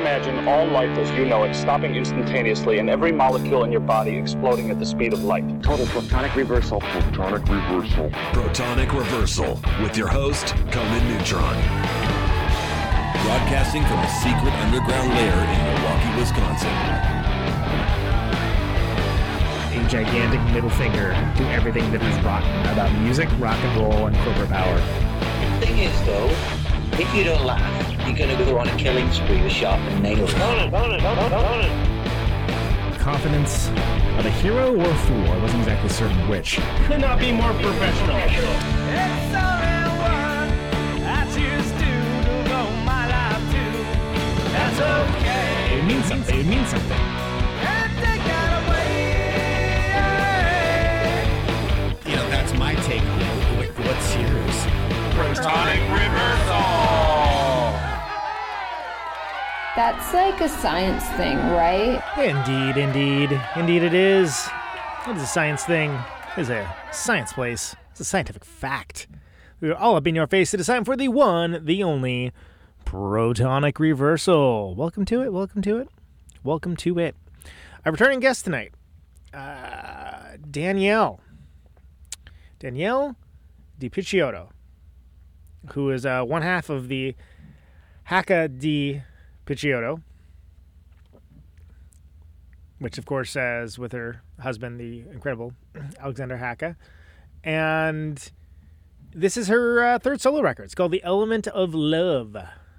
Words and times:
imagine 0.00 0.48
all 0.48 0.66
life 0.66 0.96
as 0.96 1.10
you 1.10 1.26
know 1.26 1.44
it 1.44 1.54
stopping 1.54 1.94
instantaneously 1.94 2.78
and 2.78 2.88
every 2.88 3.12
molecule 3.12 3.64
in 3.64 3.70
your 3.70 3.82
body 3.82 4.16
exploding 4.16 4.70
at 4.70 4.78
the 4.78 4.86
speed 4.86 5.12
of 5.12 5.22
light. 5.24 5.44
Total 5.62 5.84
protonic 5.86 6.34
reversal. 6.34 6.80
Protonic 6.80 7.46
reversal. 7.48 8.08
Protonic 8.32 8.92
Reversal 8.92 9.60
with 9.82 9.96
your 9.98 10.08
host, 10.08 10.54
Conan 10.70 11.06
Neutron. 11.08 11.54
Broadcasting 13.24 13.82
from 13.84 13.98
a 13.98 14.08
secret 14.22 14.54
underground 14.64 15.10
lair 15.10 15.36
in 15.36 15.74
Milwaukee, 15.74 16.18
Wisconsin. 16.18 16.70
a 19.72 19.88
gigantic 19.88 20.40
middle 20.52 20.70
finger 20.70 21.10
to 21.36 21.42
everything 21.50 21.90
that 21.92 22.02
is 22.02 22.24
rotten 22.24 22.50
about 22.72 22.90
music, 23.00 23.28
rock 23.38 23.58
and 23.58 23.80
roll, 23.80 24.06
and 24.06 24.16
corporate 24.18 24.48
power. 24.48 24.76
The 25.60 25.66
thing 25.66 25.78
is, 25.78 26.06
though, 26.06 26.28
if 26.98 27.14
you 27.14 27.24
don't 27.24 27.44
laugh, 27.44 27.79
you're 28.18 28.26
going 28.26 28.38
to 28.38 28.44
go 28.44 28.58
on 28.58 28.66
a 28.66 28.76
killing 28.76 29.10
spree 29.12 29.40
with 29.40 29.52
sharpened 29.52 30.02
nails. 30.02 30.32
Confidence 32.98 33.68
of 34.18 34.26
a 34.26 34.30
hero 34.30 34.74
or 34.76 34.84
a 34.84 34.96
fool, 34.96 35.26
I 35.28 35.38
wasn't 35.38 35.60
exactly 35.62 35.88
certain 35.90 36.28
which. 36.28 36.58
Could 36.86 37.00
not 37.00 37.20
be 37.20 37.32
more 37.32 37.52
professional. 37.52 38.16
It 45.72 45.84
means 45.84 46.04
something. 46.06 46.38
It 46.38 46.46
means 46.46 46.68
something. 46.68 46.98
You 52.06 52.16
know, 52.16 52.30
that's 52.30 52.52
my 52.54 52.74
take. 52.74 53.02
on 53.02 53.20
it. 53.20 53.70
What's 53.78 54.16
yours? 54.16 54.66
Protonic 55.14 55.80
reversal. 55.92 57.09
That's 59.76 60.12
like 60.12 60.40
a 60.40 60.48
science 60.48 61.04
thing, 61.10 61.36
right? 61.36 62.02
Indeed, 62.18 62.76
indeed, 62.76 63.40
indeed, 63.54 63.84
it 63.84 63.94
is. 63.94 64.48
It 65.06 65.16
is 65.16 65.22
a 65.22 65.26
science 65.26 65.62
thing. 65.62 65.92
It 66.36 66.40
is 66.40 66.50
a 66.50 66.74
science 66.90 67.32
place. 67.32 67.76
It's 67.92 68.00
a 68.00 68.04
scientific 68.04 68.44
fact. 68.44 69.06
We 69.60 69.70
are 69.70 69.76
all 69.76 69.94
up 69.94 70.08
in 70.08 70.16
your 70.16 70.26
face. 70.26 70.52
It 70.52 70.58
is 70.58 70.66
time 70.66 70.84
for 70.84 70.96
the 70.96 71.06
one, 71.06 71.64
the 71.64 71.84
only 71.84 72.32
protonic 72.84 73.78
reversal. 73.78 74.74
Welcome 74.74 75.04
to 75.04 75.22
it. 75.22 75.32
Welcome 75.32 75.62
to 75.62 75.78
it. 75.78 75.88
Welcome 76.42 76.74
to 76.78 76.98
it. 76.98 77.14
Our 77.86 77.92
returning 77.92 78.18
guest 78.18 78.46
tonight, 78.46 78.74
uh, 79.32 80.36
Danielle. 80.50 81.20
Danielle 82.58 83.14
de 83.78 83.88
Picciotto, 83.88 84.48
who 85.74 85.90
is 85.90 86.04
uh, 86.04 86.24
one 86.24 86.42
half 86.42 86.68
of 86.68 86.88
the 86.88 87.14
Hacke 88.08 88.58
de 88.58 89.02
Picciotto, 89.50 90.00
which 92.78 92.98
of 92.98 93.04
course 93.04 93.32
says 93.32 93.80
with 93.80 93.90
her 93.90 94.22
husband, 94.38 94.78
the 94.78 95.00
incredible 95.12 95.54
Alexander 95.98 96.38
Hacke. 96.38 96.76
And 97.42 98.30
this 99.12 99.36
is 99.36 99.48
her 99.48 99.82
uh, 99.82 99.98
third 99.98 100.20
solo 100.20 100.40
record. 100.40 100.64
It's 100.64 100.76
called 100.76 100.92
The 100.92 101.02
Element 101.02 101.48
of 101.48 101.74
Love. 101.74 102.36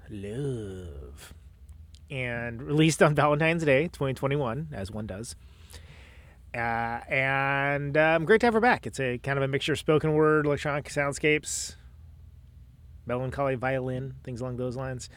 Love. 0.08 1.34
And 2.10 2.62
released 2.62 3.02
on 3.02 3.14
Valentine's 3.14 3.64
Day, 3.64 3.88
2021, 3.88 4.68
as 4.72 4.90
one 4.90 5.06
does. 5.06 5.36
Uh, 6.54 7.00
and 7.06 7.98
um, 7.98 8.24
great 8.24 8.40
to 8.40 8.46
have 8.46 8.54
her 8.54 8.60
back. 8.60 8.86
It's 8.86 8.98
a 8.98 9.18
kind 9.18 9.36
of 9.36 9.42
a 9.42 9.48
mixture 9.48 9.74
of 9.74 9.78
spoken 9.78 10.14
word, 10.14 10.46
electronic 10.46 10.86
soundscapes, 10.86 11.76
melancholy 13.04 13.56
violin, 13.56 14.14
things 14.24 14.40
along 14.40 14.56
those 14.56 14.74
lines. 14.74 15.10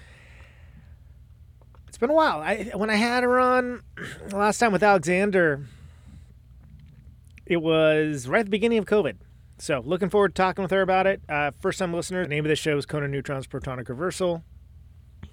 It's 1.96 2.00
been 2.02 2.10
a 2.10 2.14
while. 2.14 2.42
I 2.42 2.72
when 2.74 2.90
I 2.90 2.96
had 2.96 3.24
her 3.24 3.40
on 3.40 3.82
last 4.34 4.58
time 4.58 4.74
with 4.74 4.84
Alexander, 4.84 5.66
it 7.46 7.62
was 7.62 8.28
right 8.28 8.42
at 8.42 8.48
the 8.48 8.50
beginning 8.50 8.80
of 8.80 8.86
COVID. 8.86 9.16
So 9.60 9.82
looking 9.86 10.10
forward 10.10 10.36
to 10.36 10.42
talking 10.42 10.62
with 10.62 10.72
her 10.72 10.82
about 10.82 11.08
it. 11.08 11.22
Uh, 11.30 11.52
first 11.62 11.80
time 11.80 11.94
listener, 11.94 12.24
the 12.24 12.28
name 12.28 12.44
of 12.44 12.50
the 12.50 12.58
show 12.58 12.78
is 12.78 12.86
Conan 12.86 13.12
Neutron's 13.12 13.48
Protonic 13.48 13.88
Reversal. 13.88 14.44
You 15.24 15.30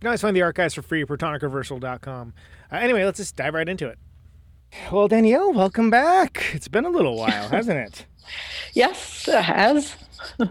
can 0.00 0.08
always 0.08 0.20
find 0.20 0.36
the 0.36 0.42
archives 0.42 0.74
for 0.74 0.82
free 0.82 1.00
at 1.00 1.08
protonicreversal.com. 1.08 2.34
Uh, 2.70 2.76
anyway, 2.76 3.06
let's 3.06 3.16
just 3.16 3.34
dive 3.34 3.54
right 3.54 3.70
into 3.70 3.88
it. 3.88 3.98
Well, 4.92 5.08
Danielle, 5.08 5.54
welcome 5.54 5.88
back. 5.88 6.44
It's 6.52 6.68
been 6.68 6.84
a 6.84 6.90
little 6.90 7.16
while, 7.16 7.48
hasn't 7.48 7.78
it? 7.78 8.04
Yes, 8.74 9.26
it 9.26 9.40
has. 9.40 9.96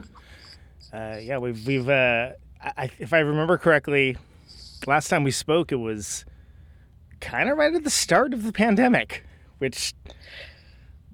Uh, 0.91 1.17
yeah, 1.21 1.37
we've 1.37 1.67
we've. 1.67 1.89
Uh, 1.89 2.29
I, 2.61 2.89
if 2.97 3.11
I 3.11 3.19
remember 3.19 3.57
correctly, 3.57 4.15
last 4.85 5.07
time 5.09 5.23
we 5.23 5.31
spoke, 5.31 5.71
it 5.71 5.75
was 5.77 6.25
kind 7.19 7.49
of 7.49 7.57
right 7.57 7.73
at 7.73 7.83
the 7.83 7.89
start 7.89 8.33
of 8.33 8.43
the 8.43 8.51
pandemic, 8.51 9.25
which 9.57 9.93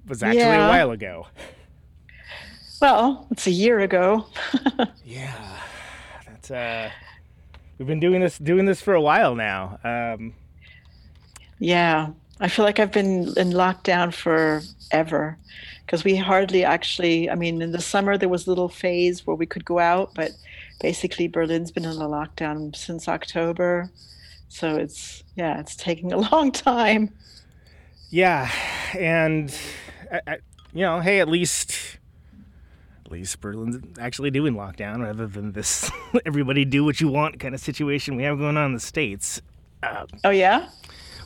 was 0.06 0.22
actually 0.22 0.40
Yeah. 0.40 0.66
a 0.66 0.68
while 0.68 0.90
ago. 0.90 1.26
Well, 2.80 3.26
it's 3.30 3.46
a 3.46 3.50
year 3.50 3.80
ago. 3.80 4.26
Yeah, 5.04 5.58
that's. 6.26 6.50
Uh, 6.50 6.90
we've 7.78 7.86
been 7.88 8.00
doing 8.00 8.20
this 8.20 8.36
doing 8.38 8.64
this 8.66 8.80
for 8.82 8.94
a 8.94 9.00
while 9.00 9.34
now. 9.34 9.78
Um, 9.84 10.34
Yeah, 11.58 12.10
I 12.40 12.48
feel 12.48 12.64
like 12.64 12.78
I've 12.80 12.92
been 12.92 13.28
in 13.38 13.50
lockdown 13.52 14.12
forever 14.12 15.38
because 15.86 16.04
we 16.04 16.16
hardly 16.16 16.64
actually. 16.64 17.30
I 17.30 17.34
mean, 17.36 17.62
in 17.62 17.72
the 17.72 17.80
summer 17.80 18.18
there 18.18 18.28
was 18.28 18.46
a 18.46 18.50
little 18.50 18.68
phase 18.68 19.26
where 19.26 19.36
we 19.36 19.46
could 19.46 19.64
go 19.64 19.78
out, 19.78 20.10
but 20.14 20.32
basically 20.84 21.28
Berlin's 21.28 21.70
been 21.70 21.86
in 21.86 21.92
a 21.92 22.06
lockdown 22.06 22.76
since 22.76 23.08
October. 23.08 23.90
So 24.50 24.76
it's 24.76 25.24
yeah, 25.34 25.58
it's 25.58 25.74
taking 25.74 26.12
a 26.12 26.18
long 26.30 26.52
time. 26.52 27.10
yeah, 28.10 28.50
and 28.94 29.56
I, 30.12 30.20
I, 30.26 30.36
you 30.74 30.82
know, 30.82 31.00
hey, 31.00 31.20
at 31.20 31.28
least. 31.28 31.98
At 33.06 33.12
least 33.12 33.40
Berlin's 33.40 33.78
actually 33.98 34.30
doing 34.30 34.54
lockdown 34.54 35.02
rather 35.02 35.26
than 35.26 35.52
this 35.52 35.90
everybody 36.26 36.66
do 36.66 36.84
what 36.84 37.00
you 37.00 37.08
want 37.08 37.40
kind 37.40 37.54
of 37.54 37.60
situation 37.62 38.16
we 38.16 38.24
have 38.24 38.38
going 38.38 38.58
on 38.58 38.66
in 38.66 38.74
the 38.74 38.80
States. 38.80 39.40
Um, 39.82 40.06
oh 40.22 40.30
yeah, 40.30 40.68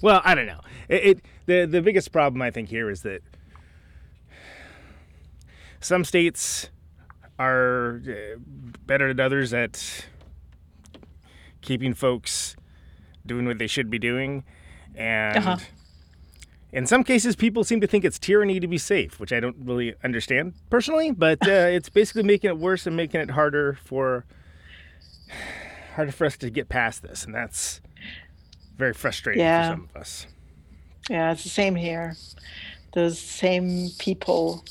Well, 0.03 0.21
I 0.25 0.37
don't 0.37 0.47
know. 0.47 0.61
It, 0.89 1.05
it 1.05 1.21
the 1.47 1.67
the 1.67 1.83
biggest 1.83 2.13
problem 2.13 2.43
I 2.43 2.53
think 2.53 2.69
here 2.69 2.91
is 2.91 3.03
that 3.03 3.23
some 5.81 6.05
states 6.05 6.71
are 7.39 8.01
uh, 8.09 8.39
better 8.87 9.09
than 9.15 9.25
others 9.25 9.53
at 9.55 10.07
keeping 11.63 11.95
folks 11.95 12.57
doing 13.27 13.47
what 13.47 13.59
they 13.59 13.67
should 13.67 13.91
be 13.91 13.99
doing, 13.99 14.45
and 14.97 15.37
Uh-huh. 15.39 15.57
in 16.73 16.87
some 16.87 17.05
cases, 17.05 17.37
people 17.37 17.63
seem 17.65 17.81
to 17.81 17.87
think 17.87 18.05
it's 18.05 18.19
tyranny 18.19 18.59
to 18.61 18.67
be 18.67 18.79
safe, 18.79 19.21
which 19.21 19.33
I 19.33 19.41
don't 19.41 19.57
really 19.61 19.95
understand 20.03 20.55
personally. 20.71 21.11
But 21.13 21.47
uh, 21.47 21.51
it's 21.77 21.89
basically 21.91 22.23
making 22.23 22.49
it 22.51 22.59
worse 22.59 22.87
and 22.87 22.97
making 22.97 23.21
it 23.21 23.31
harder 23.31 23.79
for 23.85 24.25
harder 25.97 26.13
for 26.13 26.27
us 26.27 26.37
to 26.39 26.51
get 26.51 26.69
past 26.69 27.03
this, 27.03 27.25
and 27.25 27.35
that's 27.35 27.81
very 28.77 28.93
frustrating 28.95 29.43
Yeah. 29.43 29.69
for 29.71 29.75
some 29.75 29.89
of 29.95 30.01
us. 30.01 30.27
yeah, 31.11 31.33
it's 31.33 31.43
the 31.43 31.49
same 31.51 31.75
here. 31.75 32.17
Those 32.95 33.19
same 33.21 33.91
people 33.99 34.65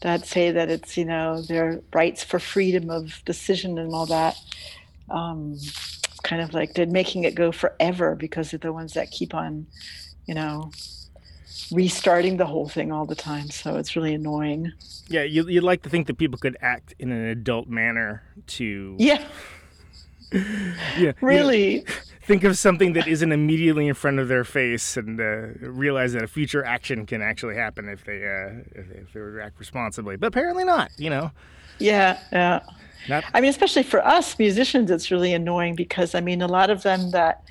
that 0.00 0.26
say 0.26 0.50
that 0.50 0.70
it's 0.70 0.96
you 0.96 1.04
know 1.04 1.42
their 1.42 1.80
rights 1.92 2.24
for 2.24 2.38
freedom 2.38 2.90
of 2.90 3.22
decision 3.24 3.78
and 3.78 3.94
all 3.94 4.06
that. 4.06 4.36
Um, 5.10 5.58
kind 6.22 6.42
of 6.42 6.54
like 6.54 6.74
they're 6.74 6.86
making 6.86 7.24
it 7.24 7.34
go 7.34 7.50
forever 7.50 8.14
because 8.14 8.50
they're 8.50 8.58
the 8.58 8.72
ones 8.72 8.94
that 8.94 9.10
keep 9.10 9.34
on, 9.34 9.66
you 10.26 10.34
know, 10.34 10.70
restarting 11.72 12.36
the 12.36 12.46
whole 12.46 12.68
thing 12.68 12.92
all 12.92 13.06
the 13.06 13.14
time. 13.14 13.50
So 13.50 13.76
it's 13.76 13.96
really 13.96 14.14
annoying. 14.14 14.72
Yeah, 15.08 15.24
you, 15.24 15.48
you'd 15.48 15.64
like 15.64 15.82
to 15.82 15.90
think 15.90 16.06
that 16.06 16.18
people 16.18 16.38
could 16.38 16.56
act 16.60 16.94
in 16.98 17.10
an 17.10 17.26
adult 17.26 17.68
manner 17.68 18.22
to 18.48 18.96
Yeah, 18.98 19.24
yeah, 20.32 20.40
you 20.96 21.06
know, 21.06 21.14
really. 21.20 21.84
Think 22.22 22.44
of 22.44 22.56
something 22.58 22.92
that 22.92 23.06
isn't 23.08 23.32
immediately 23.32 23.88
in 23.88 23.94
front 23.94 24.18
of 24.18 24.28
their 24.28 24.44
face 24.44 24.96
and 24.96 25.20
uh, 25.20 25.48
realize 25.60 26.12
that 26.12 26.22
a 26.22 26.28
future 26.28 26.64
action 26.64 27.06
can 27.06 27.22
actually 27.22 27.56
happen 27.56 27.88
if 27.88 28.04
they 28.04 28.18
uh, 28.24 28.60
if, 28.74 28.88
they- 28.88 28.98
if 29.00 29.12
they 29.12 29.20
react 29.20 29.58
responsibly. 29.58 30.16
But 30.16 30.28
apparently 30.28 30.64
not. 30.64 30.90
You 30.98 31.10
know, 31.10 31.30
Yeah, 31.78 32.18
yeah. 32.32 32.60
not 33.08 33.24
I 33.34 33.40
mean, 33.40 33.50
especially 33.50 33.82
for 33.82 34.04
us 34.06 34.38
musicians, 34.38 34.90
it's 34.90 35.10
really 35.10 35.32
annoying 35.34 35.74
because 35.74 36.14
I 36.14 36.20
mean, 36.20 36.42
a 36.42 36.48
lot 36.48 36.70
of 36.70 36.82
them 36.82 37.10
that 37.12 37.42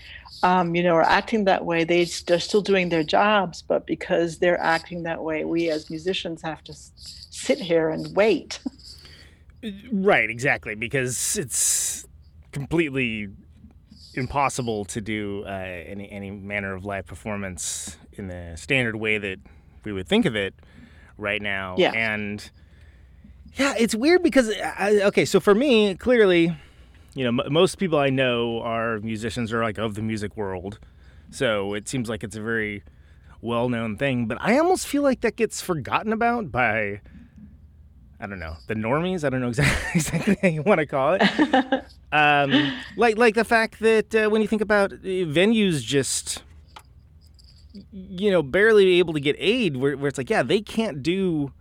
um, 0.44 0.76
you 0.76 0.84
know 0.84 0.96
are 0.96 1.04
acting 1.04 1.46
that 1.46 1.66
way, 1.66 1.84
they 1.84 2.06
they're 2.28 2.40
still 2.40 2.62
doing 2.62 2.90
their 2.90 3.04
jobs, 3.04 3.62
but 3.62 3.86
because 3.86 4.38
they're 4.38 4.62
acting 4.62 5.04
that 5.04 5.24
way, 5.24 5.44
we 5.44 5.70
as 5.70 5.90
musicians 5.90 6.42
have 6.44 6.64
to 6.66 6.72
s- 6.72 6.92
sit 7.32 7.60
here 7.60 7.90
and 7.90 8.16
wait. 8.16 8.60
right, 9.92 10.30
exactly, 10.30 10.76
because 10.76 11.38
it's 11.38 12.08
completely 12.52 13.28
impossible 14.20 14.86
to 14.86 15.02
do 15.02 15.44
uh, 15.46 15.50
any 15.50 16.10
any 16.12 16.32
manner 16.32 16.74
of 16.74 16.86
live 16.86 17.06
performance 17.06 17.98
in 18.14 18.28
the 18.28 18.54
standard 18.56 18.96
way 18.96 19.18
that 19.18 19.40
we 19.84 19.92
would 19.92 20.08
think 20.08 20.26
of 20.26 20.36
it 20.36 20.54
right 21.18 21.42
now. 21.42 21.76
Yeah. 21.78 21.92
and 21.92 22.50
yeah, 23.56 23.74
it's 23.78 23.96
weird 23.96 24.22
because 24.22 24.50
I, 24.50 25.02
okay, 25.06 25.26
so 25.26 25.40
for 25.40 25.56
me, 25.56 25.96
clearly, 25.96 26.56
you 27.16 27.30
know, 27.30 27.44
m- 27.44 27.52
most 27.52 27.78
people 27.80 27.98
I 27.98 28.10
know 28.10 28.62
are 28.62 29.00
musicians 29.00 29.52
or 29.52 29.64
like 29.64 29.78
of 29.78 29.96
the 29.96 30.02
music 30.02 30.38
world, 30.38 30.80
so 31.32 31.74
it 31.74 31.88
seems 31.88 32.10
like 32.10 32.24
it's 32.24 32.36
a 32.36 32.42
very 32.42 32.84
well-known 33.42 33.98
thing. 33.98 34.28
But 34.28 34.38
I 34.42 34.58
almost 34.60 34.86
feel 34.86 35.02
like 35.02 35.22
that 35.22 35.36
gets 35.36 35.62
forgotten 35.62 36.14
about 36.14 36.52
by 36.52 37.02
I 38.20 38.28
don't 38.28 38.40
know 38.40 38.58
the 38.68 38.76
normies. 38.76 39.24
I 39.24 39.30
don't 39.30 39.42
know 39.42 39.48
exactly, 39.48 39.92
exactly 39.96 40.38
how 40.42 40.48
you 40.48 40.62
want 40.62 40.80
to 40.80 40.86
call 40.86 41.18
it. 41.20 41.86
um, 42.12 42.74
like 42.98 43.18
like 43.18 43.36
the 43.36 43.46
fact 43.46 43.80
that 43.80 44.14
uh, 44.14 44.30
when 44.30 44.42
you 44.42 44.48
think 44.48 44.62
about 44.62 44.92
uh, 44.92 44.98
venues, 44.98 45.82
just 45.82 46.44
you 47.92 48.32
know, 48.32 48.42
barely 48.42 49.00
able 49.00 49.14
to 49.14 49.20
get 49.20 49.36
aid, 49.40 49.78
where, 49.78 49.96
where 49.96 50.08
it's 50.08 50.18
like, 50.18 50.30
yeah, 50.30 50.44
they 50.44 50.62
can't 50.62 51.04
do 51.04 51.54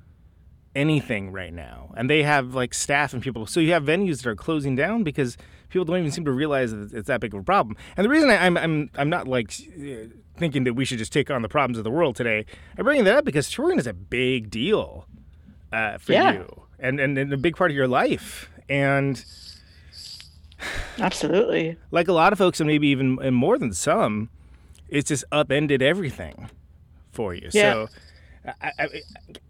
anything 0.74 1.32
right 1.32 1.52
now, 1.52 1.92
and 1.96 2.08
they 2.08 2.22
have 2.22 2.54
like 2.54 2.74
staff 2.74 3.12
and 3.12 3.22
people. 3.22 3.46
So 3.46 3.60
you 3.60 3.72
have 3.72 3.84
venues 3.84 4.22
that 4.22 4.26
are 4.26 4.36
closing 4.36 4.76
down 4.76 5.02
because 5.02 5.36
people 5.68 5.84
don't 5.84 5.98
even 5.98 6.10
seem 6.10 6.24
to 6.24 6.32
realize 6.32 6.72
that 6.72 6.92
it's 6.92 7.08
that 7.08 7.20
big 7.20 7.34
of 7.34 7.40
a 7.40 7.44
problem. 7.44 7.76
And 7.96 8.04
the 8.04 8.08
reason 8.08 8.30
I, 8.30 8.46
I'm 8.46 8.56
I'm 8.56 8.90
I'm 8.96 9.10
not 9.10 9.28
like 9.28 9.52
uh, 9.78 10.08
thinking 10.36 10.64
that 10.64 10.74
we 10.74 10.84
should 10.84 10.98
just 10.98 11.12
take 11.12 11.30
on 11.30 11.42
the 11.42 11.48
problems 11.48 11.78
of 11.78 11.84
the 11.84 11.90
world 11.90 12.16
today. 12.16 12.46
I 12.78 12.82
bring 12.82 13.02
that 13.04 13.16
up 13.16 13.24
because 13.24 13.50
touring 13.50 13.78
is 13.78 13.86
a 13.86 13.94
big 13.94 14.50
deal 14.50 15.06
uh, 15.72 15.98
for 15.98 16.12
Yeah. 16.12 16.32
you 16.32 16.62
and, 16.78 17.00
and 17.00 17.18
and 17.18 17.32
a 17.32 17.36
big 17.36 17.56
part 17.56 17.70
of 17.70 17.76
your 17.76 17.88
life. 17.88 18.50
And 18.68 19.24
Absolutely. 20.98 21.76
like 21.90 22.08
a 22.08 22.12
lot 22.12 22.32
of 22.32 22.38
folks, 22.38 22.60
and 22.60 22.66
maybe 22.66 22.88
even 22.88 23.18
and 23.22 23.34
more 23.34 23.58
than 23.58 23.72
some, 23.72 24.28
it's 24.88 25.08
just 25.08 25.24
upended 25.32 25.82
everything 25.82 26.50
for 27.12 27.34
you. 27.34 27.48
Yeah. 27.52 27.72
So, 27.72 27.88
I, 28.62 28.72
I, 28.78 28.88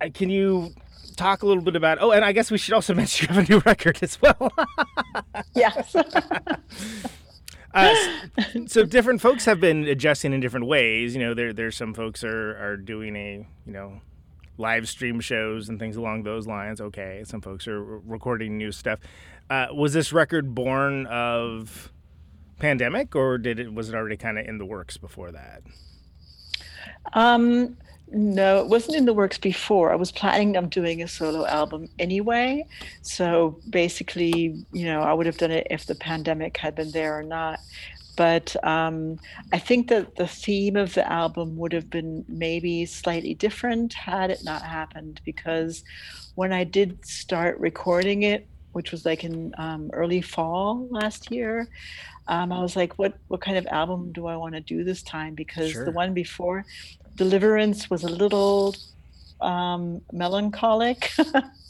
I, 0.02 0.08
can 0.10 0.28
you 0.30 0.72
talk 1.16 1.42
a 1.42 1.46
little 1.46 1.62
bit 1.62 1.76
about? 1.76 1.98
Oh, 2.00 2.12
and 2.12 2.24
I 2.24 2.32
guess 2.32 2.50
we 2.50 2.58
should 2.58 2.74
also 2.74 2.94
mention 3.00 3.28
you 3.28 3.34
have 3.34 3.48
a 3.48 3.52
new 3.52 3.58
record 3.60 3.98
as 4.02 4.20
well. 4.20 4.52
Yes. 5.54 5.94
Uh, 7.74 7.94
s- 8.38 8.72
so 8.72 8.82
different 8.82 9.20
folks 9.20 9.44
have 9.44 9.60
been 9.60 9.84
adjusting 9.84 10.32
in 10.32 10.40
different 10.40 10.66
ways. 10.66 11.14
You 11.14 11.20
know, 11.20 11.34
there 11.34 11.52
there's 11.52 11.76
some 11.76 11.92
folks 11.92 12.24
are 12.24 12.56
are 12.56 12.78
doing 12.78 13.14
a 13.14 13.46
you 13.66 13.72
know 13.72 14.00
live 14.58 14.88
stream 14.88 15.20
shows 15.20 15.68
and 15.68 15.78
things 15.78 15.96
along 15.96 16.24
those 16.24 16.46
lines. 16.46 16.80
Okay, 16.80 17.22
some 17.24 17.40
folks 17.40 17.66
are 17.66 17.82
recording 17.82 18.58
new 18.58 18.72
stuff. 18.72 18.98
Uh, 19.48 19.68
was 19.72 19.92
this 19.92 20.12
record 20.12 20.54
born 20.54 21.06
of 21.06 21.92
pandemic, 22.58 23.16
or 23.16 23.38
did 23.38 23.58
it 23.58 23.72
was 23.72 23.88
it 23.88 23.94
already 23.94 24.16
kind 24.16 24.38
of 24.38 24.46
in 24.46 24.58
the 24.58 24.66
works 24.66 24.96
before 24.96 25.30
that? 25.32 25.62
Um, 27.14 27.76
no, 28.10 28.60
it 28.60 28.68
wasn't 28.68 28.96
in 28.96 29.04
the 29.04 29.12
works 29.12 29.38
before. 29.38 29.92
I 29.92 29.96
was 29.96 30.10
planning 30.10 30.56
on 30.56 30.68
doing 30.68 31.02
a 31.02 31.08
solo 31.08 31.46
album 31.46 31.88
anyway. 31.98 32.66
So 33.02 33.58
basically, 33.68 34.64
you 34.72 34.84
know, 34.86 35.02
I 35.02 35.12
would 35.12 35.26
have 35.26 35.36
done 35.36 35.50
it 35.50 35.66
if 35.70 35.86
the 35.86 35.94
pandemic 35.94 36.56
had 36.56 36.74
been 36.74 36.90
there 36.90 37.18
or 37.18 37.22
not. 37.22 37.60
But 38.18 38.56
um, 38.64 39.20
I 39.52 39.60
think 39.60 39.88
that 39.90 40.16
the 40.16 40.26
theme 40.26 40.74
of 40.76 40.92
the 40.94 41.10
album 41.10 41.56
would 41.56 41.72
have 41.72 41.88
been 41.88 42.24
maybe 42.26 42.84
slightly 42.84 43.34
different 43.34 43.94
had 43.94 44.32
it 44.32 44.40
not 44.42 44.62
happened. 44.62 45.20
Because 45.24 45.84
when 46.34 46.52
I 46.52 46.64
did 46.64 47.06
start 47.06 47.60
recording 47.60 48.24
it, 48.24 48.48
which 48.72 48.90
was 48.90 49.06
like 49.06 49.22
in 49.22 49.54
um, 49.56 49.88
early 49.92 50.20
fall 50.20 50.88
last 50.90 51.30
year, 51.30 51.68
um, 52.26 52.50
I 52.50 52.60
was 52.60 52.74
like, 52.74 52.98
what 52.98 53.14
what 53.28 53.40
kind 53.40 53.56
of 53.56 53.66
album 53.68 54.10
do 54.10 54.26
I 54.26 54.36
want 54.36 54.54
to 54.56 54.60
do 54.60 54.82
this 54.82 55.02
time? 55.02 55.36
Because 55.36 55.70
Sure. 55.70 55.84
the 55.84 55.92
one 55.92 56.12
before, 56.12 56.64
Deliverance, 57.14 57.88
was 57.88 58.02
a 58.02 58.08
little 58.08 58.74
um, 59.40 60.02
melancholic. 60.12 61.12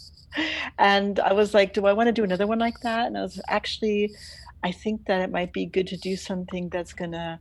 and 0.79 1.21
I 1.21 1.35
was 1.35 1.53
like, 1.53 1.75
do 1.75 1.85
I 1.85 1.93
want 1.93 2.07
to 2.09 2.13
do 2.13 2.25
another 2.25 2.47
one 2.47 2.59
like 2.59 2.81
that? 2.81 3.07
And 3.07 3.19
I 3.19 3.23
was 3.23 3.39
actually, 3.49 4.15
I 4.63 4.73
think 4.73 5.07
that 5.07 5.21
it 5.21 5.31
might 5.31 5.53
be 5.53 5.67
good 5.67 5.87
to 5.89 5.97
do 5.97 6.17
something 6.17 6.69
that's 6.69 6.93
gonna, 6.93 7.41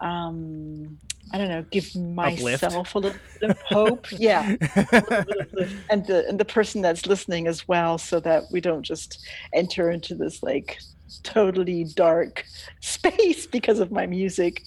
um, 0.00 0.98
I 1.32 1.38
don't 1.38 1.48
know, 1.48 1.64
give 1.70 1.94
myself 1.96 2.94
a 2.94 2.98
little 2.98 3.18
bit 3.40 3.50
of 3.50 3.60
hope. 3.62 4.06
yeah, 4.12 4.56
a 4.76 5.04
little 5.26 5.44
bit 5.52 5.62
of 5.62 5.74
and 5.90 6.06
the 6.06 6.28
and 6.28 6.38
the 6.38 6.44
person 6.44 6.82
that's 6.82 7.06
listening 7.06 7.46
as 7.46 7.66
well, 7.66 7.98
so 7.98 8.20
that 8.20 8.44
we 8.52 8.60
don't 8.60 8.82
just 8.82 9.26
enter 9.52 9.90
into 9.90 10.14
this 10.14 10.42
like 10.42 10.78
totally 11.22 11.84
dark 11.84 12.44
space 12.80 13.46
because 13.46 13.78
of 13.78 13.90
my 13.90 14.06
music. 14.06 14.62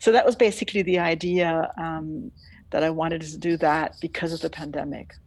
So 0.00 0.12
that 0.12 0.26
was 0.26 0.36
basically 0.36 0.82
the 0.82 0.98
idea 0.98 1.72
um, 1.78 2.30
that 2.70 2.82
I 2.82 2.90
wanted 2.90 3.22
to 3.22 3.38
do 3.38 3.56
that 3.58 3.96
because 4.00 4.32
of 4.32 4.40
the 4.40 4.50
pandemic. 4.50 5.14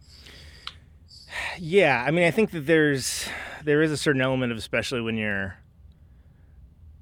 Yeah, 1.60 2.04
I 2.08 2.12
mean, 2.12 2.24
I 2.24 2.32
think 2.32 2.52
that 2.52 2.66
there's 2.66 3.28
there 3.64 3.82
is 3.82 3.92
a 3.92 3.98
certain 3.98 4.22
element 4.22 4.52
of 4.52 4.58
especially 4.58 5.02
when 5.02 5.18
you're 5.18 5.58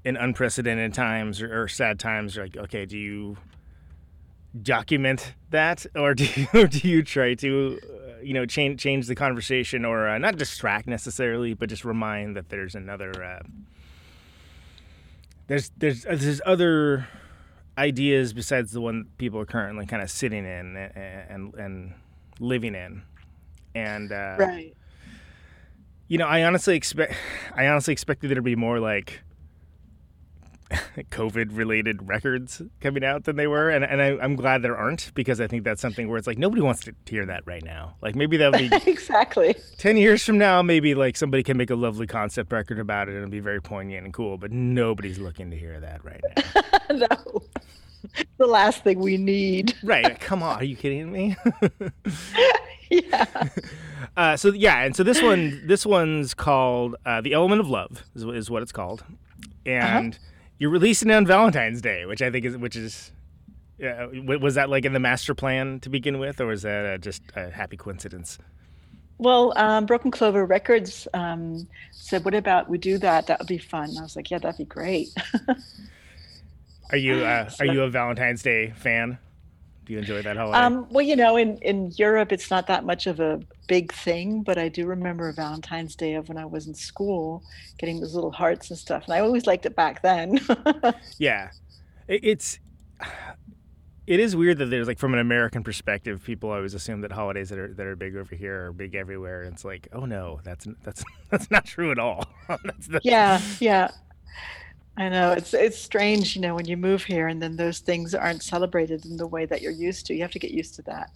in 0.06 0.16
unprecedented 0.16 0.94
times 0.94 1.42
or, 1.42 1.62
or 1.64 1.68
sad 1.68 1.98
times. 1.98 2.36
You're 2.36 2.44
like, 2.46 2.56
okay, 2.56 2.86
do 2.86 2.96
you 2.96 3.36
document 4.62 5.34
that, 5.50 5.84
or 5.94 6.14
do 6.14 6.24
you, 6.24 6.46
or 6.54 6.66
do 6.76 6.88
you 6.88 7.02
try 7.02 7.34
to, 7.34 7.78
uh, 7.82 8.20
you 8.22 8.32
know, 8.32 8.46
change 8.46 8.80
change 8.80 9.06
the 9.06 9.14
conversation, 9.14 9.84
or 9.84 10.08
uh, 10.08 10.16
not 10.18 10.38
distract 10.38 10.86
necessarily, 10.86 11.52
but 11.54 11.68
just 11.68 11.84
remind 11.84 12.36
that 12.36 12.48
there's 12.48 12.74
another. 12.74 13.12
Uh, 13.22 13.42
there's 15.48 15.70
there's 15.76 16.06
uh, 16.06 16.16
there's 16.16 16.40
other 16.46 17.06
ideas 17.78 18.32
besides 18.32 18.72
the 18.72 18.80
one 18.80 19.06
people 19.18 19.38
are 19.38 19.44
currently 19.46 19.86
kind 19.86 20.02
of 20.02 20.10
sitting 20.10 20.44
in 20.46 20.76
and 20.76 20.96
and, 21.28 21.54
and 21.54 21.94
living 22.40 22.74
in 22.74 23.02
and 23.74 24.10
uh, 24.12 24.36
Right. 24.38 24.74
you 26.08 26.16
know, 26.18 26.26
I 26.26 26.44
honestly 26.44 26.74
expect, 26.76 27.14
I 27.54 27.66
honestly 27.68 27.92
expected 27.92 28.28
there 28.30 28.36
to 28.36 28.42
be 28.42 28.56
more 28.56 28.80
like 28.80 29.20
COVID-related 31.10 32.08
records 32.08 32.62
coming 32.80 33.04
out 33.04 33.24
than 33.24 33.36
they 33.36 33.46
were, 33.46 33.70
and 33.70 33.84
and 33.84 34.02
I, 34.02 34.18
I'm 34.22 34.36
glad 34.36 34.62
there 34.62 34.76
aren't 34.76 35.12
because 35.14 35.40
I 35.40 35.46
think 35.46 35.64
that's 35.64 35.80
something 35.80 36.08
where 36.08 36.18
it's 36.18 36.26
like 36.26 36.38
nobody 36.38 36.62
wants 36.62 36.84
to 36.84 36.94
hear 37.06 37.24
that 37.26 37.42
right 37.46 37.62
now. 37.62 37.96
Like 38.02 38.14
maybe 38.14 38.36
that'll 38.36 38.58
be 38.58 38.70
exactly. 38.90 39.54
ten 39.78 39.96
years 39.96 40.24
from 40.24 40.38
now, 40.38 40.62
maybe 40.62 40.94
like 40.94 41.16
somebody 41.16 41.42
can 41.42 41.56
make 41.56 41.70
a 41.70 41.76
lovely 41.76 42.06
concept 42.06 42.52
record 42.52 42.78
about 42.78 43.08
it 43.08 43.12
and 43.12 43.18
it'll 43.18 43.30
be 43.30 43.40
very 43.40 43.60
poignant 43.62 44.04
and 44.04 44.12
cool, 44.12 44.38
but 44.38 44.50
nobody's 44.50 45.18
looking 45.18 45.50
to 45.50 45.56
hear 45.56 45.78
that 45.80 46.04
right 46.04 46.20
now. 46.36 46.62
no. 47.08 47.42
The 48.38 48.46
last 48.46 48.82
thing 48.84 49.00
we 49.00 49.16
need. 49.16 49.74
right? 49.82 50.18
Come 50.20 50.42
on, 50.42 50.60
are 50.60 50.64
you 50.64 50.76
kidding 50.76 51.10
me? 51.12 51.36
Yeah. 52.90 53.48
Uh, 54.16 54.36
so 54.36 54.52
yeah, 54.52 54.82
and 54.82 54.94
so 54.96 55.02
this 55.02 55.20
one, 55.22 55.60
this 55.66 55.84
one's 55.84 56.34
called 56.34 56.96
uh, 57.04 57.20
"The 57.20 57.32
Element 57.34 57.60
of 57.60 57.68
Love," 57.68 58.04
is, 58.14 58.24
is 58.24 58.50
what 58.50 58.62
it's 58.62 58.72
called, 58.72 59.04
and 59.64 60.18
you're 60.58 60.70
releasing 60.70 61.10
it 61.10 61.14
on 61.14 61.26
Valentine's 61.26 61.80
Day, 61.80 62.06
which 62.06 62.22
I 62.22 62.30
think 62.30 62.44
is, 62.44 62.56
which 62.56 62.76
is, 62.76 63.12
uh, 63.84 64.06
was 64.40 64.54
that 64.54 64.70
like 64.70 64.84
in 64.84 64.92
the 64.92 65.00
master 65.00 65.34
plan 65.34 65.80
to 65.80 65.88
begin 65.88 66.18
with, 66.18 66.40
or 66.40 66.46
was 66.46 66.62
that 66.62 66.86
uh, 66.86 66.98
just 66.98 67.22
a 67.34 67.50
happy 67.50 67.76
coincidence? 67.76 68.38
Well, 69.18 69.54
um, 69.56 69.86
Broken 69.86 70.10
Clover 70.10 70.44
Records 70.44 71.08
um, 71.14 71.66
said, 71.90 72.24
"What 72.24 72.34
about 72.34 72.68
we 72.68 72.78
do 72.78 72.98
that? 72.98 73.26
That 73.26 73.38
would 73.38 73.48
be 73.48 73.58
fun." 73.58 73.90
And 73.90 73.98
I 73.98 74.02
was 74.02 74.16
like, 74.16 74.30
"Yeah, 74.30 74.38
that'd 74.38 74.58
be 74.58 74.64
great." 74.64 75.08
Are 76.90 76.96
you 76.96 77.24
uh, 77.24 77.50
are 77.60 77.66
you 77.66 77.82
a 77.82 77.90
Valentine's 77.90 78.42
Day 78.42 78.72
fan? 78.76 79.18
Do 79.86 79.92
you 79.92 80.00
enjoy 80.00 80.22
that 80.22 80.36
holiday? 80.36 80.58
um, 80.58 80.86
well, 80.90 81.04
you 81.04 81.16
know, 81.16 81.36
in 81.36 81.58
in 81.58 81.92
Europe, 81.96 82.32
it's 82.32 82.50
not 82.50 82.66
that 82.66 82.84
much 82.84 83.06
of 83.06 83.20
a 83.20 83.40
big 83.68 83.92
thing, 83.92 84.42
but 84.42 84.58
I 84.58 84.68
do 84.68 84.86
remember 84.86 85.32
Valentine's 85.32 85.94
Day 85.94 86.14
of 86.14 86.28
when 86.28 86.36
I 86.36 86.44
was 86.44 86.66
in 86.66 86.74
school, 86.74 87.42
getting 87.78 88.00
those 88.00 88.14
little 88.14 88.32
hearts 88.32 88.70
and 88.70 88.78
stuff, 88.78 89.04
and 89.04 89.14
I 89.14 89.20
always 89.20 89.46
liked 89.46 89.64
it 89.64 89.76
back 89.76 90.02
then. 90.02 90.40
Yeah, 91.18 91.50
it, 92.08 92.20
it's 92.22 92.58
it 94.06 94.20
is 94.20 94.36
weird 94.36 94.58
that 94.58 94.66
there's 94.66 94.86
like 94.86 94.98
from 94.98 95.14
an 95.14 95.20
American 95.20 95.64
perspective, 95.64 96.22
people 96.22 96.50
always 96.50 96.74
assume 96.74 97.00
that 97.00 97.12
holidays 97.12 97.48
that 97.50 97.58
are 97.58 97.74
that 97.74 97.86
are 97.86 97.96
big 97.96 98.16
over 98.16 98.34
here 98.36 98.66
are 98.66 98.72
big 98.72 98.94
everywhere, 98.94 99.42
and 99.42 99.54
it's 99.54 99.64
like, 99.64 99.88
oh 99.92 100.04
no, 100.04 100.40
that's 100.44 100.66
that's 100.82 101.04
that's 101.30 101.50
not 101.50 101.64
true 101.64 101.90
at 101.90 101.98
all. 101.98 102.26
that's 102.48 102.86
the, 102.86 103.00
yeah, 103.02 103.40
yeah. 103.60 103.90
I 104.98 105.08
know 105.10 105.32
it's 105.32 105.52
it's 105.52 105.78
strange, 105.78 106.34
you 106.34 106.42
know, 106.42 106.54
when 106.54 106.64
you 106.64 106.76
move 106.76 107.04
here 107.04 107.28
and 107.28 107.42
then 107.42 107.56
those 107.56 107.80
things 107.80 108.14
aren't 108.14 108.42
celebrated 108.42 109.04
in 109.04 109.16
the 109.16 109.26
way 109.26 109.44
that 109.44 109.60
you're 109.60 109.72
used 109.72 110.06
to. 110.06 110.14
You 110.14 110.22
have 110.22 110.30
to 110.32 110.38
get 110.38 110.52
used 110.52 110.74
to 110.76 110.82
that. 110.82 111.10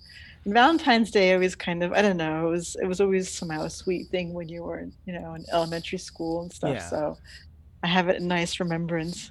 And 0.45 0.53
Valentine's 0.53 1.11
Day 1.11 1.33
always 1.33 1.55
kind 1.55 1.83
of 1.83 1.93
I 1.93 2.03
don't 2.03 2.19
know, 2.19 2.49
it 2.49 2.51
was 2.51 2.77
it 2.83 2.87
was 2.87 3.01
always 3.01 3.31
somehow 3.31 3.63
a 3.63 3.71
sweet 3.71 4.09
thing 4.09 4.35
when 4.35 4.49
you 4.49 4.65
were, 4.65 4.87
you 5.07 5.13
know, 5.13 5.35
in 5.35 5.45
elementary 5.53 5.99
school 5.99 6.43
and 6.43 6.53
stuff. 6.53 6.75
Yeah. 6.75 6.89
So 6.91 7.17
I 7.83 7.87
have 7.87 8.09
it 8.09 8.21
in 8.21 8.29
nice 8.29 8.61
remembrance. 8.61 9.31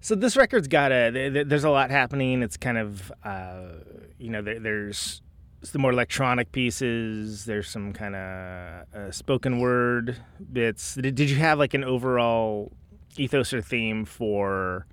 So 0.00 0.14
this 0.14 0.36
record's 0.36 0.68
got 0.68 0.90
a 0.90 1.12
th- 1.12 1.32
th- 1.34 1.46
there's 1.48 1.64
a 1.64 1.70
lot 1.70 1.90
happening. 1.90 2.42
It's 2.42 2.56
kind 2.56 2.78
of 2.78 3.12
uh, 3.24 3.72
you 4.16 4.30
know 4.30 4.40
there, 4.40 4.58
there's 4.58 5.20
some 5.62 5.82
more 5.82 5.90
electronic 5.92 6.52
pieces. 6.52 7.44
There's 7.44 7.68
some 7.68 7.92
kind 7.92 8.14
of 8.14 8.94
uh, 8.94 9.10
spoken 9.10 9.58
word 9.58 10.16
bits. 10.52 10.94
Did, 10.94 11.14
did 11.14 11.30
you 11.30 11.36
have 11.36 11.58
like 11.58 11.74
an 11.74 11.84
overall 11.84 12.72
ethos 13.16 13.52
or 13.52 13.60
theme 13.60 14.04
for 14.04 14.86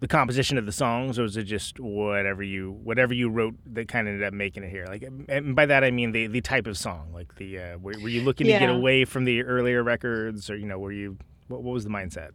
the 0.00 0.08
composition 0.08 0.58
of 0.58 0.66
the 0.66 0.72
songs, 0.72 1.18
or 1.18 1.22
was 1.22 1.36
it 1.36 1.44
just 1.44 1.80
whatever 1.80 2.42
you 2.42 2.72
whatever 2.82 3.14
you 3.14 3.30
wrote 3.30 3.54
that 3.72 3.88
kind 3.88 4.06
of 4.08 4.14
ended 4.14 4.26
up 4.26 4.34
making 4.34 4.62
it 4.62 4.70
here? 4.70 4.84
Like, 4.86 5.02
and 5.28 5.54
by 5.56 5.64
that 5.66 5.84
I 5.84 5.90
mean 5.90 6.12
the 6.12 6.26
the 6.26 6.40
type 6.40 6.66
of 6.66 6.76
song. 6.76 7.12
Like 7.14 7.34
the 7.36 7.58
uh, 7.58 7.78
were, 7.78 7.94
were 8.02 8.08
you 8.08 8.22
looking 8.22 8.46
Yeah. 8.46 8.58
to 8.58 8.66
get 8.66 8.74
away 8.74 9.04
from 9.04 9.24
the 9.24 9.42
earlier 9.42 9.82
records, 9.82 10.50
or 10.50 10.56
you 10.56 10.66
know, 10.66 10.78
were 10.78 10.92
you 10.92 11.16
what, 11.48 11.62
what 11.62 11.72
was 11.72 11.84
the 11.84 11.90
mindset? 11.90 12.32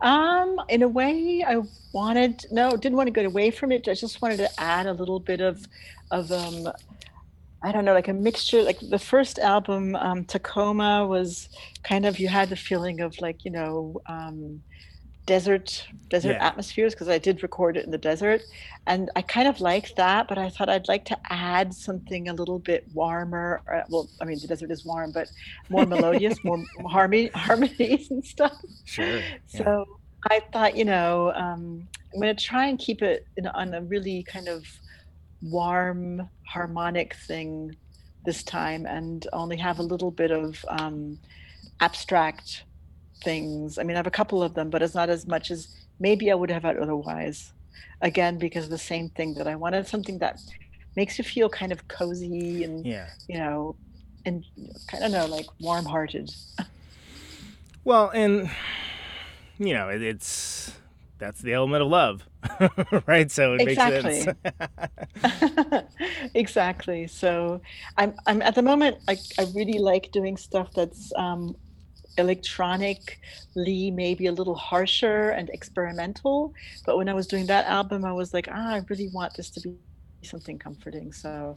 Um, 0.00 0.60
in 0.68 0.82
a 0.82 0.88
way, 0.88 1.44
I 1.46 1.62
wanted 1.92 2.44
no, 2.50 2.76
didn't 2.76 2.96
want 2.96 3.06
to 3.06 3.12
get 3.12 3.26
away 3.26 3.50
from 3.50 3.72
it. 3.72 3.88
I 3.88 3.94
just 3.94 4.20
wanted 4.20 4.38
to 4.38 4.50
add 4.60 4.86
a 4.86 4.92
little 4.92 5.20
bit 5.20 5.40
of, 5.40 5.66
of 6.10 6.30
um, 6.30 6.68
I 7.62 7.72
don't 7.72 7.84
know, 7.84 7.94
like 7.94 8.08
a 8.08 8.12
mixture. 8.12 8.62
Like 8.62 8.80
the 8.80 8.98
first 8.98 9.38
album, 9.38 9.96
um, 9.96 10.24
Tacoma, 10.24 11.06
was 11.06 11.48
kind 11.82 12.04
of 12.04 12.18
you 12.18 12.28
had 12.28 12.50
the 12.50 12.56
feeling 12.56 13.00
of 13.00 13.18
like 13.20 13.44
you 13.44 13.50
know, 13.50 14.00
um, 14.06 14.62
desert 15.26 15.86
desert 16.10 16.32
Yeah. 16.32 16.46
atmospheres 16.46 16.94
because 16.94 17.08
I 17.08 17.18
did 17.18 17.42
record 17.42 17.76
it 17.76 17.84
in 17.84 17.90
the 17.90 17.98
desert, 17.98 18.42
and 18.86 19.10
I 19.16 19.22
kind 19.22 19.48
of 19.48 19.60
liked 19.60 19.96
that. 19.96 20.28
But 20.28 20.38
I 20.38 20.48
thought 20.50 20.68
I'd 20.68 20.88
like 20.88 21.04
to 21.06 21.18
add 21.30 21.74
something 21.74 22.28
a 22.28 22.34
little 22.34 22.58
bit 22.58 22.86
warmer. 22.92 23.62
Or, 23.66 23.84
well, 23.88 24.08
I 24.20 24.24
mean, 24.24 24.38
the 24.40 24.46
desert 24.46 24.70
is 24.70 24.84
warm, 24.84 25.12
but 25.12 25.28
more 25.70 25.86
melodious, 25.86 26.42
more 26.44 26.62
harmony 26.86 27.28
harmonies 27.34 28.10
and 28.10 28.24
stuff. 28.24 28.52
Sure. 28.84 29.20
So 29.46 29.84
I 30.30 30.40
thought, 30.52 30.76
you 30.76 30.84
know, 30.84 31.32
um, 31.34 31.88
I'm 32.12 32.20
going 32.20 32.34
to 32.34 32.44
try 32.44 32.66
and 32.68 32.78
keep 32.78 33.02
it 33.02 33.26
in, 33.36 33.46
on 33.48 33.74
a 33.74 33.82
really 33.82 34.22
kind 34.22 34.48
of 34.48 34.64
warm, 35.42 36.28
harmonic 36.46 37.14
thing 37.26 37.76
this 38.24 38.42
time 38.42 38.86
and 38.86 39.26
only 39.32 39.56
have 39.56 39.78
a 39.80 39.82
little 39.82 40.10
bit 40.10 40.30
of 40.30 40.64
um, 40.68 41.18
abstract 41.80 42.64
things. 43.22 43.78
I 43.78 43.82
mean, 43.82 43.96
I 43.96 43.98
have 43.98 44.06
a 44.06 44.10
couple 44.10 44.42
of 44.42 44.54
them, 44.54 44.70
but 44.70 44.82
it's 44.82 44.94
not 44.94 45.10
as 45.10 45.26
much 45.26 45.50
as 45.50 45.68
maybe 46.00 46.30
I 46.30 46.34
would 46.34 46.50
have 46.50 46.62
had 46.62 46.78
otherwise. 46.78 47.52
Again, 48.00 48.38
because 48.38 48.68
the 48.68 48.78
same 48.78 49.08
thing 49.10 49.34
that 49.34 49.46
I 49.46 49.56
wanted 49.56 49.86
something 49.86 50.18
that 50.18 50.38
makes 50.96 51.18
you 51.18 51.24
feel 51.24 51.48
kind 51.48 51.72
of 51.72 51.86
cozy 51.88 52.62
and, 52.64 52.84
Yeah. 52.84 53.06
you 53.28 53.38
know, 53.38 53.76
and 54.24 54.44
kind 54.88 55.04
of 55.04 55.10
know, 55.12 55.26
like 55.26 55.46
warm 55.60 55.86
hearted. 55.86 56.30
Well, 57.84 58.10
and 58.14 58.50
you 59.58 59.74
know, 59.74 59.88
it, 59.88 60.02
it's 60.02 60.72
that's 61.18 61.40
the 61.40 61.52
element 61.52 61.82
of 61.82 61.88
love, 61.88 62.28
right? 63.06 63.30
So 63.30 63.54
it 63.54 63.62
Exactly. 63.62 64.26
makes 64.26 64.36
sense. 65.24 65.84
exactly. 66.34 67.06
So 67.06 67.60
I'm 67.96 68.14
I'm 68.26 68.42
at 68.42 68.54
the 68.54 68.62
moment 68.62 68.98
like 69.06 69.20
I 69.38 69.42
really 69.54 69.78
like 69.78 70.10
doing 70.12 70.36
stuff 70.36 70.70
that's 70.74 71.12
um 71.16 71.56
electronically 72.16 73.90
maybe 73.90 74.26
a 74.26 74.32
little 74.32 74.54
harsher 74.54 75.30
and 75.30 75.50
experimental. 75.50 76.52
But 76.86 76.96
when 76.96 77.08
I 77.08 77.14
was 77.14 77.26
doing 77.26 77.46
that 77.46 77.66
album 77.66 78.04
I 78.04 78.12
was 78.12 78.32
like, 78.34 78.48
ah, 78.50 78.74
I 78.74 78.82
really 78.88 79.08
want 79.12 79.34
this 79.34 79.50
to 79.50 79.60
be 79.60 79.76
something 80.22 80.58
comforting. 80.58 81.12
So 81.12 81.56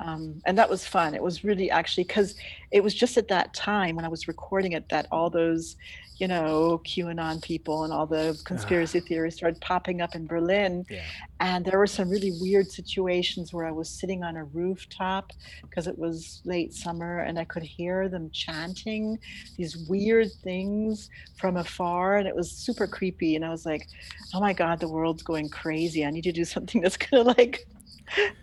um, 0.00 0.42
and 0.44 0.58
that 0.58 0.68
was 0.68 0.86
fun. 0.86 1.14
It 1.14 1.22
was 1.22 1.44
really 1.44 1.70
actually 1.70 2.04
because 2.04 2.34
it 2.70 2.82
was 2.82 2.94
just 2.94 3.16
at 3.16 3.28
that 3.28 3.54
time 3.54 3.96
when 3.96 4.04
I 4.04 4.08
was 4.08 4.28
recording 4.28 4.72
it 4.72 4.88
that 4.90 5.06
all 5.10 5.30
those, 5.30 5.76
you 6.18 6.28
know, 6.28 6.82
QAnon 6.84 7.42
people 7.42 7.84
and 7.84 7.92
all 7.92 8.06
the 8.06 8.38
conspiracy 8.44 9.00
theories 9.00 9.36
started 9.36 9.60
popping 9.60 10.02
up 10.02 10.14
in 10.14 10.26
Berlin. 10.26 10.84
Yeah. 10.90 11.02
And 11.40 11.64
there 11.64 11.78
were 11.78 11.86
some 11.86 12.10
really 12.10 12.32
weird 12.40 12.70
situations 12.70 13.54
where 13.54 13.66
I 13.66 13.70
was 13.70 13.88
sitting 13.88 14.22
on 14.22 14.36
a 14.36 14.44
rooftop 14.44 15.32
because 15.62 15.86
it 15.86 15.98
was 15.98 16.42
late 16.44 16.74
summer 16.74 17.20
and 17.20 17.38
I 17.38 17.44
could 17.44 17.62
hear 17.62 18.08
them 18.08 18.30
chanting 18.30 19.18
these 19.56 19.76
weird 19.88 20.30
things 20.42 21.08
from 21.38 21.56
afar. 21.56 22.16
And 22.16 22.28
it 22.28 22.36
was 22.36 22.50
super 22.50 22.86
creepy. 22.86 23.36
And 23.36 23.44
I 23.44 23.50
was 23.50 23.64
like, 23.64 23.86
oh 24.34 24.40
my 24.40 24.52
God, 24.52 24.78
the 24.80 24.88
world's 24.88 25.22
going 25.22 25.48
crazy. 25.48 26.04
I 26.04 26.10
need 26.10 26.24
to 26.24 26.32
do 26.32 26.44
something 26.44 26.82
that's 26.82 26.98
going 26.98 27.24
to 27.24 27.30
like 27.32 27.66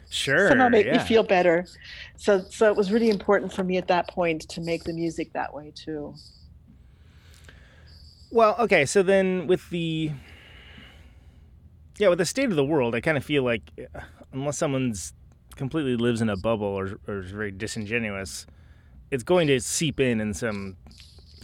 Sure. 0.10 0.48
somehow 0.48 0.70
make 0.70 0.86
yeah. 0.86 0.98
me 0.98 1.00
feel 1.00 1.24
better. 1.24 1.65
So 2.17 2.46
so 2.50 2.67
it 2.67 2.75
was 2.75 2.91
really 2.91 3.10
important 3.10 3.51
for 3.51 3.63
me 3.63 3.77
at 3.77 3.88
that 3.88 4.08
point 4.08 4.41
to 4.50 4.62
make 4.62 4.84
the 4.84 4.93
music 4.93 5.34
that 5.34 5.53
way 5.53 5.72
too. 5.75 6.13
Well, 8.32 8.55
okay, 8.60 8.86
so 8.86 9.03
then 9.03 9.48
with 9.48 9.70
the 9.70 10.12
yeah, 11.98 12.08
with 12.10 12.17
the 12.17 12.25
state 12.25 12.50
of 12.50 12.55
the 12.55 12.65
world, 12.65 12.96
I 12.96 13.01
kind 13.01 13.17
of 13.17 13.24
feel 13.24 13.43
like 13.43 13.62
uh, 13.79 14.00
unless 14.32 14.58
someone's 14.58 15.13
completely 15.55 15.96
lives 15.96 16.22
in 16.22 16.29
a 16.29 16.38
bubble 16.38 16.67
or, 16.67 17.00
or 17.08 17.20
is 17.20 17.32
very 17.32 17.51
disingenuous, 17.51 18.48
it's 19.12 19.24
going 19.24 19.48
to 19.48 19.60
seep 19.60 20.00
in 20.00 20.20
in 20.20 20.34
some 20.34 20.77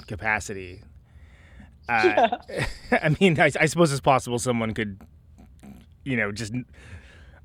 capacity. 0.07 0.81
Uh, 1.87 2.37
I 2.91 3.15
mean, 3.19 3.39
I, 3.39 3.51
I 3.59 3.65
suppose 3.65 3.91
it's 3.91 4.01
possible 4.01 4.39
someone 4.39 4.73
could, 4.73 4.99
you 6.03 6.17
know, 6.17 6.31
just 6.31 6.53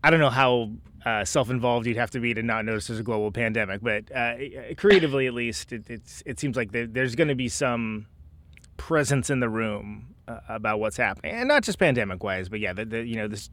I 0.04 0.10
don't 0.10 0.20
know 0.20 0.28
how 0.30 0.70
uh, 1.06 1.24
self-involved 1.24 1.86
you'd 1.86 1.96
have 1.96 2.10
to 2.10 2.20
be 2.20 2.34
to 2.34 2.42
not 2.42 2.64
notice 2.64 2.88
there's 2.88 3.00
a 3.00 3.02
global 3.02 3.32
pandemic, 3.32 3.80
but 3.82 4.04
uh, 4.14 4.34
creatively, 4.76 5.26
at 5.26 5.32
least, 5.34 5.72
it, 5.72 5.88
it's 5.88 6.22
it 6.26 6.38
seems 6.38 6.56
like 6.56 6.72
there, 6.72 6.86
there's 6.86 7.14
going 7.14 7.28
to 7.28 7.34
be 7.34 7.48
some 7.48 8.06
presence 8.76 9.30
in 9.30 9.40
the 9.40 9.48
room 9.48 10.14
uh, 10.28 10.40
about 10.48 10.78
what's 10.78 10.96
happening, 10.98 11.34
and 11.34 11.48
not 11.48 11.62
just 11.62 11.78
pandemic-wise, 11.78 12.48
but 12.50 12.60
yeah, 12.60 12.72
the, 12.74 12.84
the 12.84 13.06
you 13.06 13.16
know 13.16 13.28
this 13.28 13.48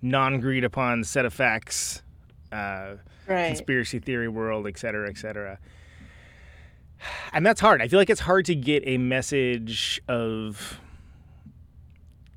non-agreed 0.00 0.64
upon 0.64 1.04
set 1.04 1.26
of 1.26 1.34
facts, 1.34 2.02
uh, 2.50 2.94
Right. 3.26 3.48
conspiracy 3.48 3.98
theory 3.98 4.28
world, 4.28 4.66
et 4.66 4.78
cetera, 4.78 5.08
et 5.08 5.18
cetera. 5.18 5.58
And 7.32 7.46
that's 7.46 7.60
hard. 7.60 7.80
I 7.80 7.88
feel 7.88 7.98
like 7.98 8.10
it's 8.10 8.20
hard 8.20 8.44
to 8.46 8.54
get 8.54 8.82
a 8.86 8.98
message 8.98 10.00
of 10.08 10.80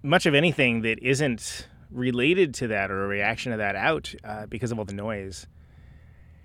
much 0.04 0.26
of 0.26 0.36
anything 0.36 0.82
that 0.82 1.00
isn't 1.02 1.68
related 1.94 2.54
to 2.56 2.68
that 2.68 2.92
or 2.92 3.06
a 3.06 3.08
reaction 3.08 3.52
to 3.52 3.58
that 3.58 3.76
out 3.76 4.14
uh, 4.24 4.46
because 4.48 4.72
of 4.72 4.80
all 4.80 4.86
the 4.86 4.94
noise. 4.94 5.48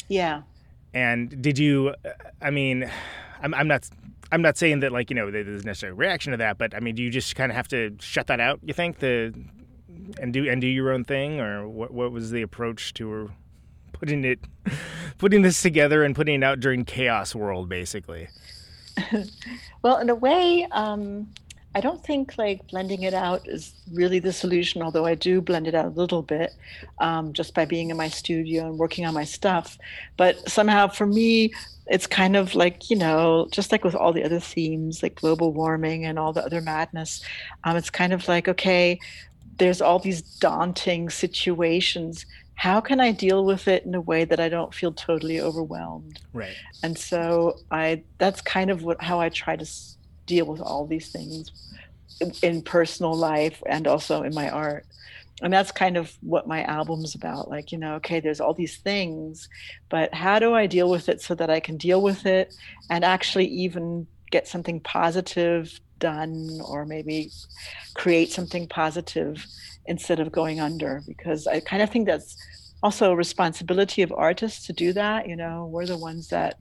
Yeah. 0.08 0.42
And 0.94 1.42
did 1.42 1.58
you? 1.58 1.94
uh, 2.04 2.10
I 2.40 2.50
mean, 2.50 2.90
I'm, 3.42 3.54
I'm 3.54 3.68
not. 3.68 3.88
I'm 4.30 4.42
not 4.42 4.58
saying 4.58 4.80
that 4.80 4.92
like 4.92 5.08
you 5.08 5.16
know 5.16 5.30
there's 5.30 5.64
necessarily 5.64 5.94
a 5.94 5.96
reaction 5.96 6.32
to 6.32 6.36
that, 6.38 6.58
but 6.58 6.74
I 6.74 6.80
mean, 6.80 6.94
do 6.94 7.02
you 7.02 7.10
just 7.10 7.34
kind 7.34 7.50
of 7.50 7.56
have 7.56 7.68
to 7.68 7.96
shut 7.98 8.26
that 8.26 8.40
out? 8.40 8.60
You 8.62 8.74
think 8.74 8.98
the 8.98 9.32
and 10.20 10.32
do 10.32 10.48
and 10.48 10.60
do 10.60 10.66
your 10.66 10.92
own 10.92 11.04
thing, 11.04 11.40
or 11.40 11.68
what? 11.68 11.92
What 11.92 12.12
was 12.12 12.30
the 12.30 12.42
approach 12.42 12.92
to 12.94 13.30
putting 13.92 14.24
it, 14.24 14.38
putting 15.18 15.42
this 15.42 15.62
together 15.62 16.04
and 16.04 16.14
putting 16.14 16.42
it 16.42 16.44
out 16.44 16.60
during 16.60 16.84
chaos 16.84 17.34
world, 17.34 17.68
basically? 17.68 18.28
Well, 19.82 19.98
in 19.98 20.10
a 20.10 20.14
way, 20.14 20.66
um, 20.72 21.28
I 21.78 21.80
don't 21.80 22.02
think 22.04 22.36
like 22.36 22.66
blending 22.66 23.04
it 23.04 23.14
out 23.14 23.46
is 23.46 23.72
really 23.92 24.18
the 24.18 24.32
solution, 24.32 24.82
although 24.82 25.06
I 25.06 25.14
do 25.14 25.40
blend 25.40 25.68
it 25.68 25.76
out 25.76 25.84
a 25.84 25.90
little 25.90 26.22
bit 26.22 26.52
um, 26.98 27.32
just 27.32 27.54
by 27.54 27.66
being 27.66 27.90
in 27.90 27.96
my 27.96 28.08
studio 28.08 28.66
and 28.66 28.78
working 28.78 29.06
on 29.06 29.14
my 29.14 29.22
stuff. 29.22 29.78
But 30.16 30.50
somehow 30.50 30.88
for 30.88 31.06
me, 31.06 31.52
it's 31.86 32.08
kind 32.08 32.34
of 32.34 32.56
like, 32.56 32.90
you 32.90 32.96
know, 32.96 33.46
just 33.52 33.70
like 33.70 33.84
with 33.84 33.94
all 33.94 34.12
the 34.12 34.24
other 34.24 34.40
themes, 34.40 35.04
like 35.04 35.14
global 35.14 35.52
warming 35.52 36.04
and 36.04 36.18
all 36.18 36.32
the 36.32 36.44
other 36.44 36.60
madness, 36.60 37.22
um, 37.62 37.76
it's 37.76 37.90
kind 37.90 38.12
of 38.12 38.26
like, 38.26 38.48
okay, 38.48 38.98
there's 39.58 39.80
all 39.80 40.00
these 40.00 40.22
daunting 40.22 41.08
situations. 41.08 42.26
How 42.56 42.80
can 42.80 42.98
I 43.00 43.12
deal 43.12 43.44
with 43.44 43.68
it 43.68 43.84
in 43.86 43.94
a 43.94 44.00
way 44.00 44.24
that 44.24 44.40
I 44.40 44.48
don't 44.48 44.74
feel 44.74 44.90
totally 44.90 45.40
overwhelmed? 45.40 46.18
Right. 46.32 46.56
and 46.82 46.98
so 46.98 47.58
i 47.70 48.02
that's 48.18 48.40
kind 48.40 48.70
of 48.70 48.82
what 48.84 49.02
how 49.02 49.20
i 49.20 49.28
try 49.28 49.56
to 49.56 49.66
deal 50.28 50.46
with 50.46 50.60
all 50.60 50.86
these 50.86 51.10
things 51.10 51.50
in, 52.42 52.62
personal 52.62 53.14
life 53.14 53.62
and 53.66 53.86
also 53.86 54.22
in 54.22 54.34
my 54.34 54.48
art. 54.50 54.86
And 55.42 55.52
that's 55.52 55.72
kind 55.72 55.96
of 55.96 56.12
what 56.20 56.48
my 56.48 56.64
album's 56.64 57.14
about 57.14 57.48
like 57.48 57.70
you 57.70 57.78
know 57.78 57.94
okay 57.94 58.18
there's 58.18 58.40
all 58.40 58.54
these 58.54 58.78
things 58.78 59.48
but 59.88 60.12
how 60.12 60.40
do 60.40 60.52
i 60.52 60.66
deal 60.66 60.90
with 60.90 61.08
it 61.08 61.22
so 61.22 61.32
that 61.36 61.48
i 61.48 61.60
can 61.60 61.76
deal 61.76 62.02
with 62.02 62.26
it 62.26 62.52
and 62.90 63.04
actually 63.04 63.46
even 63.46 64.04
get 64.32 64.48
something 64.48 64.80
positive 64.80 65.78
done 66.00 66.60
or 66.64 66.84
maybe 66.84 67.30
create 67.94 68.32
something 68.32 68.66
positive 68.66 69.46
instead 69.86 70.18
of 70.18 70.32
going 70.32 70.58
under? 70.58 71.02
Because 71.06 71.46
i 71.46 71.60
kind 71.60 71.82
of 71.82 71.90
think 71.90 72.08
that's 72.08 72.36
also 72.82 73.12
a 73.12 73.16
responsibility 73.16 74.02
of 74.02 74.12
artists 74.16 74.66
to 74.66 74.72
do 74.72 74.92
that 74.92 75.28
you 75.28 75.36
know 75.36 75.66
we're 75.66 75.86
the 75.86 75.96
ones 75.96 76.28
that 76.28 76.58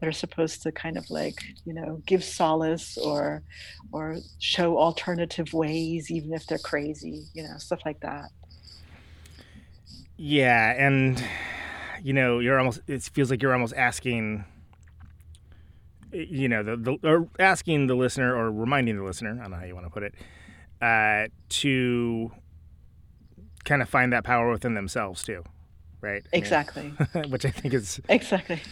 that 0.00 0.06
are 0.08 0.12
supposed 0.12 0.62
to 0.62 0.72
kind 0.72 0.96
of 0.98 1.08
like 1.10 1.42
you 1.64 1.72
know 1.74 2.02
give 2.06 2.22
solace 2.24 2.96
or 2.98 3.42
or 3.92 4.16
show 4.38 4.78
alternative 4.78 5.52
ways 5.52 6.10
even 6.10 6.32
if 6.34 6.46
they're 6.46 6.58
crazy 6.58 7.24
you 7.34 7.42
know 7.42 7.56
stuff 7.58 7.80
like 7.86 8.00
that 8.00 8.30
Yeah, 10.16 10.72
and 10.76 11.22
you 12.02 12.12
know, 12.12 12.38
you're 12.38 12.58
almost. 12.58 12.80
It 12.86 13.02
feels 13.02 13.30
like 13.30 13.42
you're 13.42 13.52
almost 13.52 13.74
asking. 13.76 14.44
You 16.12 16.48
know, 16.48 16.62
the, 16.62 16.76
the 16.76 16.98
or 17.08 17.28
asking 17.38 17.88
the 17.88 17.94
listener 17.94 18.34
or 18.34 18.50
reminding 18.50 18.96
the 18.96 19.04
listener. 19.04 19.32
I 19.38 19.42
don't 19.42 19.50
know 19.50 19.56
how 19.58 19.64
you 19.64 19.74
want 19.74 19.86
to 19.86 19.90
put 19.90 20.02
it. 20.02 20.14
Uh, 20.80 21.28
to 21.48 22.30
kind 23.64 23.82
of 23.82 23.88
find 23.88 24.12
that 24.12 24.24
power 24.24 24.50
within 24.50 24.74
themselves 24.74 25.22
too, 25.24 25.42
right? 26.00 26.24
I 26.34 26.38
mean, 26.38 26.38
exactly 26.38 26.90
which 27.28 27.44
I 27.44 27.50
think 27.50 27.74
is. 27.74 28.00
exactly 28.08 28.62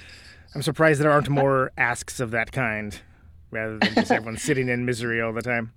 I'm 0.55 0.63
surprised 0.63 1.01
there 1.01 1.11
aren't 1.11 1.29
more 1.29 1.73
asks 1.77 2.21
of 2.21 2.31
that 2.33 2.53
kind, 2.53 2.99
rather 3.51 3.79
than 3.79 3.95
just 3.95 4.11
everyone 4.11 4.37
sitting 4.37 4.69
in 4.69 4.85
misery 4.85 5.21
all 5.21 5.33
the 5.33 5.43
time. 5.43 5.73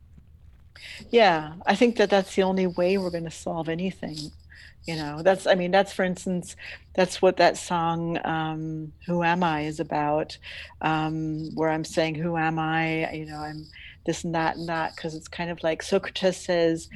Yeah, 1.10 1.54
I 1.66 1.76
think 1.76 1.98
that 1.98 2.10
that's 2.10 2.36
the 2.36 2.44
only 2.44 2.68
way 2.68 2.98
we're 2.98 3.10
going 3.10 3.24
to 3.24 3.32
solve 3.32 3.70
anything. 3.70 4.18
You 4.86 4.96
know, 4.96 5.22
that's, 5.22 5.46
I 5.46 5.56
mean, 5.56 5.72
that's 5.72 5.92
for 5.92 6.06
instance, 6.06 6.56
that's 6.94 7.22
what 7.22 7.38
that 7.38 7.58
song, 7.58 8.20
um, 8.26 8.94
Who 9.06 9.22
Am 9.22 9.44
I, 9.44 9.62
is 9.62 9.80
about, 9.80 10.38
um, 10.82 11.50
where 11.56 11.70
I'm 11.70 11.84
saying, 11.84 12.16
Who 12.16 12.38
am 12.38 12.58
I? 12.58 13.12
You 13.12 13.26
know, 13.26 13.38
I'm 13.38 13.68
this 14.06 14.24
and 14.24 14.34
that 14.34 14.56
and 14.56 14.70
that, 14.70 14.96
because 14.96 15.14
it's 15.14 15.28
kind 15.28 15.50
of 15.50 15.62
like 15.62 15.84
Socrates 15.84 16.38
says, 16.38 16.90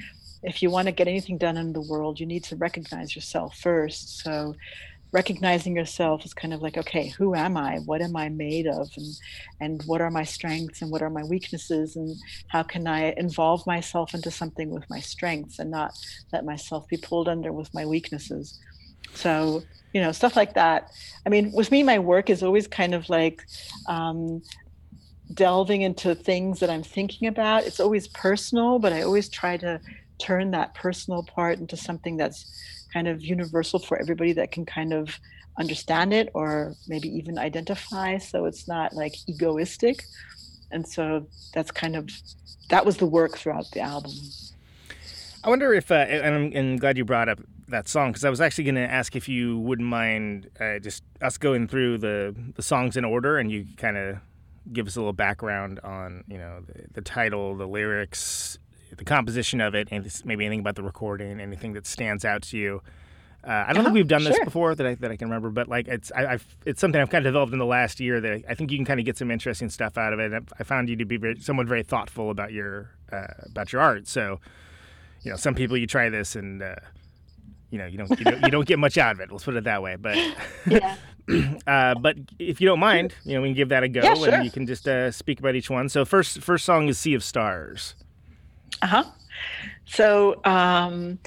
if 0.43 0.63
you 0.63 0.69
want 0.69 0.87
to 0.87 0.91
get 0.91 1.07
anything 1.07 1.37
done 1.37 1.57
in 1.57 1.73
the 1.73 1.81
world, 1.81 2.19
you 2.19 2.25
need 2.25 2.43
to 2.45 2.55
recognize 2.55 3.15
yourself 3.15 3.57
first. 3.57 4.23
So 4.23 4.55
recognizing 5.11 5.75
yourself 5.75 6.25
is 6.25 6.33
kind 6.33 6.53
of 6.53 6.61
like 6.61 6.77
okay 6.77 7.09
who 7.09 7.35
am 7.35 7.57
i? 7.57 7.77
What 7.85 8.01
am 8.01 8.15
i 8.15 8.29
made 8.29 8.67
of? 8.67 8.89
And 8.95 9.13
and 9.59 9.83
what 9.85 10.01
are 10.01 10.09
my 10.09 10.23
strengths 10.23 10.81
and 10.81 10.91
what 10.91 11.01
are 11.01 11.09
my 11.09 11.23
weaknesses? 11.23 11.95
And 11.95 12.15
how 12.47 12.63
can 12.63 12.87
i 12.87 13.13
involve 13.17 13.65
myself 13.67 14.13
into 14.13 14.31
something 14.31 14.69
with 14.69 14.89
my 14.89 14.99
strengths 14.99 15.59
and 15.59 15.71
not 15.71 15.93
let 16.31 16.45
myself 16.45 16.87
be 16.87 16.97
pulled 16.97 17.27
under 17.27 17.51
with 17.51 17.73
my 17.73 17.85
weaknesses? 17.85 18.59
So 19.13 19.63
you 19.93 20.01
know 20.01 20.11
stuff 20.11 20.35
like 20.35 20.53
that. 20.53 20.91
I 21.25 21.29
mean 21.29 21.51
with 21.51 21.71
me 21.71 21.83
my 21.83 21.99
work 21.99 22.29
is 22.29 22.43
always 22.43 22.67
kind 22.67 22.93
of 22.93 23.09
like 23.09 23.41
um, 23.87 24.41
delving 25.33 25.81
into 25.81 26.13
things 26.13 26.59
that 26.59 26.69
i'm 26.69 26.83
thinking 26.83 27.27
about. 27.27 27.63
It's 27.63 27.79
always 27.79 28.07
personal 28.07 28.79
but 28.79 28.93
i 28.93 29.01
always 29.01 29.29
try 29.29 29.57
to 29.57 29.79
turn 30.21 30.51
that 30.51 30.73
personal 30.75 31.23
part 31.23 31.59
into 31.59 31.75
something 31.75 32.15
that's 32.15 32.45
kind 32.93 33.07
of 33.07 33.23
universal 33.23 33.79
for 33.79 33.99
everybody 33.99 34.33
that 34.33 34.51
can 34.51 34.65
kind 34.65 34.93
of 34.93 35.19
understand 35.59 36.13
it 36.13 36.29
or 36.33 36.73
maybe 36.87 37.09
even 37.09 37.37
identify 37.37 38.17
so 38.17 38.45
it's 38.45 38.67
not 38.67 38.93
like 38.93 39.13
egoistic. 39.27 40.03
And 40.71 40.87
so 40.87 41.27
that's 41.53 41.71
kind 41.71 41.95
of 41.95 42.09
that 42.69 42.85
was 42.85 42.97
the 42.97 43.05
work 43.05 43.37
throughout 43.37 43.69
the 43.71 43.81
album. 43.81 44.13
I 45.43 45.49
wonder 45.49 45.73
if, 45.73 45.91
uh, 45.91 45.95
and 45.95 46.35
I'm, 46.35 46.51
and 46.55 46.79
glad 46.79 46.97
you 46.97 47.03
brought 47.03 47.27
up 47.27 47.39
that 47.67 47.87
song 47.87 48.11
because 48.11 48.23
I 48.23 48.29
was 48.29 48.39
actually 48.39 48.65
going 48.65 48.75
to 48.75 48.89
ask 48.89 49.15
if 49.15 49.27
you 49.27 49.57
wouldn't 49.59 49.87
mind 49.87 50.49
uh, 50.59 50.79
just 50.79 51.03
us 51.21 51.37
going 51.37 51.67
through 51.67 51.97
the 51.97 52.35
the 52.55 52.61
songs 52.61 52.97
in 52.97 53.05
order 53.05 53.37
and 53.37 53.49
you 53.51 53.65
kind 53.77 53.97
of 53.97 54.17
give 54.71 54.87
us 54.87 54.95
a 54.95 54.99
little 54.99 55.13
background 55.13 55.79
on 55.79 56.23
you 56.27 56.37
know 56.37 56.61
the, 56.67 56.83
the 56.93 57.01
title, 57.01 57.55
the 57.55 57.67
lyrics, 57.67 58.59
the 58.97 59.05
composition 59.05 59.61
of 59.61 59.73
it, 59.75 59.87
and 59.91 60.05
maybe 60.25 60.45
anything 60.45 60.59
about 60.61 60.75
the 60.75 60.83
recording, 60.83 61.39
anything 61.39 61.73
that 61.73 61.85
stands 61.87 62.25
out 62.25 62.41
to 62.43 62.57
you. 62.57 62.81
Uh, 63.43 63.47
I 63.49 63.73
don't 63.73 63.77
Uh-huh, 63.77 63.83
think 63.85 63.93
we've 63.95 64.07
done 64.07 64.23
this 64.23 64.35
sure. 64.35 64.45
before 64.45 64.75
that 64.75 64.85
I, 64.85 64.93
that 64.95 65.09
I 65.09 65.15
can 65.15 65.27
remember, 65.27 65.49
but 65.49 65.67
like 65.67 65.87
it's 65.87 66.11
I, 66.15 66.33
I've, 66.33 66.55
it's 66.65 66.79
something 66.79 67.01
I've 67.01 67.09
kind 67.09 67.25
of 67.25 67.31
developed 67.33 67.53
in 67.53 67.59
the 67.59 67.65
last 67.65 67.99
year 67.99 68.21
that 68.21 68.31
I, 68.31 68.43
I 68.49 68.53
think 68.53 68.71
you 68.71 68.77
can 68.77 68.85
kind 68.85 68.99
of 68.99 69.05
get 69.05 69.17
some 69.17 69.31
interesting 69.31 69.69
stuff 69.69 69.97
out 69.97 70.13
of 70.13 70.19
it. 70.19 70.31
And 70.31 70.47
I 70.59 70.63
found 70.63 70.89
you 70.89 70.95
to 70.97 71.05
be 71.05 71.17
very, 71.17 71.39
someone 71.39 71.65
very 71.67 71.81
thoughtful 71.83 72.29
about 72.29 72.51
your 72.51 72.91
uh, 73.11 73.25
about 73.49 73.73
your 73.73 73.81
art. 73.81 74.07
So, 74.07 74.39
you 75.23 75.31
know, 75.31 75.37
some 75.37 75.55
people 75.55 75.75
you 75.75 75.87
try 75.87 76.09
this 76.09 76.35
and 76.35 76.61
uh, 76.61 76.75
you 77.71 77.79
know 77.79 77.87
you 77.87 77.97
don't, 77.97 78.09
you 78.19 78.25
don't 78.25 78.41
you 78.43 78.51
don't 78.51 78.67
get 78.67 78.77
much 78.77 78.99
out 78.99 79.13
of 79.15 79.21
it. 79.21 79.31
Let's 79.31 79.43
put 79.45 79.55
it 79.55 79.63
that 79.63 79.81
way. 79.81 79.95
But 79.95 80.17
yeah 80.67 80.95
uh, 81.65 81.95
but 81.95 82.17
if 82.39 82.59
you 82.61 82.67
don't 82.67 82.79
mind, 82.79 83.15
you 83.25 83.35
know, 83.35 83.41
we 83.41 83.47
can 83.49 83.55
give 83.55 83.69
that 83.69 83.83
a 83.83 83.87
go, 83.87 84.01
Yeah, 84.03 84.15
sure. 84.15 84.33
and 84.33 84.43
you 84.43 84.51
can 84.51 84.67
just 84.67 84.87
uh, 84.87 85.11
speak 85.11 85.39
about 85.39 85.55
each 85.55 85.69
one. 85.69 85.87
So 85.89 86.03
first 86.05 86.41
first 86.41 86.65
song 86.65 86.89
is 86.89 86.99
Sea 86.99 87.13
of 87.15 87.23
Stars. 87.23 87.95
Uh-huh. 88.81 89.03
So, 89.85 90.43
um, 90.45 91.19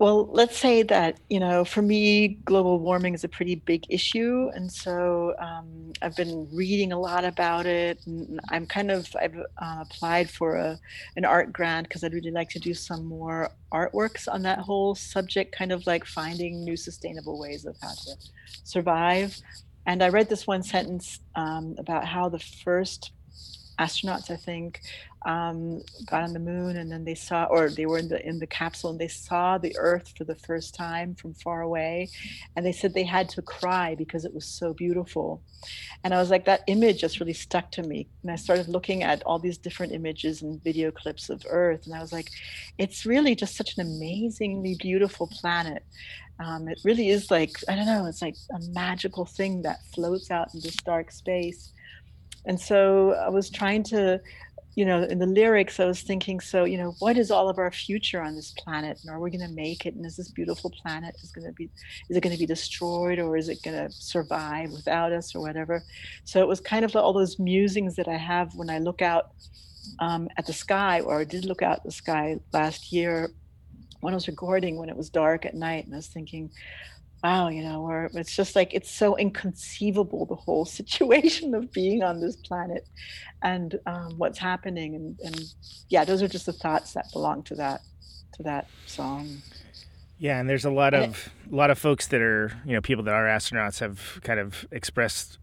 well, 0.00 0.26
let's 0.32 0.58
say 0.58 0.82
that, 0.82 1.20
you 1.30 1.38
know, 1.38 1.64
for 1.64 1.80
me, 1.80 2.28
global 2.44 2.80
warming 2.80 3.14
is 3.14 3.22
a 3.22 3.28
pretty 3.28 3.54
big 3.54 3.84
issue. 3.88 4.50
And 4.54 4.70
so 4.70 5.34
um, 5.38 5.92
I've 6.02 6.16
been 6.16 6.48
reading 6.52 6.92
a 6.92 6.98
lot 6.98 7.24
about 7.24 7.64
it. 7.64 8.00
And 8.04 8.40
I'm 8.50 8.66
kind 8.66 8.90
of, 8.90 9.08
I've 9.20 9.36
uh, 9.36 9.78
applied 9.82 10.28
for 10.28 10.56
a, 10.56 10.78
an 11.16 11.24
art 11.24 11.52
grant 11.52 11.88
because 11.88 12.02
I'd 12.02 12.12
really 12.12 12.32
like 12.32 12.50
to 12.50 12.58
do 12.58 12.74
some 12.74 13.04
more 13.06 13.50
artworks 13.72 14.26
on 14.26 14.42
that 14.42 14.58
whole 14.58 14.94
subject, 14.94 15.54
kind 15.56 15.70
of 15.70 15.86
like 15.86 16.04
finding 16.04 16.64
new 16.64 16.76
sustainable 16.76 17.38
ways 17.38 17.64
of 17.64 17.76
how 17.80 17.92
to 17.92 18.16
survive. 18.64 19.40
And 19.86 20.02
I 20.02 20.08
read 20.08 20.28
this 20.28 20.46
one 20.46 20.62
sentence 20.62 21.20
um, 21.36 21.76
about 21.78 22.04
how 22.04 22.28
the 22.28 22.40
first 22.40 23.12
astronauts, 23.78 24.30
I 24.30 24.36
think, 24.36 24.80
um, 25.26 25.82
got 26.04 26.22
on 26.22 26.32
the 26.32 26.38
moon 26.38 26.76
and 26.76 26.90
then 26.92 27.04
they 27.04 27.14
saw, 27.14 27.44
or 27.44 27.70
they 27.70 27.86
were 27.86 27.98
in 27.98 28.08
the 28.08 28.26
in 28.26 28.38
the 28.38 28.46
capsule 28.46 28.90
and 28.90 28.98
they 28.98 29.08
saw 29.08 29.58
the 29.58 29.74
Earth 29.78 30.12
for 30.16 30.24
the 30.24 30.34
first 30.34 30.74
time 30.74 31.14
from 31.14 31.34
far 31.34 31.62
away, 31.62 32.08
and 32.56 32.64
they 32.64 32.72
said 32.72 32.92
they 32.92 33.04
had 33.04 33.28
to 33.30 33.42
cry 33.42 33.94
because 33.94 34.24
it 34.24 34.34
was 34.34 34.46
so 34.46 34.74
beautiful. 34.74 35.42
And 36.02 36.12
I 36.12 36.18
was 36.18 36.30
like, 36.30 36.44
that 36.44 36.62
image 36.66 37.00
just 37.00 37.20
really 37.20 37.32
stuck 37.32 37.70
to 37.72 37.82
me. 37.82 38.06
And 38.22 38.30
I 38.30 38.36
started 38.36 38.68
looking 38.68 39.02
at 39.02 39.22
all 39.22 39.38
these 39.38 39.56
different 39.56 39.92
images 39.92 40.42
and 40.42 40.62
video 40.62 40.90
clips 40.90 41.30
of 41.30 41.44
Earth, 41.48 41.86
and 41.86 41.94
I 41.94 42.00
was 42.00 42.12
like, 42.12 42.30
it's 42.78 43.06
really 43.06 43.34
just 43.34 43.56
such 43.56 43.78
an 43.78 43.86
amazingly 43.86 44.76
beautiful 44.78 45.26
planet. 45.26 45.84
Um, 46.38 46.68
it 46.68 46.80
really 46.84 47.10
is 47.10 47.30
like 47.30 47.56
I 47.68 47.76
don't 47.76 47.86
know, 47.86 48.06
it's 48.06 48.22
like 48.22 48.36
a 48.50 48.60
magical 48.72 49.24
thing 49.24 49.62
that 49.62 49.84
floats 49.94 50.30
out 50.30 50.52
in 50.52 50.60
this 50.60 50.76
dark 50.76 51.10
space. 51.12 51.72
And 52.46 52.60
so 52.60 53.12
I 53.12 53.28
was 53.28 53.50
trying 53.50 53.82
to, 53.84 54.20
you 54.74 54.84
know, 54.84 55.02
in 55.04 55.18
the 55.18 55.26
lyrics, 55.26 55.78
I 55.78 55.84
was 55.84 56.02
thinking, 56.02 56.40
so, 56.40 56.64
you 56.64 56.76
know, 56.76 56.94
what 56.98 57.16
is 57.16 57.30
all 57.30 57.48
of 57.48 57.58
our 57.58 57.70
future 57.70 58.20
on 58.20 58.34
this 58.34 58.52
planet? 58.58 58.98
And 59.02 59.10
are 59.10 59.20
we 59.20 59.30
going 59.30 59.46
to 59.46 59.54
make 59.54 59.86
it? 59.86 59.94
And 59.94 60.04
is 60.04 60.16
this 60.16 60.30
beautiful 60.30 60.70
planet 60.70 61.16
is 61.22 61.30
going 61.30 61.46
to 61.46 61.52
be, 61.52 61.70
is 62.08 62.16
it 62.16 62.22
going 62.22 62.34
to 62.34 62.38
be 62.38 62.46
destroyed 62.46 63.18
or 63.18 63.36
is 63.36 63.48
it 63.48 63.62
going 63.62 63.76
to 63.76 63.90
survive 63.92 64.70
without 64.72 65.12
us 65.12 65.34
or 65.34 65.40
whatever? 65.40 65.82
So 66.24 66.40
it 66.40 66.48
was 66.48 66.60
kind 66.60 66.84
of 66.84 66.94
all 66.96 67.12
those 67.12 67.38
musings 67.38 67.94
that 67.96 68.08
I 68.08 68.16
have 68.16 68.54
when 68.56 68.68
I 68.68 68.78
look 68.78 69.00
out 69.00 69.30
um, 70.00 70.28
at 70.36 70.46
the 70.46 70.52
sky, 70.52 71.00
or 71.00 71.20
I 71.20 71.24
did 71.24 71.44
look 71.44 71.62
out 71.62 71.84
the 71.84 71.92
sky 71.92 72.40
last 72.52 72.92
year 72.92 73.30
when 74.00 74.12
I 74.12 74.16
was 74.16 74.28
recording 74.28 74.76
when 74.76 74.88
it 74.88 74.96
was 74.96 75.08
dark 75.08 75.46
at 75.46 75.54
night. 75.54 75.84
And 75.86 75.94
I 75.94 75.98
was 75.98 76.08
thinking, 76.08 76.50
wow, 77.24 77.48
you 77.48 77.62
know, 77.62 77.80
where 77.80 78.10
it's 78.12 78.36
just 78.36 78.54
like 78.54 78.74
it's 78.74 78.90
so 78.90 79.16
inconceivable 79.16 80.26
the 80.26 80.34
whole 80.34 80.64
situation 80.80 81.54
of 81.54 81.72
being 81.72 82.02
on 82.02 82.20
this 82.20 82.36
planet 82.36 82.86
and 83.42 83.78
um, 83.86 84.14
what's 84.18 84.38
happening, 84.38 84.94
and, 84.94 85.18
and 85.24 85.42
yeah, 85.88 86.04
those 86.04 86.22
are 86.22 86.28
just 86.28 86.46
the 86.46 86.52
thoughts 86.52 86.92
that 86.92 87.06
belong 87.12 87.42
to 87.44 87.54
that 87.54 87.80
to 88.34 88.42
that 88.42 88.68
song. 88.86 89.38
Yeah, 90.18 90.38
and 90.38 90.48
there's 90.48 90.64
a 90.64 90.70
lot 90.70 90.92
of 90.92 91.30
a 91.50 91.54
lot 91.54 91.70
of 91.70 91.78
folks 91.78 92.06
that 92.08 92.20
are 92.20 92.52
you 92.66 92.74
know 92.74 92.82
people 92.82 93.04
that 93.04 93.14
are 93.14 93.24
astronauts 93.24 93.80
have 93.80 94.20
kind 94.22 94.38
of 94.38 94.66
expressed 94.70 95.38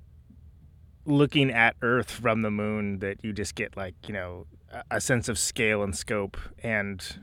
looking 1.06 1.50
at 1.50 1.76
Earth 1.82 2.12
from 2.12 2.44
the 2.44 2.52
moon 2.52 3.00
that 3.00 3.24
you 3.24 3.34
just 3.34 3.56
get 3.56 3.76
like 3.76 3.96
you 4.08 4.14
know 4.14 4.46
a- 4.92 5.02
sense 5.02 5.28
of 5.28 5.40
scale 5.40 5.82
and 5.82 5.96
scope 5.96 6.38
and 6.62 7.20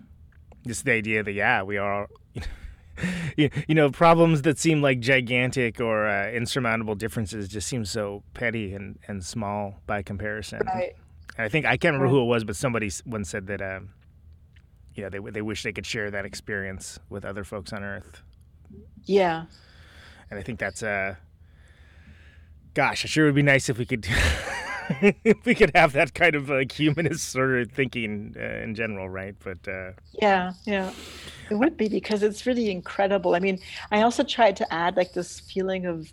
just 0.67 0.85
the 0.85 0.93
idea 0.93 1.23
that 1.23 1.33
yeah 1.33 1.63
we 1.63 1.77
are 1.77 2.09
you 2.35 2.43
you 3.37 3.75
know 3.75 3.91
problems 3.91 4.43
that 4.43 4.59
seem 4.59 4.83
like 4.83 5.01
gigantic 5.01 5.81
or 5.81 6.07
uh, 6.07 6.31
insurmountable 6.31 6.95
differences 6.95 7.49
just 7.49 7.69
seem 7.69 7.85
so 7.85 8.23
petty 8.35 8.75
and, 8.75 8.99
and 9.09 9.25
small 9.25 9.81
by 9.87 10.03
comparison. 10.03 10.61
Right. 10.67 10.95
And 11.37 11.45
I 11.45 11.49
think 11.49 11.67
I 11.67 11.77
can't 11.77 11.95
remember 11.95 12.09
who 12.09 12.23
it 12.23 12.27
was, 12.27 12.45
but 12.45 12.57
somebody 12.57 12.91
once 13.07 13.31
said 13.31 13.47
that 13.47 13.63
um, 13.63 13.91
you 14.95 15.03
know 15.03 15.09
they 15.11 15.31
they 15.31 15.43
wish 15.43 15.63
they 15.63 15.73
could 15.73 15.87
share 15.87 16.11
that 16.11 16.25
experience 16.25 16.99
with 17.09 17.25
other 17.25 17.45
folks 17.45 17.73
on 17.73 17.85
Earth, 17.85 18.23
Yeah, 19.05 19.45
and 20.31 20.39
I 20.39 20.43
think 20.43 20.59
that's 20.59 20.83
uh, 20.83 21.15
gosh, 22.75 23.05
it 23.05 23.09
sure 23.09 23.27
would 23.27 23.35
be 23.35 23.43
nice 23.43 23.69
if 23.69 23.79
we 23.79 23.87
could. 23.87 24.07
if 24.89 25.45
we 25.45 25.55
could 25.55 25.73
have 25.75 25.93
that 25.93 26.15
kind 26.15 26.35
of 26.35 26.49
like 26.49 26.73
humanist 26.73 27.31
sort 27.31 27.61
of 27.61 27.73
thinking 27.73 28.35
uh, 28.39 28.63
in 28.63 28.75
general, 28.75 29.09
right? 29.09 29.37
But 29.43 29.67
uh, 29.69 29.93
yeah, 30.21 30.53
yeah. 30.67 30.93
It 31.51 31.55
would 31.57 31.77
be 31.77 31.89
because 31.89 32.23
it's 32.23 32.47
really 32.47 32.71
incredible. 32.71 33.35
I 33.35 33.41
mean, 33.41 33.61
I 33.91 34.03
also 34.03 34.25
tried 34.25 34.57
to 34.57 34.75
add 34.75 34.97
like 34.97 35.13
this 35.15 35.41
feeling 35.41 35.87
of 35.87 36.09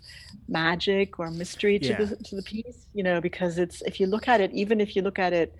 magic 0.48 1.18
or 1.18 1.30
mystery 1.30 1.78
to 1.80 1.94
Yeah. 1.94 1.96
the 1.96 2.16
to 2.26 2.36
the 2.36 2.42
piece, 2.42 2.86
you 2.94 3.02
know, 3.04 3.20
because 3.20 3.58
it's 3.58 3.82
if 3.82 4.00
you 4.00 4.06
look 4.06 4.28
at 4.28 4.40
it, 4.40 4.52
even 4.54 4.80
if 4.80 4.96
you 4.96 5.02
look 5.02 5.18
at 5.18 5.32
it 5.32 5.54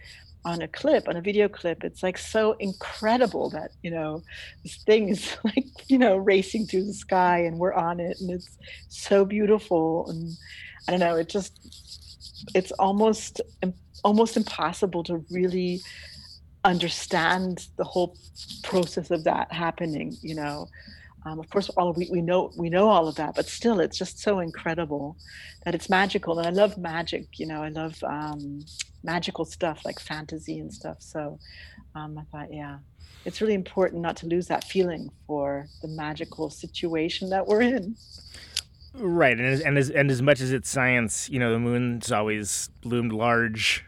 on 0.44 0.62
a 0.62 0.68
clip, 0.68 1.08
on 1.08 1.16
a 1.16 1.22
video 1.22 1.48
clip, 1.48 1.84
it's 1.84 2.02
like 2.02 2.18
so 2.18 2.54
incredible 2.60 3.50
that, 3.50 3.72
you 3.82 3.90
know, 3.90 4.24
this 4.64 4.78
thing 4.86 5.08
is 5.10 5.36
like, 5.44 5.66
you 5.88 5.98
know, 5.98 6.16
racing 6.16 6.66
through 6.66 6.84
the 6.86 6.94
sky 6.94 7.40
and 7.46 7.58
we're 7.58 7.74
on 7.74 8.00
it 8.00 8.18
and 8.20 8.30
it's 8.30 8.58
so 8.88 9.24
beautiful 9.24 10.08
and 10.10 10.38
I 10.88 10.92
don't 10.92 11.00
know, 11.00 11.16
it 11.16 11.28
just 11.28 11.58
it's 12.54 12.72
almost 12.72 13.40
almost 14.04 14.36
impossible 14.36 15.02
to 15.04 15.24
really 15.30 15.80
understand 16.64 17.68
the 17.76 17.84
whole 17.84 18.16
process 18.62 19.10
of 19.10 19.24
that 19.24 19.52
happening 19.52 20.16
you 20.22 20.34
know? 20.34 20.68
Um, 21.24 21.40
of 21.40 21.50
course 21.50 21.68
all 21.70 21.92
we, 21.92 22.08
we 22.10 22.20
know 22.20 22.52
we 22.56 22.70
know 22.70 22.88
all 22.88 23.08
of 23.08 23.16
that 23.16 23.34
but 23.34 23.46
still 23.46 23.80
it's 23.80 23.98
just 23.98 24.20
so 24.20 24.38
incredible 24.38 25.16
that 25.64 25.74
it's 25.74 25.90
magical 25.90 26.38
and 26.38 26.46
i 26.46 26.50
love 26.50 26.78
magic 26.78 27.26
you 27.38 27.46
know? 27.46 27.62
I 27.62 27.68
love 27.68 27.96
um, 28.04 28.64
magical 29.02 29.44
stuff 29.44 29.84
like 29.84 29.98
fantasy 29.98 30.58
and 30.60 30.72
stuff 30.72 30.98
so 31.00 31.38
um, 31.94 32.18
i 32.18 32.22
thought 32.30 32.52
yeah 32.52 32.78
it's 33.24 33.40
really 33.40 33.54
important 33.54 34.02
not 34.02 34.16
to 34.18 34.26
lose 34.26 34.46
that 34.46 34.62
feeling 34.64 35.10
for 35.26 35.66
the 35.82 35.88
magical 35.88 36.48
situation 36.48 37.28
that 37.30 37.46
we're 37.46 37.62
in 37.62 37.96
Right, 38.98 39.36
and 39.38 39.46
as, 39.46 39.60
and 39.60 39.76
as 39.78 39.90
and 39.90 40.10
as 40.10 40.22
much 40.22 40.40
as 40.40 40.52
it's 40.52 40.68
science, 40.70 41.28
you 41.28 41.38
know, 41.38 41.52
the 41.52 41.58
moon's 41.58 42.10
always 42.10 42.70
loomed 42.82 43.12
large 43.12 43.84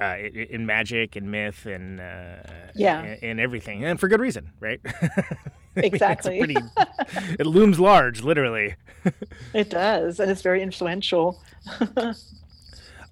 uh, 0.00 0.16
in, 0.18 0.66
magic 0.66 1.16
and 1.16 1.30
myth 1.30 1.66
and 1.66 2.00
uh, 2.00 2.36
Yeah. 2.74 3.00
and, 3.02 3.22
and 3.22 3.40
everything, 3.40 3.84
and 3.84 3.98
for 3.98 4.06
good 4.08 4.20
reason, 4.20 4.52
right? 4.60 4.80
I 5.02 5.80
mean, 5.82 5.84
Exactly. 5.84 6.38
pretty, 6.38 6.56
it 7.38 7.46
looms 7.46 7.78
large, 7.80 8.22
literally. 8.22 8.74
It 9.54 9.70
does, 9.70 10.20
and 10.20 10.30
it's 10.30 10.42
very 10.42 10.62
influential. 10.62 11.40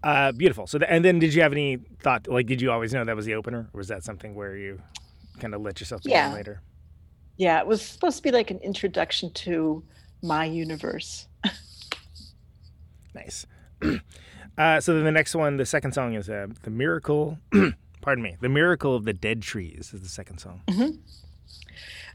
Uh, 0.02 0.30
beautiful. 0.32 0.66
So, 0.66 0.78
th- 0.78 0.88
and 0.90 1.04
then 1.04 1.18
did 1.18 1.34
you 1.34 1.42
have 1.42 1.52
any 1.52 1.78
thought? 2.00 2.28
Like, 2.28 2.46
did 2.46 2.60
you 2.62 2.70
always 2.70 2.94
know 2.94 3.04
that 3.04 3.16
was 3.16 3.26
the 3.26 3.34
opener, 3.34 3.68
or 3.72 3.78
was 3.78 3.88
that 3.88 4.04
something 4.04 4.34
where 4.34 4.56
you 4.56 4.80
kind 5.40 5.54
of 5.54 5.62
let 5.62 5.80
yourself 5.80 6.02
Yeah. 6.04 6.32
later? 6.32 6.62
Yeah, 7.36 7.58
it 7.60 7.66
was 7.66 7.82
supposed 7.82 8.16
to 8.18 8.22
be 8.22 8.30
like 8.30 8.50
an 8.50 8.58
introduction 8.58 9.32
to 9.32 9.82
my 10.22 10.44
universe. 10.44 11.26
Nice. 13.14 13.46
uh, 14.58 14.80
so 14.80 14.94
then 14.94 15.04
the 15.04 15.12
next 15.12 15.34
one, 15.34 15.56
the 15.56 15.66
second 15.66 15.92
song 15.92 16.14
is 16.14 16.28
uh, 16.28 16.46
the 16.62 16.70
miracle. 16.70 17.38
pardon 18.00 18.22
me, 18.22 18.36
the 18.40 18.48
miracle 18.48 18.94
of 18.94 19.04
the 19.04 19.12
dead 19.12 19.42
trees 19.42 19.92
is 19.92 20.02
the 20.02 20.08
second 20.08 20.38
song. 20.38 20.62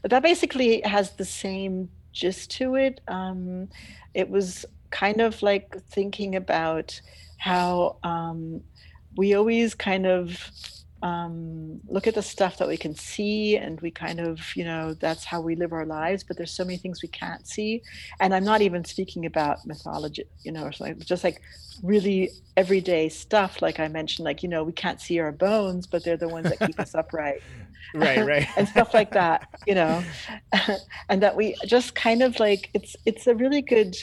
But 0.02 0.10
that 0.10 0.22
basically 0.22 0.80
has 0.82 1.12
the 1.12 1.24
same 1.24 1.88
gist 2.12 2.50
to 2.52 2.74
it. 2.76 3.00
Um, 3.08 3.68
it 4.12 4.28
was 4.28 4.64
kind 4.90 5.20
of 5.20 5.42
like 5.42 5.76
thinking 5.90 6.36
about 6.36 7.00
how 7.38 7.96
um, 8.02 8.62
we 9.16 9.34
always 9.34 9.74
kind 9.74 10.06
of 10.06 10.50
um, 11.04 11.80
look 11.86 12.06
at 12.06 12.14
the 12.14 12.22
stuff 12.22 12.56
that 12.56 12.66
we 12.66 12.78
can 12.78 12.94
see 12.94 13.58
and 13.58 13.78
we 13.82 13.90
kind 13.90 14.18
of, 14.18 14.40
you 14.56 14.64
know, 14.64 14.94
that's 14.94 15.22
how 15.22 15.38
we 15.38 15.54
live 15.54 15.74
our 15.74 15.84
lives, 15.84 16.24
but 16.24 16.38
there's 16.38 16.50
so 16.50 16.64
many 16.64 16.78
things 16.78 17.02
we 17.02 17.10
can't 17.10 17.46
see. 17.46 17.82
And 18.20 18.34
I'm 18.34 18.42
not 18.42 18.62
even 18.62 18.86
speaking 18.86 19.26
about 19.26 19.66
mythology, 19.66 20.24
you 20.44 20.50
know, 20.50 20.64
or 20.64 20.72
something, 20.72 20.98
just 21.00 21.22
like 21.22 21.42
really 21.82 22.30
everyday 22.56 23.10
stuff. 23.10 23.60
Like 23.60 23.78
I 23.78 23.88
mentioned, 23.88 24.24
like, 24.24 24.42
you 24.42 24.48
know, 24.48 24.64
we 24.64 24.72
can't 24.72 24.98
see 24.98 25.18
our 25.18 25.30
bones, 25.30 25.86
but 25.86 26.04
they're 26.04 26.16
the 26.16 26.28
ones 26.28 26.48
that 26.48 26.66
keep 26.66 26.80
us 26.80 26.94
upright 26.94 27.42
Right, 27.94 28.26
right. 28.26 28.48
and 28.56 28.68
stuff 28.68 28.92
like 28.92 29.12
that 29.12 29.48
you 29.66 29.74
know 29.74 30.02
and 31.08 31.22
that 31.22 31.36
we 31.36 31.54
just 31.66 31.94
kind 31.94 32.22
of 32.22 32.40
like 32.40 32.70
it's 32.74 32.96
it's 33.06 33.26
a 33.26 33.34
really 33.34 33.62
good 33.62 33.94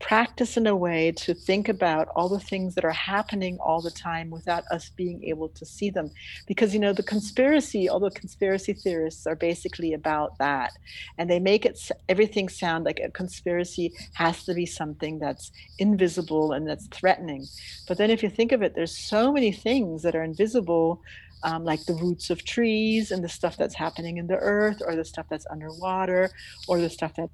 practice 0.00 0.56
in 0.56 0.66
a 0.66 0.74
way 0.74 1.12
to 1.12 1.34
think 1.34 1.68
about 1.68 2.08
all 2.16 2.28
the 2.28 2.40
things 2.40 2.74
that 2.74 2.84
are 2.84 2.90
happening 2.90 3.58
all 3.60 3.80
the 3.80 3.90
time 3.90 4.30
without 4.30 4.64
us 4.70 4.90
being 4.96 5.22
able 5.24 5.48
to 5.50 5.64
see 5.64 5.90
them. 5.90 6.10
Because 6.46 6.72
you 6.74 6.80
know 6.80 6.92
the 6.92 7.02
conspiracy 7.02 7.88
all 7.88 8.00
the 8.00 8.10
conspiracy 8.10 8.72
theorists 8.72 9.26
are 9.26 9.36
basically 9.36 9.92
about 9.92 10.36
that. 10.38 10.72
And 11.18 11.28
they 11.30 11.38
make 11.38 11.66
it 11.66 11.78
everything 12.08 12.48
sound 12.48 12.84
like 12.84 13.00
a 13.00 13.10
conspiracy 13.10 13.92
has 14.14 14.44
to 14.44 14.54
be 14.54 14.66
something 14.66 15.18
that's 15.18 15.52
invisible 15.78 16.52
and 16.52 16.66
that's 16.66 16.88
threatening. 16.88 17.46
But 17.86 17.98
then 17.98 18.10
if 18.10 18.22
you 18.22 18.30
think 18.30 18.52
of 18.52 18.62
it 18.62 18.74
there's 18.74 18.96
so 18.96 19.32
many 19.32 19.52
things 19.52 20.02
that 20.02 20.16
are 20.16 20.24
invisible 20.24 21.02
um, 21.42 21.64
like 21.64 21.84
the 21.86 21.94
roots 21.94 22.30
of 22.30 22.44
trees 22.44 23.10
and 23.10 23.24
the 23.24 23.28
stuff 23.28 23.56
that's 23.56 23.74
happening 23.74 24.18
in 24.18 24.26
the 24.26 24.36
earth 24.36 24.82
or 24.84 24.94
the 24.94 25.04
stuff 25.04 25.26
that's 25.30 25.46
underwater 25.50 26.30
or 26.68 26.80
the 26.80 26.90
stuff 26.90 27.12
that's 27.16 27.32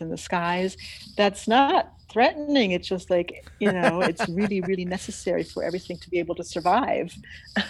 in 0.00 0.10
the 0.10 0.18
skies 0.18 0.76
that's 1.16 1.46
not 1.46 1.95
threatening 2.16 2.70
it's 2.70 2.88
just 2.88 3.10
like 3.10 3.46
you 3.58 3.70
know 3.70 4.00
it's 4.00 4.26
really 4.30 4.62
really 4.62 4.86
necessary 4.86 5.42
for 5.42 5.62
everything 5.62 5.98
to 5.98 6.08
be 6.08 6.18
able 6.18 6.34
to 6.34 6.42
survive 6.42 7.14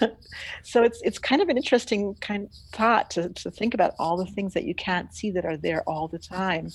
so 0.63 0.85
it's 0.85 1.03
it's 1.03 1.19
kind 1.19 1.43
of 1.43 1.49
an 1.49 1.57
interesting 1.57 2.15
kind 2.21 2.45
of 2.45 2.51
thought 2.71 3.11
to, 3.11 3.29
to 3.31 3.51
think 3.51 3.75
about 3.75 3.93
all 3.99 4.17
the 4.17 4.31
things 4.35 4.55
that 4.55 4.63
you 4.63 4.73
can't 4.73 5.13
see 5.13 5.33
that 5.33 5.45
are 5.45 5.57
there 5.57 5.83
all 5.83 6.07
the 6.07 6.21
time 6.21 6.71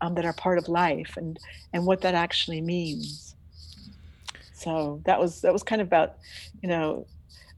um, 0.00 0.14
that 0.14 0.24
are 0.24 0.32
part 0.32 0.56
of 0.56 0.66
life 0.66 1.12
and 1.18 1.38
and 1.74 1.84
what 1.84 2.00
that 2.00 2.14
actually 2.14 2.62
means 2.62 3.34
so 4.54 5.02
that 5.04 5.20
was 5.20 5.42
that 5.42 5.52
was 5.52 5.62
kind 5.62 5.82
of 5.82 5.88
about 5.88 6.14
you 6.62 6.70
know 6.70 7.06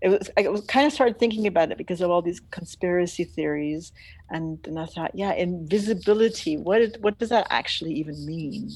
it 0.00 0.08
was 0.08 0.28
I 0.36 0.48
was 0.48 0.62
kind 0.62 0.88
of 0.88 0.92
started 0.92 1.20
thinking 1.20 1.46
about 1.46 1.70
it 1.70 1.78
because 1.78 2.00
of 2.00 2.10
all 2.10 2.20
these 2.20 2.40
conspiracy 2.50 3.22
theories, 3.22 3.92
and 4.30 4.58
and 4.66 4.76
I 4.76 4.86
thought, 4.86 5.12
yeah, 5.14 5.32
invisibility. 5.32 6.56
What 6.56 6.96
what 7.00 7.20
does 7.20 7.28
that 7.28 7.46
actually 7.50 7.94
even 7.94 8.26
mean? 8.26 8.68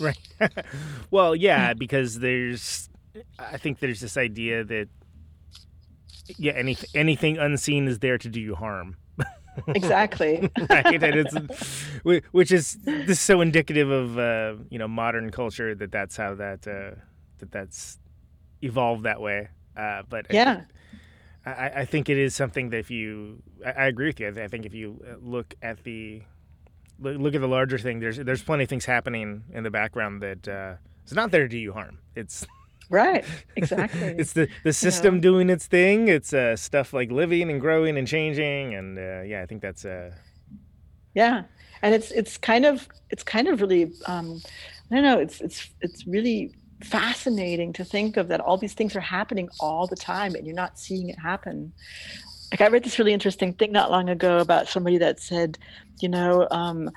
Right. 0.08 0.18
well, 1.10 1.36
yeah, 1.36 1.74
because 1.74 2.20
there's, 2.20 2.88
I 3.38 3.58
think 3.58 3.80
there's 3.80 4.00
this 4.00 4.16
idea 4.16 4.64
that, 4.64 4.88
yeah, 6.38 6.52
any, 6.52 6.76
anything 6.94 7.36
unseen 7.38 7.86
is 7.86 7.98
there 7.98 8.16
to 8.16 8.28
do 8.28 8.40
you 8.40 8.54
harm. 8.54 8.96
Exactly. 9.66 10.48
right? 10.70 11.02
And 11.02 11.26
it's, 11.26 11.84
which 12.30 12.50
is 12.52 12.78
this 12.84 13.08
is 13.08 13.20
so 13.20 13.40
indicative 13.40 13.90
of 13.90 14.16
uh, 14.16 14.54
you 14.70 14.78
know 14.78 14.88
modern 14.88 15.30
culture 15.30 15.74
that 15.74 15.90
that's 15.90 16.16
how 16.16 16.34
that 16.36 16.66
uh, 16.66 16.94
that 17.40 17.50
that's 17.50 17.98
evolved 18.62 19.02
that 19.02 19.20
way. 19.20 19.48
Uh, 19.76 20.02
but 20.08 20.26
yeah. 20.30 20.62
I, 21.44 21.70
I 21.76 21.84
think 21.84 22.08
it 22.08 22.18
is 22.18 22.34
something 22.34 22.70
that 22.70 22.78
if 22.78 22.90
you, 22.90 23.42
I, 23.64 23.70
I 23.70 23.86
agree 23.86 24.08
with 24.08 24.20
you. 24.20 24.28
I 24.28 24.48
think 24.48 24.66
if 24.66 24.74
you 24.74 25.02
uh, 25.06 25.14
look 25.20 25.54
at 25.62 25.82
the, 25.84 26.22
look, 27.00 27.34
at 27.34 27.40
the 27.40 27.48
larger 27.48 27.78
thing, 27.78 28.00
there's 28.00 28.16
there's 28.16 28.42
plenty 28.42 28.64
of 28.64 28.70
things 28.70 28.84
happening 28.84 29.44
in 29.52 29.62
the 29.62 29.70
background 29.70 30.22
that 30.22 30.48
uh, 30.48 30.74
it's 31.02 31.12
not 31.12 31.30
there 31.30 31.42
to 31.42 31.48
do 31.48 31.58
you 31.58 31.72
harm. 31.72 31.98
It's 32.14 32.46
Right. 32.90 33.24
Exactly. 33.54 34.00
it's 34.18 34.32
the 34.32 34.48
the 34.64 34.72
system 34.72 35.20
doing 35.20 35.48
its 35.48 35.66
thing. 35.66 36.08
It's 36.08 36.32
uh, 36.32 36.56
stuff 36.56 36.92
like 36.92 37.12
living 37.12 37.48
and 37.48 37.60
growing 37.60 37.96
and 37.96 38.06
changing, 38.06 38.74
and 38.74 38.98
uh, 38.98 39.22
yeah, 39.22 39.42
I 39.42 39.46
think 39.46 39.62
that's 39.62 39.84
uh, 39.84 40.10
yeah 41.14 41.42
and 41.82 41.94
it's 41.94 42.10
it's 42.10 42.36
kind 42.36 42.64
of 42.64 42.88
it's 43.10 43.22
kind 43.22 43.48
of 43.48 43.60
really 43.60 43.92
um 44.06 44.40
i 44.90 44.94
don't 44.94 45.04
know 45.04 45.18
it's 45.18 45.40
it's 45.40 45.70
it's 45.80 46.06
really 46.06 46.54
fascinating 46.82 47.72
to 47.72 47.84
think 47.84 48.16
of 48.16 48.28
that 48.28 48.40
all 48.40 48.56
these 48.56 48.72
things 48.72 48.96
are 48.96 49.00
happening 49.00 49.48
all 49.58 49.86
the 49.86 49.96
time 49.96 50.34
and 50.34 50.46
you're 50.46 50.54
not 50.54 50.78
seeing 50.78 51.10
it 51.10 51.18
happen 51.18 51.72
like 52.52 52.60
i 52.60 52.68
read 52.68 52.84
this 52.84 52.98
really 52.98 53.12
interesting 53.12 53.52
thing 53.52 53.72
not 53.72 53.90
long 53.90 54.08
ago 54.08 54.38
about 54.38 54.68
somebody 54.68 54.98
that 54.98 55.20
said 55.20 55.58
you 56.00 56.08
know 56.08 56.48
um, 56.50 56.90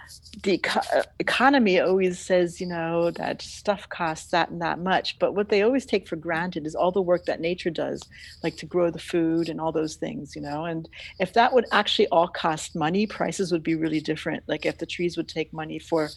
the 0.44 0.54
eco- 0.54 0.80
uh, 0.96 1.04
economy 1.20 1.80
always 1.80 2.18
says 2.18 2.62
you 2.62 2.68
know 2.68 3.12
that 3.12 3.42
stuff 3.42 3.88
costs 3.90 4.32
that 4.32 4.50
and 4.50 4.62
that 4.62 4.80
much 4.80 5.20
but 5.20 5.36
what 5.36 5.50
they 5.50 5.62
always 5.62 5.86
take 5.86 6.08
for 6.08 6.16
granted 6.16 6.66
is 6.66 6.74
all 6.74 6.92
the 6.92 7.02
work 7.02 7.26
that 7.26 7.42
nature 7.42 7.70
does 7.70 8.02
like 8.44 8.56
to 8.56 8.66
grow 8.66 8.90
the 8.90 9.00
food 9.00 9.50
and 9.50 9.60
all 9.60 9.74
those 9.74 9.96
things 9.96 10.36
you 10.36 10.42
know 10.42 10.64
and 10.64 10.88
if 11.20 11.34
that 11.34 11.54
would 11.54 11.66
actually 11.72 12.08
all 12.08 12.28
cost 12.28 12.76
money 12.76 13.06
prices 13.08 13.52
would 13.52 13.64
be 13.64 13.76
really 13.76 14.02
different. 14.02 14.44
Like 14.48 14.66
if 14.66 14.78
the 14.78 14.86
trees 14.86 15.18
would 15.18 15.28
take 15.28 15.54
money 15.54 15.80
for 15.80 16.10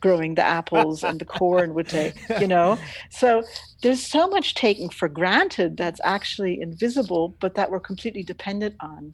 growing 0.00 0.34
the 0.34 0.42
apples 0.42 1.02
and 1.02 1.20
the 1.20 1.24
corn 1.24 1.74
would 1.74 1.88
take 1.88 2.14
you 2.40 2.46
know 2.54 2.78
so 3.10 3.42
there's 3.82 4.02
so 4.02 4.28
much 4.28 4.54
taken 4.54 4.88
for 4.88 5.08
granted 5.08 5.76
that's 5.76 6.00
actually 6.04 6.60
invisible 6.60 7.34
but 7.40 7.54
that 7.54 7.70
we're 7.70 7.80
completely 7.80 8.22
dependent 8.22 8.74
on 8.80 9.12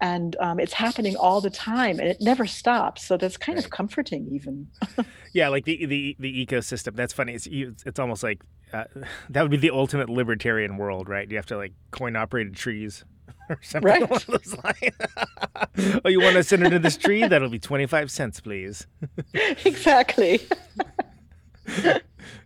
and 0.00 0.36
um, 0.38 0.60
it's 0.60 0.74
happening 0.74 1.16
all 1.16 1.40
the 1.40 1.50
time 1.50 1.98
and 1.98 2.08
it 2.08 2.18
never 2.20 2.46
stops 2.46 3.04
so 3.04 3.16
that's 3.16 3.36
kind 3.36 3.58
of 3.58 3.70
comforting 3.70 4.28
even 4.30 4.68
yeah, 5.32 5.48
like 5.48 5.64
the 5.64 5.86
the 5.86 6.16
the 6.18 6.46
ecosystem. 6.46 6.94
That's 6.94 7.12
funny. 7.12 7.34
It's 7.34 7.46
it's 7.46 7.98
almost 7.98 8.22
like 8.22 8.42
uh, 8.72 8.84
that 9.30 9.42
would 9.42 9.50
be 9.50 9.56
the 9.56 9.70
ultimate 9.70 10.08
libertarian 10.08 10.76
world, 10.76 11.08
right? 11.08 11.28
You 11.30 11.36
have 11.36 11.46
to 11.46 11.56
like 11.56 11.72
coin 11.90 12.16
operated 12.16 12.56
trees. 12.56 13.04
Or 13.50 13.58
something 13.62 13.90
Right. 13.90 14.02
along 14.02 14.20
those 14.28 14.56
lines. 14.62 16.00
oh, 16.04 16.08
you 16.08 16.20
want 16.20 16.36
to 16.36 16.42
send 16.44 16.66
it 16.66 16.70
to 16.70 16.78
this 16.78 16.96
tree? 16.98 17.26
That'll 17.26 17.48
be 17.48 17.58
twenty 17.58 17.86
five 17.86 18.10
cents, 18.10 18.40
please. 18.40 18.86
exactly 19.64 20.40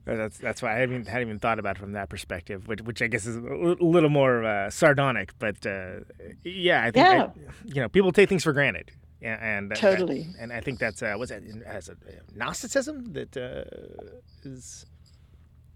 Uh, 0.04 0.16
That's 0.16 0.38
that's 0.38 0.62
why 0.62 0.74
I 0.76 0.78
hadn't, 0.80 1.06
hadn't 1.06 1.28
even 1.28 1.38
thought 1.38 1.58
about 1.60 1.76
it 1.76 1.78
from 1.80 1.92
that 1.92 2.08
perspective, 2.08 2.66
which 2.68 2.82
which 2.82 3.00
I 3.02 3.06
guess 3.06 3.24
is 3.26 3.36
a 3.36 3.40
little 3.40 4.10
more 4.10 4.44
uh, 4.44 4.68
sardonic. 4.70 5.32
But 5.38 5.64
uh, 5.64 6.00
yeah, 6.44 6.82
I 6.82 6.90
think 6.90 7.06
Yeah. 7.06 7.24
I- 7.24 7.30
you 7.66 7.80
know 7.80 7.88
people 7.88 8.10
take 8.12 8.28
things 8.28 8.42
for 8.44 8.52
granted, 8.52 8.90
yeah, 9.20 9.38
and 9.40 9.70
that- 9.70 9.78
Totally. 9.78 10.26
and 10.40 10.52
I 10.52 10.60
think 10.60 10.78
that's 10.80 11.02
uh, 11.02 11.14
what's 11.16 11.30
that 11.30 11.42
as 11.66 11.88
a 11.88 11.96
Gnosticism 12.34 13.12
that 13.12 13.36
uh, 13.36 13.64
is 14.48 14.86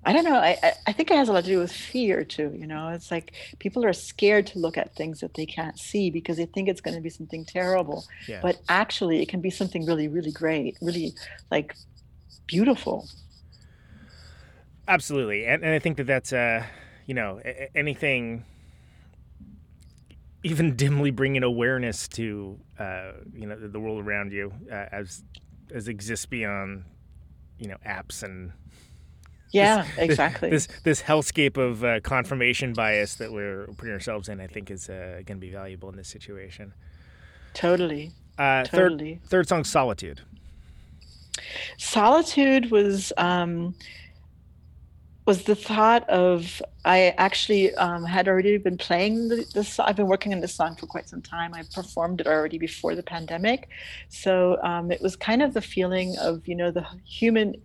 I 0.05 0.13
don't 0.13 0.25
know. 0.25 0.37
I, 0.37 0.57
I- 0.87 0.93
think 0.93 1.11
it 1.11 1.17
has 1.17 1.29
a 1.29 1.33
lot 1.33 1.45
to 1.45 1.51
do 1.51 1.59
with 1.59 1.73
fear 1.73 2.25
too. 2.25 2.55
You 2.57 2.67
know, 2.67 2.89
it's 2.89 3.11
like 3.11 3.33
people 3.59 3.85
are 3.85 3.93
scared 3.93 4.47
to 4.49 4.59
look 4.59 4.77
at 4.79 4.95
things 4.95 5.21
that 5.21 5.35
they 5.35 5.47
can't 5.47 5.79
see 5.79 6.11
because 6.11 6.37
they 6.37 6.47
think 6.47 6.69
it's 6.69 6.81
going 6.81 6.95
to 6.95 7.01
be 7.03 7.11
something 7.11 7.45
terrible. 7.45 8.05
Yeah. 8.29 8.41
But 8.41 8.61
actually, 8.69 9.21
it 9.23 9.29
can 9.29 9.41
be 9.41 9.51
something 9.51 9.85
really, 9.85 10.09
really 10.09 10.31
great, 10.33 10.79
really 10.81 11.15
like 11.51 11.75
beautiful. 12.47 13.09
Absolutely, 14.89 15.45
and, 15.47 15.65
and 15.65 15.75
I 15.75 15.81
think 15.81 15.97
that 15.97 16.07
that's 16.07 16.33
uh, 16.33 16.65
you 17.07 17.15
know 17.15 17.41
anything, 17.75 18.45
even 20.45 20.77
dimly 20.77 21.11
bringing 21.11 21.43
awareness 21.43 22.07
to 22.09 22.61
uh, 22.79 23.13
you 23.35 23.47
know 23.47 23.57
the, 23.57 23.67
the 23.69 23.81
world 23.81 24.05
around 24.05 24.33
you 24.33 24.53
uh, 24.71 24.87
as 24.93 25.25
as 25.75 25.89
exists 25.89 26.27
beyond 26.27 26.85
you 27.59 27.67
know 27.69 27.77
apps 27.85 28.23
and 28.23 28.53
Yeah, 29.57 29.83
this- 29.97 29.99
exactly. 29.99 30.51
this 30.51 30.69
this 30.85 31.03
hellscape 31.03 31.57
of 31.57 31.83
uh, 31.85 32.01
confirmation 32.01 32.73
bias 32.73 33.17
that 33.17 33.33
we're 33.33 33.67
putting 33.77 33.93
ourselves 33.93 34.29
in. 34.29 34.41
I 34.41 34.47
think 34.47 34.71
is 34.71 34.89
uh, 34.89 35.23
going 35.27 35.39
to 35.41 35.47
be 35.47 35.51
valuable 35.51 35.89
in 35.91 35.97
this 35.97 36.09
situation. 36.09 36.73
totally. 37.55 38.13
Uh, 38.39 38.65
Totally. 38.65 39.15
Third 39.23 39.29
third 39.31 39.49
song, 39.49 39.65
solitude. 39.65 40.21
Solitude 41.79 42.71
was 42.71 43.13
um, 43.17 43.75
was 45.27 45.43
the 45.43 45.57
thought 45.57 46.09
of 46.09 46.63
I 46.85 47.13
actually 47.19 47.75
um, 47.75 48.05
had 48.05 48.29
already 48.29 48.59
been 48.59 48.79
playing 48.79 49.29
the, 49.29 49.45
this. 49.53 49.81
I've 49.81 49.97
been 49.97 50.07
working 50.07 50.33
on 50.33 50.41
this 50.41 50.55
song 50.55 50.77
for 50.77 50.87
quite 50.87 51.09
some 51.09 51.21
time. 51.21 51.53
I 51.53 51.65
performed 51.75 52.21
it 52.21 52.29
already 52.29 52.59
before 52.59 52.95
the 52.95 53.03
pandemic, 53.03 53.69
so 54.09 54.57
um, 54.63 54.93
it 54.93 55.03
was 55.03 55.17
kind 55.17 55.43
of 55.43 55.53
the 55.53 55.61
feeling 55.61 56.15
of 56.21 56.47
you 56.47 56.55
know 56.55 56.71
the 56.71 56.87
human 57.05 57.57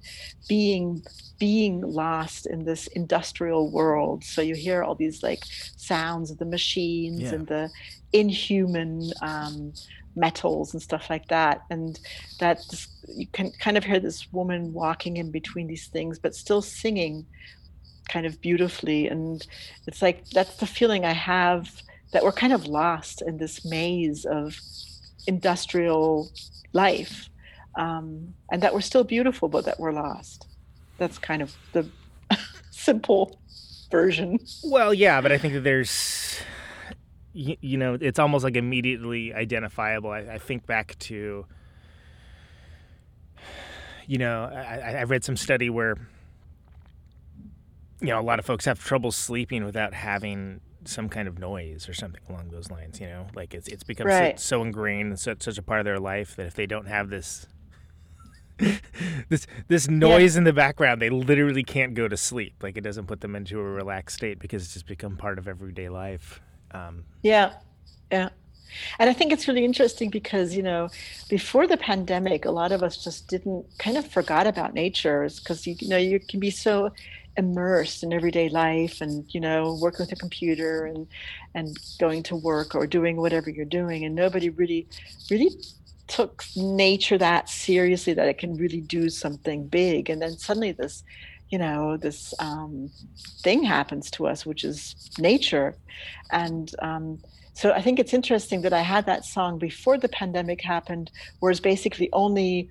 being 0.50 1.04
being 1.38 1.82
lost 1.82 2.48
in 2.48 2.66
this 2.66 2.88
industrial 2.88 3.72
world. 3.72 4.24
So 4.24 4.42
you 4.42 4.56
hear 4.56 4.84
all 4.84 4.96
these 4.96 5.22
like 5.22 5.44
sounds 5.78 6.32
of 6.32 6.40
the 6.40 6.46
machines 6.46 7.22
Yeah. 7.22 7.34
and 7.34 7.48
the 7.48 7.70
inhuman 8.12 9.12
um, 9.22 9.74
metals 10.16 10.74
and 10.74 10.82
stuff 10.82 11.10
like 11.10 11.28
that, 11.28 11.62
and 11.70 12.00
that 12.40 12.64
you 13.08 13.28
can 13.28 13.52
kind 13.52 13.78
of 13.78 13.84
hear 13.84 14.00
this 14.00 14.32
woman 14.32 14.74
walking 14.74 15.18
in 15.18 15.32
between 15.32 15.68
these 15.68 15.88
things, 15.88 16.20
but 16.20 16.36
still 16.36 16.62
singing 16.62 17.26
kind 18.10 18.26
of 18.26 18.42
beautifully. 18.42 19.08
And 19.08 19.46
it's 19.88 20.02
like 20.02 20.28
that's 20.30 20.58
the 20.58 20.66
feeling 20.68 21.06
I 21.06 21.14
have 21.14 21.70
that 22.12 22.24
we're 22.24 22.32
kind 22.32 22.54
of 22.54 22.68
lost 22.68 23.22
in 23.22 23.38
this 23.38 23.64
maze 23.66 24.26
of 24.26 24.60
industrial 25.28 26.30
life, 26.74 27.30
um, 27.76 28.34
and 28.52 28.62
that 28.62 28.74
we're 28.74 28.82
still 28.82 29.04
beautiful, 29.04 29.48
but 29.48 29.66
that 29.66 29.80
we're 29.80 29.94
lost. 29.94 30.48
That's 30.98 31.18
kind 31.18 31.42
of 31.42 31.56
the 31.74 31.88
simple 32.72 33.40
version. 33.92 34.40
Well, 34.64 34.94
yeah, 34.94 35.22
but 35.22 35.32
I 35.32 35.38
think 35.38 35.54
that 35.54 35.62
there's, 35.62 36.40
you, 37.34 37.56
you 37.62 37.78
know, 37.78 37.98
it's 38.00 38.20
almost 38.20 38.44
like 38.44 38.56
immediately 38.56 39.34
identifiable. 39.34 40.10
I, 40.12 40.20
I 40.20 40.38
think 40.38 40.66
back 40.66 40.98
to, 41.00 41.46
you 44.08 44.18
know, 44.18 44.50
I, 44.54 44.98
I- 45.00 45.04
read 45.04 45.24
some 45.24 45.38
study 45.38 45.70
where, 45.70 45.96
you 48.02 48.08
know, 48.08 48.20
a 48.20 48.22
lot 48.24 48.40
of 48.40 48.46
folks 48.46 48.66
have 48.66 48.84
trouble 48.84 49.12
sleeping 49.12 49.64
without 49.64 49.94
having 49.94 50.60
some 50.84 51.08
kind 51.10 51.28
of 51.28 51.38
noise 51.38 51.88
or 51.88 51.94
something 51.94 52.22
along 52.30 52.50
those 52.50 52.72
lines. 52.72 53.00
You 53.00 53.08
know, 53.08 53.28
like 53.36 53.54
it's 53.54 53.68
it's 53.68 53.84
become 53.84 54.08
Right. 54.08 54.40
so, 54.40 54.58
so 54.58 54.64
ingrained 54.64 55.10
and 55.10 55.20
such, 55.20 55.44
such 55.44 55.58
a 55.58 55.62
part 55.62 55.80
of 55.80 55.86
their 55.86 56.00
life 56.00 56.36
that 56.36 56.48
if 56.48 56.54
they 56.56 56.66
don't 56.66 56.88
have 56.88 57.10
this. 57.10 57.48
this 59.30 59.48
this 59.70 59.88
noise 59.88 60.36
in 60.36 60.44
the 60.44 60.54
background, 60.54 61.02
they 61.02 61.10
literally 61.10 61.64
can't 61.64 61.94
go 61.96 62.08
to 62.08 62.16
sleep. 62.18 62.54
Like 62.62 62.78
it 62.78 62.82
doesn't 62.82 63.08
put 63.08 63.22
them 63.22 63.36
into 63.36 63.60
a 63.60 63.64
relaxed 63.64 64.18
state 64.18 64.38
because 64.40 64.64
it's 64.64 64.74
just 64.74 64.86
become 64.86 65.18
part 65.18 65.40
of 65.40 65.48
everyday 65.48 65.90
life. 65.90 66.40
Um, 66.74 67.04
Yeah, 67.24 67.54
yeah. 68.12 68.30
And 69.00 69.10
I 69.10 69.14
think 69.14 69.34
it's 69.34 69.48
really 69.48 69.66
interesting 69.66 70.10
because, 70.10 70.56
you 70.56 70.64
know, 70.64 70.90
before 71.30 71.68
the 71.68 71.78
pandemic, 71.78 72.46
a 72.46 72.52
lot 72.52 72.72
of 72.72 72.84
us 72.84 73.04
just 73.04 73.28
didn't 73.28 73.66
kind 73.78 73.98
of 73.98 74.08
forgot 74.08 74.48
about 74.48 74.74
nature 74.74 75.28
because, 75.38 75.68
you, 75.68 75.76
you 75.80 75.90
know, 75.90 75.98
you 75.98 76.20
can 76.20 76.40
be 76.40 76.52
so 76.52 76.92
immersed 77.38 78.04
in 78.04 78.14
everyday 78.14 78.50
life 78.50 79.02
and, 79.02 79.26
you 79.34 79.40
know, 79.40 79.78
working 79.82 80.06
with 80.06 80.12
a 80.12 80.16
computer 80.16 80.86
and, 80.86 81.08
and 81.54 81.78
going 82.00 82.24
to 82.24 82.36
work 82.36 82.76
or 82.76 82.88
doing 82.88 83.18
whatever 83.18 83.50
you're 83.50 83.66
doing. 83.66 84.06
And 84.06 84.16
nobody 84.16 84.50
really, 84.50 84.88
really 85.30 85.50
took 86.08 86.44
nature 86.56 87.18
that 87.18 87.50
seriously 87.50 88.14
that 88.14 88.28
it 88.28 88.38
can 88.38 88.56
really 88.56 88.82
do 88.82 89.10
something 89.10 89.68
big. 89.68 90.10
And 90.10 90.22
then 90.22 90.38
suddenly 90.38 90.72
this, 90.72 91.04
you 91.52 91.58
know, 91.58 91.98
this 91.98 92.34
um, 92.40 92.90
thing 93.44 93.64
happens 93.64 94.10
to 94.12 94.26
us, 94.26 94.46
which 94.46 94.64
is 94.64 95.12
nature. 95.20 95.76
And, 96.32 96.74
um, 96.82 97.20
so 97.54 97.74
I 97.74 97.82
think 97.82 98.00
it's 98.00 98.14
interesting 98.14 98.62
that 98.62 98.74
I 98.74 98.82
had 98.82 99.06
that 99.06 99.26
song 99.26 99.60
before 99.60 99.98
the 99.98 100.10
pandemic 100.10 100.62
happened, 100.62 101.12
whereas 101.40 101.60
basically 101.60 102.10
only 102.14 102.70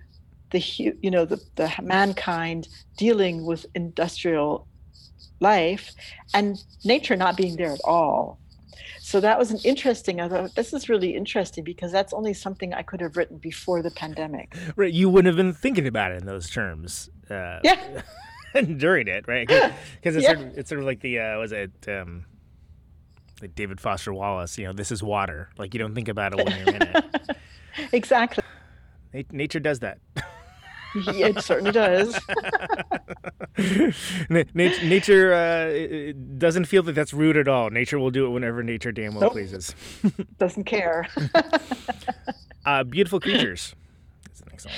the 0.51 0.59
you 1.01 1.11
know 1.11 1.25
the, 1.25 1.41
the 1.55 1.73
mankind 1.81 2.67
dealing 2.97 3.45
with 3.45 3.67
industrial 3.75 4.67
life 5.39 5.93
and 6.35 6.59
nature 6.85 7.15
not 7.15 7.37
being 7.37 7.57
there 7.57 7.73
at 7.73 7.81
all. 7.85 8.39
So 9.01 9.21
that 9.21 9.39
was 9.39 9.51
an 9.51 9.59
interesting. 9.65 10.21
I 10.21 10.29
thought 10.29 10.55
this 10.55 10.73
is 10.73 10.89
really 10.89 11.15
interesting 11.15 11.65
because 11.65 11.93
that's 11.93 12.13
only 12.13 12.35
something 12.35 12.75
I 12.75 12.83
could 12.83 13.01
have 13.01 13.17
written 13.17 13.39
before 13.39 13.83
the 13.83 13.91
pandemic. 13.91 14.55
right, 14.77 14.93
you 14.93 15.09
wouldn't 15.09 15.27
have 15.27 15.37
been 15.37 15.55
thinking 15.55 15.87
about 15.87 16.13
it 16.13 16.21
in 16.21 16.27
those 16.27 16.51
terms. 16.51 17.11
Uh, 17.31 17.61
Yeah. 17.63 18.03
during 18.77 19.09
it, 19.09 19.27
right? 19.29 19.47
Because 19.47 19.73
it's, 20.17 20.25
Yeah. 20.25 20.35
sort 20.35 20.47
of, 20.47 20.59
it's 20.59 20.69
sort 20.69 20.79
of 20.81 20.87
like 20.87 21.01
the 21.01 21.19
uh, 21.21 21.39
was 21.39 21.53
it 21.53 21.71
um, 21.89 22.25
like 23.43 23.55
David 23.55 23.81
Foster 23.81 24.13
Wallace? 24.13 24.59
You 24.59 24.67
know, 24.67 24.73
this 24.73 24.91
is 24.93 25.03
water. 25.03 25.51
Like 25.59 25.75
you 25.75 25.79
don't 25.81 25.95
think 25.95 26.09
about 26.09 26.39
it 26.39 26.45
when 26.45 26.57
you're 26.59 26.75
in 26.77 26.83
it. 26.83 27.05
Exactly. 27.93 28.43
Nature 29.31 29.61
does 29.61 29.79
that. 29.79 29.99
Yeah, 31.07 31.29
it 31.29 31.41
certainly 31.43 31.71
does. 31.71 32.19
Na- 34.29 34.43
nat- 34.55 34.83
nature 34.85 35.33
uh, 35.33 36.13
doesn't 36.37 36.65
feel 36.65 36.83
that 36.83 36.93
that's 36.93 37.15
rude 37.15 37.37
at 37.37 37.47
all. 37.47 37.71
Nature 37.71 37.99
will 37.99 38.11
do 38.11 38.27
it 38.27 38.31
whenever 38.31 38.63
nature 38.65 38.91
damn 38.91 39.13
well 39.13 39.23
Nope. 39.23 39.33
pleases. 39.33 39.75
Doesn't 40.39 40.65
care. 40.65 41.07
Uh, 42.67 42.83
beautiful 42.85 43.21
creatures. 43.21 43.75
That's 44.25 44.41
the 44.41 44.51
next 44.51 44.65
one. 44.67 44.75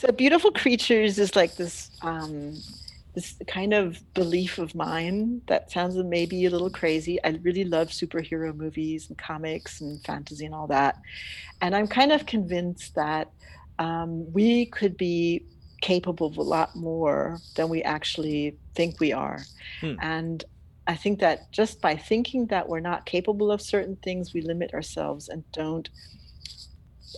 So 0.00 0.10
beautiful 0.12 0.50
creatures 0.50 1.18
is 1.18 1.36
like 1.36 1.56
this 1.56 1.90
um 2.00 2.56
this 3.14 3.36
kind 3.46 3.74
of 3.74 3.98
belief 4.14 4.58
of 4.58 4.74
mine 4.74 5.42
that 5.46 5.70
sounds 5.70 5.96
maybe 5.96 6.46
a 6.46 6.50
little 6.50 6.70
crazy. 6.70 7.22
I 7.24 7.30
really 7.42 7.64
love 7.64 7.88
superhero 7.88 8.54
movies 8.54 9.08
and 9.08 9.18
comics 9.18 9.80
and 9.80 10.00
fantasy 10.04 10.46
and 10.46 10.54
all 10.54 10.68
that. 10.68 10.96
And 11.60 11.74
i'm 11.76 11.86
kind 11.86 12.12
of 12.12 12.24
convinced 12.24 12.94
that 12.94 13.30
um, 13.78 14.30
we 14.32 14.66
could 14.66 14.96
be 14.96 15.44
capable 15.82 16.28
of 16.28 16.36
a 16.36 16.42
lot 16.42 16.76
more 16.76 17.38
than 17.56 17.68
we 17.68 17.82
actually 17.82 18.56
think 18.74 19.00
we 19.00 19.12
are. 19.12 19.40
Hmm. 19.80 19.96
and 20.00 20.44
i 20.86 20.94
think 20.94 21.20
that 21.20 21.52
just 21.52 21.80
by 21.80 21.94
thinking 21.94 22.46
that 22.46 22.68
we're 22.68 22.86
not 22.92 23.04
capable 23.04 23.50
of 23.52 23.60
certain 23.60 23.96
things 23.96 24.32
we 24.32 24.40
limit 24.40 24.72
ourselves 24.72 25.28
and 25.28 25.44
don't 25.52 25.88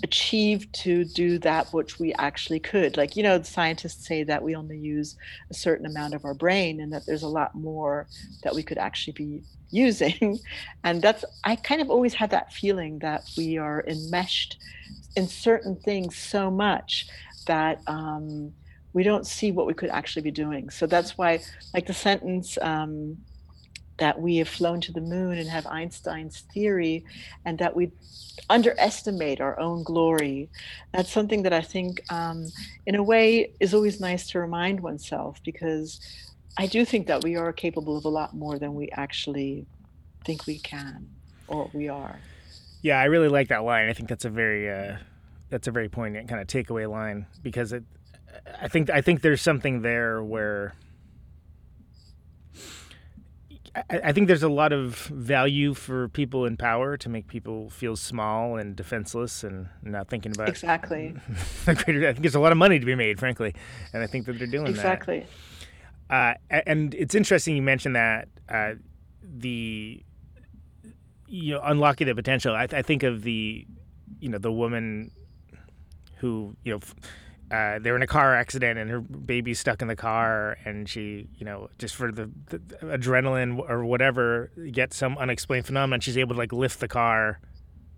achieve 0.03 0.71
to 0.73 1.05
do 1.05 1.39
that 1.39 1.73
which 1.73 1.99
we 1.99 2.13
actually 2.15 2.61
could. 2.61 2.97
Like, 2.97 3.17
you 3.17 3.23
know, 3.23 3.39
the 3.39 3.45
scientists 3.45 4.07
say 4.07 4.25
that 4.25 4.43
we 4.43 4.55
only 4.55 4.79
use 4.79 5.17
a 5.51 5.55
certain 5.55 5.87
amount 5.87 6.15
of 6.15 6.25
our 6.25 6.35
brain 6.35 6.81
and 6.81 6.93
that 6.93 7.03
there's 7.07 7.23
a 7.23 7.29
lot 7.29 7.55
more 7.55 8.07
that 8.43 8.55
we 8.55 8.63
could 8.63 8.79
actually 8.79 9.13
be 9.15 9.43
using. 9.71 10.39
And 10.85 11.01
that's, 11.01 11.25
I 11.45 11.57
kind 11.57 11.81
of 11.81 11.91
always 11.91 12.15
had 12.15 12.31
that 12.31 12.53
feeling 12.53 12.99
that 12.99 13.23
we 13.37 13.59
are 13.59 13.85
enmeshed 13.87 14.59
in 15.17 15.29
certain 15.29 15.77
things 15.77 16.17
so 16.17 16.51
much 16.51 17.07
that 17.47 17.81
um, 17.87 18.53
we 18.93 19.03
don't 19.03 19.27
see 19.27 19.53
what 19.53 19.67
we 19.67 19.75
could 19.75 19.91
actually 19.91 20.23
be 20.23 20.31
doing. 20.31 20.71
So 20.71 20.87
that's 20.87 21.17
why, 21.17 21.41
like 21.73 21.87
the 21.87 21.95
sentence, 21.95 22.59
um, 22.61 23.17
that 24.03 24.21
we 24.21 24.39
have 24.39 24.49
flown 24.49 24.81
to 24.81 24.91
the 24.91 25.01
moon 25.01 25.39
and 25.39 25.49
have 25.49 25.65
Einstein's 25.65 26.41
theory, 26.53 27.05
and 27.45 27.57
that 27.61 27.77
we 27.77 27.93
underestimate 28.51 29.41
our 29.41 29.57
own 29.61 29.85
glory. 29.85 30.51
That's 30.93 31.13
something 31.13 31.45
that 31.45 31.53
I 31.53 31.61
think, 31.61 32.03
um, 32.11 32.49
in 32.85 32.97
a 32.97 33.03
way, 33.03 33.53
is 33.61 33.73
always 33.73 34.01
nice 34.01 34.29
to 34.31 34.41
remind 34.41 34.81
oneself 34.81 35.41
because 35.45 36.01
I 36.57 36.67
do 36.67 36.85
think 36.85 37.07
that 37.07 37.23
we 37.23 37.37
are 37.37 37.53
capable 37.53 37.97
of 37.97 38.05
a 38.05 38.09
lot 38.09 38.35
more 38.35 38.59
than 38.59 38.75
we 38.75 38.91
actually 38.91 39.67
think 40.25 40.49
we 40.49 40.59
can 40.59 41.09
or 41.47 41.71
we 41.73 41.89
are. 41.89 42.19
Yeah, 42.83 42.99
I 42.99 43.05
really 43.05 43.29
like 43.29 43.49
that 43.51 43.63
line. 43.63 43.89
I 43.89 43.93
think 43.93 44.09
that's 44.09 44.25
a 44.25 44.31
very 44.31 44.69
uh, 44.69 44.97
that's 45.49 45.69
a 45.69 45.71
very 45.71 45.89
poignant 45.89 46.29
kind 46.29 46.41
of 46.41 46.49
takeaway 46.49 46.91
line 46.91 47.27
because 47.41 47.73
it. 47.73 47.85
I 48.61 48.67
think 48.67 48.91
I 48.91 49.01
think 49.01 49.23
there's 49.23 49.43
something 49.43 49.83
there 49.83 50.25
where. 50.25 50.75
I, 53.75 54.01
I 54.05 54.13
think 54.13 54.29
there's 54.29 54.43
a 54.43 54.49
lot 54.49 54.73
of 54.73 54.97
value 55.07 55.75
for 55.75 56.09
people 56.09 56.45
in 56.45 56.57
power 56.57 56.97
to 56.97 57.09
make 57.09 57.27
people 57.27 57.71
feel 57.71 57.97
small 57.97 58.57
and 58.57 58.77
defenseless 58.77 59.43
and 59.45 59.69
not 59.83 60.09
thinking 60.09 60.33
about 60.33 60.49
Exactly. 60.49 61.15
I 61.67 61.75
think 61.75 62.21
there's 62.21 62.35
a 62.35 62.41
lot 62.41 62.53
of 62.53 62.59
money 62.59 62.79
to 62.79 62.87
be 62.87 62.95
made, 62.95 63.19
frankly, 63.19 63.55
and 63.93 64.03
I 64.03 64.07
think 64.07 64.27
that 64.27 64.39
they're 64.39 64.47
doing 64.47 64.65
that. 64.65 64.71
Exactly. 64.71 65.27
Uh, 66.11 66.35
and 66.51 66.93
it's 66.95 67.15
interesting 67.15 67.57
you 67.57 67.63
mentioned 67.63 67.97
that 67.97 68.29
uh, 68.49 68.75
the 69.23 70.03
you 71.27 71.55
know 71.55 71.61
unlocking 71.65 72.07
the 72.07 72.15
potential. 72.15 72.55
I, 72.55 72.69
I 72.71 72.83
think 72.83 73.03
of 73.03 73.23
the 73.23 73.67
you 74.21 74.29
know 74.29 74.39
the 74.39 74.53
woman 74.53 75.11
who 76.19 76.55
you 76.65 76.73
know 76.73 76.79
f- 76.79 76.95
uh, 77.53 77.79
they're 77.81 77.97
in 77.97 78.03
a 78.03 78.07
car 78.07 78.35
accident 78.35 78.79
and 78.79 78.91
her 78.91 79.01
baby's 79.01 79.61
stuck 79.61 79.83
in 79.83 79.89
the 79.89 79.97
car 79.97 80.57
and 80.65 80.89
she 80.89 81.29
you 81.37 81.45
know 81.45 81.69
just 81.79 81.95
for 81.95 82.11
the, 82.11 82.31
the 82.47 82.59
adrenaline 82.83 83.59
or 83.69 83.85
whatever 83.85 84.51
gets 84.71 84.97
some 84.97 85.19
unexplained 85.19 85.67
phenomenon 85.67 86.01
she's 86.01 86.17
able 86.17 86.35
to 86.35 86.39
like 86.39 86.53
lift 86.53 86.81
the 86.81 86.89
car 86.89 87.39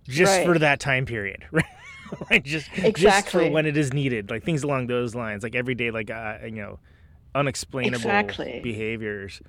just 0.08 0.36
Right. 0.38 0.46
for 0.46 0.58
that 0.58 0.80
time 0.80 1.06
period 1.06 1.44
right 1.52 2.44
just 2.44 2.66
just 2.66 2.80
for 2.80 2.86
Exactly. 2.86 3.50
when 3.50 3.64
it 3.66 3.76
is 3.76 3.92
needed 3.92 4.30
like 4.30 4.42
things 4.44 4.62
along 4.62 4.88
those 4.88 5.14
lines 5.14 5.42
like 5.42 5.54
everyday 5.54 5.90
like 5.90 6.10
uh, 6.10 6.38
you 6.44 6.50
know 6.52 6.78
unexplainable 7.34 7.96
Exactly. 7.96 8.60
behaviors 8.62 9.40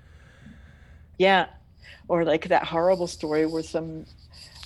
Yeah. 1.18 1.48
Or 2.08 2.24
like 2.24 2.48
that 2.50 2.66
horrible 2.66 3.08
story 3.08 3.46
where 3.46 3.64
some 3.64 4.06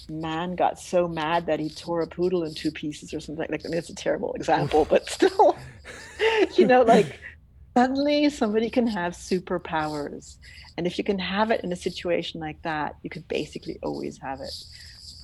man 0.10 0.56
got 0.56 0.80
so 0.80 1.08
mad 1.08 1.48
that 1.48 1.60
he 1.60 1.69
tore 1.69 2.02
a 2.02 2.08
poodle 2.08 2.43
in 2.43 2.54
two 2.56 2.72
pieces 2.72 3.13
or 3.13 3.19
something 3.19 3.41
like 3.50 3.62
that. 3.62 3.67
I 3.67 3.69
mean 3.69 3.80
it's 3.80 3.89
a 3.89 3.95
terrible 3.95 4.34
example, 4.34 4.86
but 4.86 5.10
still 5.10 5.60
you 6.58 6.65
know, 6.65 6.82
like 6.84 7.19
suddenly 7.78 8.30
somebody 8.30 8.69
can 8.69 8.88
have 8.88 9.13
superpowers. 9.13 10.38
And 10.78 10.88
if 10.88 10.98
you 10.98 11.04
can 11.04 11.19
have 11.19 11.52
it 11.52 11.62
in 11.63 11.72
a 11.72 11.76
situation 11.78 12.41
like 12.41 12.62
that, 12.63 12.95
you 13.04 13.10
could 13.10 13.28
basically 13.28 13.80
always 13.84 14.19
have 14.22 14.41
it. 14.41 14.54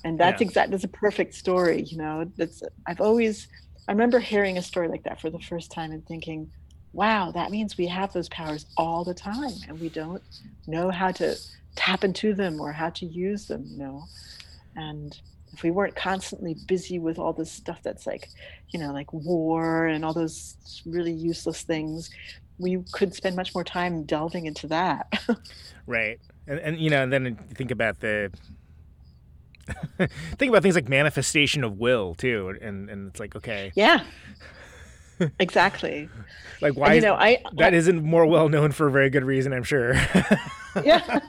And 0.03 0.19
that's 0.19 0.41
Yeah. 0.41 0.47
exact 0.47 0.71
that's 0.71 0.83
a 0.83 0.87
perfect 0.89 1.33
story, 1.33 1.83
you 1.83 1.97
know. 1.97 2.31
That's 2.37 2.61
I've 2.87 3.01
always 3.01 3.47
I 3.87 3.91
remember 3.93 4.19
hearing 4.19 4.57
a 4.57 4.61
story 4.61 4.87
like 4.87 5.03
that 5.03 5.21
for 5.21 5.29
the 5.29 5.39
first 5.39 5.71
time 5.71 5.91
and 5.91 6.05
thinking, 6.05 6.51
wow, 6.93 7.31
that 7.31 7.51
means 7.51 7.77
we 7.77 7.87
have 7.87 8.13
those 8.13 8.29
powers 8.29 8.65
all 8.77 9.03
the 9.03 9.13
time 9.13 9.63
and 9.67 9.79
we 9.79 9.89
don't 9.89 10.23
know 10.67 10.91
how 10.91 11.11
to 11.13 11.39
tap 11.75 12.03
into 12.03 12.33
them 12.33 12.59
or 12.61 12.71
how 12.73 12.89
to 12.91 13.05
use 13.05 13.47
them, 13.47 13.67
you 13.69 13.77
know. 13.77 14.09
And 14.75 15.17
if 15.53 15.63
we 15.63 15.71
weren't 15.71 15.95
constantly 15.95 16.55
busy 16.67 16.99
with 16.99 17.17
all 17.17 17.33
this 17.33 17.51
stuff 17.51 17.79
that's 17.83 18.05
like, 18.05 18.27
you 18.69 18.79
know, 18.79 18.91
like 18.91 19.11
war 19.13 19.85
and 19.87 20.03
all 20.03 20.13
those 20.13 20.81
really 20.85 21.13
useless 21.13 21.61
things, 21.63 22.09
we 22.57 22.83
could 22.91 23.13
spend 23.13 23.35
much 23.35 23.53
more 23.53 23.63
time 23.63 24.03
delving 24.03 24.45
into 24.45 24.67
that. 24.67 25.11
Right. 25.87 26.19
And, 26.47 26.59
and 26.59 26.79
you 26.79 26.89
know, 26.89 27.03
and 27.03 27.13
then 27.13 27.35
think 27.53 27.69
about 27.69 27.99
the 27.99 28.31
think 30.37 30.49
about 30.49 30.63
things 30.63 30.73
like 30.73 30.89
manifestation 30.89 31.63
of 31.63 31.77
will 31.77 32.15
too, 32.15 32.55
and 32.59 32.89
and 32.89 33.09
it's 33.09 33.19
like 33.19 33.35
okay, 33.35 33.71
yeah. 33.75 34.03
exactly. 35.39 36.09
like 36.61 36.73
why 36.75 36.87
And, 36.87 36.93
you 36.95 36.97
is- 36.97 37.03
know, 37.03 37.13
I 37.13 37.43
that 37.57 37.75
isn't 37.75 38.03
more 38.03 38.25
well 38.25 38.49
known 38.49 38.71
for 38.71 38.87
a 38.87 38.91
very 38.91 39.11
good 39.11 39.23
reason, 39.23 39.53
I'm 39.53 39.61
sure. 39.63 39.93
yeah. 40.83 41.19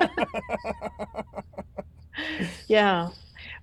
yeah. 2.68 3.08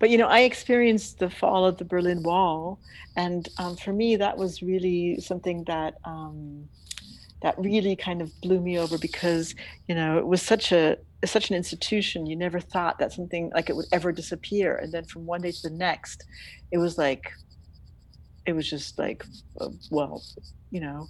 But 0.04 0.10
you 0.10 0.18
know, 0.18 0.26
I 0.26 0.40
experienced 0.40 1.18
the 1.18 1.30
fall 1.30 1.64
of 1.64 1.78
the 1.78 1.84
Berlin 1.86 2.22
Wall, 2.22 2.78
and 3.16 3.48
um, 3.56 3.74
for 3.74 3.90
me, 3.90 4.16
that 4.16 4.36
was 4.36 4.62
really 4.62 5.18
something 5.18 5.64
that 5.64 5.94
um, 6.04 6.68
that 7.40 7.58
really 7.58 7.96
kind 7.96 8.20
of 8.20 8.30
blew 8.42 8.60
me 8.60 8.78
over 8.78 8.98
because 8.98 9.54
you 9.88 9.94
know 9.94 10.18
it 10.18 10.26
was 10.26 10.42
such 10.42 10.72
a 10.72 10.98
such 11.24 11.48
an 11.48 11.56
institution. 11.56 12.26
You 12.26 12.36
never 12.36 12.60
thought 12.60 12.98
that 12.98 13.14
something 13.14 13.50
like 13.54 13.70
it 13.70 13.76
would 13.76 13.86
ever 13.92 14.12
disappear, 14.12 14.76
and 14.76 14.92
then 14.92 15.06
from 15.06 15.24
one 15.24 15.40
day 15.40 15.52
to 15.52 15.62
the 15.62 15.74
next, 15.74 16.22
it 16.70 16.76
was 16.76 16.98
like 16.98 17.32
it 18.44 18.52
was 18.52 18.68
just 18.68 18.98
like 18.98 19.24
uh, 19.58 19.70
well, 19.90 20.22
you 20.70 20.82
know, 20.82 21.08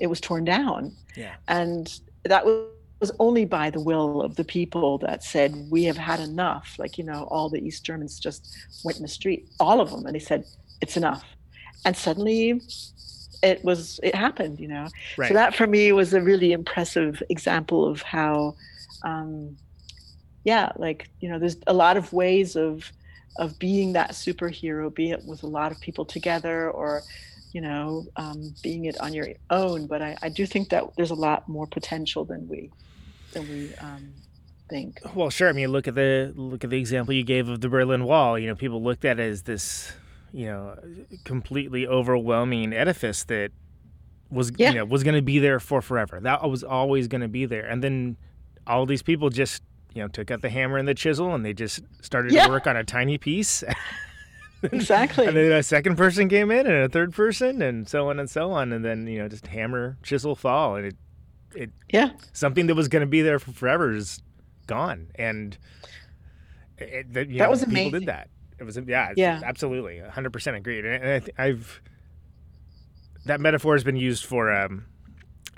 it 0.00 0.06
was 0.06 0.18
torn 0.18 0.46
down 0.46 0.96
yeah. 1.14 1.34
and 1.48 2.00
that 2.24 2.46
was 2.46 2.68
was 3.00 3.12
only 3.18 3.44
by 3.44 3.70
the 3.70 3.80
will 3.80 4.22
of 4.22 4.36
the 4.36 4.44
people 4.44 4.98
that 4.98 5.24
said 5.24 5.54
we 5.70 5.84
have 5.84 5.96
had 5.96 6.20
enough. 6.20 6.76
Like 6.78 6.98
you 6.98 7.04
know 7.04 7.24
all 7.30 7.48
the 7.48 7.64
east 7.64 7.84
germans 7.84 8.18
just 8.18 8.54
went 8.84 8.96
in 8.96 9.02
the 9.02 9.08
street 9.08 9.48
all 9.58 9.80
of 9.80 9.90
them 9.90 10.06
and 10.06 10.14
they 10.14 10.20
said 10.20 10.44
it's 10.80 10.96
enough. 10.96 11.24
And 11.84 11.96
suddenly 11.96 12.60
it 13.42 13.64
was 13.64 14.00
it 14.02 14.14
happened 14.14 14.60
you 14.60 14.68
know? 14.68 14.86
Right. 15.16 15.28
so 15.28 15.34
that 15.34 15.54
for 15.54 15.66
me 15.66 15.92
was 15.92 16.12
a 16.12 16.20
really 16.20 16.52
impressive 16.52 17.22
example 17.30 17.86
of 17.86 18.02
how 18.02 18.54
um 19.02 19.56
yeah 20.44 20.72
like 20.76 21.08
you 21.20 21.28
know 21.30 21.38
there's 21.38 21.56
a 21.66 21.72
lot 21.72 21.96
of 21.96 22.12
ways 22.12 22.54
of 22.54 22.92
of 23.38 23.58
being 23.58 23.94
that 23.94 24.10
superhero 24.10 24.94
be 24.94 25.10
it 25.12 25.24
with 25.24 25.42
a 25.42 25.46
lot 25.46 25.72
of 25.72 25.80
people 25.80 26.04
together 26.04 26.70
or 26.70 27.02
you 27.52 27.60
know 27.60 28.06
um, 28.16 28.54
being 28.62 28.84
it 28.84 29.00
on 29.00 29.12
your 29.12 29.28
own. 29.50 29.86
But 29.86 30.02
I, 30.02 30.16
I 30.22 30.28
do 30.28 30.46
think 30.46 30.68
that 30.70 30.84
there's 30.96 31.10
a 31.10 31.16
lot 31.16 31.48
more 31.48 31.66
potential 31.66 32.24
than 32.24 32.48
we 32.48 32.70
than 33.32 33.48
we 33.48 33.74
um, 33.76 34.12
think 34.68 35.00
Well, 35.14 35.30
sure. 35.30 35.48
I 35.48 35.52
mean, 35.52 35.68
look 35.68 35.88
at 35.88 35.94
the 35.94 36.32
look 36.36 36.64
at 36.64 36.70
the 36.70 36.78
example 36.78 37.14
you 37.14 37.24
gave 37.24 37.48
of 37.48 37.60
the 37.60 37.68
Berlin 37.68 38.04
Wall. 38.04 38.38
You 38.38 38.48
know, 38.48 38.54
people 38.54 38.82
looked 38.82 39.04
at 39.04 39.18
it 39.20 39.24
as 39.30 39.42
this, 39.42 39.92
you 40.32 40.46
know, 40.46 40.76
completely 41.24 41.86
overwhelming 41.86 42.72
edifice 42.72 43.24
that 43.24 43.50
was 44.30 44.52
Yeah. 44.56 44.70
you 44.70 44.74
know 44.78 44.84
was 44.84 45.02
going 45.02 45.16
to 45.16 45.22
be 45.22 45.38
there 45.38 45.58
for 45.60 45.82
forever. 45.82 46.20
That 46.20 46.48
was 46.48 46.62
always 46.62 47.08
going 47.08 47.22
to 47.22 47.28
be 47.28 47.46
there. 47.46 47.66
And 47.66 47.82
then 47.82 48.16
all 48.66 48.86
these 48.86 49.02
people 49.02 49.28
just 49.30 49.62
you 49.92 50.02
know 50.02 50.08
took 50.08 50.30
out 50.30 50.40
the 50.42 50.50
hammer 50.50 50.78
and 50.78 50.86
the 50.86 50.94
chisel 50.94 51.34
and 51.34 51.44
they 51.44 51.52
just 51.52 51.80
started 52.00 52.32
Yeah. 52.32 52.44
to 52.44 52.50
work 52.50 52.66
on 52.68 52.76
a 52.76 52.84
tiny 52.84 53.18
piece. 53.18 53.64
exactly 54.62 55.26
and 55.26 55.34
then 55.34 55.50
a 55.52 55.62
second 55.62 55.96
person 55.96 56.28
came 56.28 56.50
in 56.50 56.66
and 56.66 56.76
a 56.84 56.88
third 56.88 57.14
person 57.14 57.62
and 57.62 57.88
so 57.88 58.10
on 58.10 58.20
and 58.20 58.28
so 58.28 58.50
on 58.52 58.72
and 58.74 58.84
then 58.84 59.06
you 59.06 59.18
know 59.18 59.26
just 59.26 59.46
hammer 59.46 59.96
chisel 60.02 60.34
fall 60.36 60.76
and 60.76 60.84
it 60.84 60.96
yeah 61.92 62.10
something 62.32 62.66
that 62.66 62.74
was 62.74 62.88
going 62.88 63.00
to 63.00 63.06
be 63.06 63.22
there 63.22 63.38
for 63.38 63.52
forever 63.52 63.92
is 63.92 64.22
gone 64.66 65.08
and 65.16 65.58
it, 66.78 67.12
that, 67.12 67.28
you 67.28 67.38
That 67.38 67.44
know, 67.46 67.50
was 67.50 67.60
people 67.60 67.72
amazing. 67.72 67.92
did 67.92 68.06
that 68.06 68.28
it 68.58 68.64
was 68.64 68.78
yeah 68.86 69.12
Yeah. 69.16 69.40
absolutely 69.44 69.96
100% 70.00 70.56
agreed 70.56 70.84
and, 70.84 71.30
I, 71.38 71.42
i've 71.44 71.80
that 73.26 73.40
metaphor 73.40 73.74
has 73.74 73.84
been 73.84 73.96
used 73.96 74.24
for 74.24 74.50
um 74.52 74.86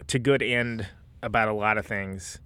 to 0.08 0.18
good 0.18 0.42
end 0.42 0.86
about 1.22 1.48
a 1.48 1.52
lot 1.52 1.78
of 1.78 1.86
things 1.86 2.38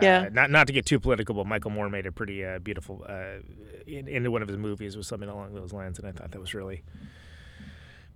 Yeah. 0.00 0.20
uh, 0.22 0.28
not 0.32 0.50
not 0.50 0.66
to 0.68 0.72
get 0.72 0.84
too 0.86 1.00
political, 1.00 1.34
but 1.34 1.46
Michael 1.46 1.70
Moore 1.70 1.88
made 1.88 2.06
a 2.06 2.12
pretty 2.12 2.44
uh, 2.44 2.58
beautiful 2.58 3.04
uh, 3.08 3.38
in, 3.86 4.08
into 4.08 4.30
one 4.30 4.42
of 4.42 4.48
his 4.48 4.56
movies 4.58 4.94
was 4.96 5.06
something 5.06 5.28
along 5.28 5.54
those 5.54 5.72
lines, 5.72 5.98
and 5.98 6.06
I 6.06 6.12
thought 6.12 6.30
that 6.32 6.40
was 6.40 6.52
really 6.54 6.82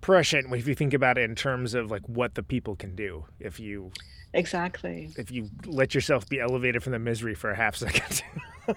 prescient 0.01 0.53
if 0.55 0.67
you 0.67 0.75
think 0.75 0.95
about 0.95 1.19
it 1.19 1.29
in 1.29 1.35
terms 1.35 1.75
of 1.75 1.91
like 1.91 2.03
what 2.09 2.35
the 2.35 2.43
people 2.43 2.77
can 2.77 2.95
do. 2.95 3.25
If 3.39 3.61
you 3.61 3.93
exactly. 4.33 5.11
if 5.17 5.31
you 5.31 5.51
let 5.67 5.95
yourself 5.95 6.29
be 6.29 6.41
elevated 6.41 6.83
from 6.83 6.93
the 6.93 6.99
misery 6.99 7.35
for 7.35 7.51
a 7.51 7.57
half 7.57 7.77
second. 7.77 8.23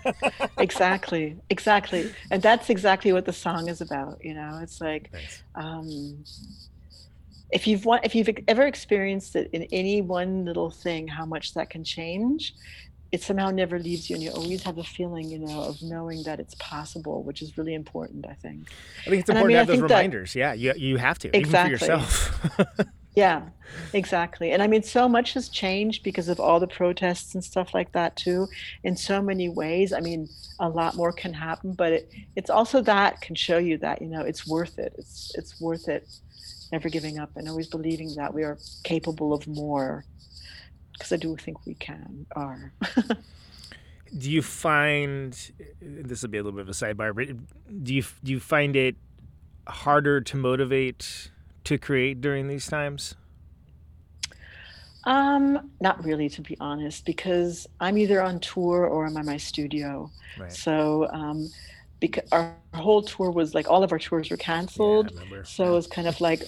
exactly. 0.58 1.38
Exactly. 1.50 2.14
And 2.32 2.42
that's 2.42 2.70
exactly 2.70 3.14
what 3.14 3.26
the 3.26 3.34
song 3.34 3.68
is 3.70 3.82
about 3.82 4.24
you 4.24 4.34
know? 4.34 4.60
It's 4.62 4.82
like 4.82 5.12
Nice. 5.14 5.44
um, 5.56 6.24
if 7.52 7.68
you've 7.68 7.86
wa- 7.86 8.00
if 8.04 8.16
you've 8.16 8.30
ever 8.48 8.64
experienced 8.64 9.36
it 9.36 9.50
in 9.54 9.64
any 9.72 10.02
one 10.02 10.44
little 10.44 10.72
thing 10.72 11.08
how 11.08 11.26
much 11.26 11.54
that 11.54 11.70
can 11.70 11.84
change 11.84 12.56
it 13.14 13.22
somehow 13.22 13.50
never 13.52 13.78
leaves 13.88 14.10
you 14.10 14.16
and 14.16 14.24
you 14.26 14.32
always 14.32 14.62
have 14.64 14.78
a 14.80 14.84
feeling 14.98 15.26
you 15.34 15.40
know 15.46 15.60
of 15.70 15.76
knowing 15.94 16.20
that 16.28 16.38
it's 16.44 16.56
possible 16.74 17.18
which 17.28 17.42
is 17.44 17.50
really 17.58 17.76
important 17.84 18.22
i 18.34 18.36
think 18.44 18.60
I 19.06 19.10
think 19.10 19.20
it's 19.22 19.30
And 19.30 19.38
I 19.38 19.42
important 19.42 19.48
mean, 19.48 19.54
to 19.54 19.56
I 19.56 19.60
have 19.60 19.68
those 19.68 19.76
think 19.78 19.88
that- 19.90 19.96
reminders. 19.98 20.36
yeah, 20.44 20.54
you 20.64 20.72
you 20.88 20.96
have 21.08 21.18
to 21.24 21.28
Exactly. 21.42 21.76
even 21.76 21.78
for 21.78 21.86
yourself. 21.86 22.88
yeah 23.16 23.40
exactly 23.94 24.48
and 24.54 24.62
i 24.64 24.68
mean 24.74 24.82
so 24.82 25.08
much 25.08 25.34
has 25.38 25.48
changed 25.64 26.00
because 26.04 26.28
of 26.34 26.40
all 26.40 26.60
the 26.60 26.72
protests 26.82 27.36
and 27.36 27.44
stuff 27.44 27.70
like 27.78 27.92
that 27.92 28.12
too 28.16 28.48
in 28.84 28.94
so 28.98 29.22
many 29.22 29.48
ways 29.50 29.94
i 29.94 30.00
mean 30.00 30.28
a 30.60 30.68
lot 30.80 30.96
more 30.96 31.12
can 31.12 31.32
happen 31.32 31.74
but 31.74 31.92
it, 31.98 32.04
it's 32.36 32.50
also 32.50 32.82
that 32.82 33.22
can 33.22 33.36
show 33.36 33.60
you 33.60 33.78
that 33.78 34.02
you 34.02 34.08
know 34.14 34.22
it's 34.22 34.48
worth 34.48 34.80
it 34.80 34.92
it's 34.98 35.32
it's 35.40 35.62
worth 35.62 35.88
it 35.88 36.04
never 36.72 36.90
giving 36.90 37.20
up 37.20 37.30
and 37.36 37.48
always 37.48 37.68
believing 37.68 38.10
that 38.16 38.34
we 38.34 38.42
are 38.44 38.58
capable 38.84 39.32
of 39.32 39.46
more 39.48 40.04
because 40.94 41.12
i 41.12 41.18
do 41.18 41.36
think 41.36 41.66
we 41.66 41.74
can 41.76 42.26
are 42.36 42.74
do 44.18 44.30
you 44.30 44.42
find 44.42 45.52
this 45.82 46.22
will 46.22 46.30
be 46.30 46.38
a 46.38 46.44
little 46.44 46.58
bit 46.58 46.62
of 46.62 46.70
a 46.70 46.74
sidebar, 46.74 47.16
but 47.16 47.84
do 47.84 47.94
you 47.94 48.04
do 48.24 48.32
you 48.32 48.40
find 48.40 48.76
it 48.76 48.96
harder 49.68 50.22
to 50.22 50.38
motivate 50.38 51.32
to 51.64 51.78
create 51.78 52.22
during 52.22 52.48
these 52.48 52.68
times? 52.68 53.16
Um, 55.06 55.72
not 55.82 56.04
really, 56.06 56.30
to 56.30 56.42
be 56.42 56.56
honest, 56.60 57.06
because 57.06 57.68
I'm 57.80 57.98
either 57.98 58.22
on 58.22 58.40
tour 58.40 58.86
or 58.86 59.06
I'm 59.06 59.18
at 59.18 59.26
my 59.26 59.38
studio. 59.38 60.10
Right. 60.38 60.52
So, 60.52 61.10
um, 61.12 61.50
because 62.00 62.24
our 62.32 62.56
whole 62.74 63.02
tour 63.02 63.32
was 63.32 63.54
like 63.54 63.70
all 63.70 63.84
of 63.84 63.92
our 63.92 64.00
tours 64.00 64.30
were 64.30 64.38
canceled, 64.38 65.12
Yeah, 65.32 65.44
so 65.44 65.76
it's 65.76 65.88
kind 65.88 66.08
of 66.08 66.22
like 66.22 66.44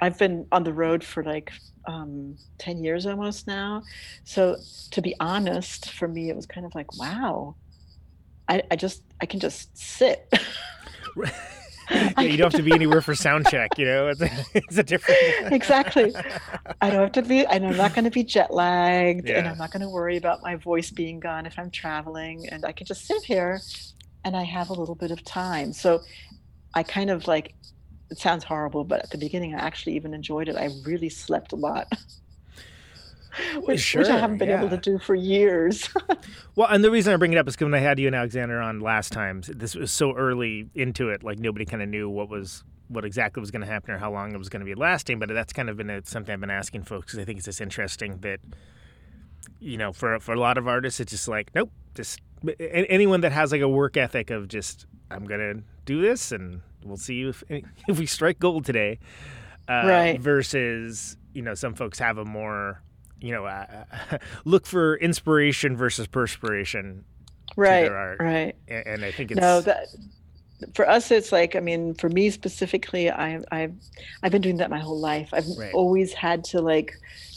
I've 0.00 0.18
been 0.18 0.46
on 0.52 0.64
the 0.64 0.72
road 0.72 1.04
for 1.04 1.22
like 1.22 1.52
um, 1.86 2.36
ten 2.58 2.82
years 2.82 3.06
almost 3.06 3.46
now. 3.46 3.82
So, 4.24 4.56
to 4.90 5.02
be 5.02 5.14
honest, 5.20 5.90
for 5.90 6.08
me, 6.08 6.30
it 6.30 6.36
was 6.36 6.46
kind 6.46 6.66
of 6.66 6.74
like, 6.74 6.98
wow, 6.98 7.56
I, 8.48 8.62
I 8.70 8.76
just 8.76 9.02
I 9.20 9.26
can 9.26 9.40
just 9.40 9.76
sit. 9.76 10.32
yeah, 11.90 12.20
you 12.20 12.36
don't 12.36 12.52
have 12.52 12.60
to 12.60 12.62
be 12.62 12.72
anywhere 12.72 13.00
for 13.00 13.14
sound 13.14 13.46
check. 13.48 13.78
You 13.78 13.86
know, 13.86 14.08
it's 14.08 14.20
a, 14.20 14.30
it's 14.54 14.78
a 14.78 14.82
different. 14.82 15.18
exactly. 15.52 16.14
I 16.80 16.90
don't 16.90 17.02
have 17.02 17.12
to 17.12 17.22
be, 17.22 17.44
and 17.46 17.66
I'm 17.66 17.76
not 17.76 17.94
going 17.94 18.04
to 18.04 18.10
be 18.10 18.24
jet 18.24 18.52
lagged, 18.52 19.28
and 19.28 19.48
I'm 19.48 19.58
not 19.58 19.70
going 19.72 19.82
to 19.82 19.88
worry 19.88 20.16
about 20.16 20.42
my 20.42 20.56
voice 20.56 20.90
being 20.90 21.20
gone 21.20 21.46
if 21.46 21.58
I'm 21.58 21.70
traveling, 21.70 22.48
and 22.48 22.64
I 22.64 22.72
can 22.72 22.86
just 22.86 23.06
sit 23.06 23.22
here, 23.22 23.60
and 24.24 24.36
I 24.36 24.42
have 24.42 24.70
a 24.70 24.74
little 24.74 24.94
bit 24.94 25.10
of 25.10 25.24
time. 25.24 25.72
So, 25.72 26.00
I 26.74 26.82
kind 26.82 27.10
of 27.10 27.26
like. 27.26 27.54
It 28.12 28.18
sounds 28.18 28.44
horrible, 28.44 28.84
but 28.84 29.02
at 29.02 29.10
the 29.10 29.16
beginning, 29.16 29.54
I 29.54 29.58
actually 29.58 29.96
even 29.96 30.12
enjoyed 30.12 30.48
it. 30.48 30.56
I 30.56 30.68
really 30.84 31.08
slept 31.08 31.52
a 31.52 31.56
lot, 31.56 31.90
which, 33.62 33.94
which 33.94 34.06
I 34.06 34.18
haven't 34.18 34.36
been 34.36 34.50
able 34.50 34.68
to 34.68 34.76
do 34.76 34.98
for 34.98 35.14
years. 35.14 35.88
Well, 36.54 36.68
and 36.68 36.84
the 36.84 36.90
reason 36.90 37.14
I 37.14 37.16
bring 37.16 37.32
it 37.32 37.38
up 37.38 37.48
is 37.48 37.54
because 37.54 37.64
when 37.64 37.74
I 37.74 37.78
had 37.78 37.98
you 37.98 38.06
and 38.06 38.14
Alexander 38.14 38.60
on 38.60 38.80
last 38.80 39.10
time, 39.10 39.42
this 39.48 39.74
was 39.74 39.90
so 39.90 40.14
early 40.14 40.68
into 40.74 41.08
it, 41.08 41.24
like 41.24 41.38
nobody 41.38 41.64
kind 41.64 41.82
of 41.82 41.88
knew 41.88 42.10
what 42.10 42.28
was 42.28 42.62
what 42.88 43.06
exactly 43.06 43.40
was 43.40 43.50
going 43.50 43.62
to 43.62 43.66
happen 43.66 43.90
or 43.90 43.96
how 43.96 44.12
long 44.12 44.34
it 44.34 44.36
was 44.36 44.50
going 44.50 44.60
to 44.60 44.66
be 44.66 44.74
lasting. 44.74 45.18
But 45.18 45.30
that's 45.30 45.54
kind 45.54 45.70
of 45.70 45.78
been 45.78 45.88
a, 45.88 46.04
something 46.04 46.30
I've 46.30 46.40
been 46.40 46.50
asking 46.50 46.82
folks 46.82 47.06
because 47.06 47.20
I 47.20 47.24
think 47.24 47.38
it's 47.38 47.46
just 47.46 47.62
interesting 47.62 48.18
that 48.18 48.40
you 49.60 49.78
know, 49.78 49.92
for 49.92 50.20
for 50.20 50.34
a 50.34 50.38
lot 50.38 50.58
of 50.58 50.68
artists, 50.68 51.00
it's 51.00 51.12
just 51.12 51.28
like, 51.28 51.50
nope, 51.54 51.70
just 51.94 52.20
anyone 52.60 53.22
that 53.22 53.32
has 53.32 53.50
like 53.52 53.62
a 53.62 53.68
work 53.68 53.96
ethic 53.96 54.30
of 54.30 54.48
just 54.48 54.86
I'm 55.10 55.24
gonna 55.24 55.62
do 55.86 56.02
this 56.02 56.32
and 56.32 56.60
we'll 56.84 56.96
see 56.96 57.22
if 57.22 57.42
if 57.48 57.98
we 57.98 58.06
strike 58.06 58.38
gold 58.38 58.64
today, 58.64 58.98
uh, 59.68 59.86
Right. 59.86 60.20
Versus 60.20 61.16
you 61.34 61.42
know 61.42 61.54
some 61.54 61.74
folks 61.74 61.98
have 61.98 62.18
a 62.18 62.24
more 62.24 62.82
you 63.20 63.32
know 63.32 63.46
uh, 63.46 63.84
look 64.44 64.66
for 64.66 64.96
inspiration 64.96 65.76
versus 65.76 66.06
perspiration 66.06 67.04
right 67.56 67.88
right 68.18 68.54
and, 68.68 68.86
and 68.86 69.04
I 69.04 69.12
think 69.12 69.30
it's 69.30 69.40
no 69.40 69.60
that 69.60 69.88
for 70.74 70.88
us 70.88 71.10
it's 71.10 71.32
like 71.32 71.56
i 71.56 71.60
mean 71.60 71.94
for 71.94 72.08
me 72.08 72.30
specifically 72.30 73.10
i 73.10 73.40
i've 73.50 73.74
i've 74.22 74.30
been 74.32 74.42
doing 74.42 74.56
that 74.58 74.70
my 74.70 74.78
whole 74.78 74.98
life 74.98 75.28
i've 75.32 75.46
Right. 75.56 75.74
always 75.74 76.12
had 76.12 76.44
to 76.44 76.60
like 76.60 76.94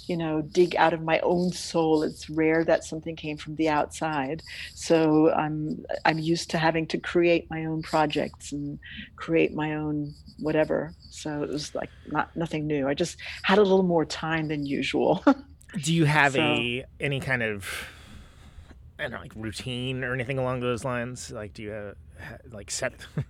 you 0.08 0.16
know 0.18 0.42
dig 0.42 0.76
out 0.76 0.94
of 0.94 1.02
my 1.02 1.20
own 1.20 1.52
soul 1.52 2.04
it's 2.04 2.30
rare 2.30 2.64
that 2.64 2.84
something 2.84 3.16
came 3.16 3.38
from 3.38 3.56
the 3.56 3.68
outside 3.70 4.42
so 4.74 5.32
i'm 5.34 5.84
i'm 6.06 6.20
used 6.20 6.50
to 6.50 6.58
having 6.58 6.86
to 6.88 6.98
create 6.98 7.50
my 7.50 7.66
own 7.66 7.82
projects 7.82 8.52
and 8.52 8.78
create 9.16 9.54
my 9.54 9.76
own 9.76 10.14
whatever 10.40 10.94
so 11.10 11.44
it 11.44 11.50
was 11.50 11.74
like 11.76 11.90
not 12.08 12.36
nothing 12.36 12.68
new 12.68 12.88
i 12.88 12.94
just 12.94 13.18
had 13.44 13.58
a 13.58 13.62
little 13.62 13.84
more 13.84 14.06
time 14.06 14.48
than 14.48 14.66
usual 14.66 15.24
Do 15.84 15.94
you 15.94 16.06
have 16.06 16.34
So- 16.34 16.42
a 16.42 16.86
any 17.02 17.20
kind 17.20 17.44
of 17.44 17.68
I 18.98 19.04
don't 19.04 19.12
know, 19.12 19.20
like 19.20 19.34
routine 19.36 20.06
or 20.06 20.14
anything 20.14 20.38
along 20.38 20.62
those 20.62 20.86
lines? 20.86 21.30
Like, 21.32 21.54
do 21.54 21.64
you 21.64 21.72
have 21.72 21.96
like 22.50 22.72
set? 22.72 22.94
do 23.16 23.24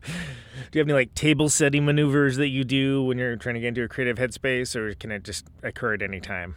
you 0.74 0.80
have 0.80 0.86
any 0.88 0.94
like 0.94 1.16
table 1.16 1.50
setting 1.50 1.86
maneuvers 1.86 2.38
that 2.38 2.50
you 2.50 2.64
do 2.64 3.02
when 3.04 3.18
you're 3.18 3.36
trying 3.36 3.56
to 3.56 3.62
get 3.62 3.70
into 3.70 3.82
a 3.82 3.88
creative 3.88 4.18
headspace, 4.20 4.76
or 4.76 4.94
can 4.94 5.10
it 5.12 5.24
just 5.24 5.48
occur 5.64 5.96
at 5.96 6.04
any 6.04 6.20
time? 6.20 6.56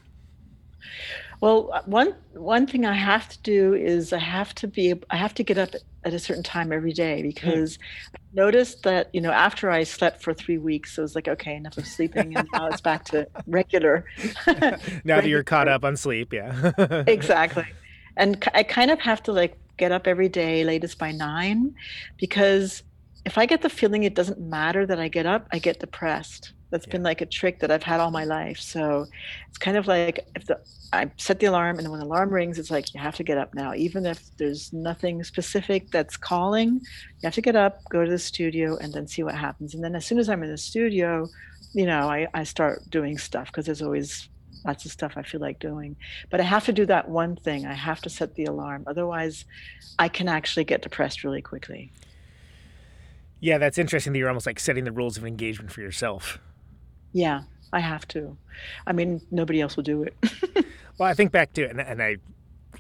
Well, 1.41 1.71
uh, 1.73 1.83
one 1.87 2.15
one 2.33 2.67
thing 2.67 2.85
I 2.85 2.95
have 2.95 3.29
to 3.29 3.39
do 3.43 3.75
is 3.75 4.13
I 4.13 4.19
have 4.19 4.55
to 4.57 4.67
be 4.67 4.95
I 5.11 5.17
have 5.17 5.35
to 5.35 5.45
get 5.45 5.57
up 5.57 5.71
at 6.05 6.13
a 6.13 6.19
certain 6.19 6.43
time 6.43 6.73
every 6.73 6.93
day 6.93 7.23
because 7.23 7.79
I 8.15 8.19
noticed 8.33 8.83
that 8.83 9.09
you 9.13 9.21
know 9.21 9.31
after 9.31 9.71
I 9.71 9.85
slept 9.85 10.23
for 10.23 10.35
three 10.35 10.59
weeks, 10.59 10.99
it 10.99 11.03
was 11.03 11.15
like 11.15 11.29
okay, 11.29 11.55
enough 11.55 11.79
of 11.79 11.87
sleeping, 11.87 12.37
and 12.37 12.49
now 12.53 12.67
it's 12.67 12.81
back 12.81 13.05
to 13.07 13.27
regular. 13.47 14.05
Now 15.05 15.21
that 15.21 15.29
you're 15.29 15.45
caught 15.45 15.69
up 15.69 15.85
on 15.85 15.97
sleep, 15.97 16.33
yeah. 16.33 16.73
exactly, 17.07 17.67
and 18.17 18.43
I 18.55 18.63
kind 18.65 18.91
of 18.91 19.01
have 19.01 19.23
to 19.25 19.33
like 19.33 19.57
get 19.77 19.93
up 19.93 20.09
every 20.09 20.29
day, 20.29 20.65
latest 20.65 20.99
by 20.99 21.13
nine, 21.13 21.75
because 22.19 22.83
if 23.25 23.39
I 23.39 23.47
get 23.47 23.63
the 23.63 23.71
feeling 23.71 24.03
it 24.03 24.15
doesn't 24.15 24.41
matter 24.41 24.87
that 24.87 24.99
I 24.99 25.09
get 25.09 25.27
up, 25.27 25.47
I 25.53 25.59
get 25.59 25.79
depressed. 25.79 26.53
That's 26.71 26.87
been 26.87 27.03
like 27.03 27.21
a 27.21 27.27
trick 27.27 27.61
that 27.61 27.71
I've 27.71 27.83
had 27.83 28.01
all 28.01 28.11
my 28.11 28.25
life. 28.25 28.59
So 28.61 29.07
it's 29.49 29.59
kind 29.59 29.77
of 29.77 29.87
like 29.87 30.27
if 30.35 30.47
the 30.47 30.61
I 30.93 31.11
set 31.19 31.39
the 31.41 31.47
alarm, 31.47 31.79
and 31.79 31.91
when 31.91 32.01
the 32.01 32.07
alarm 32.07 32.31
rings, 32.31 32.59
it's 32.59 32.71
like 32.71 32.95
you 32.95 33.01
have 33.01 33.17
to 33.17 33.23
get 33.23 33.37
up 33.37 33.55
now, 33.55 33.75
even 33.75 34.07
if 34.07 34.37
there's 34.39 34.73
nothing 34.73 35.23
specific 35.23 35.91
that's 35.91 36.17
calling. 36.17 36.81
You 36.81 37.25
have 37.25 37.35
to 37.35 37.43
get 37.43 37.57
up, 37.57 37.81
go 37.91 38.05
to 38.05 38.11
the 38.11 38.19
studio, 38.19 38.77
and 38.79 38.93
then 38.93 39.07
see 39.07 39.23
what 39.23 39.35
happens. 39.35 39.75
And 39.75 39.85
then 39.85 39.95
as 39.95 40.07
soon 40.07 40.19
as 40.19 40.31
I'm 40.31 40.43
in 40.43 40.51
the 40.51 40.59
studio, 40.59 41.29
you 41.75 41.85
know, 41.85 42.09
I, 42.09 42.27
I 42.33 42.45
start 42.45 42.89
doing 42.89 43.19
stuff 43.19 43.49
because 43.49 43.67
there's 43.67 43.83
always 43.83 44.29
lots 44.65 44.85
of 44.87 44.91
stuff 44.91 45.13
I 45.17 45.23
feel 45.23 45.41
like 45.41 45.59
doing. 45.59 45.97
But 46.31 46.41
I 46.41 46.45
have 46.45 46.65
to 46.67 46.73
do 46.73 46.87
that 46.87 47.09
one 47.09 47.37
thing. 47.37 47.67
I 47.67 47.75
have 47.75 48.01
to 48.03 48.11
set 48.11 48.35
the 48.35 48.45
alarm. 48.45 48.85
Otherwise, 48.87 49.45
I 49.99 50.09
can 50.09 50.29
actually 50.29 50.65
get 50.65 50.83
depressed 50.83 51.23
really 51.23 51.43
quickly. 51.43 51.93
yeah, 53.41 53.59
that's 53.59 53.79
interesting 53.79 54.13
that 54.13 54.19
you're 54.19 54.29
almost 54.29 54.47
like 54.47 54.59
setting 54.59 54.85
the 54.85 54.93
rules 54.93 55.17
of 55.17 55.25
engagement 55.25 55.71
for 55.71 55.81
yourself. 55.81 56.39
Yeah, 57.13 57.43
I 57.73 57.81
have 57.81 58.07
to. 58.09 58.37
I 58.87 58.93
mean, 58.93 59.21
nobody 59.31 59.61
else 59.61 59.77
will 59.77 59.85
do 59.85 60.03
it. 60.03 60.67
Well, 60.99 61.09
I 61.09 61.15
think 61.15 61.31
back 61.31 61.53
to 61.53 61.63
and, 61.65 61.81
and 61.81 62.03
I 62.03 62.17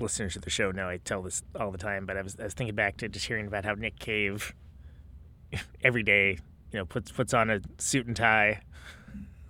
listeners 0.00 0.34
to 0.34 0.40
the 0.40 0.50
show 0.50 0.70
know 0.70 0.88
I 0.88 0.98
tell 0.98 1.22
this 1.22 1.42
all 1.58 1.70
the 1.70 1.78
time, 1.78 2.04
but 2.04 2.16
I 2.16 2.22
was, 2.22 2.36
I 2.38 2.44
was 2.44 2.54
thinking 2.54 2.74
back 2.74 2.96
to 2.98 3.08
just 3.08 3.26
hearing 3.26 3.46
about 3.46 3.64
how 3.64 3.74
Nick 3.74 3.98
Cave 3.98 4.54
every 5.84 6.02
day, 6.02 6.38
you 6.72 6.78
know, 6.78 6.84
puts 6.84 7.12
puts 7.12 7.32
on 7.32 7.48
a 7.48 7.60
suit 7.78 8.06
and 8.06 8.16
tie, 8.16 8.60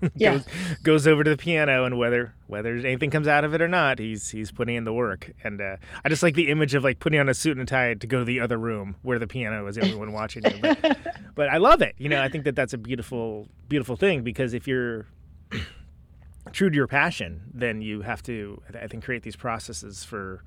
Yeah. 0.14 0.32
goes, 0.32 0.44
goes 0.82 1.07
over 1.07 1.24
to 1.24 1.30
the 1.30 1.36
piano, 1.36 1.84
and 1.84 1.99
whether 1.99 2.34
whether 2.46 2.74
anything 2.74 3.11
comes 3.11 3.26
out 3.26 3.44
of 3.44 3.55
it 3.55 3.61
or 3.61 3.68
not, 3.68 3.99
he's 3.99 4.30
he's 4.30 4.51
putting 4.53 4.76
in 4.76 4.84
the 4.84 4.92
work. 4.92 5.32
And 5.42 5.61
uh, 5.61 5.76
I 6.05 6.09
just 6.09 6.22
like 6.22 6.34
the 6.34 6.49
image 6.49 6.74
of 6.74 6.84
like 6.84 6.99
putting 7.01 7.18
on 7.18 7.28
a 7.28 7.34
suit 7.34 7.53
and 7.53 7.62
a 7.62 7.64
tie 7.66 7.94
to 7.94 8.07
go 8.07 8.20
to 8.20 8.24
the 8.24 8.40
other 8.40 8.59
room 8.59 8.96
where 9.03 9.18
the 9.18 9.26
piano 9.26 9.66
is 9.66 9.76
the 9.76 9.82
only 9.82 9.96
one 9.96 10.12
watching 10.12 10.44
you. 10.44 10.59
But, 10.61 10.99
but 11.34 11.49
I 11.49 11.57
love 11.57 11.82
it. 11.82 11.94
You 11.99 12.09
know, 12.09 12.22
I 12.22 12.28
think 12.28 12.44
that 12.44 12.55
that's 12.55 12.72
a 12.72 12.78
beautiful 12.78 13.49
beautiful 13.68 13.96
thing 13.96 14.22
because 14.22 14.55
if 14.55 14.68
you're 14.68 15.07
true 16.53 16.70
to 16.70 16.76
your 16.76 16.86
passion, 16.86 17.42
then 17.53 17.82
you 17.82 18.03
have 18.03 18.22
to, 18.24 18.62
I 18.80 18.86
think, 18.86 19.05
create 19.05 19.22
these 19.22 19.36
processes 19.36 20.05
for, 20.05 20.42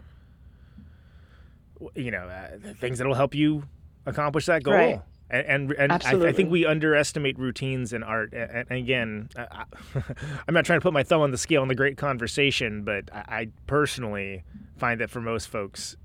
you 1.95 2.11
know, 2.11 2.23
uh, 2.23 2.73
things 2.79 2.97
that 2.99 3.07
will 3.07 3.15
help 3.15 3.35
you 3.35 3.63
accomplish 4.05 4.45
that 4.47 4.63
goal. 4.63 4.73
Right. 4.73 5.01
And 5.32 5.47
and, 5.47 5.71
and 5.79 5.91
I, 5.93 6.11
I 6.27 6.32
think 6.34 6.51
we 6.51 6.65
underestimate 6.65 7.39
routines 7.39 7.93
in 7.93 8.03
art. 8.03 8.34
A- 8.34 8.65
And, 8.69 8.71
again, 8.71 9.29
I, 9.38 9.41
I, 9.41 9.63
I'm 10.47 10.53
not 10.53 10.65
trying 10.65 10.79
to 10.79 10.84
put 10.84 10.91
my 10.93 11.03
thumb 11.03 11.21
on 11.21 11.32
the 11.32 11.38
scale 11.38 11.61
in 11.63 11.69
the 11.69 11.75
great 11.75 11.97
conversation, 11.97 12.84
but 12.84 13.09
I, 13.13 13.19
I 13.29 13.47
personally 13.65 14.43
find 14.77 14.99
that 14.99 15.09
for 15.09 15.21
most 15.21 15.47
folks, 15.47 15.95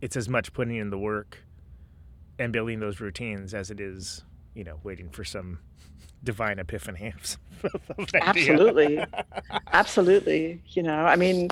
it's 0.00 0.16
as 0.16 0.28
much 0.28 0.52
putting 0.52 0.74
in 0.76 0.90
the 0.90 0.98
work 0.98 1.38
and 2.38 2.52
building 2.52 2.80
those 2.80 3.00
routines 3.00 3.54
as 3.54 3.70
it 3.70 3.78
is, 3.80 4.24
you 4.54 4.64
know, 4.64 4.80
waiting 4.82 5.08
for 5.10 5.22
some 5.24 5.58
divine 6.24 6.58
epiphany 6.58 7.12
absolutely. 8.22 9.04
absolutely. 9.72 10.62
You 10.68 10.82
know, 10.82 11.04
I 11.04 11.16
mean, 11.16 11.48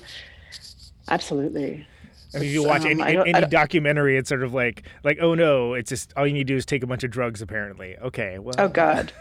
absolutely. 1.08 1.86
I 2.34 2.38
mean, 2.38 2.48
if 2.48 2.52
you 2.52 2.62
watch 2.62 2.82
um, 2.82 2.88
any, 2.88 3.02
I 3.02 3.22
I 3.22 3.28
any 3.28 3.46
documentary, 3.46 4.16
it's 4.18 4.28
sort 4.28 4.42
of 4.42 4.52
like 4.54 4.84
like 5.04 5.18
oh 5.20 5.34
no, 5.34 5.74
it's 5.74 5.88
just 5.88 6.12
all 6.16 6.26
you 6.26 6.32
need 6.32 6.46
to 6.46 6.52
do 6.52 6.56
is 6.56 6.66
take 6.66 6.82
a 6.82 6.86
bunch 6.86 7.04
of 7.04 7.10
drugs. 7.10 7.42
Apparently, 7.42 7.96
okay. 7.98 8.38
Well, 8.38 8.54
Oh, 8.58 8.68
God. 8.68 9.12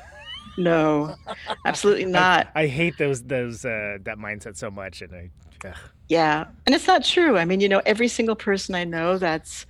No, 0.58 1.16
absolutely 1.66 2.06
not. 2.22 2.50
I 2.56 2.68
hate 2.68 2.98
those 2.98 3.24
those 3.24 3.64
uh, 3.64 3.98
that 4.04 4.18
mindset 4.18 4.58
so 4.58 4.70
much, 4.70 5.02
and 5.02 5.14
I. 5.14 5.30
Ugh. 5.66 5.76
Yeah. 6.10 6.46
And 6.66 6.74
it's 6.74 6.88
not 6.88 7.04
true. 7.04 7.38
I 7.38 7.46
mean, 7.46 7.60
you 7.60 7.70
know, 7.70 7.82
every 7.86 8.08
single 8.08 8.36
person 8.36 8.76
I 8.76 8.84
know 8.84 9.18
that's 9.18 9.66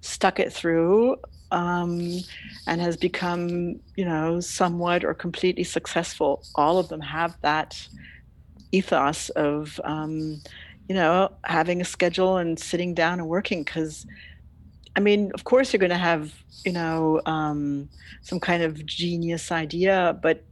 stuck 0.00 0.40
it 0.40 0.52
through 0.52 1.16
um, 1.50 2.20
and 2.66 2.80
has 2.80 2.96
become, 2.96 3.80
you 3.96 4.04
know, 4.04 4.40
somewhat 4.40 5.04
or 5.04 5.14
completely 5.14 5.64
successful, 5.64 6.42
all 6.54 6.78
of 6.78 6.88
them 6.88 7.00
have 7.00 7.36
that 7.42 7.86
ethos 8.72 9.28
of, 9.30 9.78
um, 9.84 10.40
you 10.92 10.98
know, 10.98 11.32
having 11.44 11.80
a 11.80 11.86
schedule 11.86 12.36
and 12.36 12.60
sitting 12.60 12.92
down 12.92 13.18
and 13.18 13.26
working. 13.26 13.62
Because, 13.64 14.06
I 14.94 15.00
mean, 15.00 15.30
of 15.32 15.44
course, 15.44 15.72
you're 15.72 15.80
going 15.80 15.88
to 15.88 15.96
have, 15.96 16.34
you 16.66 16.72
know, 16.72 17.22
um, 17.24 17.88
some 18.20 18.38
kind 18.38 18.62
of 18.62 18.84
genius 18.84 19.50
idea, 19.50 20.18
but 20.22 20.44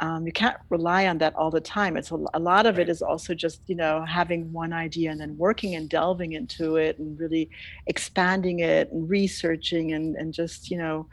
um, 0.00 0.26
you 0.26 0.32
can't 0.32 0.56
rely 0.70 1.06
on 1.06 1.18
that 1.18 1.36
all 1.36 1.52
the 1.52 1.60
time. 1.60 1.96
It's 1.96 2.10
a, 2.10 2.18
a 2.34 2.40
lot 2.40 2.66
of 2.66 2.80
it 2.80 2.88
is 2.88 3.00
also 3.00 3.32
just 3.32 3.60
you 3.68 3.76
know 3.76 4.04
having 4.04 4.52
one 4.52 4.72
idea 4.72 5.12
and 5.12 5.20
then 5.20 5.38
working 5.38 5.76
and 5.76 5.88
delving 5.88 6.32
into 6.32 6.76
it 6.76 6.98
and 6.98 7.18
really 7.18 7.48
expanding 7.86 8.58
it 8.58 8.90
and 8.90 9.08
researching 9.08 9.92
and 9.92 10.16
and 10.16 10.34
just 10.34 10.68
you 10.68 10.78
know 10.78 11.06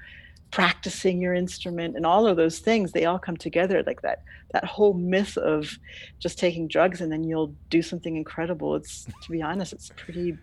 practicing 0.54 1.20
your 1.20 1.34
instrument 1.34 1.96
and 1.98 2.06
all 2.06 2.28
of 2.28 2.38
those 2.38 2.60
things. 2.60 2.92
They 2.92 3.06
all 3.06 3.18
come 3.18 3.36
together 3.36 3.82
like 3.88 4.04
that. 4.04 4.22
That 4.54 4.64
whole 4.66 4.94
myth 4.94 5.36
of 5.36 5.80
just 6.20 6.38
taking 6.38 6.68
drugs 6.68 7.02
and 7.02 7.12
then 7.12 7.24
you'll 7.24 7.56
do 7.72 7.82
something 7.82 8.16
incredible. 8.16 8.76
It's 8.76 9.10
to 9.24 9.32
be 9.32 9.42
honest, 9.42 9.74
it's 9.74 9.92
pretty. 9.98 10.38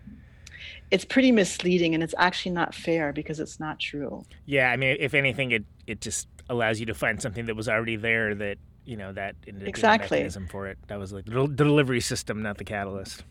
It's 0.91 1.05
pretty 1.05 1.31
misleading 1.31 1.95
and 1.95 2.03
it's 2.03 2.13
actually 2.17 2.51
not 2.51 2.75
fair 2.75 3.13
because 3.13 3.39
it's 3.39 3.59
not 3.59 3.79
true. 3.79 4.25
Yeah, 4.45 4.69
I 4.69 4.75
mean, 4.75 4.97
if 4.99 5.13
anything, 5.13 5.51
it 5.51 5.63
it 5.87 6.01
just 6.01 6.27
allows 6.49 6.79
you 6.81 6.85
to 6.87 6.93
find 6.93 7.21
something 7.21 7.45
that 7.45 7.55
was 7.55 7.69
already 7.69 7.95
there 7.95 8.35
that 8.35 8.57
you 8.83 8.97
know 8.97 9.13
that 9.13 9.35
ended 9.47 9.69
up 9.69 9.73
being 9.75 9.89
a 9.89 9.93
Exactly. 9.93 10.17
mechanism 10.17 10.45
for 10.47 10.67
it. 10.67 10.77
That 10.87 10.99
was 10.99 11.13
like 11.13 11.25
the 11.25 11.47
delivery 11.47 12.01
system, 12.01 12.41
not 12.41 12.57
the 12.57 12.65
catalyst. 12.65 13.23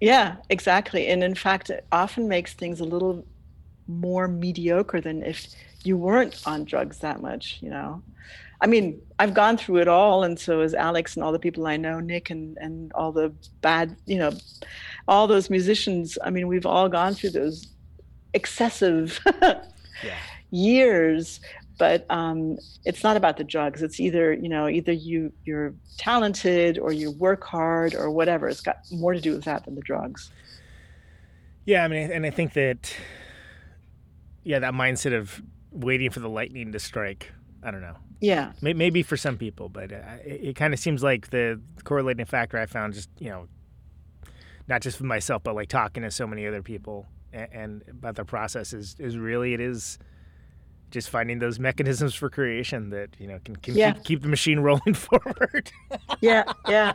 Yeah, 0.00 0.36
exactly. 0.50 1.08
And 1.08 1.22
in 1.22 1.34
fact, 1.34 1.70
it 1.70 1.86
often 1.92 2.26
makes 2.28 2.54
things 2.54 2.80
a 2.80 2.84
little 2.84 3.24
more 3.88 4.28
mediocre 4.28 5.00
than 5.00 5.22
if 5.22 5.46
you 5.84 5.96
weren't 5.96 6.42
on 6.46 6.64
drugs 6.64 6.98
that 6.98 7.20
much, 7.20 7.58
you 7.60 7.70
know. 7.70 8.02
I 8.60 8.66
mean, 8.68 9.02
I've 9.18 9.34
gone 9.34 9.56
through 9.56 9.78
it 9.78 9.88
all, 9.88 10.22
and 10.22 10.38
so 10.38 10.60
has 10.62 10.72
Alex 10.72 11.16
and 11.16 11.24
all 11.24 11.32
the 11.32 11.38
people 11.38 11.66
I 11.66 11.76
know, 11.76 11.98
Nick 11.98 12.30
and 12.30 12.56
and 12.58 12.92
all 12.92 13.10
the 13.10 13.32
bad, 13.60 13.96
you 14.06 14.18
know, 14.18 14.32
all 15.08 15.26
those 15.26 15.50
musicians. 15.50 16.16
I 16.22 16.30
mean, 16.30 16.46
we've 16.46 16.66
all 16.66 16.88
gone 16.88 17.14
through 17.14 17.30
those 17.30 17.66
excessive 18.34 19.18
Yeah. 19.42 20.16
years. 20.50 21.40
But 21.78 22.06
um, 22.10 22.58
it's 22.84 23.02
not 23.02 23.16
about 23.16 23.36
the 23.38 23.44
drugs. 23.44 23.82
It's 23.82 23.98
either 23.98 24.32
you 24.32 24.48
know 24.48 24.68
either 24.68 24.92
you 24.92 25.32
you're 25.44 25.74
talented 25.98 26.78
or 26.78 26.92
you 26.92 27.10
work 27.12 27.42
hard 27.42 27.94
or 27.94 28.10
whatever. 28.10 28.48
It's 28.48 28.60
got 28.60 28.76
more 28.92 29.14
to 29.14 29.20
do 29.20 29.32
with 29.32 29.44
that 29.44 29.64
than 29.64 29.74
the 29.74 29.80
drugs. 29.80 30.30
Yeah, 31.64 31.84
I 31.84 31.88
mean, 31.88 32.12
and 32.12 32.24
I 32.24 32.30
think 32.30 32.52
that 32.52 32.94
yeah, 34.44 34.58
that 34.60 34.74
mindset 34.74 35.16
of 35.18 35.42
waiting 35.70 36.10
for 36.10 36.20
the 36.20 36.28
lightning 36.28 36.72
to 36.72 36.78
strike. 36.78 37.32
I 37.62 37.70
don't 37.70 37.80
know. 37.80 37.96
Yeah. 38.20 38.52
May- 38.60 38.72
Maybe 38.72 39.02
for 39.02 39.16
some 39.16 39.36
people, 39.38 39.68
but 39.68 39.92
uh, 39.92 39.96
it, 40.24 40.40
it 40.50 40.56
kind 40.56 40.72
of 40.74 40.80
seems 40.80 41.02
like 41.02 41.30
the 41.30 41.60
correlating 41.84 42.24
factor 42.26 42.58
I 42.58 42.66
found 42.66 42.94
just 42.94 43.08
you 43.18 43.28
know, 43.30 43.48
not 44.68 44.80
just 44.82 44.96
for 44.98 45.04
myself, 45.04 45.42
but 45.42 45.54
like 45.54 45.68
talking 45.68 46.02
to 46.02 46.10
so 46.10 46.26
many 46.26 46.46
other 46.46 46.62
people 46.62 47.06
and, 47.32 47.48
and 47.52 47.82
about 47.88 48.16
the 48.16 48.24
process 48.24 48.72
is 48.72 48.96
is 48.98 49.16
really 49.18 49.54
it 49.54 49.60
is 49.60 49.98
just 50.92 51.10
finding 51.10 51.40
those 51.40 51.58
mechanisms 51.58 52.14
for 52.14 52.30
creation 52.30 52.90
that 52.90 53.08
you 53.18 53.26
know 53.26 53.38
can, 53.44 53.56
can 53.56 53.74
Yeah. 53.74 53.92
keep, 53.92 54.04
keep 54.04 54.22
the 54.22 54.28
machine 54.28 54.60
rolling 54.68 54.94
forward. 54.94 55.72
Yeah, 56.20 56.44
yeah. 56.68 56.92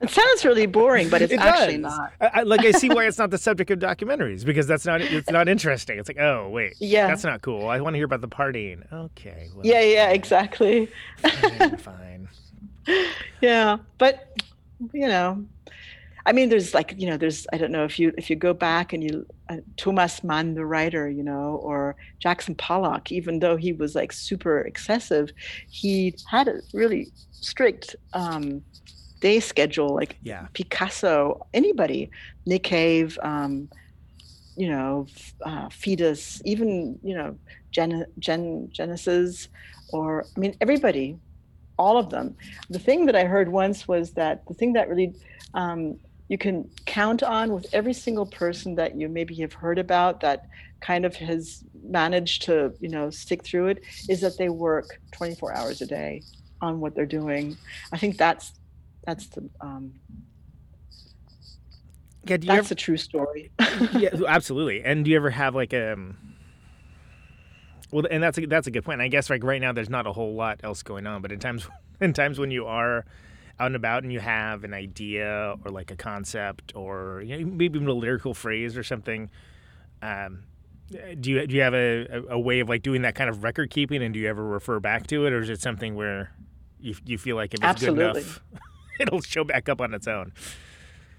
it 0.00 0.10
sounds 0.10 0.44
really 0.44 0.66
boring, 0.66 1.08
but 1.08 1.22
it's 1.22 1.32
It 1.32 1.40
actually 1.40 1.78
does. 1.78 1.96
not. 1.98 2.12
I, 2.20 2.26
I, 2.34 2.42
like 2.42 2.60
I 2.64 2.70
see 2.70 2.88
why 2.88 3.06
it's 3.06 3.18
not 3.18 3.30
the 3.30 3.38
subject 3.38 3.70
of 3.72 3.80
documentaries 3.80 4.44
because 4.44 4.66
that's 4.68 4.86
not 4.86 5.00
it's 5.00 5.30
not 5.30 5.48
interesting. 5.48 5.98
It's 5.98 6.08
like 6.08 6.20
oh 6.20 6.48
wait, 6.50 6.74
Yeah. 6.78 7.08
that's 7.08 7.24
not 7.24 7.42
cool. 7.42 7.68
I 7.68 7.80
want 7.80 7.94
to 7.94 7.98
hear 7.98 8.06
about 8.06 8.20
the 8.20 8.28
partying. 8.28 8.80
Okay, 8.92 9.48
well, 9.54 9.66
Yeah, 9.66 9.80
yeah, 9.80 10.10
exactly. 10.10 10.88
fine, 11.18 11.76
fine. 11.78 12.28
Yeah, 13.40 13.78
but 13.98 14.40
you 14.92 15.06
know, 15.08 15.44
I 16.24 16.32
mean, 16.32 16.48
there's 16.48 16.74
like 16.74 16.94
you 16.96 17.08
know, 17.08 17.16
there's 17.16 17.46
I 17.52 17.58
don't 17.58 17.72
know 17.72 17.84
if 17.84 17.98
you 17.98 18.12
if 18.16 18.30
you 18.30 18.36
go 18.36 18.54
back 18.54 18.92
and 18.92 19.02
you 19.02 19.26
uh, 19.48 19.58
Thomas 19.76 20.22
Mann, 20.22 20.54
the 20.54 20.64
writer, 20.64 21.08
you 21.10 21.22
know, 21.22 21.60
or 21.62 21.96
Jackson 22.18 22.54
Pollock, 22.54 23.10
even 23.10 23.40
though 23.40 23.56
he 23.56 23.72
was 23.72 23.94
like 23.94 24.12
super 24.12 24.60
excessive, 24.60 25.32
he 25.68 26.14
had 26.28 26.48
a 26.48 26.60
really 26.72 27.12
strict 27.32 27.96
um, 28.12 28.62
day 29.20 29.40
schedule. 29.40 29.94
Like 29.94 30.16
Yeah, 30.22 30.46
Picasso, 30.52 31.46
anybody, 31.54 32.10
Nick 32.46 32.62
Cave, 32.62 33.18
um, 33.22 33.68
you 34.56 34.68
know, 34.68 35.06
uh, 35.44 35.68
Foetus, 35.70 36.40
even 36.44 36.98
you 37.02 37.14
know, 37.16 37.36
Gen, 37.70 38.06
Gen 38.18 38.68
Genesis, 38.70 39.48
or 39.92 40.24
I 40.36 40.40
mean, 40.40 40.54
everybody, 40.60 41.18
all 41.78 41.98
of 41.98 42.10
them. 42.10 42.36
The 42.70 42.78
thing 42.78 43.06
that 43.06 43.16
I 43.16 43.24
heard 43.24 43.50
once 43.50 43.88
was 43.88 44.12
that 44.12 44.46
the 44.46 44.54
thing 44.54 44.74
that 44.74 44.88
really 44.88 45.14
um, 45.54 45.98
you 46.28 46.38
can 46.38 46.68
count 46.86 47.22
on 47.22 47.52
with 47.52 47.66
every 47.72 47.92
single 47.92 48.26
person 48.26 48.74
that 48.76 48.96
you 48.96 49.08
maybe 49.08 49.34
have 49.36 49.52
heard 49.52 49.78
about 49.78 50.20
that 50.20 50.48
kind 50.80 51.04
of 51.04 51.14
has 51.16 51.64
managed 51.84 52.42
to 52.42 52.72
you 52.80 52.88
know 52.88 53.10
stick 53.10 53.44
through 53.44 53.68
it 53.68 53.82
is 54.08 54.20
that 54.20 54.36
they 54.38 54.48
work 54.48 54.98
24 55.12 55.54
hours 55.54 55.80
a 55.80 55.86
day 55.86 56.22
on 56.60 56.80
what 56.80 56.94
they're 56.94 57.06
doing. 57.06 57.56
I 57.92 57.98
think 57.98 58.16
that's 58.16 58.52
that's 59.04 59.26
the 59.28 59.48
um, 59.60 59.92
yeah. 62.24 62.36
Do 62.36 62.46
you 62.46 62.52
that's 62.52 62.66
ever, 62.66 62.72
a 62.72 62.76
true 62.76 62.96
story. 62.96 63.50
yeah, 63.92 64.10
absolutely. 64.26 64.82
And 64.82 65.04
do 65.04 65.10
you 65.10 65.16
ever 65.16 65.30
have 65.30 65.54
like 65.54 65.72
a 65.72 65.92
um, 65.92 66.16
well, 67.90 68.06
and 68.10 68.22
that's 68.22 68.38
a, 68.38 68.46
that's 68.46 68.66
a 68.66 68.70
good 68.70 68.84
point. 68.84 69.00
I 69.00 69.08
guess 69.08 69.28
like 69.28 69.44
right 69.44 69.60
now, 69.60 69.72
there's 69.72 69.90
not 69.90 70.06
a 70.06 70.12
whole 70.12 70.34
lot 70.34 70.60
else 70.62 70.82
going 70.82 71.06
on, 71.06 71.20
but 71.20 71.32
in 71.32 71.38
times 71.38 71.68
in 72.00 72.12
times 72.12 72.38
when 72.38 72.50
you 72.50 72.66
are 72.66 73.04
out 73.58 73.66
and 73.66 73.76
about 73.76 74.02
and 74.02 74.12
you 74.12 74.20
have 74.20 74.64
an 74.64 74.74
idea 74.74 75.54
or 75.64 75.70
like 75.70 75.90
a 75.90 75.96
concept 75.96 76.72
or 76.74 77.22
you 77.24 77.38
know, 77.38 77.46
maybe 77.46 77.78
even 77.78 77.88
a 77.88 77.92
lyrical 77.92 78.34
phrase 78.34 78.76
or 78.76 78.82
something. 78.82 79.30
Um, 80.00 80.44
do 81.20 81.30
you 81.30 81.46
do 81.46 81.54
you 81.54 81.62
have 81.62 81.74
a, 81.74 82.24
a, 82.28 82.38
way 82.38 82.60
of 82.60 82.68
like 82.68 82.82
doing 82.82 83.02
that 83.02 83.14
kind 83.14 83.30
of 83.30 83.42
record 83.44 83.70
keeping, 83.70 84.02
and 84.02 84.12
do 84.12 84.20
you 84.20 84.28
ever 84.28 84.44
refer 84.44 84.80
back 84.80 85.06
to 85.08 85.26
it, 85.26 85.32
or 85.32 85.40
is 85.40 85.48
it 85.48 85.60
something 85.60 85.94
where 85.94 86.32
you 86.80 86.94
you 87.04 87.18
feel 87.18 87.36
like 87.36 87.54
if 87.54 87.60
it's 87.60 87.64
Absolutely. 87.64 88.04
good 88.04 88.16
enough, 88.16 88.42
it'll 89.00 89.22
show 89.22 89.44
back 89.44 89.68
up 89.68 89.80
on 89.80 89.94
its 89.94 90.06
own? 90.06 90.32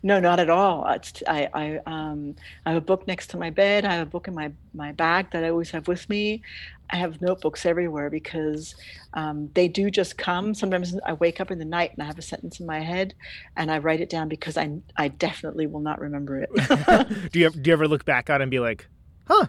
No, 0.06 0.20
not 0.20 0.40
at 0.40 0.50
all. 0.50 0.86
It's, 0.92 1.24
I, 1.28 1.50
I, 1.54 1.80
um, 1.86 2.36
I 2.66 2.72
have 2.74 2.78
a 2.78 2.86
book 2.86 3.08
next 3.08 3.28
to 3.28 3.38
my 3.38 3.50
bed. 3.50 3.86
I 3.86 3.94
have 3.94 4.08
a 4.08 4.10
book 4.10 4.28
in 4.28 4.36
my, 4.36 4.52
my 4.74 4.92
bag 4.92 5.32
that 5.32 5.46
I 5.46 5.50
always 5.50 5.72
have 5.72 5.88
with 5.88 6.08
me. 6.10 6.42
I 6.90 6.98
have 6.98 7.22
notebooks 7.22 7.66
everywhere 7.66 8.10
because 8.10 8.76
um, 9.14 9.50
they 9.54 9.70
do 9.70 9.90
just 9.90 10.18
come. 10.18 10.54
Sometimes 10.54 10.94
I 11.06 11.14
wake 11.14 11.40
up 11.40 11.52
in 11.52 11.58
the 11.58 11.66
night 11.66 11.92
and 11.94 12.04
I 12.04 12.06
have 12.06 12.20
a 12.20 12.22
sentence 12.22 12.60
in 12.60 12.66
my 12.66 12.82
head 12.82 13.16
and 13.56 13.72
I 13.72 13.78
write 13.78 14.02
it 14.02 14.10
down 14.10 14.28
because 14.28 14.58
I, 14.58 14.78
I 14.98 15.08
definitely 15.08 15.68
will 15.68 15.80
not 15.80 16.02
remember 16.02 16.38
it. 16.38 16.50
do 17.32 17.40
you 17.40 17.46
ever, 17.46 17.58
do 17.58 17.70
you 17.70 17.74
ever 17.74 17.88
look 17.88 18.04
back 18.04 18.30
on 18.30 18.42
it 18.42 18.44
and 18.44 18.52
be 18.52 18.60
like, 18.60 18.88
huh, 19.28 19.48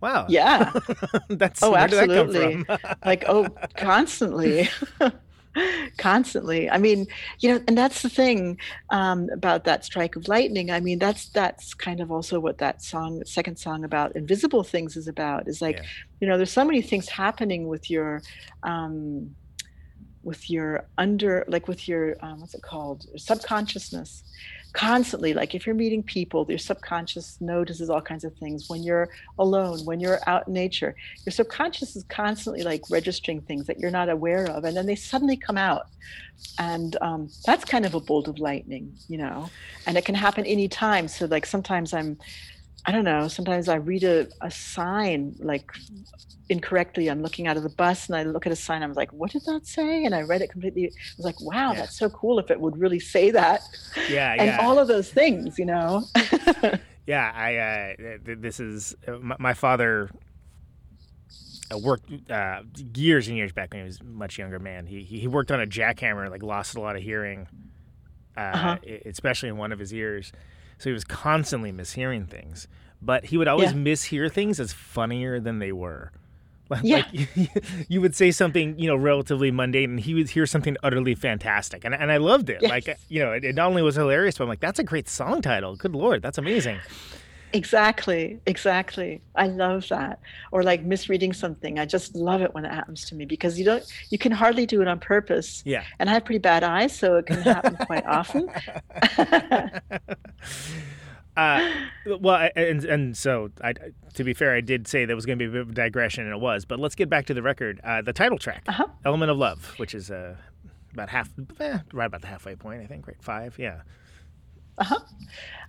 wow, 0.00 0.26
yeah. 0.30 0.72
that's 1.28 1.62
Oh, 1.62 1.72
where 1.72 1.86
did 1.86 1.98
that 1.98 2.08
come 2.08 2.28
absolutely. 2.28 2.64
from? 2.64 2.78
like 3.04 3.24
oh 3.28 3.48
constantly 3.76 4.68
constantly. 5.98 6.70
I 6.70 6.78
mean 6.78 7.06
you 7.40 7.50
know 7.50 7.62
and 7.66 7.76
that's 7.76 8.02
the 8.02 8.08
thing 8.08 8.58
um, 8.90 9.28
about 9.32 9.64
that 9.64 9.84
strike 9.84 10.16
of 10.16 10.28
lightning. 10.28 10.70
I 10.70 10.80
mean 10.80 10.98
that's 10.98 11.28
that's 11.30 11.74
kind 11.74 12.00
of 12.00 12.10
also 12.10 12.40
what 12.40 12.58
that 12.58 12.82
song 12.82 13.22
second 13.24 13.56
song 13.58 13.84
about 13.84 14.14
invisible 14.16 14.62
things 14.64 14.96
is 14.96 15.08
about 15.08 15.48
is 15.48 15.60
like 15.62 15.76
Yeah. 15.76 15.84
you 16.20 16.28
know 16.28 16.36
there's 16.36 16.52
so 16.52 16.64
many 16.64 16.82
things 16.82 17.08
happening 17.08 17.68
with 17.68 17.90
your 17.90 18.22
um, 18.62 19.34
with 20.22 20.50
your 20.50 20.86
under 20.98 21.44
like 21.48 21.68
with 21.68 21.88
your 21.88 22.16
um, 22.20 22.40
what's 22.40 22.54
it 22.54 22.62
called? 22.62 23.06
Subconsciousness 23.16 24.24
constantly 24.72 25.32
like 25.32 25.54
if 25.54 25.66
you're 25.66 25.74
meeting 25.74 26.02
people 26.02 26.44
your 26.48 26.58
subconscious 26.58 27.40
notices 27.40 27.88
all 27.90 28.00
kinds 28.00 28.24
of 28.24 28.34
things. 28.36 28.68
When 28.68 28.82
you're 28.82 29.08
alone 29.38 29.80
when 29.84 30.00
you're 30.00 30.20
out 30.26 30.48
in 30.48 30.54
nature 30.54 30.94
your 31.24 31.32
subconscious 31.32 31.96
is 31.96 32.04
constantly 32.04 32.62
like 32.62 32.82
registering 32.90 33.40
things 33.40 33.66
that 33.66 33.78
you're 33.78 33.90
not 33.90 34.08
aware 34.08 34.44
of 34.44 34.64
and 34.64 34.76
then 34.76 34.86
they 34.86 34.94
suddenly 34.94 35.36
come 35.36 35.58
out. 35.58 35.88
And 36.58 36.96
um, 37.00 37.30
that's 37.44 37.64
kind 37.64 37.84
of 37.84 37.94
a 37.94 38.00
bolt 38.00 38.28
of 38.28 38.38
lightning 38.38 38.92
you 39.08 39.18
know? 39.18 39.50
And 39.86 39.96
it 39.96 40.04
can 40.04 40.14
happen 40.14 40.44
anytime. 40.44 41.08
So 41.08 41.26
like 41.26 41.46
sometimes 41.46 41.94
i'm 41.94 42.18
i 42.86 42.92
don't 42.92 43.04
know 43.04 43.28
sometimes 43.28 43.68
i 43.68 43.74
read 43.76 44.04
a, 44.04 44.26
a 44.40 44.50
sign 44.50 45.34
like 45.38 45.70
incorrectly 46.50 47.08
i'm 47.08 47.20
looking 47.22 47.46
out 47.46 47.56
of 47.56 47.62
the 47.62 47.68
bus 47.68 48.06
and 48.08 48.16
i 48.16 48.22
look 48.22 48.46
at 48.46 48.52
a 48.52 48.56
sign 48.56 48.82
i'm 48.82 48.94
like 48.94 49.12
what 49.12 49.30
did 49.30 49.42
that 49.44 49.66
say 49.66 50.04
and 50.04 50.14
i 50.14 50.22
read 50.22 50.40
it 50.40 50.50
completely 50.50 50.86
i 50.86 50.90
was 51.18 51.24
like 51.26 51.40
wow 51.40 51.72
Yeah. 51.72 51.80
that's 51.80 51.98
so 51.98 52.08
cool 52.08 52.38
if 52.38 52.50
it 52.50 52.58
would 52.60 52.78
really 52.78 53.00
say 53.00 53.30
that 53.32 53.60
yeah, 54.08 54.32
and 54.38 54.46
yeah, 54.46 54.58
all 54.60 54.78
of 54.78 54.88
those 54.88 55.10
things 55.10 55.58
you 55.58 55.66
know 55.66 56.04
yeah. 57.06 57.32
I 57.34 57.56
uh, 57.56 58.18
th- 58.24 58.38
this 58.40 58.60
is 58.60 58.94
uh, 59.06 59.12
my, 59.18 59.36
my 59.38 59.54
father 59.54 60.10
uh, 61.72 61.78
worked 61.78 62.10
uh, 62.30 62.62
years 62.94 63.28
and 63.28 63.36
years 63.36 63.52
back 63.52 63.72
when 63.72 63.80
he 63.82 63.86
was 63.86 64.00
a 64.00 64.04
much 64.04 64.38
younger 64.38 64.58
man. 64.58 64.86
He 64.86 65.02
he 65.02 65.18
he 65.20 65.26
worked 65.26 65.50
on 65.50 65.60
a 65.60 65.66
jackhammer, 65.66 66.30
like 66.30 66.42
lost 66.42 66.76
a 66.76 66.80
lot 66.80 66.96
of 66.96 67.02
hearing, 67.02 67.46
uh, 68.36 68.40
Uh-huh. 68.40 68.76
especially 69.06 69.48
in 69.50 69.56
one 69.56 69.72
of 69.72 69.78
his 69.78 69.92
ears. 69.92 70.32
So 70.78 70.90
he 70.90 70.94
was 70.94 71.04
constantly 71.04 71.72
mishearing 71.72 72.28
things, 72.28 72.68
but 73.02 73.26
he 73.26 73.36
would 73.36 73.48
always 73.48 73.72
Yeah. 73.72 73.78
mishear 73.78 74.30
things 74.32 74.60
as 74.60 74.72
funnier 74.72 75.40
than 75.40 75.58
they 75.58 75.72
were. 75.72 76.12
Like, 76.70 76.80
Yeah. 76.84 76.96
like, 76.96 77.30
you 77.88 78.02
would 78.02 78.14
say 78.14 78.30
something, 78.30 78.78
you 78.78 78.86
know, 78.88 78.94
relatively 78.96 79.50
mundane, 79.50 79.88
and 79.92 80.00
he 80.00 80.12
would 80.12 80.28
hear 80.28 80.44
something 80.44 80.76
utterly 80.82 81.14
fantastic, 81.14 81.82
and 81.82 81.94
and 81.94 82.12
I 82.12 82.18
loved 82.18 82.50
it. 82.50 82.58
Yes. 82.60 82.70
Like, 82.70 82.98
you 83.08 83.20
know, 83.24 83.32
it, 83.32 83.42
it 83.42 83.54
not 83.54 83.68
only 83.68 83.80
was 83.80 83.96
hilarious, 83.96 84.36
but 84.36 84.44
I'm 84.44 84.50
like, 84.50 84.60
that's 84.60 84.78
a 84.78 84.84
great 84.84 85.08
song 85.08 85.40
title. 85.40 85.76
Good 85.76 85.94
lord, 85.94 86.20
that's 86.20 86.36
amazing. 86.36 86.78
Exactly, 87.52 88.38
exactly. 88.46 89.22
I 89.34 89.46
love 89.46 89.88
that. 89.88 90.20
Or 90.52 90.62
like 90.62 90.82
misreading 90.82 91.32
something. 91.32 91.78
I 91.78 91.86
just 91.86 92.14
love 92.14 92.42
it 92.42 92.52
when 92.54 92.64
it 92.64 92.72
happens 92.72 93.04
to 93.06 93.14
me 93.14 93.24
because 93.24 93.58
you 93.58 93.64
don't 93.64 93.84
you 94.10 94.18
can 94.18 94.32
hardly 94.32 94.66
do 94.66 94.82
it 94.82 94.88
on 94.88 94.98
purpose. 95.00 95.62
Yeah. 95.64 95.84
And 95.98 96.10
I 96.10 96.14
have 96.14 96.24
pretty 96.24 96.38
bad 96.40 96.62
eyes, 96.64 96.96
so 96.96 97.16
it 97.16 97.26
can 97.26 97.40
happen 97.42 97.76
quite 97.86 98.06
often. 98.06 98.48
Uh, 101.36 101.70
well, 102.20 102.34
I- 102.34 102.50
and 102.56 102.84
and 102.84 103.16
so 103.16 103.50
I, 103.62 103.72
to 104.14 104.24
be 104.24 104.34
fair, 104.34 104.56
I 104.56 104.60
did 104.60 104.88
say 104.88 105.04
there 105.04 105.14
was 105.14 105.24
going 105.24 105.38
to 105.38 105.44
be 105.44 105.48
a 105.48 105.52
bit 105.52 105.60
of 105.60 105.68
a 105.70 105.72
digression, 105.72 106.24
and 106.24 106.34
it 106.34 106.40
was. 106.40 106.64
But 106.64 106.80
let's 106.80 106.96
get 106.96 107.08
back 107.08 107.26
to 107.26 107.34
the 107.34 107.42
record. 107.42 107.80
Uh, 107.84 108.02
the 108.02 108.12
title 108.12 108.38
track, 108.38 108.64
Uh-huh. 108.66 108.88
"Element 109.04 109.30
of 109.30 109.38
Love," 109.38 109.74
which 109.76 109.94
is 109.94 110.10
uh, 110.10 110.34
about 110.92 111.08
half, 111.10 111.30
eh, 111.60 111.78
right 111.92 112.06
about 112.06 112.22
the 112.22 112.26
halfway 112.26 112.56
point, 112.56 112.82
I 112.82 112.86
think, 112.86 113.06
right? 113.06 113.16
Five, 113.22 113.56
yeah. 113.56 113.82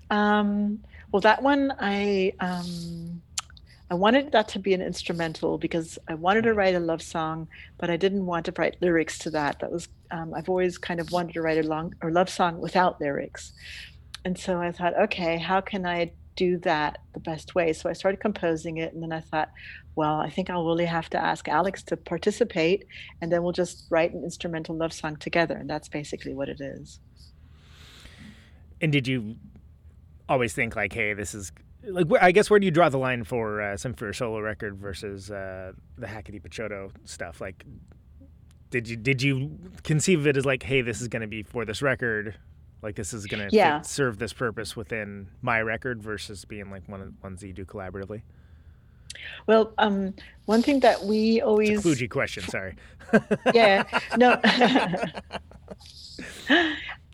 Um, 0.09 0.83
well, 1.11 1.21
that 1.21 1.41
one 1.41 1.73
I 1.79 2.33
um, 2.39 3.21
I 3.91 3.95
wanted 3.95 4.31
that 4.33 4.47
to 4.49 4.59
be 4.59 4.73
an 4.73 4.81
instrumental 4.81 5.57
because 5.57 5.97
I 6.07 6.13
wanted 6.13 6.43
to 6.43 6.53
write 6.53 6.75
a 6.75 6.79
love 6.79 7.01
song, 7.01 7.47
but 7.77 7.89
I 7.89 7.97
didn't 7.97 8.25
want 8.25 8.45
to 8.45 8.53
write 8.57 8.81
lyrics 8.81 9.17
to 9.19 9.31
that. 9.31 9.59
That 9.59 9.71
was 9.71 9.87
um, 10.11 10.33
I've 10.33 10.49
always 10.49 10.77
kind 10.77 10.99
of 10.99 11.11
wanted 11.11 11.33
to 11.33 11.41
write 11.41 11.63
a 11.63 11.67
long 11.67 11.95
or 12.01 12.11
love 12.11 12.29
song 12.29 12.59
without 12.59 13.01
lyrics, 13.01 13.53
and 14.25 14.37
so 14.37 14.59
I 14.61 14.71
thought, 14.71 14.99
okay, 14.99 15.37
how 15.37 15.61
can 15.61 15.85
I 15.85 16.11
do 16.35 16.57
that 16.59 16.99
the 17.13 17.19
best 17.19 17.55
way? 17.55 17.73
So 17.73 17.89
I 17.89 17.93
started 17.93 18.19
composing 18.21 18.77
it, 18.77 18.93
and 18.93 19.01
then 19.01 19.11
I 19.11 19.21
thought, 19.21 19.49
well, 19.95 20.15
I 20.19 20.29
think 20.29 20.49
I'll 20.49 20.65
really 20.65 20.85
have 20.85 21.09
to 21.11 21.17
ask 21.17 21.47
Alex 21.47 21.81
to 21.83 21.97
participate, 21.97 22.85
and 23.21 23.31
then 23.31 23.41
we'll 23.43 23.51
just 23.51 23.85
write 23.89 24.13
an 24.13 24.23
instrumental 24.23 24.75
love 24.75 24.93
song 24.93 25.15
together, 25.15 25.55
and 25.55 25.69
that's 25.69 25.89
basically 25.89 26.33
what 26.33 26.47
it 26.47 26.61
is. 26.61 26.99
And 28.81 28.91
did 28.91 29.07
you 29.07 29.35
always 30.29 30.53
think 30.53 30.75
like, 30.75 30.93
hey, 30.93 31.13
this 31.13 31.33
is 31.35 31.51
like? 31.83 32.07
wh- 32.09 32.21
I 32.23 32.31
guess 32.31 32.49
where 32.49 32.59
do 32.59 32.65
you 32.65 32.71
draw 32.71 32.89
the 32.89 32.97
line 32.97 33.23
for 33.23 33.61
uh, 33.61 33.77
some 33.77 33.93
for 33.93 34.09
a 34.09 34.13
solo 34.15 34.39
record 34.39 34.77
versus 34.77 35.29
uh, 35.31 35.73
the 35.97 36.07
Hacke 36.07 36.31
de 36.31 36.39
Picciotto 36.39 36.91
stuff? 37.05 37.41
Like, 37.41 37.65
did 38.69 38.87
you 38.87 38.95
did 38.95 39.21
you 39.21 39.57
conceive 39.83 40.19
of 40.19 40.27
it 40.27 40.37
as 40.37 40.45
like, 40.45 40.63
hey, 40.63 40.81
this 40.81 41.01
is 41.01 41.07
going 41.07 41.21
to 41.21 41.27
be 41.27 41.43
for 41.43 41.65
this 41.65 41.81
record? 41.81 42.35
Like 42.81 42.95
this 42.95 43.11
is 43.13 43.25
going 43.25 43.49
to 43.49 43.53
Yeah. 43.53 43.81
serve 43.81 44.19
this 44.19 44.31
purpose 44.31 44.73
within 44.75 45.27
my 45.41 45.59
record 45.61 46.01
versus 46.01 46.45
being 46.45 46.71
like 46.71 46.87
one 46.87 47.01
of 47.01 47.07
the 47.07 47.13
ones 47.21 47.41
that 47.41 47.47
you 47.47 47.53
do 47.53 47.65
collaboratively. 47.65 48.21
Well, 49.47 49.73
um, 49.79 50.13
one 50.45 50.61
thing 50.61 50.79
that 50.81 51.03
we 51.03 51.41
always 51.41 51.71
It's 51.71 51.85
kludgy 51.85 52.09
question, 52.09 52.43
sorry. 52.43 52.75
yeah 53.53 53.83
no 54.17 54.39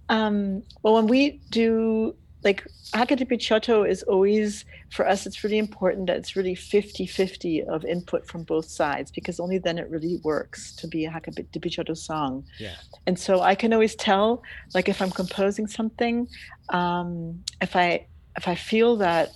um, 0.09 0.61
well 0.83 0.93
when 0.95 1.07
we 1.07 1.39
do 1.49 2.15
like 2.45 2.65
Hacke 2.93 3.17
de 3.17 3.25
Picciotto 3.25 3.83
is 3.83 4.03
always 4.03 4.63
for 4.91 5.07
us 5.07 5.25
it's 5.25 5.43
really 5.43 5.57
important 5.57 6.07
that 6.07 6.17
it's 6.17 6.35
really 6.35 6.55
50-50 6.55 7.67
of 7.67 7.83
input 7.83 8.25
from 8.25 8.43
both 8.43 8.65
sides 8.65 9.11
because 9.11 9.39
only 9.39 9.57
then 9.57 9.77
it 9.77 9.89
really 9.89 10.21
works 10.23 10.73
to 10.75 10.87
be 10.87 11.05
a 11.05 11.09
Hacke 11.09 11.33
de 11.51 11.59
Picciotto 11.59 11.97
song. 11.97 12.45
Yeah. 12.59 12.75
And 13.07 13.19
so 13.19 13.41
I 13.41 13.55
can 13.55 13.73
always 13.73 13.95
tell 13.95 14.43
like 14.73 14.87
if 14.87 15.01
I'm 15.01 15.11
composing 15.11 15.67
something, 15.67 16.27
um, 16.69 17.43
if 17.61 17.75
I 17.75 18.07
if 18.37 18.47
I 18.47 18.55
feel 18.55 18.97
that 18.97 19.31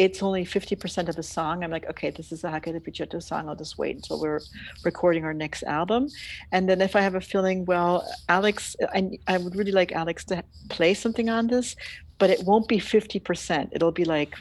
it's 0.00 0.22
only 0.22 0.46
50% 0.46 1.10
of 1.10 1.16
the 1.16 1.22
song. 1.22 1.62
I'm 1.62 1.70
like, 1.70 1.86
okay, 1.90 2.08
this 2.08 2.32
is 2.32 2.42
a 2.42 2.48
Hacke 2.48 2.72
de 2.72 2.80
Picciotto 2.80 3.22
song. 3.22 3.50
I'll 3.50 3.54
just 3.54 3.76
wait 3.76 3.96
until 3.96 4.18
we're 4.18 4.40
recording 4.82 5.26
our 5.26 5.34
next 5.34 5.62
album. 5.64 6.08
And 6.52 6.66
then 6.66 6.80
if 6.80 6.96
I 6.96 7.02
have 7.02 7.16
a 7.16 7.20
feeling, 7.20 7.66
well, 7.66 8.10
Alex, 8.26 8.74
I, 8.94 9.10
I 9.26 9.36
would 9.36 9.54
really 9.54 9.72
like 9.72 9.92
Alex 9.92 10.24
to 10.26 10.42
play 10.70 10.94
something 10.94 11.28
on 11.28 11.48
this, 11.48 11.76
but 12.16 12.30
it 12.30 12.42
won't 12.44 12.66
be 12.66 12.78
50%. 12.78 13.68
It'll 13.72 13.92
be 13.92 14.06
like 14.06 14.36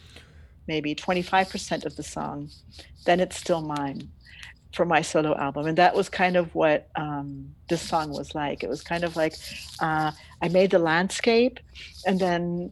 maybe 0.70 0.96
25% 0.96 1.84
of 1.84 1.98
the 1.98 2.04
song. 2.04 2.50
Then 3.04 3.20
it's 3.20 3.36
still 3.36 3.60
mine 3.60 4.10
for 4.74 4.86
my 4.86 5.02
solo 5.02 5.36
album. 5.36 5.68
And 5.68 5.78
that 5.78 5.94
was 5.94 6.08
kind 6.08 6.38
of 6.38 6.56
what 6.56 6.88
um, 6.96 7.54
this 7.68 7.82
song 7.82 8.12
was 8.12 8.34
like. 8.34 8.64
It 8.64 8.70
was 8.70 8.82
kind 8.82 9.04
of 9.04 9.18
like 9.18 9.36
uh, 9.82 10.14
I 10.42 10.48
made 10.48 10.72
the 10.72 10.80
landscape 10.80 11.60
and 12.08 12.18
then 12.18 12.72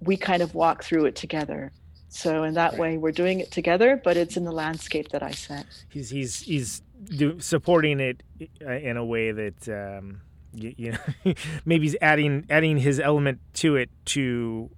we 0.00 0.16
kind 0.16 0.42
of 0.42 0.56
walk 0.56 0.82
through 0.82 1.04
it 1.04 1.14
together. 1.14 1.70
So 2.08 2.44
in 2.44 2.54
that 2.54 2.78
way, 2.78 2.96
we're 2.96 3.12
doing 3.12 3.40
it 3.40 3.50
together, 3.50 4.00
but 4.02 4.16
it's 4.16 4.36
in 4.36 4.44
the 4.44 4.52
landscape 4.52 5.10
that 5.10 5.22
I 5.22 5.32
set. 5.32 5.66
He's 5.90 6.10
he's 6.10 6.40
he's 6.40 6.82
do, 7.04 7.38
supporting 7.40 8.00
it 8.00 8.22
uh, 8.64 8.72
in 8.72 8.96
a 8.96 9.04
way 9.04 9.30
that 9.32 9.68
um, 9.68 10.22
you, 10.54 10.74
you 10.76 10.92
know 10.92 11.34
maybe 11.64 11.84
he's 11.84 11.96
adding 12.00 12.46
adding 12.48 12.78
his 12.78 12.98
element 12.98 13.40
to 13.54 13.76
it 13.76 13.90
to 14.06 14.70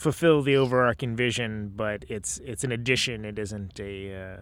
fulfill 0.00 0.42
the 0.42 0.56
overarching 0.56 1.14
vision, 1.14 1.72
but 1.76 2.04
it's 2.08 2.38
it's 2.38 2.64
an 2.64 2.72
addition. 2.72 3.26
It 3.26 3.38
isn't 3.38 3.78
a, 3.78 4.38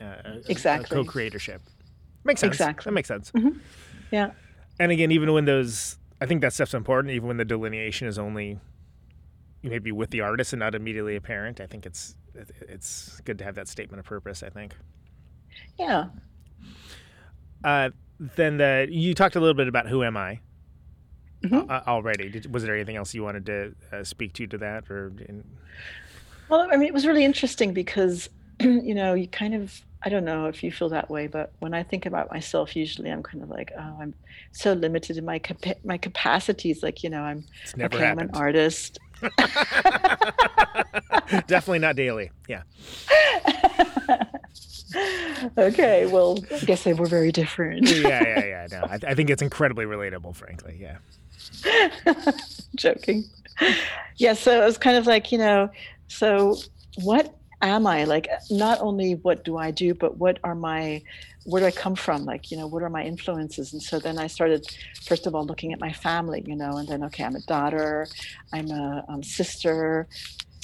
uh, 0.00 0.04
a 0.04 0.50
exactly 0.50 0.98
a 0.98 1.04
co-creatorship. 1.04 1.60
Makes 2.24 2.40
sense. 2.40 2.54
Exactly. 2.54 2.84
That 2.90 2.94
makes 2.94 3.08
sense. 3.08 3.30
Mm-hmm. 3.32 3.58
Yeah. 4.10 4.30
And 4.80 4.90
again, 4.90 5.10
even 5.10 5.32
when 5.32 5.44
those, 5.44 5.98
I 6.20 6.26
think 6.26 6.40
that 6.40 6.52
stuff's 6.52 6.74
important. 6.74 7.12
Even 7.12 7.28
when 7.28 7.36
the 7.36 7.44
delineation 7.44 8.08
is 8.08 8.18
only 8.18 8.58
maybe 9.68 9.92
with 9.92 10.10
the 10.10 10.20
artist 10.22 10.52
and 10.52 10.60
not 10.60 10.74
immediately 10.74 11.16
apparent. 11.16 11.60
I 11.60 11.66
think 11.66 11.86
it's 11.86 12.16
it's 12.68 13.20
good 13.24 13.38
to 13.38 13.44
have 13.44 13.54
that 13.56 13.68
statement 13.68 14.00
of 14.00 14.06
purpose. 14.06 14.42
I 14.42 14.50
think. 14.50 14.74
Yeah. 15.78 16.06
Uh, 17.64 17.90
then 18.36 18.56
the 18.56 18.86
you 18.90 19.14
talked 19.14 19.36
a 19.36 19.40
little 19.40 19.54
bit 19.54 19.68
about 19.68 19.88
who 19.88 20.02
am 20.04 20.16
I 20.16 20.40
Mhm. 21.42 21.70
uh, 21.70 21.82
already. 21.86 22.28
Did, 22.30 22.52
was 22.52 22.64
there 22.64 22.74
anything 22.74 22.96
else 22.96 23.14
you 23.14 23.22
wanted 23.22 23.46
to 23.46 23.74
uh, 23.92 24.04
speak 24.04 24.32
to 24.34 24.46
to 24.48 24.58
that 24.58 24.90
or? 24.90 25.12
In... 25.28 25.44
Well, 26.48 26.68
I 26.70 26.76
mean, 26.76 26.88
it 26.88 26.94
was 26.94 27.06
really 27.06 27.24
interesting 27.24 27.72
because, 27.72 28.28
you 28.60 28.94
know, 28.94 29.14
you 29.14 29.28
kind 29.28 29.54
of, 29.54 29.80
I 30.02 30.08
don't 30.08 30.24
know 30.24 30.46
if 30.46 30.64
you 30.64 30.72
feel 30.72 30.88
that 30.88 31.08
way, 31.10 31.26
but 31.28 31.52
when 31.60 31.74
I 31.74 31.82
think 31.82 32.06
about 32.06 32.30
myself, 32.32 32.74
usually 32.74 33.10
I'm 33.10 33.22
kind 33.22 33.42
of 33.42 33.50
like, 33.50 33.70
oh, 33.78 33.98
I'm 34.00 34.14
so 34.50 34.72
limited 34.72 35.16
in 35.16 35.24
my 35.24 35.38
capa- 35.38 35.76
my 35.84 35.98
capacities. 35.98 36.82
Like, 36.82 37.04
you 37.04 37.10
know, 37.10 37.22
I'm 37.22 37.44
okay, 37.80 38.06
I'm 38.06 38.18
an 38.18 38.30
artist. 38.34 38.98
Definitely 41.46 41.80
not 41.80 41.96
daily. 41.96 42.30
Yeah. 42.48 42.62
okay, 45.58 46.06
well, 46.06 46.38
I 46.50 46.58
guess 46.60 46.84
they 46.84 46.94
were 46.94 47.06
very 47.06 47.32
different. 47.32 47.88
Yeah, 47.88 48.22
yeah, 48.22 48.44
yeah. 48.44 48.66
No, 48.70 48.80
I, 48.82 48.98
I 49.08 49.14
think 49.14 49.30
it's 49.30 49.42
incredibly 49.42 49.84
relatable. 49.84 50.34
Frankly, 50.34 50.78
yeah. 50.80 50.98
Joking. 52.76 53.24
Yeah, 54.16 54.34
so 54.34 54.62
it 54.62 54.64
was 54.64 54.78
kind 54.78 54.96
of 54.96 55.06
like, 55.06 55.32
you 55.32 55.38
know, 55.38 55.70
so 56.08 56.56
what 57.02 57.34
am 57.62 57.86
I? 57.86 58.04
Like, 58.04 58.28
not 58.50 58.80
only 58.80 59.14
what 59.16 59.44
do 59.44 59.56
I 59.56 59.70
do, 59.70 59.94
but 59.94 60.16
what 60.16 60.38
are 60.44 60.54
my, 60.54 61.02
where 61.48 61.60
do 61.60 61.66
I 61.66 61.70
come 61.70 61.94
from? 61.94 62.26
Like, 62.26 62.50
you 62.50 62.58
know, 62.58 62.66
what 62.66 62.82
are 62.82 62.90
my 62.90 63.02
influences? 63.02 63.72
And 63.72 63.82
so 63.82 63.98
then 63.98 64.18
I 64.18 64.26
started, 64.26 64.66
first 65.02 65.26
of 65.26 65.34
all, 65.34 65.46
looking 65.46 65.72
at 65.72 65.80
my 65.80 65.92
family, 65.92 66.44
you 66.46 66.54
know, 66.54 66.76
and 66.76 66.86
then, 66.86 67.02
okay, 67.04 67.24
I'm 67.24 67.36
a 67.36 67.40
daughter, 67.40 68.06
I'm 68.52 68.70
a 68.70 69.02
um, 69.08 69.22
sister, 69.22 70.08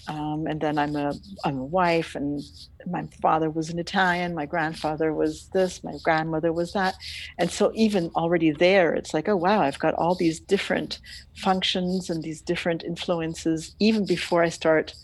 um, 0.08 0.46
and 0.46 0.60
then 0.60 0.76
I'm 0.76 0.94
a 0.96 1.14
I'm 1.46 1.56
a 1.56 1.64
wife, 1.64 2.14
and 2.14 2.42
my 2.86 3.08
father 3.22 3.48
was 3.48 3.70
an 3.70 3.78
Italian, 3.78 4.34
my 4.34 4.44
grandfather 4.44 5.14
was 5.14 5.48
this, 5.54 5.82
my 5.82 5.94
grandmother 6.02 6.52
was 6.52 6.74
that, 6.74 6.94
and 7.38 7.50
so 7.50 7.72
even 7.74 8.10
already 8.14 8.50
there, 8.50 8.92
it's 8.94 9.14
like, 9.14 9.30
oh 9.30 9.36
wow, 9.36 9.62
I've 9.62 9.78
got 9.78 9.94
all 9.94 10.14
these 10.14 10.38
different 10.38 11.00
functions 11.36 12.10
and 12.10 12.22
these 12.22 12.42
different 12.42 12.84
influences, 12.84 13.74
even 13.78 14.04
before 14.04 14.42
I 14.42 14.50
start 14.50 14.94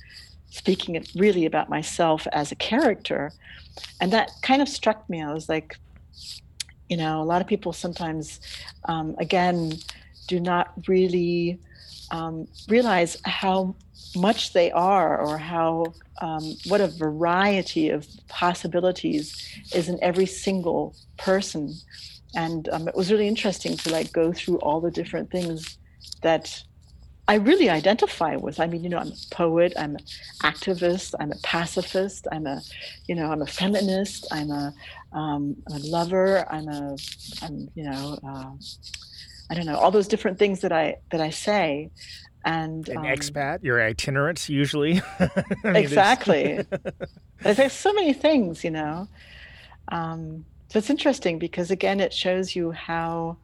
speaking 0.51 1.03
really 1.14 1.46
about 1.46 1.68
myself 1.68 2.26
as 2.32 2.53
a 2.53 2.57
character, 2.57 3.32
and 4.01 4.12
that 4.12 4.30
kind 4.42 4.61
of 4.61 4.68
struck 4.68 5.09
me. 5.09 5.22
I 5.22 5.32
was 5.32 5.48
like, 5.48 5.76
you 6.88 6.96
know, 6.96 7.22
a 7.22 7.24
lot 7.24 7.40
of 7.40 7.46
people 7.46 7.72
sometimes, 7.72 8.40
um, 8.86 9.14
again, 9.18 9.72
do 10.26 10.40
not 10.40 10.72
really 10.88 11.59
um, 12.11 12.46
realize 12.68 13.16
how 13.24 13.74
much 14.16 14.53
they 14.53 14.70
are 14.72 15.20
or 15.20 15.38
how 15.38 15.86
um, 16.20 16.57
what 16.66 16.80
a 16.80 16.88
variety 16.88 17.90
of 17.90 18.07
possibilities 18.28 19.57
is 19.72 19.88
in 19.88 19.98
every 20.03 20.26
single 20.26 20.94
person 21.16 21.72
and 22.34 22.68
um, 22.68 22.86
it 22.88 22.94
was 22.94 23.11
really 23.11 23.28
interesting 23.28 23.76
to 23.76 23.90
like 23.90 24.12
go 24.12 24.32
through 24.32 24.59
all 24.59 24.80
the 24.80 24.90
different 24.90 25.30
things 25.30 25.78
that 26.22 26.62
i 27.29 27.35
really 27.35 27.68
identify 27.68 28.37
with 28.37 28.61
i 28.61 28.66
mean 28.66 28.83
you 28.83 28.89
know 28.89 28.99
i'm 28.99 29.09
a 29.09 29.35
poet 29.35 29.73
i'm 29.79 29.97
an 29.97 30.05
activist 30.43 31.14
i'm 31.21 31.33
a 31.33 31.37
pacifist 31.43 32.27
i'm 32.33 32.47
a 32.47 32.61
you 33.07 33.14
know 33.14 33.31
i'm 33.31 33.43
a 33.43 33.47
feminist 33.47 34.27
i'm 34.33 34.51
a, 34.51 34.73
um, 35.12 35.57
I'm 35.68 35.81
a 35.81 35.87
lover 35.87 36.47
i'm 36.53 36.68
a 36.68 36.97
i'm 37.43 37.68
you 37.75 37.85
know 37.85 38.18
uh, 38.27 38.51
i 39.51 39.55
don't 39.55 39.66
know 39.66 39.77
all 39.77 39.91
those 39.91 40.09
different 40.09 40.39
things 40.39 40.61
that 40.61 40.73
i 40.73 40.97
that 41.11 41.21
i 41.21 41.31
say 41.31 41.91
and 42.43 42.89
An 42.89 42.97
um, 42.97 43.05
expat, 43.05 43.59
you're 43.61 43.83
itinerant 43.83 44.49
usually. 44.49 44.95
Mean, 45.62 45.77
exactly 45.77 46.64
there's, 47.43 47.73
so 47.75 47.93
many 47.93 48.14
things 48.14 48.64
you 48.64 48.71
know 48.71 49.09
um, 49.89 50.45
so 50.68 50.79
it's 50.79 50.91
interesting 50.91 51.39
because 51.39 51.71
again 51.71 52.01
it 52.01 52.14
shows 52.14 52.57
you 52.57 52.71
how 52.71 53.37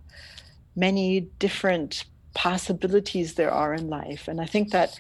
many 0.77 1.21
different 1.39 2.05
possibilities 2.37 3.35
there 3.35 3.51
are 3.51 3.75
in 3.75 3.89
life. 3.89 4.29
And 4.29 4.41
i 4.41 4.47
think 4.47 4.71
that 4.71 4.99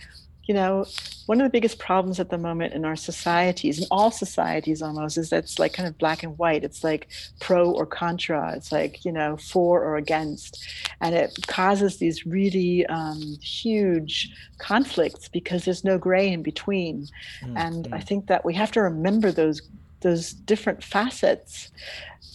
you 0.48 0.54
know 0.54 0.86
one 1.26 1.40
of 1.40 1.44
the 1.44 1.50
biggest 1.50 1.80
problems 1.80 2.20
at 2.20 2.30
the 2.30 2.38
moment 2.38 2.72
in 2.72 2.84
our 2.84 2.94
societies 2.94 3.80
in 3.80 3.86
all 3.90 4.12
societies 4.12 4.80
almost 4.80 5.18
is 5.18 5.30
that 5.30 5.42
it's 5.42 5.58
like 5.58 5.72
kind 5.72 5.88
of 5.88 5.98
black 5.98 6.22
and 6.22 6.38
white. 6.38 6.62
It's 6.62 6.84
like 6.84 7.08
pro 7.40 7.72
or 7.72 7.84
contra. 7.84 8.54
It's 8.56 8.70
like 8.70 9.04
you 9.04 9.12
know 9.12 9.36
for 9.36 9.82
or 9.82 9.96
against. 9.96 10.64
And 11.00 11.14
it 11.14 11.30
causes 11.48 11.98
these 11.98 12.24
really 12.24 12.86
um, 12.86 13.20
huge 13.42 14.30
conflicts 14.58 15.28
because 15.28 15.64
there's 15.64 15.84
no 15.84 15.98
gray 15.98 16.28
in 16.32 16.42
between. 16.42 17.08
And 17.56 17.88
i 17.92 18.00
think 18.00 18.26
that 18.28 18.44
we 18.44 18.54
have 18.54 18.72
to 18.72 18.80
remember 18.80 19.32
those 19.32 19.60
those 20.00 20.32
different 20.32 20.84
facets 20.84 21.70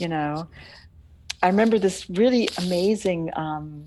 you 0.02 0.08
know. 0.08 0.48
I 1.44 1.48
remember 1.48 1.80
this 1.80 2.10
really 2.10 2.50
amazing 2.58 3.32
um, 3.36 3.86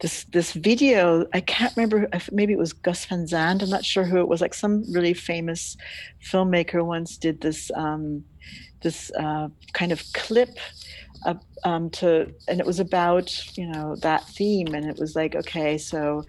this 0.00 0.24
this 0.24 0.52
video 0.52 1.26
i 1.32 1.40
can't 1.40 1.74
remember 1.76 2.08
if 2.12 2.30
maybe 2.32 2.52
it 2.52 2.58
was 2.58 2.72
Gus 2.72 3.04
Van 3.06 3.26
Sant 3.26 3.62
i'm 3.62 3.70
not 3.70 3.84
sure 3.84 4.04
who 4.04 4.18
it 4.18 4.28
was 4.28 4.40
like 4.40 4.54
some 4.54 4.84
really 4.92 5.14
famous 5.14 5.76
filmmaker 6.22 6.84
once 6.84 7.16
did 7.16 7.40
this 7.40 7.70
um, 7.74 8.24
this 8.82 9.10
uh, 9.18 9.48
kind 9.72 9.90
of 9.90 10.02
clip 10.12 10.56
uh, 11.26 11.34
um, 11.64 11.90
to 11.90 12.32
and 12.46 12.60
it 12.60 12.66
was 12.66 12.80
about 12.80 13.56
you 13.56 13.66
know 13.66 13.96
that 13.96 14.24
theme 14.28 14.74
and 14.74 14.86
it 14.86 14.98
was 14.98 15.16
like 15.16 15.34
okay 15.34 15.76
so 15.76 16.22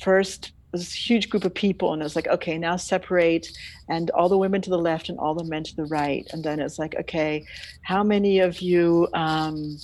first 0.00 0.52
this 0.72 0.92
huge 0.92 1.30
group 1.30 1.44
of 1.44 1.54
people 1.54 1.92
and 1.92 2.02
it 2.02 2.04
was 2.04 2.16
like 2.16 2.26
okay 2.28 2.58
now 2.58 2.76
separate 2.76 3.46
and 3.88 4.10
all 4.10 4.28
the 4.28 4.38
women 4.38 4.60
to 4.60 4.70
the 4.70 4.78
left 4.78 5.08
and 5.08 5.18
all 5.18 5.34
the 5.34 5.44
men 5.44 5.62
to 5.62 5.76
the 5.76 5.84
right 5.84 6.26
and 6.32 6.42
then 6.42 6.58
it's 6.58 6.78
like 6.78 6.96
okay 6.98 7.44
how 7.82 8.02
many 8.02 8.40
of 8.40 8.60
you 8.60 9.06
um, 9.14 9.76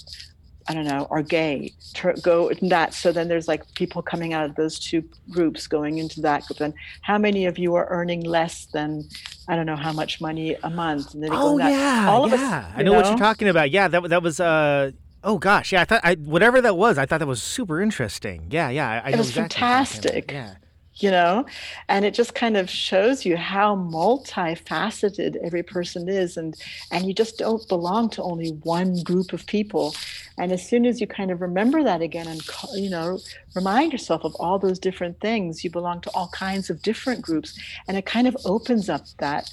I 0.70 0.74
don't 0.74 0.84
know, 0.84 1.08
are 1.10 1.22
gay, 1.22 1.72
Tur 1.94 2.14
go 2.22 2.46
in 2.48 2.68
that. 2.68 2.94
So 2.94 3.10
then 3.10 3.26
there's 3.26 3.48
like 3.48 3.62
people 3.74 4.02
coming 4.02 4.32
out 4.32 4.44
of 4.44 4.54
those 4.54 4.78
two 4.78 5.02
groups 5.28 5.66
going 5.66 5.98
into 5.98 6.20
that 6.20 6.46
group. 6.46 6.60
And 6.60 6.72
how 7.02 7.18
many 7.18 7.46
of 7.46 7.58
you 7.58 7.74
are 7.74 7.88
earning 7.90 8.22
less 8.22 8.66
than, 8.66 9.08
I 9.48 9.56
don't 9.56 9.66
know 9.66 9.74
how 9.74 9.92
much 9.92 10.20
money 10.20 10.56
a 10.62 10.70
month? 10.70 11.12
And 11.14 11.24
then 11.24 11.30
Oh 11.32 11.58
yeah, 11.58 12.06
all 12.08 12.24
of 12.24 12.32
us, 12.32 12.38
yeah. 12.38 12.72
I 12.72 12.78
you 12.78 12.84
know, 12.84 12.92
what 12.92 13.06
you're 13.06 13.18
talking 13.18 13.48
about. 13.48 13.72
Yeah, 13.72 13.88
that 13.88 14.08
that 14.10 14.22
was. 14.22 14.38
Uh, 14.38 14.92
oh 15.24 15.38
gosh, 15.38 15.72
yeah. 15.72 15.80
I 15.82 15.84
thought 15.86 16.02
I, 16.04 16.14
whatever 16.14 16.60
that 16.60 16.76
was, 16.76 16.98
I 16.98 17.06
thought 17.06 17.18
that 17.18 17.26
was 17.26 17.42
super 17.42 17.80
interesting. 17.82 18.46
Yeah, 18.50 18.68
yeah. 18.70 19.02
I, 19.04 19.08
I 19.08 19.10
It 19.10 19.16
was 19.16 19.28
exactly 19.30 19.64
what 19.64 19.72
you're 19.74 19.82
talking 19.82 19.98
about. 19.98 20.14
fantastic. 20.14 20.30
Yeah. 20.32 20.54
You 21.02 21.10
know? 21.10 21.46
And 21.88 22.04
it 22.04 22.14
just 22.14 22.34
kind 22.34 22.56
of 22.56 22.68
shows 22.68 23.24
you 23.24 23.36
how 23.36 23.76
multifaceted 23.76 25.36
every 25.44 25.62
person 25.62 26.08
is 26.08 26.36
and 26.36 26.54
and 26.90 27.06
you 27.06 27.14
just 27.14 27.38
don't 27.38 27.66
belong 27.68 28.10
to 28.10 28.22
only 28.22 28.50
one 28.62 29.02
group 29.02 29.32
of 29.32 29.46
people. 29.46 29.94
And 30.38 30.52
as 30.52 30.66
soon 30.66 30.86
as 30.86 31.00
you 31.00 31.06
kind 31.06 31.30
of 31.30 31.40
remember 31.40 31.82
that 31.84 32.02
again 32.02 32.26
and 32.26 32.42
you 32.74 32.90
know 32.90 33.18
remind 33.54 33.92
yourself 33.92 34.24
of 34.24 34.34
all 34.36 34.58
those 34.58 34.78
different 34.78 35.20
things 35.20 35.64
you 35.64 35.70
belong 35.70 36.00
to 36.02 36.10
all 36.10 36.28
kinds 36.28 36.70
of 36.70 36.82
different 36.82 37.22
groups 37.22 37.58
and 37.86 37.96
it 37.96 38.06
kind 38.06 38.26
of 38.26 38.36
opens 38.44 38.88
up 38.88 39.04
that 39.18 39.50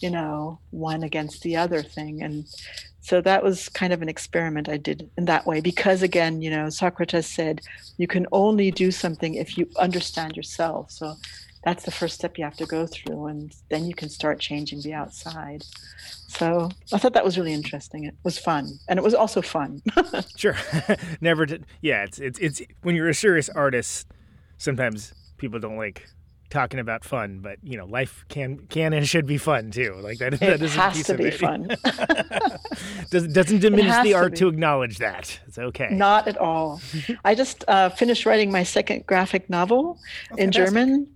you 0.00 0.10
know 0.10 0.58
one 0.70 1.02
against 1.02 1.42
the 1.42 1.56
other 1.56 1.82
thing. 1.82 2.22
And 2.22 2.46
so 3.08 3.22
that 3.22 3.42
was 3.42 3.70
kind 3.70 3.94
of 3.94 4.02
an 4.02 4.08
experiment 4.10 4.68
I 4.68 4.76
did 4.76 5.08
in 5.16 5.24
that 5.24 5.46
way 5.46 5.62
because 5.62 6.02
again, 6.02 6.42
you 6.42 6.50
know, 6.50 6.68
Socrates 6.68 7.26
said 7.26 7.62
you 7.96 8.06
can 8.06 8.26
only 8.32 8.70
do 8.70 8.90
something 8.90 9.32
if 9.32 9.56
you 9.56 9.66
understand 9.78 10.36
yourself. 10.36 10.90
So 10.90 11.14
that's 11.64 11.84
the 11.84 11.90
first 11.90 12.16
step 12.16 12.36
you 12.36 12.44
have 12.44 12.58
to 12.58 12.66
go 12.66 12.86
through 12.86 13.28
and 13.28 13.56
then 13.70 13.86
you 13.86 13.94
can 13.94 14.10
start 14.10 14.40
changing 14.40 14.82
the 14.82 14.92
outside. 14.92 15.64
So 16.26 16.68
I 16.92 16.98
thought 16.98 17.14
that 17.14 17.24
was 17.24 17.38
really 17.38 17.54
interesting. 17.54 18.04
It 18.04 18.14
was 18.24 18.38
fun, 18.38 18.78
and 18.88 18.98
it 18.98 19.02
was 19.02 19.14
also 19.14 19.40
fun. 19.40 19.80
sure, 20.36 20.56
never 21.22 21.46
did. 21.46 21.64
Yeah, 21.80 22.04
it's 22.04 22.18
it's 22.18 22.38
it's 22.38 22.60
when 22.82 22.94
you're 22.94 23.08
a 23.08 23.14
serious 23.14 23.48
artist. 23.48 24.06
Sometimes 24.58 25.14
people 25.38 25.58
don't 25.58 25.78
like 25.78 26.06
talking 26.50 26.80
about 26.80 27.04
fun, 27.04 27.40
but 27.40 27.58
you 27.62 27.76
know, 27.76 27.86
life 27.86 28.24
can 28.28 28.58
can 28.68 28.92
and 28.92 29.06
should 29.06 29.26
be 29.26 29.38
fun 29.38 29.70
too. 29.70 29.94
Like 30.00 30.18
that, 30.18 30.38
that 30.40 30.62
is 30.62 30.74
has 30.74 31.02
to 31.04 31.14
be 31.14 31.26
it. 31.26 31.34
fun. 31.34 31.68
Does, 33.10 33.26
doesn't 33.28 33.60
diminish 33.60 34.02
the 34.02 34.14
art 34.14 34.32
to, 34.34 34.40
to, 34.40 34.48
acknowledge 34.48 34.98
that. 34.98 35.40
It's 35.46 35.58
okay. 35.58 35.88
Not 35.90 36.28
at 36.28 36.36
all. 36.36 36.80
I 37.24 37.34
just 37.34 37.64
uh, 37.66 37.88
finished 37.88 38.26
writing 38.26 38.52
my 38.52 38.62
second 38.62 39.06
graphic 39.06 39.48
novel 39.48 39.98
oh, 40.30 40.36
in 40.36 40.50
German, 40.50 41.06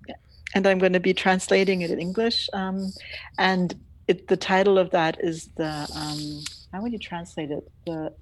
and 0.54 0.66
I'm 0.66 0.78
going 0.78 0.94
to 0.94 1.00
be 1.00 1.12
translating 1.12 1.82
it 1.82 1.90
in 1.90 2.00
English. 2.00 2.48
Um, 2.54 2.92
and 3.38 3.74
it, 4.08 4.28
the 4.28 4.36
title 4.36 4.78
of 4.78 4.90
that 4.90 5.18
is 5.22 5.48
the 5.56 5.88
um, 5.94 6.42
how 6.72 6.82
would 6.82 6.92
you 6.92 6.98
translate 6.98 7.50
it? 7.50 7.70
The 7.86 8.12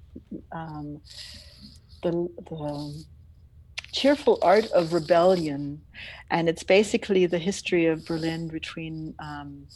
um, 0.51 1.01
the 2.03 2.11
the 2.49 3.05
cheerful 3.91 4.39
art 4.41 4.65
of 4.71 4.93
rebellion. 4.93 5.81
And 6.29 6.47
it's 6.47 6.63
basically 6.63 7.25
the 7.25 7.39
history 7.39 7.87
of 7.87 8.05
berlin 8.05 8.47
between 8.47 9.13
um, 9.19 9.67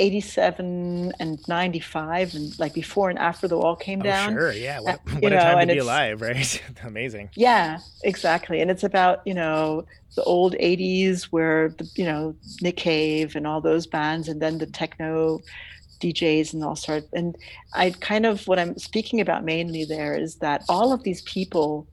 87 0.00 1.12
and 1.18 1.48
95 1.48 2.34
and 2.34 2.58
like 2.58 2.72
before 2.72 3.10
and 3.10 3.18
after 3.18 3.48
the 3.48 3.58
wall 3.58 3.74
came 3.74 4.00
oh, 4.00 4.04
down. 4.04 4.32
sure 4.32 4.52
yeah. 4.52 4.80
What, 4.80 4.94
uh, 4.94 4.98
what 5.18 5.32
a 5.32 5.36
know, 5.36 5.40
time 5.40 5.68
to 5.68 5.74
be 5.74 5.78
alive 5.78 6.20
right? 6.20 6.62
Amazing. 6.84 7.30
Yeah 7.34 7.78
exactly. 8.04 8.60
And 8.60 8.70
it's 8.70 8.84
about 8.84 9.26
you 9.26 9.34
know 9.34 9.84
the 10.14 10.22
old 10.22 10.54
80s 10.54 11.24
where 11.24 11.70
the 11.70 11.90
you 11.96 12.04
know 12.04 12.36
nick 12.62 12.76
cave 12.76 13.34
and 13.34 13.46
all 13.46 13.60
those 13.60 13.86
bands 13.86 14.28
and 14.28 14.40
then 14.40 14.58
the 14.58 14.66
techno 14.66 15.40
DJs 16.00 16.54
and 16.54 16.62
all 16.64 16.76
sorts. 16.76 17.08
And 17.12 17.36
I 17.74 17.90
kind 17.90 18.24
of 18.24 18.46
what 18.46 18.58
I'm 18.58 18.78
speaking 18.78 19.20
about 19.20 19.44
mainly 19.44 19.84
there 19.84 20.14
is 20.14 20.36
that 20.36 20.62
all 20.68 20.92
of 20.92 21.02
these 21.02 21.22
people 21.22 21.88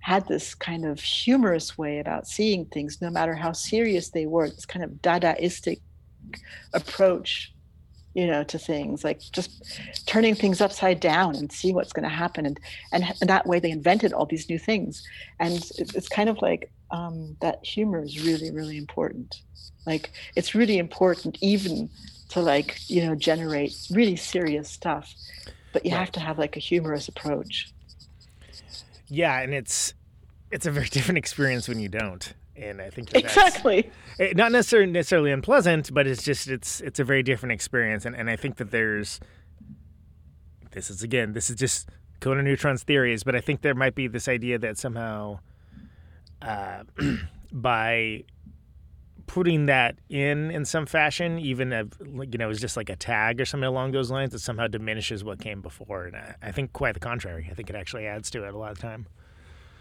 had 0.00 0.26
this 0.28 0.54
kind 0.54 0.84
of 0.84 1.00
humorous 1.00 1.78
way 1.78 1.98
about 1.98 2.26
seeing 2.26 2.64
things, 2.66 3.00
no 3.00 3.10
matter 3.10 3.34
how 3.34 3.52
serious 3.52 4.10
they 4.10 4.26
were. 4.26 4.48
This 4.48 4.66
kind 4.66 4.84
of 4.84 4.90
Dadaistic 5.02 5.80
approach, 6.72 7.52
you 8.14 8.26
know, 8.26 8.42
to 8.44 8.58
things, 8.58 9.04
like 9.04 9.20
just 9.32 9.80
turning 10.06 10.34
things 10.34 10.60
upside 10.60 11.00
down 11.00 11.36
and 11.36 11.52
seeing 11.52 11.74
what's 11.74 11.92
going 11.92 12.08
to 12.08 12.14
happen, 12.14 12.46
and, 12.46 12.58
and 12.92 13.04
and 13.20 13.28
that 13.30 13.46
way 13.46 13.60
they 13.60 13.70
invented 13.70 14.12
all 14.12 14.26
these 14.26 14.48
new 14.48 14.58
things. 14.58 15.02
And 15.38 15.54
it's 15.78 16.08
kind 16.08 16.28
of 16.28 16.40
like 16.40 16.72
um, 16.90 17.36
that 17.40 17.64
humor 17.64 18.02
is 18.02 18.24
really 18.24 18.50
really 18.50 18.78
important. 18.78 19.42
Like 19.86 20.10
it's 20.34 20.54
really 20.54 20.78
important 20.78 21.38
even 21.42 21.90
to 22.30 22.40
like 22.40 22.78
you 22.88 23.04
know 23.04 23.14
generate 23.14 23.74
really 23.90 24.16
serious 24.16 24.70
stuff, 24.70 25.14
but 25.74 25.84
you 25.84 25.92
right. 25.92 26.00
have 26.00 26.12
to 26.12 26.20
have 26.20 26.38
like 26.38 26.56
a 26.56 26.60
humorous 26.60 27.06
approach. 27.08 27.72
Yeah, 29.10 29.40
and 29.40 29.52
it's 29.52 29.94
it's 30.50 30.66
a 30.66 30.70
very 30.70 30.88
different 30.90 31.18
experience 31.18 31.68
when 31.68 31.80
you 31.80 31.88
don't. 31.88 32.34
And 32.56 32.82
I 32.82 32.90
think 32.90 33.10
that 33.10 33.24
exactly 33.24 33.90
eh, 34.18 34.32
not 34.34 34.52
necessarily 34.52 34.90
necessarily 34.90 35.32
unpleasant, 35.32 35.92
but 35.92 36.06
it's 36.06 36.22
just 36.22 36.48
it's 36.48 36.80
it's 36.80 37.00
a 37.00 37.04
very 37.04 37.22
different 37.22 37.52
experience. 37.52 38.04
And 38.04 38.14
and 38.14 38.30
I 38.30 38.36
think 38.36 38.56
that 38.56 38.70
there's 38.70 39.20
this 40.72 40.90
is 40.90 41.02
again 41.02 41.32
this 41.32 41.50
is 41.50 41.56
just 41.56 41.88
Conan 42.20 42.44
Neutron's 42.44 42.82
theories, 42.82 43.24
but 43.24 43.34
I 43.34 43.40
think 43.40 43.62
there 43.62 43.74
might 43.74 43.94
be 43.94 44.06
this 44.06 44.28
idea 44.28 44.58
that 44.58 44.78
somehow 44.78 45.40
uh, 46.42 46.84
by 47.52 48.24
putting 49.30 49.66
that 49.66 49.96
in 50.08 50.50
in 50.50 50.64
some 50.64 50.86
fashion, 50.86 51.38
even 51.38 51.72
if 51.72 51.86
you 52.00 52.36
know, 52.36 52.50
it's 52.50 52.60
just 52.60 52.76
like 52.76 52.90
a 52.90 52.96
tag 52.96 53.40
or 53.40 53.44
something 53.44 53.68
along 53.68 53.92
those 53.92 54.10
lines, 54.10 54.34
it 54.34 54.40
somehow 54.40 54.66
diminishes 54.66 55.22
what 55.22 55.38
came 55.38 55.60
before. 55.60 56.06
And 56.06 56.16
I, 56.16 56.34
I 56.42 56.50
think 56.50 56.72
quite 56.72 56.94
the 56.94 57.00
contrary. 57.00 57.46
I 57.48 57.54
think 57.54 57.70
it 57.70 57.76
actually 57.76 58.06
adds 58.06 58.28
to 58.32 58.44
it 58.44 58.52
a 58.52 58.58
lot 58.58 58.72
of 58.72 58.80
time. 58.80 59.06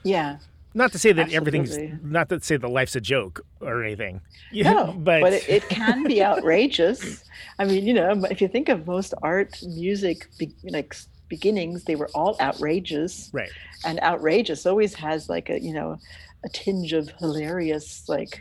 Yeah. 0.04 0.38
Not 0.76 0.92
to 0.92 1.00
say 1.00 1.14
that 1.14 1.34
Absolutely. 1.34 1.60
everything's 1.60 2.04
not 2.04 2.30
to 2.30 2.40
say 2.42 2.58
that 2.58 2.68
life's 2.68 2.96
a 2.96 3.02
joke 3.02 3.44
or 3.60 3.84
anything. 3.84 4.22
Yeah, 4.52 4.72
no, 4.74 4.94
but, 4.98 5.22
but 5.22 5.34
it, 5.34 5.50
it, 5.50 5.68
can 5.68 6.04
be 6.04 6.24
outrageous. 6.24 7.24
I 7.58 7.66
mean, 7.66 7.88
you 7.88 7.96
know, 7.96 8.24
if 8.30 8.42
you 8.42 8.48
think 8.48 8.70
of 8.70 8.86
most 8.86 9.16
art, 9.24 9.58
music, 9.64 10.28
be, 10.38 10.54
like 10.66 10.96
beginnings, 11.28 11.86
they 11.86 11.96
were 11.96 12.10
all 12.14 12.38
outrageous. 12.40 13.32
Right. 13.34 13.50
And 13.84 14.00
outrageous 14.02 14.68
always 14.68 14.94
has 14.94 15.28
like 15.28 15.50
a 15.50 15.60
you 15.60 15.74
know 15.74 15.98
a 16.44 16.50
tinge 16.50 16.94
of 16.94 17.10
hilarious, 17.18 18.08
like 18.08 18.40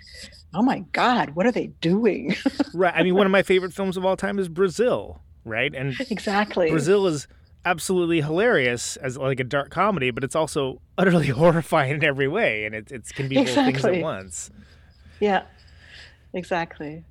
oh 0.54 0.62
my 0.62 0.80
god 0.92 1.30
what 1.30 1.46
are 1.46 1.52
they 1.52 1.68
doing 1.80 2.34
right 2.74 2.94
i 2.96 3.02
mean 3.02 3.14
one 3.14 3.26
of 3.26 3.32
my 3.32 3.42
favorite 3.42 3.72
films 3.72 3.96
of 3.96 4.04
all 4.04 4.16
time 4.16 4.38
is 4.38 4.48
brazil 4.48 5.20
right 5.44 5.74
and 5.74 5.94
exactly 6.10 6.70
brazil 6.70 7.06
is 7.06 7.28
absolutely 7.64 8.20
hilarious 8.20 8.96
as 8.96 9.18
like 9.18 9.40
a 9.40 9.44
dark 9.44 9.70
comedy 9.70 10.10
but 10.10 10.24
it's 10.24 10.36
also 10.36 10.80
utterly 10.96 11.26
horrifying 11.28 11.92
in 11.92 12.04
every 12.04 12.28
way 12.28 12.64
and 12.64 12.74
it, 12.74 12.90
it 12.90 13.04
can 13.14 13.28
be 13.28 13.38
exactly. 13.38 13.72
both 13.72 13.82
things 13.82 13.96
at 13.96 14.02
once 14.02 14.50
yeah 15.20 15.42
exactly 16.32 17.04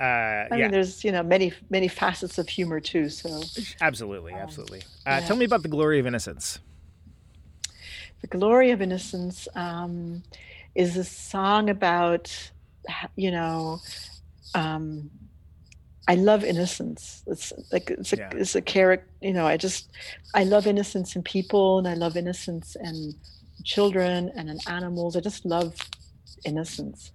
uh, 0.00 0.04
I 0.04 0.48
yeah. 0.50 0.56
mean, 0.56 0.70
there's 0.70 1.02
you 1.02 1.10
know 1.10 1.24
many 1.24 1.52
many 1.70 1.88
facets 1.88 2.38
of 2.38 2.48
humor 2.48 2.78
too. 2.78 3.08
So 3.08 3.42
absolutely, 3.80 4.32
um, 4.32 4.38
absolutely. 4.38 4.80
Uh, 5.04 5.18
yeah. 5.18 5.20
Tell 5.20 5.36
me 5.36 5.44
about 5.44 5.62
the 5.62 5.68
glory 5.68 5.98
of 5.98 6.06
innocence. 6.06 6.60
The 8.20 8.28
glory 8.28 8.70
of 8.70 8.80
innocence 8.80 9.48
um, 9.56 10.22
is 10.74 10.96
a 10.96 11.04
song 11.04 11.68
about 11.68 12.50
you 13.16 13.30
know, 13.30 13.80
um, 14.54 15.10
I 16.08 16.14
love 16.14 16.42
innocence. 16.42 17.22
It's 17.26 17.52
like 17.70 17.90
it's 17.90 18.14
a, 18.14 18.16
yeah. 18.16 18.30
it's 18.32 18.54
a 18.54 18.62
character. 18.62 19.06
You 19.20 19.34
know, 19.34 19.46
I 19.46 19.56
just 19.56 19.90
I 20.34 20.44
love 20.44 20.66
innocence 20.66 21.14
in 21.16 21.22
people, 21.22 21.78
and 21.78 21.86
I 21.86 21.94
love 21.94 22.16
innocence 22.16 22.76
in 22.82 23.14
children 23.64 24.32
and 24.34 24.48
in 24.48 24.58
animals. 24.66 25.16
I 25.16 25.20
just 25.20 25.44
love 25.44 25.76
innocence, 26.46 27.12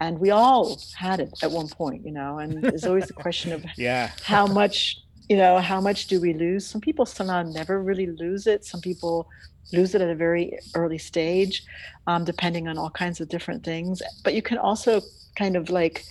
and 0.00 0.18
we 0.20 0.30
all 0.30 0.80
had 0.94 1.18
it 1.18 1.32
at 1.42 1.50
one 1.50 1.68
point. 1.68 2.06
You 2.06 2.12
know, 2.12 2.38
and 2.38 2.62
there's 2.62 2.84
always 2.84 3.08
the 3.08 3.12
question 3.24 3.52
of 3.52 3.64
yeah 3.76 4.12
how 4.22 4.46
much 4.46 4.98
you 5.28 5.36
know 5.36 5.58
how 5.58 5.80
much 5.80 6.06
do 6.06 6.20
we 6.20 6.32
lose? 6.32 6.64
Some 6.64 6.80
people 6.80 7.04
somehow 7.04 7.42
never 7.42 7.82
really 7.82 8.06
lose 8.06 8.46
it. 8.46 8.64
Some 8.64 8.80
people 8.80 9.28
lose 9.72 9.94
it 9.94 10.00
at 10.00 10.08
a 10.08 10.14
very 10.14 10.58
early 10.74 10.98
stage, 10.98 11.64
um, 12.06 12.24
depending 12.24 12.68
on 12.68 12.78
all 12.78 12.90
kinds 12.90 13.20
of 13.20 13.28
different 13.28 13.64
things. 13.64 14.02
But 14.24 14.34
you 14.34 14.42
can 14.42 14.58
also 14.58 15.02
kind 15.36 15.56
of 15.56 15.70
like 15.70 16.04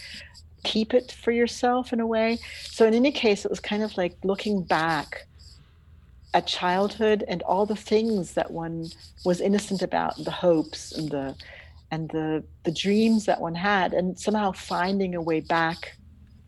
keep 0.64 0.94
it 0.94 1.12
for 1.12 1.32
yourself 1.32 1.94
in 1.94 2.00
a 2.00 2.08
way. 2.08 2.40
So 2.64 2.86
in 2.86 2.94
any 2.94 3.12
case, 3.12 3.46
it 3.46 3.52
was 3.52 3.60
kind 3.60 3.84
of 3.84 3.96
like 3.98 4.16
looking 4.24 4.64
back 4.64 5.28
at 6.34 6.48
childhood 6.48 7.24
and 7.28 7.42
all 7.44 7.66
the 7.66 7.76
things 7.76 8.34
that 8.34 8.52
one 8.52 8.88
was 9.24 9.40
innocent 9.40 9.82
about, 9.82 10.22
the 10.24 10.32
hopes 10.32 10.92
and 10.92 11.10
the 11.10 11.36
and 11.92 12.10
the 12.10 12.44
the 12.64 12.72
dreams 12.72 13.26
that 13.26 13.40
one 13.40 13.56
had, 13.56 13.94
and 13.94 14.20
somehow 14.20 14.52
finding 14.52 15.16
a 15.16 15.22
way 15.22 15.40
back 15.40 15.96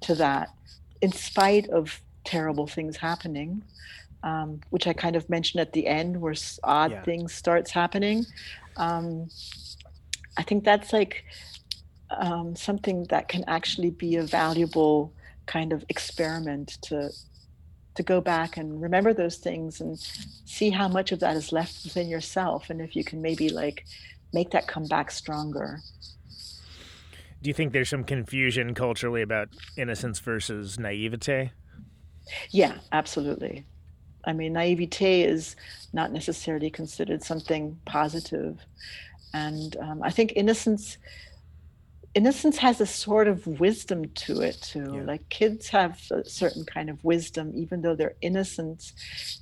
to 0.02 0.16
that, 0.16 0.50
in 1.02 1.12
spite 1.12 1.70
of 1.70 2.02
terrible 2.26 2.68
things 2.68 2.98
happening 2.98 3.64
um, 4.28 4.60
which 4.72 4.88
I 4.88 4.94
kind 4.94 5.16
of 5.16 5.30
mentioned 5.30 5.62
at 5.62 5.72
the 5.72 5.88
end, 5.88 6.20
where 6.20 6.36
odd 6.64 6.92
yeah. 6.92 7.04
things 7.04 7.34
starts 7.34 7.72
happening. 7.72 8.26
Um, 8.76 9.30
I 10.38 10.44
think 10.44 10.66
that's 10.66 10.92
like 10.92 11.24
um, 12.10 12.56
something 12.56 13.06
that 13.10 13.30
can 13.30 13.46
actually 13.48 13.92
be 13.92 14.18
a 14.18 14.24
valuable 14.24 15.14
kind 15.46 15.72
of 15.72 15.86
experiment 15.88 16.78
to 16.84 17.10
to 17.96 18.04
go 18.04 18.22
back 18.22 18.58
and 18.58 18.80
remember 18.80 19.12
those 19.12 19.38
things 19.38 19.82
and 19.82 19.98
see 19.98 20.70
how 20.70 20.88
much 20.88 21.12
of 21.12 21.20
that 21.20 21.36
is 21.36 21.52
left 21.52 21.84
within 21.86 22.08
yourself, 22.10 22.70
and 22.70 22.82
if 22.82 22.96
you 22.98 23.04
can 23.04 23.22
maybe 23.22 23.50
like 23.50 23.86
make 24.34 24.52
that 24.52 24.68
come 24.68 24.86
back 24.86 25.10
stronger. 25.10 25.80
Do 27.42 27.50
you 27.50 27.54
think 27.54 27.72
there's 27.72 27.90
some 27.90 28.04
confusion 28.04 28.74
culturally 28.74 29.22
about 29.22 29.48
innocence 29.78 30.20
versus 30.20 30.78
naivete? 30.78 31.52
Yeah, 32.52 32.80
absolutely. 32.92 33.66
I 34.28 34.34
mean, 34.34 34.54
naivete 34.54 35.24
is 35.24 35.56
not 35.94 36.12
necessarily 36.12 36.70
considered 36.70 37.24
something 37.24 37.80
positive. 37.86 38.60
And 39.34 39.76
um, 39.78 40.04
I 40.04 40.12
think 40.12 40.34
innocence 40.36 40.98
innocence 42.14 42.58
has 42.58 42.82
a 42.82 42.86
sort 42.86 43.28
of 43.28 43.46
wisdom 43.46 44.10
to 44.10 44.42
it 44.42 44.60
too. 44.62 44.94
Yeah. 44.96 45.04
Like 45.04 45.30
kids 45.30 45.68
have 45.70 46.02
a 46.12 46.28
certain 46.28 46.66
kind 46.66 46.90
of 46.90 47.04
wisdom, 47.04 47.52
even 47.56 47.82
though 47.82 47.96
they're 47.96 48.16
innocent, 48.22 48.92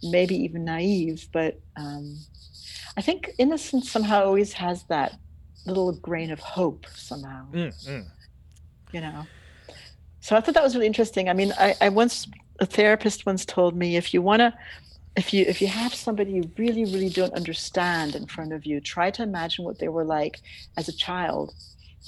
maybe 0.04 0.36
even 0.36 0.66
naive. 0.66 1.30
But 1.32 1.60
um, 1.78 2.18
I 2.98 3.02
think 3.02 3.32
innocence 3.38 3.90
somehow 3.90 4.26
always 4.26 4.52
has 4.54 4.84
that 4.84 5.18
little 5.66 5.94
grain 5.94 6.32
of 6.32 6.40
hope 6.40 6.86
somehow. 6.96 7.48
Mm, 7.52 7.88
mm. 7.88 8.06
you 8.92 9.02
know 9.02 9.26
so 10.20 10.36
i 10.36 10.42
thought 10.42 10.54
that 10.54 10.64
was 10.64 10.76
really 10.76 10.88
interesting 10.88 11.28
i 11.30 11.34
mean 11.34 11.54
i, 11.58 11.76
I 11.82 11.90
once 11.90 12.28
a 12.60 12.66
therapist 12.66 13.26
once 13.26 13.46
told 13.46 13.76
me 13.76 13.96
if 13.96 14.14
you 14.14 14.22
want 14.22 14.40
to 14.40 14.54
if 15.16 15.34
you 15.34 15.46
if 15.48 15.62
you 15.62 15.68
have 15.68 15.94
somebody 15.94 16.34
you 16.34 16.52
really 16.58 16.84
really 16.86 17.10
don't 17.10 17.34
understand 17.34 18.16
in 18.16 18.26
front 18.26 18.52
of 18.52 18.66
you 18.66 18.82
try 18.82 19.10
to 19.12 19.24
imagine 19.24 19.64
what 19.64 19.80
they 19.80 19.88
were 19.88 20.04
like 20.04 20.42
as 20.78 20.88
a 20.88 20.94
child. 20.94 21.54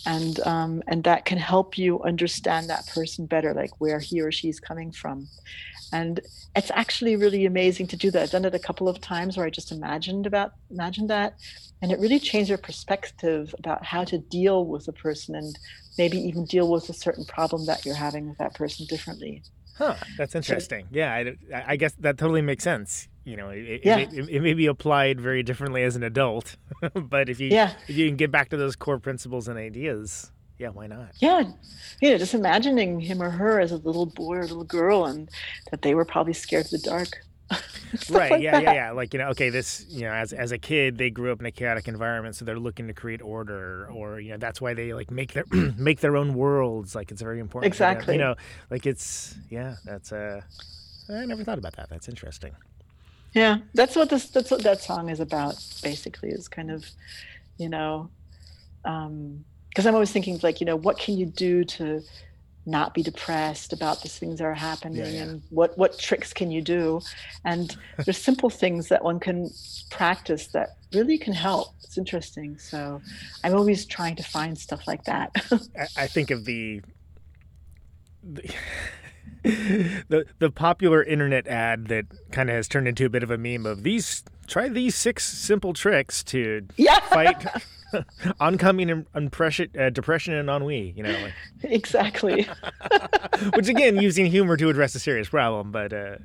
And 0.06 0.40
um, 0.42 0.84
and 0.88 1.04
that 1.06 1.26
can 1.26 1.40
help 1.40 1.76
you 1.76 2.04
understand 2.04 2.70
that 2.70 2.86
person 2.86 3.26
better 3.26 3.52
like 3.56 3.82
where 3.82 4.00
he 4.00 4.22
or 4.22 4.32
she's 4.32 4.60
coming 4.60 4.92
from. 4.92 5.28
And 5.92 6.20
it's 6.56 6.70
actually 6.70 7.16
really 7.16 7.46
amazing 7.46 7.88
to 7.88 7.98
do 7.98 8.12
that. 8.12 8.22
I've 8.22 8.30
done 8.30 8.46
it 8.46 8.54
a 8.54 8.60
couple 8.60 8.90
of 8.90 9.02
times 9.02 9.38
where 9.38 9.46
i 9.46 9.50
just 9.50 9.72
imagined 9.72 10.28
about 10.28 10.52
imagined 10.70 11.10
that. 11.10 11.34
And 11.82 11.92
it 11.92 12.00
really 12.00 12.20
changed 12.20 12.50
your 12.50 12.60
perspective 12.60 13.56
about 13.58 13.86
how 13.86 14.04
to 14.04 14.20
deal 14.20 14.66
with 14.66 14.88
a 14.88 14.94
person 14.94 15.34
and 15.34 15.58
maybe 15.98 16.20
even 16.20 16.46
deal 16.46 16.70
with 16.70 16.90
a 16.90 16.94
certain 16.94 17.26
problem 17.26 17.66
that 17.66 17.84
you're 17.84 17.96
having 17.96 18.30
with 18.30 18.38
that 18.38 18.54
person 18.54 18.86
differently 18.86 19.42
Huh, 19.78 19.96
that's 20.18 20.34
interesting. 20.36 20.88
Yeah, 20.92 21.14
I, 21.14 21.64
I 21.74 21.76
guess 21.76 21.94
that 22.00 22.18
totally 22.18 22.42
makes 22.42 22.64
sense. 22.64 23.08
You 23.26 23.38
know, 23.38 23.50
it, 23.50 23.82
Yeah. 23.84 23.98
it, 23.98 24.14
it, 24.14 24.30
it 24.30 24.42
may 24.42 24.54
be 24.54 24.66
applied 24.68 25.20
very 25.22 25.44
differently 25.44 25.84
as 25.84 25.96
an 25.96 26.04
adult, 26.04 26.56
but 26.94 27.30
if 27.30 27.40
you 27.40 27.50
Yeah. 27.50 27.74
if 27.88 27.96
you 27.96 28.08
can 28.08 28.16
get 28.18 28.32
back 28.32 28.50
to 28.50 28.58
those 28.58 28.76
core 28.76 29.00
principles 29.00 29.48
and 29.48 29.58
ideas, 29.60 30.32
yeah, 30.58 30.70
why 30.70 30.88
not? 30.88 31.10
yeah 31.20 31.44
you 32.02 32.10
know 32.12 32.18
just 32.18 32.34
imagining 32.34 33.00
him 33.00 33.22
or 33.22 33.30
her 33.30 33.60
as 33.60 33.72
a 33.72 33.78
little 33.78 34.06
boy 34.08 34.38
or 34.38 34.42
little 34.44 34.64
girl 34.64 35.06
and 35.06 35.30
that 35.72 35.82
they 35.84 35.94
were 35.94 36.06
probably 36.06 36.34
scared 36.34 36.66
of 36.66 36.72
the 36.72 36.78
dark 36.80 37.10
right? 38.10 38.32
like 38.32 38.42
yeah, 38.42 38.60
yeah, 38.60 38.62
that. 38.62 38.76
yeah. 38.76 38.92
Like 38.92 39.14
you 39.14 39.20
know, 39.20 39.30
okay, 39.30 39.50
this 39.50 39.86
you 39.90 40.02
know, 40.02 40.12
as 40.12 40.34
as 40.34 40.52
a 40.52 40.58
kid, 40.58 40.98
they 40.98 41.10
grew 41.10 41.32
up 41.32 41.40
in 41.40 41.46
a 41.46 41.52
chaotic 41.52 41.88
environment, 41.88 42.36
so 42.36 42.46
they're 42.46 42.60
looking 42.60 42.88
to 42.88 42.94
create 42.94 43.22
order, 43.22 43.90
or 43.92 44.20
you 44.20 44.32
know, 44.32 44.38
that's 44.38 44.60
why 44.60 44.74
they 44.74 44.94
like 44.94 45.12
make 45.12 45.34
their 45.34 45.46
make 45.78 46.00
their 46.02 46.18
own 46.18 46.34
worlds. 46.34 46.96
Like 46.96 47.12
it's 47.12 47.22
very 47.22 47.40
important. 47.40 47.72
Exactly. 47.72 48.16
You 48.16 48.20
know, 48.20 48.36
like 48.70 48.86
it's 48.86 49.36
yeah, 49.50 49.76
that's 49.86 50.12
uh, 50.12 50.42
I 51.10 51.26
never 51.26 51.44
thought 51.44 51.58
about 51.58 51.76
that. 51.78 51.90
That's 51.90 52.10
interesting. 52.10 52.54
Yeah, 53.34 53.60
that's 53.74 53.96
what 53.96 54.10
this 54.10 54.30
that's 54.30 54.52
what 54.52 54.64
that 54.64 54.82
song 54.82 55.10
is 55.10 55.20
about 55.20 55.56
basically 55.84 56.30
is 56.30 56.48
kind 56.48 56.72
of, 56.72 56.86
you 57.58 57.70
know, 57.70 58.10
um 58.86 59.46
because 59.70 59.86
I'm 59.86 59.94
always 59.94 60.12
thinking 60.12 60.40
like, 60.42 60.60
you 60.60 60.66
know, 60.66 60.76
what 60.76 60.98
can 60.98 61.18
you 61.18 61.28
do 61.28 61.64
to 61.64 62.02
not 62.68 62.94
be 62.94 63.02
depressed 63.02 63.72
about 63.74 64.02
these 64.02 64.18
things 64.18 64.40
that 64.40 64.46
are 64.46 64.54
happening 64.54 64.98
yeah. 64.98 65.24
and 65.24 65.42
what 65.50 65.78
what 65.78 65.98
tricks 65.98 66.34
can 66.34 66.52
you 66.52 66.62
do? 66.62 67.02
And 67.46 67.76
there's 68.06 68.18
simple 68.18 68.50
things 68.50 68.90
that 68.90 69.04
one 69.04 69.20
can 69.20 69.50
practice 69.90 70.48
that 70.48 70.78
really 70.94 71.18
can 71.18 71.34
help. 71.34 71.74
It's 71.84 71.98
interesting. 71.98 72.58
So 72.58 73.02
I'm 73.44 73.56
always 73.56 73.86
trying 73.86 74.16
to 74.18 74.24
find 74.24 74.58
stuff 74.58 74.88
like 74.88 75.06
that. 75.06 75.32
I, 75.52 76.04
I 76.04 76.08
think 76.08 76.30
of 76.30 76.46
the 76.46 76.82
the, 78.24 78.54
the 79.44 80.26
the 80.40 80.52
popular 80.52 81.04
internet 81.04 81.48
ad 81.48 81.88
that 81.88 82.06
kind 82.32 82.50
of 82.50 82.56
has 82.56 82.68
turned 82.68 82.88
into 82.88 83.06
a 83.06 83.10
bit 83.10 83.24
of 83.24 83.32
a 83.32 83.38
meme 83.38 83.66
of 83.66 83.84
these 83.84 84.24
try 84.48 84.68
these 84.68 84.96
six 84.96 85.26
simple 85.26 85.74
tricks 85.74 86.24
to 86.24 86.68
yeah, 86.76 87.00
fight 87.00 87.46
oncoming 88.40 89.06
impression, 89.16 89.70
uh, 89.80 89.90
depression 89.90 90.34
and 90.34 90.50
ennui 90.50 90.94
you 90.96 91.04
know 91.04 91.12
like, 91.22 91.34
exactly. 91.64 92.48
which 93.56 93.68
again 93.68 94.00
using 94.02 94.26
humor 94.26 94.58
to 94.58 94.70
address 94.70 94.94
a 94.96 95.00
serious 95.00 95.30
problem 95.30 95.72
but 95.72 95.94
uh, 95.94 96.16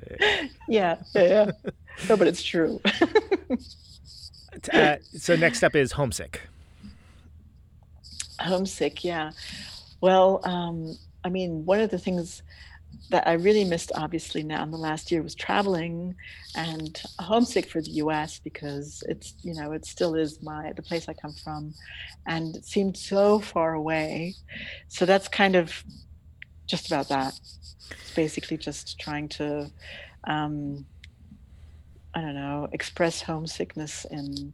Yeah, 0.67 0.97
yeah, 1.15 1.23
yeah. 1.23 1.51
No, 2.09 2.17
but 2.17 2.27
it's 2.27 2.41
true. 2.43 2.81
uh, 4.73 4.95
so 5.17 5.35
next 5.35 5.63
up 5.63 5.75
is 5.75 5.91
homesick 5.93 6.41
homesick 8.39 9.03
yeah 9.03 9.31
well 10.01 10.41
um 10.43 10.97
i 11.23 11.29
mean 11.29 11.65
one 11.65 11.79
of 11.79 11.89
the 11.89 11.99
things 11.99 12.41
that 13.09 13.27
i 13.27 13.33
really 13.33 13.63
missed 13.63 13.91
obviously 13.95 14.43
now 14.43 14.63
in 14.63 14.71
the 14.71 14.77
last 14.77 15.11
year 15.11 15.21
was 15.21 15.35
traveling 15.35 16.15
and 16.55 17.01
homesick 17.19 17.67
for 17.69 17.81
the 17.81 17.91
us 17.91 18.39
because 18.43 19.03
it's 19.07 19.35
you 19.43 19.53
know 19.53 19.71
it 19.71 19.85
still 19.85 20.15
is 20.15 20.41
my 20.41 20.71
the 20.75 20.81
place 20.81 21.07
i 21.07 21.13
come 21.13 21.33
from 21.33 21.73
and 22.25 22.55
it 22.55 22.65
seemed 22.65 22.95
so 22.95 23.39
far 23.39 23.73
away. 23.73 24.33
So 24.87 25.05
that's 25.05 25.27
kind 25.27 25.55
of 25.55 25.83
just 26.65 26.87
about 26.87 27.09
that. 27.09 27.37
It's 27.91 28.13
basically 28.15 28.57
just 28.57 28.99
trying 28.99 29.27
to 29.29 29.69
um 30.25 30.85
i 32.15 32.21
don't 32.21 32.35
know 32.35 32.69
express 32.71 33.21
homesickness 33.21 34.05
in 34.09 34.53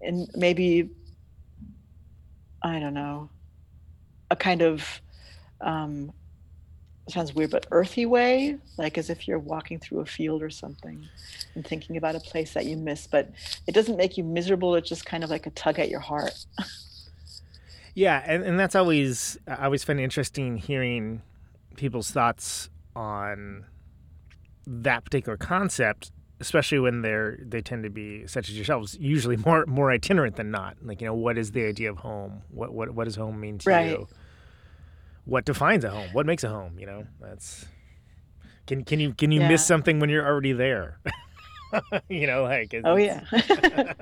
in 0.00 0.26
maybe 0.34 0.88
I 2.64 2.78
don't 2.78 2.94
know, 2.94 3.28
a 4.30 4.36
kind 4.36 4.62
of 4.62 5.00
um, 5.60 6.12
sounds 7.12 7.34
weird, 7.34 7.50
but 7.50 7.66
earthy 7.70 8.06
way, 8.06 8.56
like 8.78 8.98
as 8.98 9.10
if 9.10 9.28
you're 9.28 9.38
walking 9.38 9.78
through 9.78 10.00
a 10.00 10.06
field 10.06 10.42
or 10.42 10.50
something 10.50 11.06
and 11.54 11.66
thinking 11.66 11.96
about 11.96 12.14
a 12.14 12.20
place 12.20 12.52
that 12.54 12.66
you 12.66 12.76
miss. 12.76 13.06
But 13.06 13.30
it 13.66 13.72
doesn't 13.74 13.96
make 13.96 14.16
you 14.16 14.24
miserable. 14.24 14.74
It's 14.74 14.88
just 14.88 15.04
kind 15.06 15.22
of 15.24 15.30
like 15.30 15.46
a 15.46 15.50
tug 15.50 15.78
at 15.78 15.88
your 15.88 16.00
heart. 16.00 16.32
Yeah, 17.94 18.22
and, 18.26 18.42
and 18.42 18.58
that's 18.58 18.74
always 18.74 19.38
I 19.46 19.66
always 19.66 19.84
find 19.84 20.00
interesting 20.00 20.56
hearing 20.56 21.22
people's 21.76 22.10
thoughts 22.10 22.70
on 22.96 23.66
that 24.66 25.04
particular 25.04 25.36
concept, 25.36 26.10
especially 26.40 26.78
when 26.78 27.02
they're 27.02 27.38
they 27.42 27.60
tend 27.60 27.84
to 27.84 27.90
be 27.90 28.26
such 28.26 28.48
as 28.48 28.56
yourselves, 28.56 28.96
usually 28.98 29.36
more 29.36 29.66
more 29.66 29.90
itinerant 29.90 30.36
than 30.36 30.50
not. 30.50 30.76
Like 30.82 31.02
you 31.02 31.06
know, 31.06 31.14
what 31.14 31.36
is 31.36 31.52
the 31.52 31.64
idea 31.66 31.90
of 31.90 31.98
home? 31.98 32.42
What 32.48 32.72
what 32.72 32.90
what 32.94 33.04
does 33.04 33.16
home 33.16 33.38
mean 33.40 33.58
to 33.58 33.70
Right. 33.70 33.90
you? 33.90 34.08
What 35.24 35.44
defines 35.44 35.84
a 35.84 35.90
home? 35.90 36.08
What 36.12 36.26
makes 36.26 36.44
a 36.44 36.48
home? 36.48 36.78
You 36.78 36.86
know, 36.86 37.06
that's 37.20 37.66
can 38.66 38.84
can 38.84 39.00
you 39.00 39.12
can 39.14 39.30
you 39.32 39.40
Yeah. 39.40 39.48
miss 39.48 39.64
something 39.66 40.00
when 40.00 40.10
you're 40.10 40.26
already 40.26 40.52
there? 40.52 40.98
you 42.08 42.26
know, 42.26 42.42
like 42.42 42.74
Oh 42.84 42.96
yeah. 42.96 43.22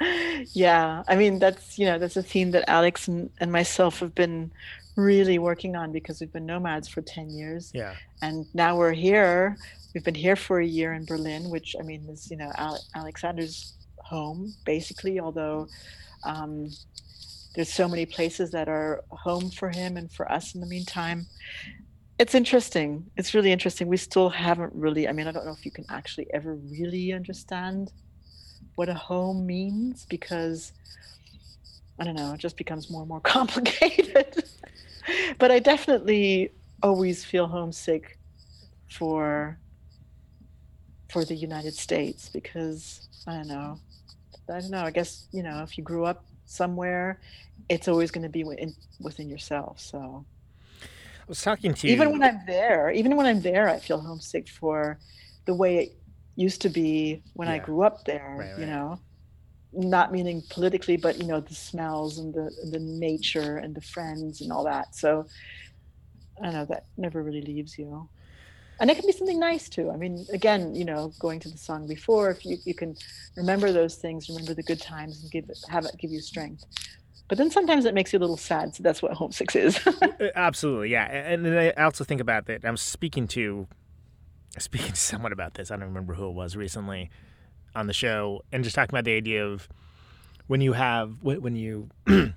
yeah. 0.52 1.02
I 1.08 1.16
mean 1.16 1.38
that's 1.38 1.78
you 1.78 1.86
know, 1.86 1.98
that's 1.98 2.16
a 2.16 2.22
theme 2.22 2.50
that 2.52 2.68
Alex 2.68 3.08
and, 3.08 3.30
and 3.40 3.50
myself 3.52 4.00
have 4.00 4.14
been 4.14 4.50
really 4.96 5.38
working 5.38 5.74
on 5.76 5.92
because 5.92 6.20
we've 6.20 6.32
been 6.32 6.46
nomads 6.46 6.88
for 6.88 7.02
ten 7.02 7.30
years. 7.30 7.70
yeah. 7.74 7.94
and 8.22 8.46
now 8.54 8.76
we're 8.76 8.92
here. 8.92 9.56
We've 9.94 10.04
been 10.04 10.14
here 10.14 10.36
for 10.36 10.58
a 10.60 10.66
year 10.66 10.92
in 10.94 11.04
Berlin, 11.04 11.50
which 11.50 11.76
I 11.78 11.82
mean 11.82 12.04
is 12.08 12.30
you 12.30 12.36
know 12.36 12.50
Ale- 12.58 12.80
Alexander's 12.96 13.74
home 13.98 14.52
basically. 14.64 15.20
Although 15.20 15.68
um, 16.24 16.70
there's 17.54 17.72
so 17.72 17.88
many 17.88 18.04
places 18.04 18.50
that 18.50 18.68
are 18.68 19.04
home 19.10 19.50
for 19.50 19.70
him 19.70 19.96
and 19.96 20.10
for 20.10 20.30
us 20.30 20.54
in 20.54 20.60
the 20.60 20.66
meantime. 20.66 21.26
It's 22.18 22.34
interesting. 22.34 23.10
It's 23.16 23.34
really 23.34 23.52
interesting. 23.52 23.88
We 23.88 23.96
still 23.96 24.28
haven't 24.28 24.72
really. 24.74 25.08
I 25.08 25.12
mean, 25.12 25.26
I 25.26 25.32
don't 25.32 25.46
know 25.46 25.52
if 25.52 25.64
you 25.64 25.70
can 25.70 25.84
actually 25.88 26.26
ever 26.32 26.54
really 26.54 27.12
understand 27.12 27.92
what 28.74 28.88
a 28.88 28.94
home 28.94 29.46
means 29.46 30.06
because 30.08 30.72
I 31.98 32.04
don't 32.04 32.16
know. 32.16 32.32
It 32.32 32.38
just 32.38 32.56
becomes 32.56 32.90
more 32.90 33.02
and 33.02 33.08
more 33.08 33.20
complicated. 33.36 34.44
but 35.38 35.50
I 35.50 35.58
definitely 35.60 36.50
always 36.82 37.24
feel 37.24 37.46
homesick 37.46 38.18
for 38.90 39.58
for 41.10 41.24
the 41.24 41.34
United 41.34 41.74
States 41.74 42.28
because 42.28 43.08
I 43.28 43.34
don't 43.34 43.48
know. 43.48 43.78
I 44.52 44.60
don't 44.60 44.70
know. 44.70 44.82
I 44.82 44.90
guess 44.90 45.28
you 45.30 45.42
know 45.44 45.62
if 45.62 45.78
you 45.78 45.84
grew 45.84 46.04
up 46.04 46.24
somewhere, 46.54 47.20
it's 47.68 47.88
always 47.88 48.10
going 48.10 48.22
to 48.22 48.28
be 48.28 48.44
within 48.44 48.74
within 49.00 49.28
yourself. 49.28 49.80
So 49.80 50.24
I 50.82 51.24
was 51.26 51.42
talking 51.42 51.74
to 51.74 51.86
you. 51.86 51.92
even 51.92 52.12
when 52.12 52.22
I'm 52.22 52.40
there, 52.46 52.90
even 52.90 53.16
when 53.16 53.26
I'm 53.26 53.40
there, 53.40 53.68
I 53.68 53.78
feel 53.78 54.00
homesick 54.00 54.48
for 54.48 54.98
the 55.46 55.54
way 55.54 55.78
it 55.78 55.98
used 56.36 56.60
to 56.62 56.68
be 56.68 57.22
when 57.34 57.48
I 57.48 57.58
grew 57.58 57.82
up 57.82 58.04
there. 58.04 58.36
Right, 58.38 58.58
You 58.58 58.66
know, 58.66 58.98
not 59.72 60.12
meaning 60.12 60.42
politically, 60.50 60.96
but 60.96 61.18
you 61.18 61.26
know 61.26 61.40
the 61.40 61.54
smells 61.54 62.18
and 62.18 62.32
the 62.32 62.50
the 62.70 62.80
nature 62.80 63.58
and 63.58 63.74
the 63.74 63.80
friends 63.80 64.40
and 64.40 64.52
all 64.52 64.64
that. 64.64 64.94
So 64.94 65.26
I 66.40 66.44
don't 66.46 66.54
know 66.54 66.64
that 66.66 66.86
never 66.96 67.22
really 67.22 67.42
leaves 67.42 67.78
you. 67.78 68.08
And 68.80 68.90
it 68.90 68.96
can 68.96 69.06
be 69.06 69.12
something 69.12 69.38
nice 69.38 69.68
too. 69.68 69.90
I 69.90 69.96
mean, 69.96 70.26
again, 70.32 70.74
you 70.74 70.84
know, 70.84 71.12
going 71.18 71.40
to 71.40 71.48
the 71.48 71.58
song 71.58 71.86
before, 71.86 72.30
if 72.30 72.44
you, 72.44 72.58
you 72.64 72.74
can 72.74 72.96
remember 73.36 73.72
those 73.72 73.96
things, 73.96 74.28
remember 74.28 74.54
the 74.54 74.62
good 74.62 74.80
times, 74.80 75.22
and 75.22 75.30
give 75.30 75.48
have 75.68 75.84
it 75.84 75.94
give 75.98 76.10
you 76.10 76.20
strength. 76.20 76.64
But 77.28 77.38
then 77.38 77.50
sometimes 77.50 77.84
it 77.84 77.94
makes 77.94 78.12
you 78.12 78.18
a 78.18 78.20
little 78.20 78.36
sad. 78.36 78.74
So 78.74 78.82
that's 78.82 79.00
what 79.00 79.12
homesick 79.14 79.54
is. 79.56 79.78
Uh, 80.02 80.28
Absolutely, 80.34 80.90
yeah. 80.90 81.04
And 81.04 81.44
then 81.44 81.56
I 81.56 81.82
also 81.82 82.04
think 82.04 82.20
about 82.20 82.46
that. 82.46 82.64
I'm 82.64 82.76
speaking 82.76 83.26
to 83.28 83.66
speaking 84.58 84.92
to 84.92 85.00
someone 85.00 85.32
about 85.32 85.54
this. 85.54 85.70
I 85.70 85.76
don't 85.76 85.86
remember 85.86 86.14
who 86.14 86.28
it 86.28 86.34
was 86.34 86.56
recently 86.56 87.10
on 87.74 87.86
the 87.86 87.92
show, 87.92 88.42
and 88.52 88.62
just 88.62 88.76
talking 88.76 88.94
about 88.94 89.04
the 89.04 89.16
idea 89.16 89.44
of 89.46 89.68
when 90.46 90.60
you 90.60 90.74
have 90.74 91.16
when 91.22 91.56
you 91.56 91.88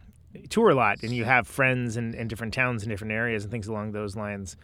tour 0.50 0.70
a 0.70 0.76
lot 0.76 1.04
and 1.04 1.12
you 1.12 1.26
have 1.26 1.48
friends 1.48 1.98
in, 1.98 2.14
in 2.14 2.28
different 2.28 2.54
towns 2.54 2.84
and 2.84 2.90
different 2.90 3.14
areas 3.14 3.44
and 3.44 3.52
things 3.52 3.68
along 3.68 3.92
those 3.92 4.16
lines, 4.16 4.56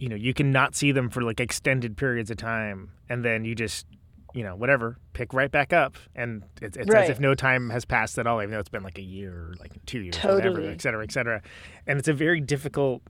you 0.00 0.08
know, 0.08 0.16
you 0.16 0.34
can 0.34 0.50
not 0.50 0.74
see 0.74 0.90
them 0.90 1.10
for 1.10 1.22
like 1.22 1.38
extended 1.38 1.96
periods 1.96 2.30
of 2.30 2.38
time, 2.38 2.90
and 3.08 3.24
then 3.24 3.44
you 3.44 3.54
just, 3.54 3.86
you 4.34 4.42
know, 4.42 4.56
whatever, 4.56 4.96
pick 5.12 5.34
right 5.34 5.50
back 5.50 5.72
up, 5.72 5.96
and 6.16 6.42
it's, 6.62 6.76
it's 6.76 6.92
as 6.92 7.10
if 7.10 7.20
no 7.20 7.34
time 7.34 7.68
has 7.70 7.84
passed 7.84 8.18
at 8.18 8.26
all, 8.26 8.40
even 8.40 8.50
though 8.50 8.58
it's 8.58 8.70
been 8.70 8.82
like 8.82 8.98
a 8.98 9.02
year 9.02 9.32
or 9.32 9.54
like 9.60 9.72
two 9.84 10.00
years, 10.00 10.16
whatever, 10.16 10.62
et 10.62 10.80
cetera, 10.80 11.04
et 11.04 11.12
cetera. 11.12 11.42
And 11.86 11.98
it's 11.98 12.08
a 12.08 12.14
very 12.14 12.40
difficult 12.40 13.02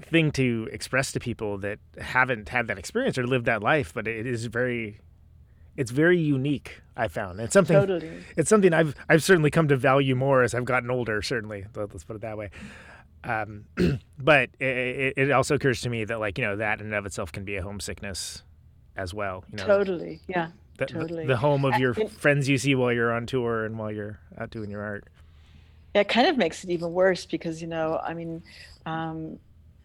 thing 0.00 0.32
to 0.32 0.68
express 0.72 1.12
to 1.12 1.20
people 1.20 1.56
that 1.58 1.78
haven't 1.98 2.48
had 2.48 2.66
that 2.66 2.76
experience 2.76 3.16
or 3.16 3.26
lived 3.26 3.46
that 3.46 3.62
life, 3.62 3.94
but 3.94 4.08
it 4.08 4.26
is 4.26 4.46
very, 4.46 4.98
it's 5.76 5.92
very 5.92 6.18
unique. 6.18 6.80
I 6.96 7.08
found 7.08 7.40
it's 7.40 7.54
something. 7.54 7.76
Totally. 7.76 8.24
It's 8.36 8.50
something 8.50 8.74
I've 8.74 8.94
I've 9.08 9.22
certainly 9.22 9.50
come 9.50 9.68
to 9.68 9.76
value 9.76 10.14
more 10.14 10.42
as 10.42 10.54
I've 10.54 10.66
gotten 10.66 10.90
older. 10.90 11.22
Certainly, 11.22 11.64
let's 11.74 12.04
put 12.04 12.16
it 12.16 12.22
that 12.22 12.36
way. 12.36 12.50
Um, 13.24 13.64
but 14.18 14.50
it, 14.58 14.66
it, 14.66 15.14
it 15.16 15.30
also 15.30 15.54
occurs 15.54 15.80
to 15.82 15.88
me 15.90 16.04
that 16.04 16.18
like 16.20 16.38
you 16.38 16.44
know 16.44 16.56
that 16.56 16.80
in 16.80 16.86
and 16.86 16.94
of 16.94 17.06
itself 17.06 17.30
can 17.32 17.44
be 17.44 17.56
a 17.56 17.62
homesickness 17.62 18.42
as 18.96 19.14
well. 19.14 19.44
You 19.50 19.58
know, 19.58 19.66
Totally. 19.66 20.20
Yeah. 20.28 20.48
the, 20.78 20.86
the- 20.86 20.92
totally. 20.92 21.26
the 21.26 21.36
home 21.36 21.64
of 21.64 21.78
your 21.78 21.92
it- 21.92 22.10
friends 22.10 22.48
you 22.48 22.58
see 22.58 22.74
while 22.74 22.92
you're 22.92 23.12
on 23.12 23.26
tour 23.26 23.64
and 23.64 23.78
while 23.78 23.90
you're 23.92 24.18
out 24.38 24.50
doing 24.50 24.70
your 24.70 24.82
art. 24.82 25.04
Yeah, 25.94 26.00
it 26.02 26.08
kind 26.08 26.26
of 26.26 26.36
makes 26.38 26.64
it 26.64 26.70
even 26.70 26.92
worse 26.92 27.26
because, 27.26 27.60
you 27.60 27.68
know, 27.68 28.00
I 28.02 28.14
mean, 28.14 28.42
um, 28.86 29.38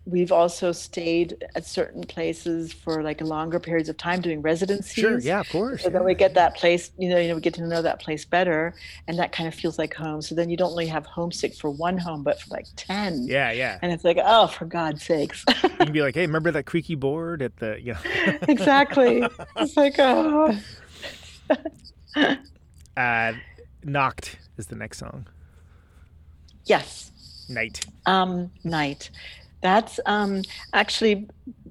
we've 0.07 0.31
also 0.31 0.71
stayed 0.71 1.45
at 1.55 1.65
certain 1.65 2.01
places 2.03 2.71
for 2.71 3.03
like 3.03 3.19
longer 3.19 3.59
periods 3.59 3.89
of 3.89 3.97
time 3.97 4.21
doing 4.21 4.41
residencies. 4.41 4.93
Sure, 4.93 5.19
yeah, 5.19 5.41
of 5.41 5.49
course. 5.49 5.83
So 5.83 5.89
then 5.89 6.05
we 6.05 6.15
get 6.15 6.33
that 6.35 6.55
place, 6.55 6.91
you 6.97 7.09
know, 7.09 7.17
you 7.19 7.27
know, 7.27 7.35
we 7.35 7.41
get 7.41 7.53
to 7.55 7.67
know 7.67 7.81
that 7.81 7.99
place 7.99 8.23
better, 8.23 8.73
and 9.07 9.19
that 9.19 9.31
kind 9.33 9.47
of 9.47 9.53
feels 9.53 9.77
like 9.77 9.93
home. 9.93 10.21
So 10.21 10.33
then 10.33 10.49
you 10.49 10.55
don't 10.55 10.71
only 10.71 10.87
have 10.87 11.05
homesick 11.05 11.53
for 11.55 11.69
one 11.69 11.97
home, 11.97 12.23
but 12.23 12.41
for 12.41 12.49
like 12.49 12.67
ten. 12.77 13.27
Yeah, 13.27 13.51
yeah. 13.51 13.79
And 13.81 13.91
it's 13.91 14.03
like, 14.05 14.17
oh, 14.23 14.47
for 14.47 14.65
God's 14.65 15.03
sakes! 15.03 15.43
You 15.63 15.69
can 15.69 15.91
be 15.91 16.01
like, 16.01 16.15
hey, 16.15 16.25
remember 16.25 16.51
that 16.51 16.65
creaky 16.65 16.95
board 16.95 17.41
at 17.41 17.57
the 17.57 17.77
you 17.81 17.93
know. 17.93 17.99
exactly. 18.47 19.27
It's 19.57 19.75
like, 19.75 19.95
oh, 19.99 20.57
uh, 22.97 23.33
Knocked 23.83 24.39
is 24.57 24.67
the 24.67 24.75
next 24.75 24.99
song. 24.99 25.27
yes. 26.65 27.11
Night. 27.49 27.85
um, 28.05 28.51
night. 28.65 29.09
That's 29.61 29.99
um, 30.05 30.43
actually 30.73 31.27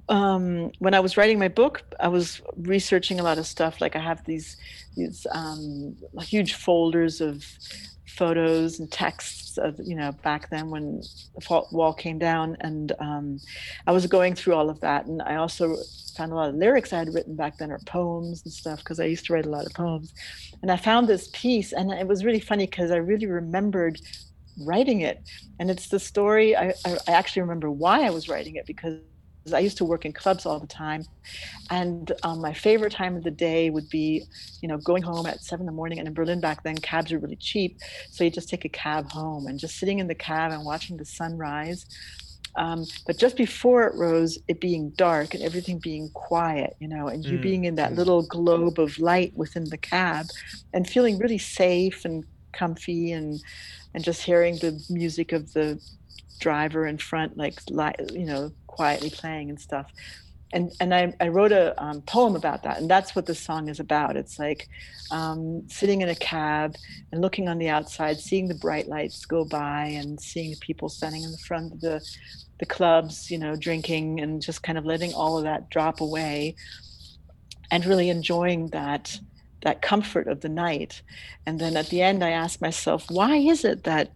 um, 0.09 0.71
when 0.79 0.93
I 0.93 0.99
was 0.99 1.17
writing 1.17 1.39
my 1.39 1.47
book, 1.47 1.83
I 1.99 2.07
was 2.07 2.41
researching 2.57 3.19
a 3.19 3.23
lot 3.23 3.37
of 3.37 3.45
stuff. 3.45 3.81
Like 3.81 3.95
I 3.95 3.99
have 3.99 4.23
these 4.25 4.57
these 4.95 5.27
um, 5.31 5.95
huge 6.19 6.53
folders 6.53 7.21
of 7.21 7.45
photos 8.05 8.79
and 8.79 8.91
texts 8.91 9.57
of 9.57 9.79
you 9.83 9.95
know 9.95 10.11
back 10.23 10.49
then 10.49 10.69
when 10.69 11.01
the 11.35 11.63
wall 11.71 11.93
came 11.93 12.17
down, 12.19 12.57
and 12.61 12.93
um, 12.99 13.39
I 13.85 13.91
was 13.91 14.07
going 14.07 14.35
through 14.35 14.55
all 14.55 14.69
of 14.69 14.79
that, 14.81 15.05
and 15.05 15.21
I 15.21 15.35
also 15.35 15.75
found 16.15 16.31
a 16.31 16.35
lot 16.35 16.49
of 16.49 16.55
lyrics 16.55 16.93
I 16.93 16.99
had 16.99 17.13
written 17.13 17.35
back 17.35 17.57
then 17.57 17.71
or 17.71 17.79
poems 17.85 18.41
and 18.43 18.51
stuff 18.51 18.79
because 18.79 18.99
I 18.99 19.05
used 19.05 19.25
to 19.25 19.33
write 19.33 19.45
a 19.45 19.49
lot 19.49 19.65
of 19.65 19.73
poems, 19.73 20.13
and 20.61 20.71
I 20.71 20.77
found 20.77 21.07
this 21.07 21.29
piece, 21.33 21.73
and 21.73 21.91
it 21.91 22.07
was 22.07 22.23
really 22.23 22.39
funny 22.39 22.65
because 22.65 22.91
I 22.91 22.97
really 22.97 23.27
remembered 23.27 23.99
writing 24.65 25.01
it. 25.01 25.21
And 25.59 25.69
it's 25.69 25.89
the 25.89 25.99
story 25.99 26.55
I, 26.55 26.73
I, 26.85 26.97
I 27.07 27.11
actually 27.11 27.41
remember 27.43 27.71
why 27.71 28.05
i 28.05 28.09
was 28.09 28.29
writing 28.29 28.55
it 28.55 28.65
because 28.65 28.99
i 29.53 29.59
used 29.59 29.77
to 29.77 29.85
work 29.85 30.05
in 30.05 30.13
clubs 30.13 30.45
all 30.45 30.59
the 30.59 30.67
time. 30.67 31.03
And 31.69 32.11
um, 32.23 32.41
my 32.41 32.53
favorite 32.53 32.91
time 32.93 33.15
of 33.15 33.23
the 33.23 33.31
day 33.31 33.69
would 33.69 33.89
be 33.89 34.23
you 34.61 34.67
know 34.67 34.77
going 34.77 35.03
home 35.03 35.25
at 35.25 35.41
seven 35.41 35.63
in 35.63 35.65
the 35.67 35.71
morning 35.71 35.99
and 35.99 36.07
in 36.07 36.13
berlin 36.13 36.41
back 36.41 36.63
then 36.63 36.77
cabs 36.77 37.11
were 37.11 37.19
really 37.19 37.37
cheap. 37.37 37.77
So 38.11 38.23
you 38.23 38.29
just 38.29 38.49
take 38.49 38.65
a 38.65 38.69
cab 38.69 39.09
home 39.11 39.47
and 39.47 39.59
just 39.59 39.77
sitting 39.77 39.99
in 39.99 40.07
the 40.07 40.15
cab 40.15 40.51
and 40.51 40.65
watching 40.65 40.97
the 40.97 41.05
sun 41.05 41.37
rise 41.37 41.85
um, 42.57 42.85
but 43.05 43.17
just 43.17 43.37
before 43.37 43.83
it 43.83 43.95
rose 43.95 44.37
it 44.47 44.59
being 44.59 44.91
dark 44.97 45.33
and 45.33 45.43
everything 45.43 45.79
being 45.79 46.09
quiet 46.13 46.75
you 46.79 46.87
know 46.87 47.07
and 47.07 47.25
you 47.25 47.37
Mm, 47.37 47.41
being 47.41 47.65
in 47.65 47.75
that 47.75 47.93
mm. 47.93 47.97
little 47.97 48.23
globe 48.23 48.79
of 48.79 48.97
light 48.99 49.31
within 49.35 49.65
the 49.65 49.77
cab 49.77 50.25
and 50.73 50.89
feeling 50.89 51.17
really 51.19 51.37
safe 51.37 52.03
and 52.05 52.25
comfy 52.57 53.11
and 53.11 53.41
and 53.93 54.03
just 54.03 54.21
hearing 54.21 54.55
the 54.57 54.79
music 54.89 55.31
of 55.31 55.51
the 55.53 55.79
driver 56.39 56.85
in 56.85 56.97
front 56.97 57.37
like 57.37 57.59
li- 57.69 57.93
you 58.13 58.25
know 58.25 58.51
quietly 58.67 59.09
playing 59.09 59.49
and 59.49 59.59
stuff. 59.59 59.87
And 60.53 60.71
and 60.79 60.93
i, 60.95 61.13
I 61.19 61.27
wrote 61.27 61.51
a 61.51 61.65
um, 61.83 62.01
poem 62.03 62.35
about 62.35 62.63
that 62.63 62.77
and 62.79 62.89
that's 62.89 63.15
what 63.15 63.25
the 63.25 63.35
song 63.35 63.67
is 63.67 63.79
about. 63.79 64.15
It's 64.15 64.39
like 64.39 64.69
um, 65.11 65.63
sitting 65.67 66.01
in 66.01 66.09
a 66.09 66.15
cab 66.15 66.75
and 67.11 67.21
looking 67.21 67.49
on 67.49 67.57
the 67.57 67.69
outside 67.69 68.17
seeing 68.19 68.47
the 68.47 68.55
bright 68.55 68.87
lights 68.87 69.25
go 69.25 69.43
by 69.45 69.85
and 69.87 70.19
seeing 70.19 70.55
people 70.61 70.89
standing 70.89 71.23
in 71.23 71.31
the 71.31 71.37
front 71.49 71.73
of 71.73 71.81
the 71.81 72.01
the 72.59 72.65
clubs 72.65 73.29
you 73.29 73.37
know 73.37 73.55
drinking 73.55 74.19
and 74.21 74.41
just 74.41 74.63
kind 74.63 74.77
of 74.77 74.85
letting 74.85 75.13
all 75.13 75.37
of 75.37 75.43
that 75.43 75.69
drop 75.69 76.01
away 76.01 76.55
and 77.71 77.85
really 77.85 78.09
enjoying 78.09 78.67
that 78.67 79.19
that 79.63 79.81
comfort 79.81 80.27
of 80.27 80.41
the 80.41 80.49
night. 80.49 81.01
And 81.45 81.59
then 81.59 81.75
at 81.77 81.89
the 81.89 82.01
end 82.01 82.23
i 82.23 82.31
ask 82.31 82.61
myself 82.61 83.09
why 83.09 83.37
is 83.37 83.65
it 83.65 83.83
that 83.83 84.11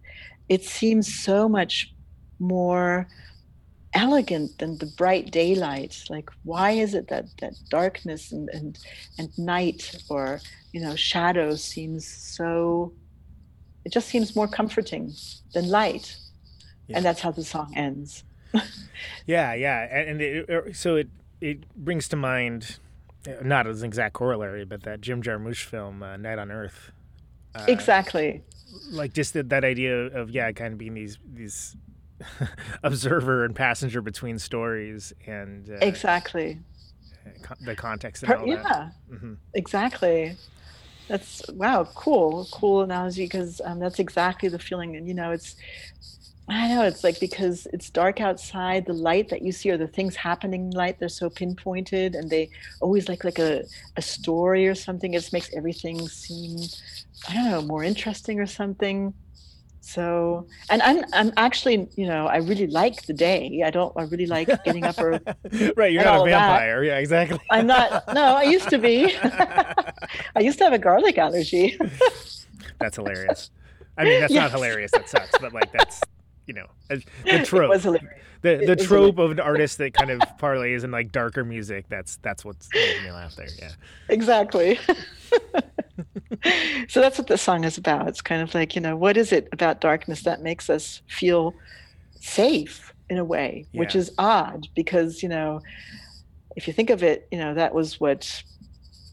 it 0.48 0.64
seems 0.64 1.12
so 1.12 1.48
much 1.48 1.92
more 2.38 3.08
elegant 3.94 4.58
than 4.58 4.78
the 4.78 4.92
bright 4.96 5.30
daylight? 5.30 6.04
Like 6.08 6.30
why 6.44 6.72
is 6.72 6.94
it 6.94 7.08
that 7.08 7.26
that 7.40 7.54
darkness 7.70 8.32
and 8.32 8.48
and, 8.50 8.78
and 9.18 9.28
night 9.38 9.96
or 10.08 10.40
you 10.72 10.80
know 10.80 10.96
shadow 10.96 11.54
seems 11.54 12.06
so 12.06 12.92
it 13.84 13.92
just 13.92 14.08
seems 14.08 14.36
more 14.36 14.48
comforting 14.48 15.12
than 15.54 15.68
light? 15.68 16.16
Yeah. 16.88 16.96
and 16.96 17.04
that's 17.06 17.20
how 17.20 17.30
the 17.30 17.44
song 17.44 17.72
ends. 17.76 18.24
Yeah, 19.26 19.54
yeah, 19.54 19.80
and, 19.82 20.20
it, 20.20 20.76
so 20.76 20.96
it 20.96 21.08
it 21.40 21.68
brings 21.76 22.08
to 22.08 22.16
mind, 22.16 22.78
not 23.42 23.66
as 23.66 23.82
an 23.82 23.86
exact 23.86 24.14
corollary, 24.14 24.64
but 24.64 24.82
that 24.84 25.00
Jim 25.00 25.22
Jarmusch 25.22 25.64
film, 25.64 26.02
uh, 26.02 26.16
Night 26.16 26.38
on 26.38 26.50
Earth. 26.50 26.90
Uh, 27.54 27.68
exactly 27.68 28.42
Like 28.90 29.12
just 29.12 29.34
that, 29.34 29.50
that 29.50 29.64
idea 29.64 29.94
of 30.06 30.30
yeah, 30.30 30.50
kind 30.52 30.72
of 30.72 30.78
being 30.78 30.94
these 30.94 31.18
these 31.32 31.76
observer 32.82 33.44
and 33.44 33.54
passenger 33.54 34.00
between 34.00 34.38
stories 34.38 35.12
and 35.26 35.68
uh, 35.70 35.76
exactly 35.80 36.58
con- 37.42 37.56
the 37.60 37.76
context 37.76 38.22
and 38.22 38.32
all 38.32 38.46
yeah 38.46 38.62
that. 38.62 38.92
hmm 39.18 39.34
exactly 39.54 40.36
that's 41.08 41.42
wow 41.54 41.84
cool 41.94 42.48
cool 42.52 42.82
analogy 42.82 43.24
because 43.24 43.60
um, 43.64 43.78
that's 43.78 43.98
exactly 43.98 44.48
the 44.48 44.58
feeling 44.58 44.96
and 44.96 45.06
you 45.08 45.14
know 45.14 45.30
it's 45.32 45.56
i 46.54 46.68
know 46.68 46.82
it's 46.82 47.04
like 47.04 47.18
because 47.20 47.66
it's 47.72 47.90
dark 47.90 48.20
outside 48.20 48.84
the 48.86 48.92
light 48.92 49.28
that 49.28 49.42
you 49.42 49.52
see 49.52 49.70
or 49.70 49.76
the 49.76 49.86
things 49.86 50.16
happening 50.16 50.66
in 50.66 50.70
light 50.70 50.98
they're 50.98 51.08
so 51.08 51.28
pinpointed 51.30 52.14
and 52.14 52.28
they 52.30 52.48
always 52.80 53.08
like 53.08 53.24
like 53.24 53.38
a, 53.38 53.62
a 53.96 54.02
story 54.02 54.66
or 54.66 54.74
something 54.74 55.14
it 55.14 55.18
just 55.18 55.32
makes 55.32 55.50
everything 55.54 56.06
seem 56.08 56.58
i 57.28 57.34
don't 57.34 57.50
know 57.50 57.62
more 57.62 57.84
interesting 57.84 58.40
or 58.40 58.46
something 58.46 59.12
so 59.80 60.46
and 60.70 60.80
i'm 60.82 61.04
i'm 61.12 61.32
actually 61.36 61.88
you 61.96 62.06
know 62.06 62.26
i 62.28 62.36
really 62.36 62.68
like 62.68 63.04
the 63.06 63.12
day 63.12 63.62
i 63.64 63.70
don't 63.70 63.92
i 63.96 64.02
really 64.04 64.26
like 64.26 64.46
getting 64.64 64.84
up 64.84 64.96
or 64.98 65.10
right, 65.76 65.92
you're 65.92 66.04
not 66.04 66.24
a 66.26 66.30
that. 66.30 66.38
vampire. 66.38 66.84
Yeah, 66.84 66.98
exactly. 66.98 67.40
i'm 67.50 67.66
not 67.66 68.04
no 68.14 68.36
i 68.36 68.44
used 68.44 68.68
to 68.68 68.78
be 68.78 69.12
i 69.22 70.40
used 70.40 70.58
to 70.58 70.64
have 70.64 70.72
a 70.72 70.78
garlic 70.78 71.18
allergy 71.18 71.76
That's 72.82 72.96
hilarious. 72.96 73.50
I 73.96 74.04
mean, 74.04 74.20
that's 74.20 74.32
not 74.32 74.50
hilarious. 74.50 74.90
That 74.90 75.08
sucks. 75.08 75.38
But 75.40 75.52
like, 75.52 75.70
that's 75.72 76.00
you 76.46 76.54
know, 76.54 76.66
the 76.88 77.02
trope. 77.44 77.72
the 78.42 78.64
the 78.66 78.76
trope 78.76 79.18
of 79.18 79.30
an 79.30 79.40
artist 79.40 79.78
that 79.78 79.94
kind 79.94 80.10
of 80.10 80.20
parlays 80.40 80.84
in 80.84 80.90
like 80.90 81.12
darker 81.12 81.44
music. 81.44 81.86
That's 81.88 82.16
that's 82.16 82.44
what's 82.44 82.68
making 82.74 83.04
me 83.04 83.10
laugh 83.10 83.36
there. 83.36 83.48
Yeah. 83.58 83.70
exactly 84.08 84.78
so 86.88 87.00
that's 87.00 87.18
what 87.18 87.26
the 87.26 87.38
song 87.38 87.64
is 87.64 87.78
about 87.78 88.08
it's 88.08 88.20
kind 88.20 88.42
of 88.42 88.54
like 88.54 88.74
you 88.74 88.80
know 88.80 88.96
what 88.96 89.16
is 89.16 89.32
it 89.32 89.48
about 89.52 89.80
darkness 89.80 90.22
that 90.22 90.42
makes 90.42 90.68
us 90.68 91.02
feel 91.06 91.54
safe 92.20 92.92
in 93.08 93.18
a 93.18 93.24
way 93.24 93.66
which 93.72 93.94
is 93.94 94.12
odd 94.18 94.66
because 94.74 95.22
you 95.22 95.28
know 95.28 95.60
if 96.56 96.66
you 96.66 96.72
think 96.72 96.90
of 96.90 97.02
it 97.02 97.28
you 97.30 97.38
know 97.38 97.54
that 97.54 97.74
was 97.74 98.00
what 98.00 98.42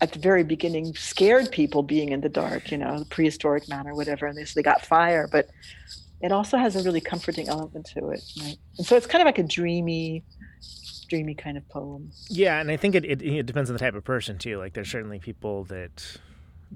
at 0.01 0.13
the 0.13 0.19
very 0.19 0.43
beginning 0.43 0.93
scared 0.95 1.51
people 1.51 1.83
being 1.83 2.09
in 2.09 2.21
the 2.21 2.29
dark 2.29 2.71
you 2.71 2.77
know 2.77 2.99
the 2.99 3.05
prehistoric 3.05 3.67
man 3.67 3.87
or 3.87 3.95
whatever 3.95 4.25
and 4.25 4.37
they, 4.37 4.45
so 4.45 4.53
they 4.55 4.63
got 4.63 4.85
fire 4.85 5.27
but 5.31 5.49
it 6.21 6.31
also 6.31 6.57
has 6.57 6.75
a 6.75 6.83
really 6.83 7.01
comforting 7.01 7.47
element 7.47 7.85
to 7.93 8.09
it 8.09 8.23
right 8.41 8.57
and 8.77 8.85
so 8.87 8.95
it's 8.95 9.07
kind 9.07 9.21
of 9.21 9.25
like 9.25 9.37
a 9.39 9.43
dreamy 9.43 10.23
dreamy 11.09 11.33
kind 11.35 11.57
of 11.57 11.67
poem 11.69 12.11
Yeah, 12.29 12.59
and 12.59 12.69
I 12.69 12.77
think 12.77 12.95
it, 12.95 13.03
it 13.05 13.21
it 13.21 13.45
depends 13.45 13.69
on 13.69 13.73
the 13.73 13.79
type 13.79 13.95
of 13.95 14.03
person 14.03 14.37
too. 14.37 14.57
Like, 14.57 14.73
there's 14.73 14.89
certainly 14.91 15.19
people 15.19 15.63
that 15.65 16.17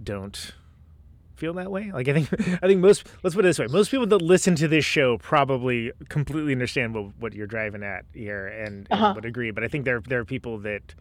don't 0.01 0.51
feel 1.35 1.53
that 1.53 1.69
way. 1.69 1.91
Like, 1.91 2.07
I 2.07 2.13
think 2.13 2.29
I 2.63 2.67
think 2.67 2.79
most 2.79 3.05
let's 3.21 3.35
put 3.35 3.45
it 3.45 3.49
this 3.49 3.59
way: 3.59 3.67
most 3.67 3.91
people 3.91 4.07
that 4.07 4.21
listen 4.21 4.55
to 4.55 4.67
this 4.67 4.85
show 4.85 5.17
probably 5.19 5.91
completely 6.09 6.53
understand 6.53 6.95
what 6.95 7.15
what 7.19 7.33
you're 7.33 7.47
driving 7.47 7.83
at 7.83 8.05
here 8.13 8.47
and, 8.47 8.87
and 8.89 9.01
Uh-huh. 9.01 9.11
would 9.15 9.25
agree. 9.25 9.51
But 9.51 9.63
I 9.63 9.67
think 9.67 9.85
there 9.85 10.01
there 10.01 10.19
are 10.19 10.25
people 10.25 10.57
that 10.59 10.95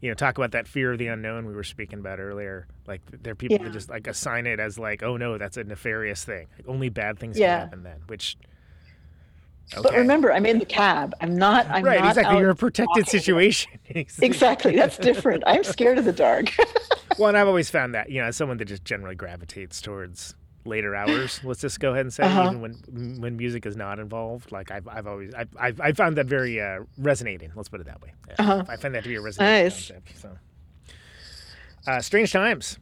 you 0.00 0.08
know, 0.10 0.14
talk 0.14 0.38
about 0.38 0.52
that 0.52 0.66
fear 0.66 0.92
of 0.92 0.98
the 0.98 1.08
unknown 1.08 1.46
we 1.46 1.54
were 1.54 1.64
speaking 1.64 1.98
about 1.98 2.20
earlier. 2.20 2.66
Like 2.86 3.02
there 3.22 3.32
are 3.32 3.36
people 3.36 3.58
Yeah. 3.58 3.64
that 3.64 3.72
just 3.72 3.90
like 3.90 4.06
assign 4.06 4.46
it 4.46 4.58
as 4.60 4.78
like, 4.78 5.02
oh 5.02 5.16
no, 5.16 5.36
that's 5.38 5.56
a 5.56 5.64
nefarious 5.64 6.24
thing. 6.24 6.46
Like, 6.56 6.68
only 6.68 6.88
bad 6.88 7.18
things 7.18 7.38
Yeah. 7.38 7.58
can 7.60 7.60
happen 7.68 7.82
then. 7.82 7.98
Which, 8.06 8.36
okay. 9.74 9.82
But 9.82 9.92
remember, 9.94 10.32
I'm 10.32 10.46
in 10.46 10.58
the 10.58 10.64
cab. 10.64 11.14
I'm 11.20 11.36
not. 11.36 11.66
I'm 11.68 11.84
right, 11.84 12.00
not 12.00 12.08
exactly. 12.16 12.38
You're 12.38 12.50
a 12.50 12.54
protected 12.56 12.88
walking. 12.88 13.04
situation. 13.04 13.72
Exactly. 14.22 14.76
That's 14.76 14.96
different. 14.98 15.42
I'm 15.46 15.64
scared 15.64 15.98
of 15.98 16.04
the 16.04 16.12
dark. 16.12 16.50
Well, 17.18 17.28
and 17.28 17.36
I've 17.36 17.48
always 17.48 17.68
found 17.68 17.94
that, 17.96 18.08
you 18.08 18.20
know, 18.22 18.28
as 18.28 18.36
someone 18.36 18.56
that 18.58 18.64
just 18.64 18.82
generally 18.84 19.16
gravitates 19.16 19.82
towards 19.82 20.34
later 20.64 20.94
hours, 20.94 21.40
let's 21.44 21.60
just 21.60 21.80
go 21.80 21.92
ahead 21.92 22.06
and 22.06 22.12
say, 22.12 22.22
Uh-huh. 22.24 22.44
even 22.46 22.60
when 22.60 23.20
when 23.20 23.36
music 23.36 23.66
is 23.66 23.76
not 23.76 23.98
involved, 23.98 24.52
like 24.52 24.70
I've, 24.70 24.86
I've 24.88 25.06
always, 25.06 25.32
I've, 25.34 25.48
I've, 25.58 25.80
I 25.80 25.92
found 25.92 26.16
that 26.16 26.26
very 26.26 26.60
uh, 26.60 26.80
resonating. 26.98 27.50
Let's 27.54 27.68
put 27.68 27.80
it 27.80 27.86
that 27.86 28.00
way. 28.02 28.12
Yeah, 28.28 28.34
Uh-huh. 28.38 28.64
I 28.68 28.76
find 28.76 28.94
that 28.94 29.02
to 29.04 29.08
be 29.08 29.14
a 29.16 29.20
resonating 29.20 29.64
Nice. 29.64 29.88
concept. 29.88 30.18
So, 30.20 30.36
uh, 31.86 32.00
Strange 32.00 32.32
Times, 32.32 32.78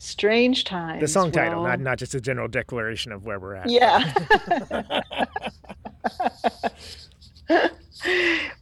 Strange 0.00 0.62
times. 0.64 1.00
the 1.00 1.08
song 1.08 1.32
title, 1.32 1.62
well, 1.62 1.70
not 1.70 1.80
not 1.80 1.98
just 1.98 2.14
a 2.14 2.20
general 2.20 2.46
declaration 2.46 3.10
of 3.10 3.24
where 3.24 3.40
we're 3.40 3.54
at. 3.56 3.68
Yeah. 3.68 4.12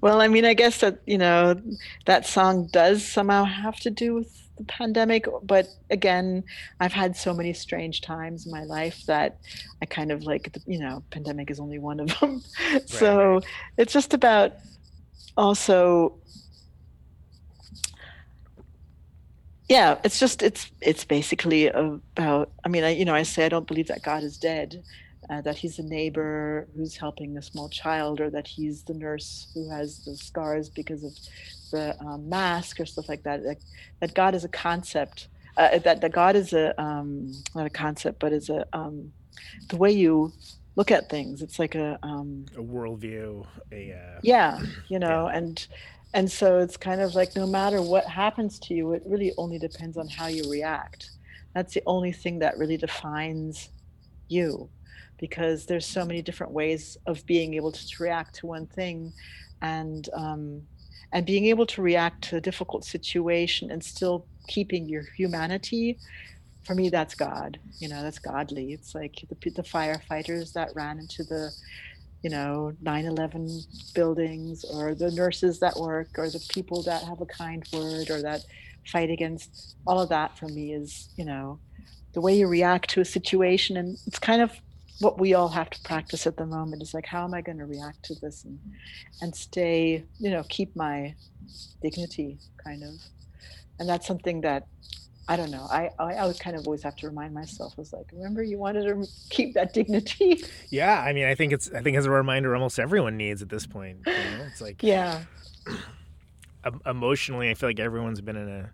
well, 0.00 0.20
I 0.20 0.28
mean, 0.28 0.44
I 0.44 0.54
guess 0.54 0.80
that, 0.80 1.00
you 1.06 1.18
know, 1.18 1.60
that 2.06 2.26
song 2.26 2.68
does 2.72 3.06
somehow 3.06 3.44
have 3.44 3.76
to 3.80 3.90
do 3.90 4.14
with 4.14 4.45
the 4.56 4.64
pandemic. 4.64 5.26
But 5.42 5.68
again, 5.90 6.44
I've 6.80 6.92
had 6.92 7.16
so 7.16 7.34
many 7.34 7.52
strange 7.52 8.00
times 8.00 8.46
in 8.46 8.52
my 8.52 8.64
life 8.64 9.04
that 9.06 9.38
I 9.82 9.86
kind 9.86 10.10
of 10.10 10.24
like, 10.24 10.56
you 10.66 10.78
know, 10.78 11.02
pandemic 11.10 11.50
is 11.50 11.60
only 11.60 11.78
one 11.78 12.00
of 12.00 12.18
them. 12.18 12.42
so 12.86 13.34
right. 13.34 13.44
it's 13.76 13.92
just 13.92 14.14
about 14.14 14.54
also. 15.36 16.14
Yeah, 19.68 19.98
it's 20.04 20.20
just 20.20 20.42
it's 20.42 20.70
it's 20.80 21.04
basically 21.04 21.66
about. 21.66 22.52
I 22.64 22.68
mean, 22.68 22.84
I 22.84 22.90
you 22.90 23.04
know 23.04 23.14
I 23.14 23.24
say 23.24 23.44
I 23.44 23.48
don't 23.48 23.66
believe 23.66 23.88
that 23.88 24.02
God 24.02 24.22
is 24.22 24.38
dead, 24.38 24.84
uh, 25.28 25.40
that 25.40 25.56
he's 25.56 25.80
a 25.80 25.82
neighbor 25.82 26.68
who's 26.76 26.96
helping 26.96 27.36
a 27.36 27.42
small 27.42 27.68
child, 27.68 28.20
or 28.20 28.30
that 28.30 28.46
he's 28.46 28.84
the 28.84 28.94
nurse 28.94 29.48
who 29.54 29.68
has 29.68 30.04
the 30.04 30.16
scars 30.16 30.70
because 30.70 31.02
of 31.02 31.12
the 31.76 32.00
um, 32.00 32.28
mask 32.28 32.80
or 32.80 32.86
stuff 32.86 33.08
like 33.08 33.22
that. 33.24 33.44
Like, 33.44 33.60
that 34.00 34.14
God 34.14 34.34
is 34.34 34.44
a 34.44 34.48
concept. 34.48 35.28
Uh, 35.56 35.78
that 35.78 36.00
that 36.02 36.12
God 36.12 36.36
is 36.36 36.52
a 36.52 36.78
um, 36.80 37.32
not 37.54 37.66
a 37.66 37.70
concept, 37.70 38.18
but 38.18 38.32
is 38.32 38.50
a 38.50 38.66
um, 38.72 39.12
the 39.70 39.76
way 39.76 39.90
you 39.90 40.32
look 40.76 40.90
at 40.90 41.08
things. 41.08 41.40
It's 41.40 41.58
like 41.58 41.74
a 41.74 41.98
um, 42.02 42.44
A 42.56 42.60
worldview, 42.60 43.46
a 43.72 43.92
uh, 43.92 44.20
yeah 44.22 44.60
you 44.88 44.98
know 44.98 45.28
and 45.28 45.66
and 46.14 46.30
so 46.30 46.58
it's 46.58 46.76
kind 46.76 47.00
of 47.00 47.14
like 47.14 47.34
no 47.36 47.46
matter 47.46 47.82
what 47.82 48.04
happens 48.06 48.58
to 48.60 48.74
you 48.74 48.92
it 48.92 49.02
really 49.06 49.32
only 49.36 49.58
depends 49.58 49.96
on 49.96 50.08
how 50.08 50.26
you 50.26 50.50
react 50.50 51.10
that's 51.54 51.74
the 51.74 51.82
only 51.86 52.12
thing 52.12 52.38
that 52.38 52.56
really 52.58 52.76
defines 52.76 53.70
you 54.28 54.68
because 55.18 55.66
there's 55.66 55.86
so 55.86 56.04
many 56.04 56.22
different 56.22 56.52
ways 56.52 56.96
of 57.06 57.24
being 57.26 57.54
able 57.54 57.72
to 57.72 58.02
react 58.02 58.34
to 58.34 58.46
one 58.46 58.66
thing 58.66 59.12
and 59.62 60.08
um, 60.14 60.62
and 61.12 61.26
being 61.26 61.46
able 61.46 61.66
to 61.66 61.82
react 61.82 62.22
to 62.22 62.36
a 62.36 62.40
difficult 62.40 62.84
situation 62.84 63.70
and 63.70 63.82
still 63.82 64.26
keeping 64.48 64.88
your 64.88 65.02
humanity 65.16 65.98
for 66.64 66.74
me 66.74 66.88
that's 66.88 67.14
god 67.14 67.58
you 67.78 67.88
know 67.88 68.02
that's 68.02 68.18
godly. 68.18 68.72
It's 68.72 68.94
like 68.94 69.24
the, 69.28 69.50
the 69.50 69.62
firefighters 69.62 70.52
that 70.54 70.70
ran 70.74 70.98
into 70.98 71.24
the 71.24 71.52
you 72.22 72.30
know 72.30 72.72
9-11 72.82 73.94
buildings 73.94 74.64
or 74.64 74.94
the 74.94 75.10
nurses 75.10 75.60
that 75.60 75.76
work 75.76 76.08
or 76.16 76.30
the 76.30 76.44
people 76.48 76.82
that 76.82 77.02
have 77.02 77.20
a 77.20 77.26
kind 77.26 77.62
word 77.72 78.10
or 78.10 78.22
that 78.22 78.44
fight 78.86 79.10
against 79.10 79.76
all 79.86 80.00
of 80.00 80.08
that 80.08 80.38
for 80.38 80.48
me 80.48 80.72
is 80.72 81.08
you 81.16 81.24
know 81.24 81.58
the 82.14 82.20
way 82.20 82.36
you 82.36 82.46
react 82.46 82.88
to 82.90 83.00
a 83.00 83.04
situation 83.04 83.76
and 83.76 83.98
it's 84.06 84.18
kind 84.18 84.40
of 84.40 84.52
what 85.00 85.20
we 85.20 85.34
all 85.34 85.48
have 85.48 85.70
to 85.70 85.80
practice 85.82 86.26
at 86.26 86.36
the 86.36 86.46
moment 86.46 86.82
is 86.82 86.94
like 86.94 87.06
how 87.06 87.24
am 87.24 87.34
i 87.34 87.40
going 87.40 87.58
to 87.58 87.66
react 87.66 88.02
to 88.02 88.14
this 88.20 88.44
and 88.44 88.58
and 89.20 89.34
stay 89.34 90.04
you 90.18 90.30
know 90.30 90.42
keep 90.48 90.74
my 90.76 91.14
dignity 91.82 92.38
kind 92.62 92.82
of 92.82 92.94
and 93.78 93.88
that's 93.88 94.06
something 94.06 94.40
that 94.40 94.66
i 95.28 95.36
don't 95.36 95.50
know 95.50 95.66
i 95.70 95.90
i, 95.98 96.14
I 96.14 96.26
would 96.26 96.38
kind 96.40 96.56
of 96.56 96.66
always 96.66 96.82
have 96.82 96.96
to 96.96 97.08
remind 97.08 97.34
myself 97.34 97.76
was 97.76 97.92
like 97.92 98.06
remember 98.12 98.42
you 98.42 98.58
wanted 98.58 98.84
to 98.84 99.06
keep 99.30 99.54
that 99.54 99.72
dignity 99.72 100.42
yeah. 100.70 101.00
I 101.00 101.12
mean, 101.12 101.26
I 101.26 101.34
think 101.34 101.52
it's, 101.52 101.70
I 101.72 101.82
think 101.82 101.96
as 101.96 102.06
a 102.06 102.10
reminder, 102.10 102.54
almost 102.54 102.78
everyone 102.78 103.16
needs 103.16 103.42
at 103.42 103.48
this 103.48 103.66
point. 103.66 103.98
You 104.06 104.12
know? 104.12 104.46
It's 104.50 104.60
like 104.60 104.82
yeah 104.82 105.22
emotionally, 106.86 107.50
I 107.50 107.54
feel 107.54 107.68
like 107.68 107.80
everyone's 107.80 108.20
been 108.20 108.36
in 108.36 108.48
a, 108.48 108.70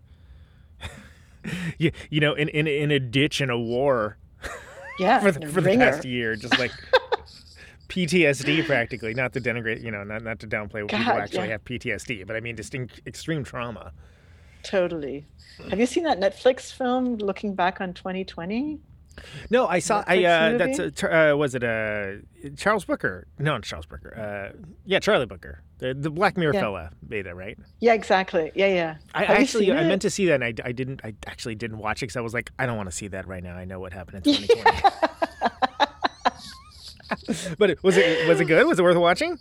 you, 1.77 1.91
you 2.09 2.19
know, 2.19 2.33
in, 2.33 2.49
in 2.49 2.67
in 2.67 2.91
a 2.91 2.99
ditch 2.99 3.41
in 3.41 3.49
a 3.49 3.59
war 3.59 4.17
yeah 4.99 5.19
for 5.19 5.31
the, 5.31 5.47
for 5.47 5.61
the 5.61 5.75
past 5.77 6.05
year, 6.05 6.35
just 6.35 6.57
like 6.59 6.71
PTSD 7.89 8.65
practically. 8.65 9.13
Not 9.13 9.33
to 9.33 9.41
denigrate, 9.41 9.83
you 9.83 9.91
know, 9.91 10.03
not 10.03 10.23
not 10.23 10.39
to 10.39 10.47
downplay 10.47 10.75
when 10.75 10.87
people 10.87 11.13
actually 11.13 11.45
yeah. 11.45 11.51
have 11.51 11.65
PTSD, 11.65 12.25
but 12.25 12.35
I 12.35 12.39
mean 12.39 12.55
just 12.55 12.73
in, 12.73 12.89
extreme 13.05 13.43
trauma. 13.43 13.91
Totally. 14.63 15.25
Have 15.69 15.79
you 15.79 15.85
seen 15.85 16.03
that 16.05 16.19
Netflix 16.19 16.71
film 16.71 17.17
looking 17.17 17.53
back 17.53 17.81
on 17.81 17.93
2020? 17.93 18.79
No, 19.49 19.67
I 19.67 19.79
saw. 19.79 20.03
I 20.07 20.17
Netflix 20.17 20.73
uh, 20.73 20.87
that's 20.87 21.03
a, 21.03 21.31
uh, 21.31 21.35
was 21.35 21.53
it 21.53 21.63
uh, 21.63 22.13
Charles 22.57 22.85
Booker? 22.85 23.27
No, 23.37 23.51
not 23.51 23.63
Charles 23.63 23.85
Booker. 23.85 24.17
Uh, 24.17 24.57
yeah, 24.85 24.99
Charlie 24.99 25.25
Brooker, 25.25 25.61
the 25.83 25.93
the 25.93 26.09
Black 26.09 26.37
Mirror 26.37 26.53
Yeah. 26.53 26.61
fella, 26.61 26.91
made 27.09 27.25
that 27.25 27.35
right. 27.35 27.57
Yeah, 27.81 27.93
exactly. 27.93 28.53
Yeah, 28.55 28.67
yeah. 28.67 28.95
I 29.13 29.25
Have 29.25 29.37
actually 29.37 29.69
I 29.69 29.83
meant 29.83 30.01
to 30.03 30.09
see 30.09 30.25
that, 30.27 30.35
and 30.41 30.43
I, 30.45 30.53
I 30.65 30.71
didn't. 30.71 31.01
I 31.03 31.13
actually 31.27 31.55
didn't 31.55 31.77
watch 31.77 32.01
it 32.01 32.05
because 32.05 32.15
I 32.15 32.21
was 32.21 32.33
like, 32.33 32.51
I 32.57 32.65
don't 32.65 32.77
want 32.77 32.89
to 32.89 32.95
see 32.95 33.09
that 33.09 33.27
right 33.27 33.43
now. 33.43 33.55
I 33.55 33.65
know 33.65 33.81
what 33.81 33.91
happened 33.91 34.25
in 34.25 34.33
2020. 34.33 34.81
but 37.57 37.83
was 37.83 37.97
it 37.97 38.27
was 38.29 38.39
it 38.39 38.45
good? 38.45 38.65
Was 38.65 38.79
it 38.79 38.83
worth 38.83 38.95
watching? 38.95 39.37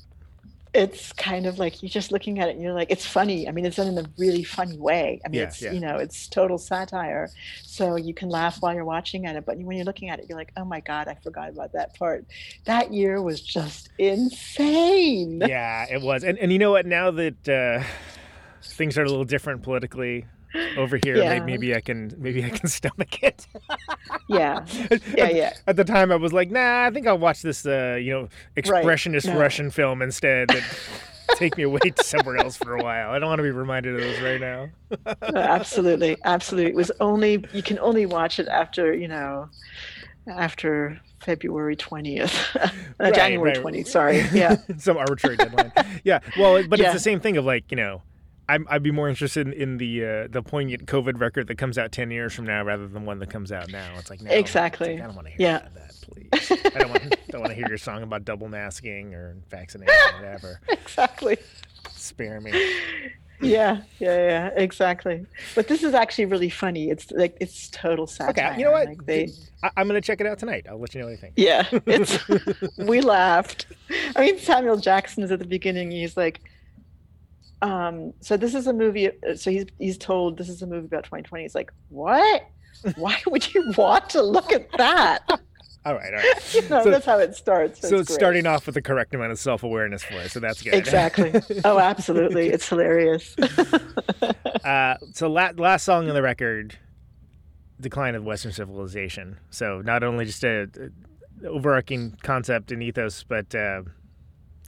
It's 0.75 1.13
kind 1.13 1.47
of 1.47 1.59
like 1.59 1.83
you're 1.83 1.91
just 1.91 2.13
looking 2.13 2.39
at 2.39 2.49
it 2.49 2.53
and 2.55 2.63
you're 2.63 2.73
like, 2.73 2.91
it's 2.91 3.05
funny. 3.05 3.47
I 3.47 3.53
mean, 3.53 3.67
it's 3.67 3.77
done 3.77 3.89
in 3.89 3.99
a 3.99 4.07
really 4.17 4.43
funny 4.43 4.79
way. 4.79 5.21
I 5.25 5.29
mean, 5.29 5.41
Yeah, 5.41 5.47
it's, 5.49 5.61
yeah. 5.61 5.73
you 5.73 5.81
know, 5.81 5.99
it's 5.99 6.29
total 6.29 6.57
satire. 6.57 7.29
So 7.63 7.97
you 7.97 8.15
can 8.15 8.29
laugh 8.31 8.57
while 8.61 8.75
you're 8.75 8.85
watching 8.85 9.27
at 9.27 9.37
it. 9.37 9.45
But 9.45 9.59
when 9.59 9.77
you're 9.77 9.85
looking 9.85 10.09
at 10.09 10.19
it, 10.19 10.27
you're 10.29 10.39
like, 10.39 10.53
oh 10.57 10.65
my 10.65 10.81
God, 10.81 11.09
I 11.09 11.15
forgot 11.23 11.51
about 11.51 11.73
that 11.75 11.95
part. 11.99 12.25
That 12.65 12.93
year 12.93 13.21
was 13.21 13.41
just 13.43 13.91
insane. 13.99 15.43
yeah, 15.47 15.87
it 15.91 16.01
was. 16.01 16.25
And 16.25 16.39
and 16.39 16.53
you 16.53 16.59
know 16.59 16.71
what? 16.71 16.87
Now 16.87 17.11
that 17.11 17.49
uh, 17.49 17.83
things 18.63 18.97
are 18.99 19.03
a 19.05 19.09
little 19.09 19.25
different 19.25 19.63
politically 19.63 20.27
over 20.77 20.99
here, 21.03 21.17
Yeah. 21.17 21.41
maybe 21.45 21.75
I 21.75 21.81
can 21.81 22.13
maybe 22.19 22.45
I 22.45 22.51
can 22.51 22.69
stomach 22.79 23.23
it. 23.23 23.47
Yeah. 24.29 24.65
Yeah, 25.17 25.29
yeah. 25.29 25.53
At 25.67 25.77
the 25.77 25.85
time, 25.85 26.11
I 26.13 26.17
was 26.17 26.33
like, 26.33 26.51
nah, 26.51 26.87
I 26.87 26.91
think 26.91 27.07
I'll 27.07 27.19
watch 27.19 27.43
this, 27.43 27.67
uh, 27.67 27.99
you 28.01 28.13
know, 28.13 28.29
expressionist 28.57 29.27
no. 29.27 29.39
Russian 29.39 29.71
film 29.71 30.01
instead. 30.03 30.49
That 30.49 30.63
take 31.37 31.57
me 31.57 31.63
away 31.65 31.79
to 31.81 32.05
somewhere 32.05 32.37
else 32.37 32.57
for 32.57 32.75
a 32.77 32.83
while. 32.83 33.11
I 33.11 33.19
don't 33.19 33.29
want 33.29 33.39
to 33.41 33.43
be 33.43 33.51
reminded 33.51 33.95
of 33.95 34.01
those 34.01 34.21
right 34.21 34.41
now. 34.41 34.69
No, 35.33 35.41
absolutely. 35.41 36.17
Absolutely. 36.25 36.71
It 36.71 36.77
was 36.77 36.91
only, 37.01 37.45
you 37.53 37.63
can 37.63 37.79
only 37.79 38.07
watch 38.07 38.39
it 38.39 38.49
after, 38.49 38.93
you 38.95 39.09
know, 39.09 39.49
after 40.27 41.01
February 41.21 41.77
20th, 41.77 42.57
uh, 42.57 42.69
Right, 42.99 43.15
January 43.15 43.53
right. 43.53 43.63
20th. 43.65 43.87
Sorry. 43.89 44.21
Yeah. 44.33 44.57
Some 44.79 44.97
arbitrary 44.99 45.37
deadline. 45.37 45.73
Yeah. 46.05 46.21
Well, 46.39 46.67
but 46.69 46.79
Yeah. 46.79 46.87
it's 46.87 46.95
the 46.95 47.01
same 47.01 47.21
thing 47.21 47.37
of 47.37 47.45
like, 47.45 47.65
you 47.71 47.77
know, 47.77 48.03
I'm, 48.49 48.67
I'd 48.69 48.83
be 48.83 48.91
more 48.91 49.09
interested 49.09 49.47
in, 49.47 49.53
in 49.53 49.77
the 49.79 50.05
uh, 50.05 50.29
the 50.29 50.43
poignant 50.43 50.87
COVID 50.87 51.21
record 51.21 51.47
that 51.49 51.59
comes 51.59 51.79
out 51.79 51.93
ten 51.93 52.11
years 52.11 52.35
from 52.35 52.45
now 52.47 52.63
rather 52.65 52.87
than 52.89 53.05
one 53.05 53.19
that 53.21 53.31
comes 53.31 53.53
out 53.53 53.71
now. 53.71 53.95
It's 53.99 54.11
like 54.11 54.21
no, 54.21 54.31
Exactly. 54.31 54.95
like, 54.95 55.03
I 55.03 55.07
don't 55.07 55.15
want 55.15 55.29
to 55.29 55.33
hear 55.33 55.41
Yeah. 55.41 55.69
that, 55.75 55.95
please. 56.03 56.73
I 56.75 56.79
don't 56.81 56.91
want 56.91 57.17
don't 57.29 57.41
want 57.41 57.51
to 57.51 57.57
hear 57.57 57.69
your 57.69 57.79
song 57.79 58.03
about 58.03 58.25
double 58.25 58.49
masking 58.49 59.15
or 59.15 59.37
vaccination, 59.49 59.95
or 60.15 60.17
whatever. 60.23 60.61
exactly. 60.69 61.39
Spare 61.91 62.41
me. 62.41 62.51
Yeah. 63.41 63.83
Yeah. 63.99 64.17
Yeah. 64.17 64.51
Exactly. 64.57 65.27
But 65.55 65.67
this 65.69 65.83
is 65.83 65.95
actually 65.95 66.27
really 66.27 66.51
funny. 66.51 66.91
It's 66.91 67.11
like, 67.11 67.37
it's 67.41 67.69
total 67.71 68.07
satire. 68.07 68.51
Okay, 68.53 68.59
you 68.59 68.65
know 68.65 68.71
what? 68.73 68.87
Like 68.89 69.05
they, 69.07 69.31
I, 69.65 69.71
I'm 69.77 69.87
gonna 69.89 70.01
check 70.01 70.21
it 70.21 70.27
out 70.27 70.39
tonight. 70.39 70.67
I'll 70.69 70.79
let 70.79 70.95
you 70.95 71.01
know 71.01 71.07
what 71.09 71.15
I 71.15 71.17
think. 71.17 71.35
yeah, 71.37 71.67
it's, 71.87 72.19
we 72.79 73.01
laughed. 73.01 73.67
I 74.17 74.21
mean, 74.21 74.39
Samuel 74.39 74.77
Jackson 74.77 75.23
is 75.25 75.31
at 75.33 75.39
the 75.41 75.45
beginning. 75.47 75.91
He's 75.91 76.17
like, 76.17 76.41
um, 77.63 78.13
so 78.21 78.37
this 78.37 78.55
is 78.55 78.67
a 78.67 78.73
movie. 78.73 79.09
uh, 79.09 79.35
So 79.35 79.51
he's 79.51 79.67
he's 79.79 79.97
told 79.99 80.37
this 80.37 80.49
is 80.49 80.61
a 80.63 80.67
movie 80.67 80.87
about 80.87 81.05
2020. 81.05 81.45
He's 81.45 81.55
like, 81.55 81.73
what? 81.89 82.43
Why 82.97 83.19
would 83.27 83.55
you 83.55 83.73
want 83.77 84.11
to 84.11 84.23
look 84.23 84.53
at 84.53 84.71
that? 84.77 85.21
All 85.85 85.95
right, 85.95 86.13
all 86.15 86.21
right. 86.21 86.55
You 86.55 86.63
know, 86.69 86.85
So- 86.85 86.91
that's 86.93 87.05
how 87.07 87.19
it 87.19 87.35
starts. 87.35 87.81
So 87.81 87.97
it's 87.99 88.07
great. 88.09 88.15
starting 88.21 88.47
off 88.47 88.67
with 88.67 88.77
the 88.77 88.83
correct 88.83 89.13
amount 89.17 89.33
of 89.33 89.39
self 89.41 89.65
awareness 89.65 90.05
for 90.05 90.15
us, 90.15 90.31
so 90.33 90.39
that's 90.39 90.63
good. 90.63 90.75
Exactly. 90.75 91.33
Oh, 91.65 91.81
absolutely. 91.81 92.51
It's 92.51 92.69
hilarious. 92.69 93.35
uh, 94.65 94.95
so 95.13 95.29
la- 95.29 95.51
last 95.57 95.85
song 95.85 96.09
on 96.09 96.15
the 96.15 96.23
record, 96.23 96.79
"Decline 97.81 98.15
of 98.15 98.23
Western 98.25 98.53
Civilization." 98.53 99.39
So 99.51 99.81
not 99.81 100.05
only 100.05 100.25
just 100.25 100.45
a, 100.45 100.69
a 101.43 101.49
overarching 101.49 102.17
concept 102.23 102.71
and 102.71 102.81
ethos, 102.81 103.25
but 103.25 103.53
uh, 103.53 103.83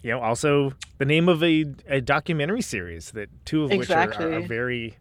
you 0.05 0.11
know, 0.11 0.21
also 0.21 0.75
the 0.99 1.07
name 1.07 1.31
of 1.31 1.43
a, 1.43 1.65
a 1.89 2.01
documentary 2.03 2.61
series 2.61 3.13
that 3.13 3.31
two 3.47 3.65
of 3.65 3.71
which 3.71 3.91
are, 3.91 4.13
are, 4.13 4.41
very, 4.43 4.99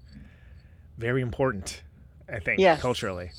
very 0.98 1.22
important. 1.22 1.84
I 2.32 2.40
think 2.40 2.62
Yes. 2.62 2.82
culturally. 2.82 3.32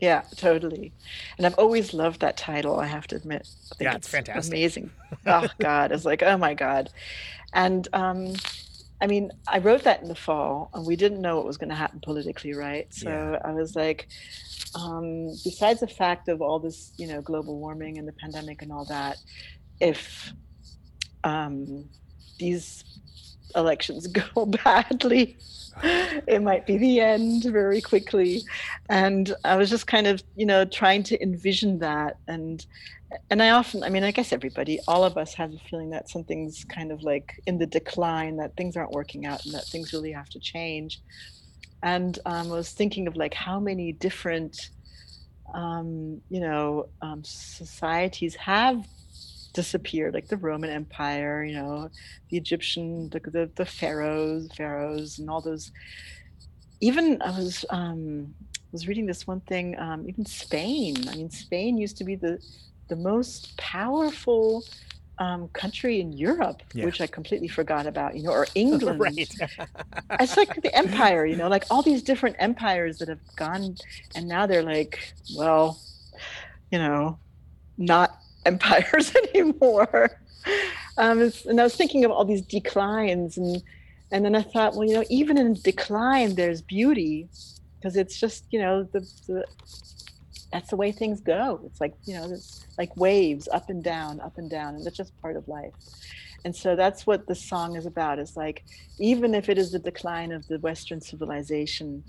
Yeah, 0.00 0.22
totally. 0.36 0.92
And 1.38 1.46
I've 1.46 1.54
always 1.54 1.94
loved 1.94 2.20
that 2.20 2.36
title, 2.36 2.78
I 2.78 2.86
have 2.86 3.06
to 3.06 3.16
admit. 3.16 3.48
I 3.70 3.74
think 3.76 3.90
Yeah, 3.90 3.96
it's 3.96 4.08
fantastic. 4.08 4.52
Amazing. 4.52 4.90
Oh 5.26 5.48
God. 5.58 5.92
It's 5.92 6.04
like, 6.04 6.22
oh 6.22 6.36
my 6.36 6.52
God. 6.52 6.90
And 7.54 7.88
um 7.94 8.34
I 9.00 9.06
mean, 9.06 9.30
I 9.48 9.58
wrote 9.58 9.84
that 9.84 10.02
in 10.02 10.08
the 10.08 10.14
fall 10.14 10.68
and 10.74 10.86
we 10.86 10.96
didn't 10.96 11.22
know 11.22 11.36
what 11.36 11.46
was 11.46 11.56
gonna 11.56 11.74
happen 11.74 12.00
politically, 12.00 12.52
right? 12.52 12.92
So 12.92 13.08
Yeah. 13.08 13.38
I 13.48 13.52
was 13.52 13.74
like, 13.74 14.08
um, 14.74 15.28
besides 15.42 15.80
the 15.80 15.86
fact 15.86 16.28
of 16.28 16.42
all 16.42 16.58
this, 16.58 16.92
you 16.98 17.06
know, 17.06 17.22
global 17.22 17.58
warming 17.58 17.96
and 17.98 18.06
the 18.06 18.12
pandemic 18.12 18.60
and 18.62 18.70
all 18.72 18.84
that, 18.86 19.16
if 19.80 20.32
um 21.24 21.84
these 22.38 22.84
elections 23.54 24.06
go 24.34 24.46
badly, 24.46 25.36
it 25.82 26.42
might 26.42 26.66
be 26.66 26.78
the 26.78 27.00
end 27.00 27.44
very 27.44 27.80
quickly. 27.80 28.42
And 28.88 29.34
i 29.44 29.56
was 29.56 29.70
just 29.70 29.86
kind 29.86 30.06
of 30.06 30.22
you 30.36 30.46
know 30.46 30.64
trying 30.64 31.02
to 31.04 31.22
envision 31.22 31.78
that. 31.80 32.18
And 32.28 32.64
and 33.28 33.42
i 33.42 33.50
often 33.50 33.82
i 33.82 33.90
mean 33.90 34.04
i 34.04 34.10
guess 34.10 34.32
everybody 34.32 34.80
all 34.88 35.04
of 35.04 35.18
us 35.18 35.34
has 35.34 35.54
a 35.54 35.58
feeling 35.68 35.90
that 35.90 36.08
something's 36.08 36.64
kind 36.64 36.90
of 36.90 37.02
like 37.02 37.38
in 37.46 37.58
the 37.58 37.66
decline 37.66 38.38
that 38.38 38.56
things 38.56 38.74
aren't 38.74 38.92
working 38.92 39.26
out 39.26 39.44
and 39.44 39.52
that 39.54 39.66
things 39.66 39.92
really 39.92 40.12
have 40.12 40.30
to 40.30 40.38
change. 40.38 41.00
And 41.82 42.18
um, 42.26 42.50
i 42.52 42.54
was 42.54 42.72
thinking 42.72 43.06
of 43.06 43.16
like 43.16 43.34
how 43.34 43.58
many 43.60 43.92
different 43.92 44.70
um, 45.54 46.20
you 46.30 46.40
know 46.40 46.88
um, 47.02 47.22
societies 47.24 48.34
have 48.36 48.86
disappeared 49.52 50.14
like 50.14 50.28
the 50.28 50.36
roman 50.36 50.70
empire 50.70 51.44
you 51.44 51.54
know 51.54 51.88
the 52.30 52.36
egyptian 52.36 53.08
the, 53.10 53.20
the, 53.30 53.50
the 53.56 53.66
pharaohs 53.66 54.48
pharaohs 54.56 55.18
and 55.18 55.28
all 55.30 55.40
those 55.40 55.70
even 56.80 57.20
i 57.22 57.30
was 57.30 57.64
um 57.70 58.34
was 58.72 58.88
reading 58.88 59.06
this 59.06 59.26
one 59.26 59.40
thing 59.40 59.78
um 59.78 60.04
even 60.08 60.24
spain 60.26 60.96
i 61.08 61.14
mean 61.16 61.30
spain 61.30 61.76
used 61.78 61.96
to 61.96 62.04
be 62.04 62.16
the 62.16 62.38
the 62.88 62.96
most 62.96 63.56
powerful 63.58 64.62
um, 65.18 65.48
country 65.52 66.00
in 66.00 66.12
Europe, 66.12 66.62
Yeah. 66.74 66.84
which 66.84 67.00
I 67.00 67.06
completely 67.06 67.48
forgot 67.48 67.86
about, 67.86 68.16
you 68.16 68.22
know, 68.22 68.30
or 68.30 68.46
England. 68.54 69.00
right. 69.00 69.34
It's 70.20 70.36
like 70.36 70.60
the 70.62 70.74
empire, 70.76 71.24
you 71.24 71.36
know, 71.36 71.48
like 71.48 71.64
all 71.70 71.82
these 71.82 72.02
different 72.02 72.36
empires 72.38 72.98
that 72.98 73.08
have 73.08 73.20
gone, 73.36 73.76
and 74.14 74.28
now 74.28 74.46
they're 74.46 74.62
like, 74.62 75.14
well, 75.36 75.80
you 76.70 76.78
know, 76.78 77.18
not 77.78 78.18
empires 78.44 79.12
anymore. 79.34 80.10
Um, 80.98 81.32
and 81.48 81.60
I 81.60 81.64
was 81.64 81.76
thinking 81.76 82.04
of 82.04 82.10
all 82.10 82.24
these 82.24 82.42
declines, 82.42 83.36
and 83.36 83.62
and 84.10 84.24
then 84.24 84.34
I 84.34 84.42
thought, 84.42 84.74
well, 84.74 84.86
you 84.86 84.94
know, 84.94 85.04
even 85.08 85.38
in 85.38 85.54
decline, 85.54 86.34
there's 86.34 86.60
beauty, 86.60 87.28
because 87.78 87.96
it's 87.96 88.20
just, 88.20 88.44
you 88.50 88.60
know, 88.60 88.84
the, 88.92 89.00
the 89.26 89.44
that's 90.52 90.68
the 90.68 90.76
way 90.76 90.92
things 90.92 91.20
go. 91.20 91.60
It's 91.64 91.80
like, 91.80 91.94
you 92.04 92.14
know, 92.14 92.30
it's 92.30 92.66
like 92.76 92.94
waves 92.96 93.48
up 93.52 93.70
and 93.70 93.82
down, 93.82 94.20
up 94.20 94.36
and 94.36 94.50
down, 94.50 94.74
and 94.74 94.84
that's 94.84 94.96
just 94.96 95.18
part 95.22 95.36
of 95.36 95.48
life. 95.48 95.72
And 96.44 96.54
so 96.54 96.74
that's 96.74 97.06
what 97.06 97.26
the 97.26 97.34
song 97.34 97.76
is 97.76 97.86
about. 97.86 98.18
Is 98.18 98.36
like, 98.36 98.64
even 98.98 99.34
if 99.34 99.48
it 99.48 99.58
is 99.58 99.72
the 99.72 99.78
decline 99.78 100.32
of 100.32 100.46
the 100.48 100.58
Western 100.58 101.00
civilization, 101.00 102.02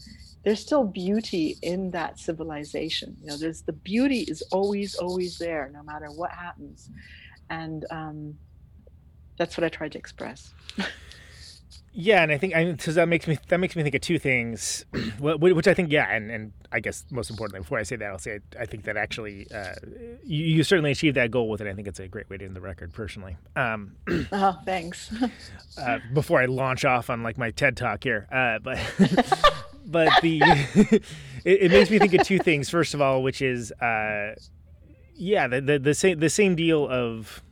there's 0.43 0.59
still 0.59 0.83
beauty 0.83 1.57
in 1.61 1.91
that 1.91 2.19
civilization. 2.19 3.15
You 3.21 3.27
know, 3.27 3.37
there's 3.37 3.61
the 3.61 3.73
beauty 3.73 4.21
is 4.21 4.41
always, 4.51 4.95
always 4.95 5.37
there, 5.37 5.69
no 5.73 5.83
matter 5.83 6.07
what 6.07 6.31
happens. 6.31 6.89
And 7.49 7.85
um, 7.91 8.37
that's 9.37 9.57
what 9.57 9.63
I 9.63 9.69
tried 9.69 9.91
to 9.93 9.99
express. 9.99 10.53
Yeah, 11.95 12.23
and 12.23 12.31
I 12.31 12.39
think 12.39 12.55
I 12.55 12.71
because 12.71 12.95
that 12.95 13.07
makes 13.07 13.27
me 13.27 13.37
that 13.49 13.59
makes 13.59 13.75
me 13.75 13.83
think 13.83 13.93
of 13.93 14.01
two 14.01 14.17
things, 14.17 14.83
wh- 15.21 15.33
wh- 15.35 15.55
which 15.55 15.67
I 15.67 15.75
think 15.75 15.91
yeah, 15.91 16.11
and, 16.11 16.31
and 16.31 16.51
I 16.71 16.79
guess 16.79 17.05
most 17.11 17.29
importantly, 17.29 17.59
before 17.61 17.77
I 17.77 17.83
say 17.83 17.95
that, 17.97 18.05
I'll 18.09 18.17
say 18.17 18.39
I, 18.57 18.63
I 18.63 18.65
think 18.65 18.85
that 18.85 18.97
actually 18.97 19.45
uh, 19.53 19.75
you, 20.23 20.43
you 20.45 20.63
certainly 20.63 20.89
achieved 20.89 21.17
that 21.17 21.29
goal 21.29 21.49
with 21.49 21.61
it. 21.61 21.67
I 21.67 21.73
think 21.73 21.87
it's 21.87 21.99
a 21.99 22.07
great 22.07 22.27
way 22.31 22.37
to 22.37 22.45
end 22.45 22.55
the 22.55 22.61
record, 22.61 22.93
personally. 22.93 23.37
Um, 23.55 23.95
Oh, 24.31 24.57
thanks. 24.65 25.13
uh, 25.77 25.99
before 26.13 26.41
I 26.41 26.45
launch 26.45 26.83
off 26.83 27.11
on 27.11 27.21
like 27.21 27.37
my 27.37 27.51
TED 27.51 27.77
talk 27.77 28.03
here, 28.03 28.27
uh, 28.31 28.57
but 28.57 28.79
but 29.85 30.09
the 30.23 30.41
it, 31.45 31.61
it 31.63 31.71
makes 31.71 31.91
me 31.91 31.99
think 31.99 32.15
of 32.15 32.25
two 32.25 32.39
things. 32.39 32.71
First 32.71 32.95
of 32.95 33.01
all, 33.01 33.21
which 33.21 33.39
is 33.39 33.71
uh, 33.73 34.33
yeah, 35.13 35.47
the, 35.47 35.61
the 35.61 35.77
the 35.77 35.93
same 35.93 36.17
the 36.19 36.29
same 36.31 36.55
deal 36.55 36.87
of 36.89 37.43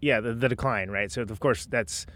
yeah 0.00 0.20
the, 0.20 0.32
the 0.32 0.48
decline, 0.48 0.90
right? 0.90 1.12
So 1.12 1.20
of 1.20 1.40
course 1.40 1.66
that's 1.66 2.06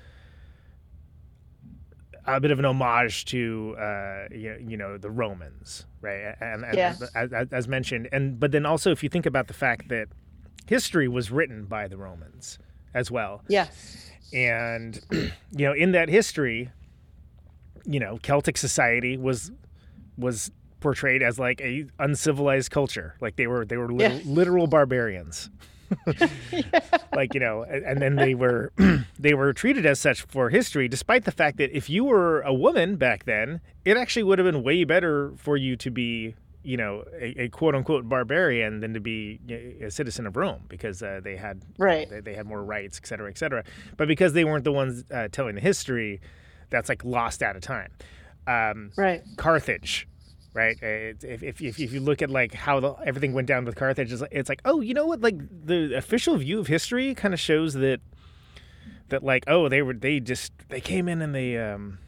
a 2.26 2.40
bit 2.40 2.50
of 2.50 2.58
an 2.58 2.64
homage 2.64 3.24
to 3.26 3.74
uh, 3.78 4.24
you, 4.30 4.76
know 4.76 4.98
the 4.98 5.10
Romans, 5.10 5.86
right? 6.00 6.34
And, 6.40 6.64
and 6.64 6.76
Yeah. 6.76 6.94
as, 7.14 7.32
as, 7.32 7.48
as 7.52 7.68
mentioned, 7.68 8.08
and 8.12 8.38
but 8.38 8.52
then 8.52 8.66
also 8.66 8.90
if 8.90 9.02
you 9.02 9.08
think 9.08 9.26
about 9.26 9.46
the 9.48 9.54
fact 9.54 9.88
that 9.88 10.08
history 10.66 11.08
was 11.08 11.30
written 11.30 11.64
by 11.64 11.88
the 11.88 11.96
Romans 11.96 12.58
as 12.94 13.10
well, 13.10 13.42
yeah. 13.48 13.68
and 14.32 15.00
you 15.12 15.66
know 15.66 15.72
in 15.72 15.92
that 15.92 16.08
history 16.08 16.70
you 17.86 18.00
know 18.00 18.18
celtic 18.22 18.56
society 18.58 19.16
was 19.16 19.50
was 20.16 20.50
portrayed 20.80 21.22
as 21.22 21.38
like 21.38 21.60
a 21.60 21.86
uncivilized 21.98 22.70
culture 22.70 23.14
like 23.20 23.36
they 23.36 23.46
were 23.46 23.64
they 23.64 23.76
were 23.76 23.90
Yeah. 23.92 24.18
literal 24.24 24.66
barbarians 24.66 25.48
like 27.14 27.34
you 27.34 27.40
know 27.40 27.62
and, 27.62 28.00
then 28.00 28.16
they 28.16 28.34
were 28.34 28.72
they 29.18 29.34
were 29.34 29.52
treated 29.52 29.86
as 29.86 29.98
such 30.00 30.22
for 30.22 30.50
history 30.50 30.88
despite 30.88 31.24
the 31.24 31.32
fact 31.32 31.56
that 31.58 31.74
if 31.76 31.88
you 31.88 32.04
were 32.04 32.40
a 32.42 32.52
woman 32.54 32.96
back 32.96 33.24
then 33.24 33.60
it 33.84 33.96
actually 33.96 34.22
would 34.22 34.38
have 34.38 34.46
been 34.46 34.62
way 34.62 34.84
better 34.84 35.32
for 35.36 35.56
you 35.56 35.76
to 35.76 35.90
be 35.90 36.34
you 36.62 36.76
know 36.76 37.04
a, 37.18 37.42
a 37.44 37.48
quote 37.48 37.74
unquote 37.74 38.08
barbarian 38.08 38.80
than 38.80 38.92
to 38.94 39.00
be 39.00 39.40
a 39.80 39.90
citizen 39.90 40.26
of 40.26 40.36
rome 40.36 40.62
because 40.68 41.02
uh, 41.02 41.20
they 41.22 41.36
had 41.36 41.62
Right. 41.78 42.10
they, 42.10 42.20
they 42.20 42.34
had 42.34 42.46
more 42.46 42.62
rights, 42.64 42.98
et 43.02 43.06
cetera, 43.06 43.30
et 43.30 43.38
cetera. 43.38 43.62
But 43.96 44.08
because 44.08 44.32
they 44.32 44.44
weren't 44.44 44.64
the 44.64 44.72
ones 44.72 45.04
uh, 45.12 45.28
telling 45.30 45.54
the 45.54 45.60
history, 45.60 46.20
that's 46.70 46.88
like 46.88 47.04
lost 47.04 47.42
out 47.42 47.54
of 47.54 47.62
time. 47.62 47.92
Um, 48.48 48.90
Right. 48.96 49.22
Carthage, 49.36 50.07
right? 50.54 50.76
If, 50.82 51.42
if, 51.42 51.60
if, 51.62 51.78
if 51.80 51.92
you 51.92 52.00
look 52.00 52.22
at 52.22 52.30
like 52.30 52.54
how 52.54 52.80
the, 52.80 52.94
everything 53.04 53.32
went 53.32 53.48
down 53.48 53.64
with 53.64 53.76
Carthage, 53.76 54.12
it's 54.12 54.20
like, 54.22 54.32
it's 54.32 54.48
like, 54.48 54.60
oh, 54.64 54.80
you 54.80 54.94
know 54.94 55.06
what? 55.06 55.20
Like 55.20 55.36
the 55.66 55.94
official 55.96 56.36
view 56.36 56.60
of 56.60 56.66
history 56.66 57.14
kind 57.14 57.32
of 57.34 57.40
shows 57.40 57.74
that 57.74 58.00
that 59.08 59.22
like, 59.22 59.44
oh, 59.46 59.68
they 59.68 59.82
were 59.82 59.94
they 59.94 60.20
just 60.20 60.52
they 60.68 60.80
came 60.80 61.08
in 61.08 61.22
and 61.22 61.34
they 61.34 61.56
um 61.58 61.98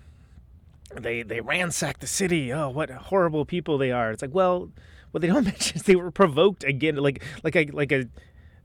they 1.01 1.23
they 1.23 1.41
ransacked 1.41 2.01
the 2.01 2.07
city. 2.07 2.53
Oh, 2.53 2.69
what 2.69 2.91
horrible 2.91 3.45
people 3.45 3.79
they 3.79 3.93
are. 3.93 4.11
It's 4.11 4.23
like, 4.23 4.35
well, 4.35 4.71
what 5.13 5.21
they 5.21 5.29
don't 5.29 5.45
mention 5.53 5.77
is 5.77 5.85
they 5.85 5.97
were 5.97 6.11
provoked 6.11 6.65
again, 6.65 6.97
like 6.97 7.23
like 7.43 7.57
a 7.57 7.67
like 7.73 7.93
a 7.93 8.05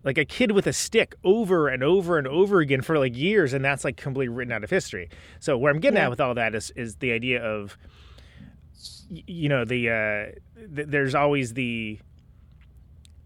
like 0.03 0.17
a 0.19 0.25
kid 0.25 0.51
with 0.51 0.67
a 0.67 0.73
stick 0.73 1.15
over 1.23 1.67
and 1.67 1.81
over 1.83 2.17
and 2.19 2.27
over 2.27 2.59
again 2.59 2.81
for 2.81 2.99
like 2.99 3.15
years, 3.15 3.53
and 3.53 3.63
that's 3.65 3.83
like 3.83 3.97
completely 3.97 4.29
written 4.33 4.51
out 4.51 4.63
of 4.63 4.69
history. 4.69 5.09
So 5.39 5.57
where 5.57 5.71
I'm 5.73 5.79
getting 5.79 5.97
Yeah. 5.97 6.05
at 6.05 6.09
with 6.09 6.19
all 6.21 6.33
that 6.35 6.53
is 6.55 6.71
is 6.75 6.97
the 6.97 7.11
idea 7.11 7.43
of 7.43 7.77
you 9.27 9.49
know 9.49 9.65
the 9.65 9.89
uh, 9.89 10.65
th- 10.75 10.87
there's 10.87 11.15
always 11.15 11.53
the 11.53 11.99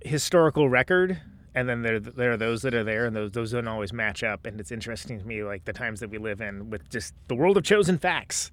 historical 0.01 0.69
record 0.69 1.19
and 1.55 1.67
then 1.67 1.81
there 1.81 1.99
there 1.99 2.31
are 2.31 2.37
those 2.37 2.61
that 2.61 2.73
are 2.73 2.83
there 2.83 3.05
and 3.05 3.15
those 3.15 3.31
those 3.31 3.51
don't 3.51 3.67
always 3.67 3.91
match 3.91 4.23
up 4.23 4.45
and 4.45 4.59
it's 4.59 4.71
interesting 4.71 5.19
to 5.19 5.25
me 5.25 5.43
like 5.43 5.65
the 5.65 5.73
times 5.73 5.99
that 5.99 6.09
we 6.09 6.17
live 6.17 6.41
in 6.41 6.69
with 6.69 6.89
just 6.89 7.13
the 7.27 7.35
world 7.35 7.57
of 7.57 7.63
chosen 7.63 7.97
facts 7.97 8.51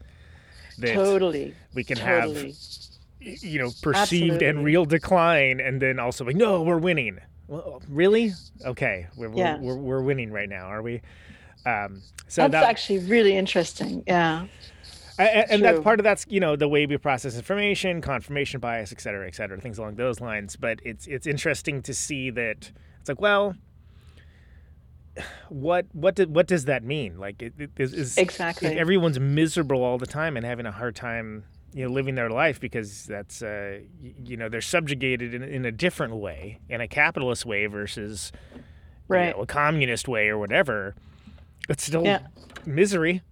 that 0.78 0.94
Totally. 0.94 1.54
we 1.74 1.84
can 1.84 1.96
Totally. 1.96 2.54
have 3.20 3.42
you 3.42 3.58
know 3.58 3.70
perceived 3.82 4.42
and 4.42 4.64
real 4.64 4.84
decline 4.84 5.60
and 5.60 5.80
then 5.80 5.98
also 5.98 6.24
like 6.24 6.36
no 6.36 6.62
we're 6.62 6.78
winning 6.78 7.18
well 7.48 7.80
really 7.88 8.32
okay 8.64 9.06
we're, 9.16 9.30
we're, 9.30 9.58
we're, 9.58 9.76
we're 9.76 10.02
winning 10.02 10.32
right 10.32 10.48
now 10.48 10.66
are 10.66 10.82
we 10.82 11.00
um 11.64 12.02
so 12.28 12.42
That's 12.42 12.52
that, 12.52 12.64
actually 12.64 12.98
really 13.00 13.36
interesting. 13.36 14.02
Yeah. 14.06 14.46
A- 15.18 15.22
a- 15.22 15.52
and 15.52 15.64
that's 15.64 15.80
part 15.80 16.00
of 16.00 16.04
that's 16.04 16.26
you 16.28 16.40
know 16.40 16.56
the 16.56 16.68
way 16.68 16.86
we 16.86 16.96
process 16.98 17.36
information 17.36 18.00
confirmation 18.00 18.60
bias 18.60 18.92
et 18.92 19.00
cetera 19.00 19.26
et 19.26 19.34
cetera 19.34 19.60
things 19.60 19.78
along 19.78 19.96
those 19.96 20.20
lines. 20.20 20.56
But 20.56 20.80
it's 20.84 21.06
it's 21.06 21.26
interesting 21.26 21.82
to 21.82 21.94
see 21.94 22.30
that 22.30 22.70
it's 23.00 23.08
like 23.08 23.20
well 23.20 23.54
what 25.48 25.86
what 25.92 26.14
do, 26.16 26.26
what 26.26 26.46
does 26.46 26.66
that 26.66 26.84
mean? 26.84 27.18
Like 27.18 27.40
it, 27.40 27.54
it, 27.58 27.70
is, 27.78 27.94
is 27.94 28.18
Exactly. 28.18 28.78
everyone's 28.78 29.18
miserable 29.18 29.82
all 29.82 29.96
the 29.98 30.06
time 30.06 30.36
and 30.36 30.44
having 30.44 30.66
a 30.66 30.72
hard 30.72 30.94
time 30.94 31.44
you 31.72 31.86
know 31.86 31.90
living 31.92 32.14
their 32.14 32.30
life 32.30 32.60
because 32.60 33.04
that's 33.06 33.42
uh 33.42 33.80
you 34.24 34.36
know 34.36 34.48
they're 34.48 34.60
subjugated 34.60 35.34
in, 35.34 35.42
in 35.42 35.64
a 35.64 35.72
different 35.72 36.16
way 36.16 36.58
in 36.68 36.80
a 36.80 36.88
capitalist 36.88 37.44
way 37.46 37.66
versus 37.66 38.30
you 39.10 39.16
know, 39.16 39.42
a 39.42 39.46
communist 39.46 40.08
way 40.08 40.28
or 40.28 40.36
whatever. 40.38 40.94
It's 41.68 41.84
still 41.84 42.04
Yeah. 42.04 42.26
misery 42.66 43.22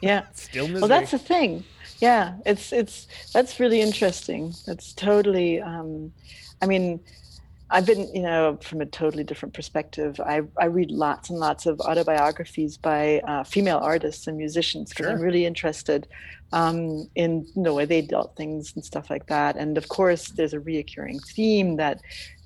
Yeah. 0.00 0.24
still 0.34 0.66
misery 0.66 0.80
Well, 0.80 0.88
that's 0.88 1.10
the 1.10 1.18
thing. 1.18 1.64
Yeah, 2.00 2.36
it's 2.46 2.72
it's 2.72 3.08
that's 3.32 3.60
really 3.60 3.80
interesting. 3.80 4.54
That's 4.66 4.94
totally. 4.94 5.60
Um, 5.60 6.12
I 6.62 6.66
mean, 6.66 7.00
I've 7.70 7.86
been, 7.86 8.12
you 8.14 8.22
know, 8.22 8.58
from 8.62 8.80
a 8.80 8.86
totally 8.86 9.22
different 9.22 9.54
perspective. 9.54 10.18
I, 10.20 10.42
I 10.58 10.64
read 10.64 10.90
lots 10.90 11.30
and 11.30 11.38
lots 11.38 11.66
of 11.66 11.80
autobiographies 11.80 12.76
by 12.76 13.20
uh, 13.20 13.44
female 13.44 13.78
artists 13.78 14.26
and 14.26 14.36
musicians 14.36 14.90
because 14.90 15.04
Sure. 15.06 15.12
I'm 15.14 15.20
really 15.20 15.46
interested 15.46 16.08
um, 16.52 17.08
in 17.14 17.46
the 17.54 17.72
way 17.72 17.84
they 17.84 18.02
dealt 18.02 18.34
things 18.36 18.72
and 18.74 18.84
stuff 18.84 19.08
like 19.08 19.26
that. 19.26 19.56
And 19.56 19.78
of 19.78 19.88
course, 19.88 20.30
there's 20.30 20.52
a 20.52 20.58
reoccurring 20.58 21.24
theme 21.24 21.76
that 21.76 22.00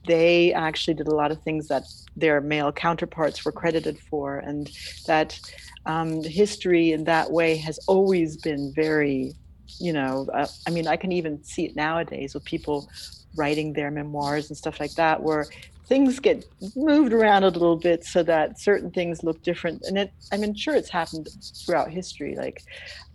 they 0.06 0.52
actually 0.52 0.94
did 0.94 1.08
a 1.08 1.14
lot 1.14 1.30
of 1.30 1.40
things 1.42 1.68
that 1.68 1.84
their 2.14 2.42
male 2.42 2.70
counterparts 2.70 3.44
were 3.44 3.52
credited 3.52 3.98
for, 3.98 4.36
and 4.36 4.70
that 5.06 5.40
um, 5.86 6.22
history 6.22 6.92
in 6.92 7.04
that 7.04 7.30
way 7.30 7.56
has 7.56 7.78
always 7.86 8.36
been 8.36 8.72
very, 8.74 9.32
you 9.80 9.92
know, 9.92 10.26
uh, 10.32 10.46
I 10.66 10.70
mean, 10.70 10.86
I 10.86 10.96
can 10.96 11.12
even 11.12 11.42
see 11.44 11.66
it 11.66 11.76
nowadays 11.76 12.34
with 12.34 12.44
people 12.44 12.88
writing 13.36 13.72
their 13.72 13.90
memoirs 13.90 14.48
and 14.48 14.56
stuff 14.56 14.80
like 14.80 14.94
that, 14.94 15.22
where 15.22 15.46
things 15.86 16.18
get 16.18 16.44
moved 16.74 17.12
around 17.12 17.44
a 17.44 17.48
little 17.48 17.76
bit 17.76 18.04
so 18.04 18.22
that 18.22 18.58
certain 18.58 18.90
things 18.90 19.22
look 19.22 19.42
different. 19.42 19.82
And 19.86 19.98
it, 19.98 20.12
I 20.32 20.36
mean, 20.36 20.54
sure, 20.54 20.74
it's 20.74 20.88
happened 20.88 21.28
throughout 21.64 21.90
history, 21.90 22.36
like 22.36 22.62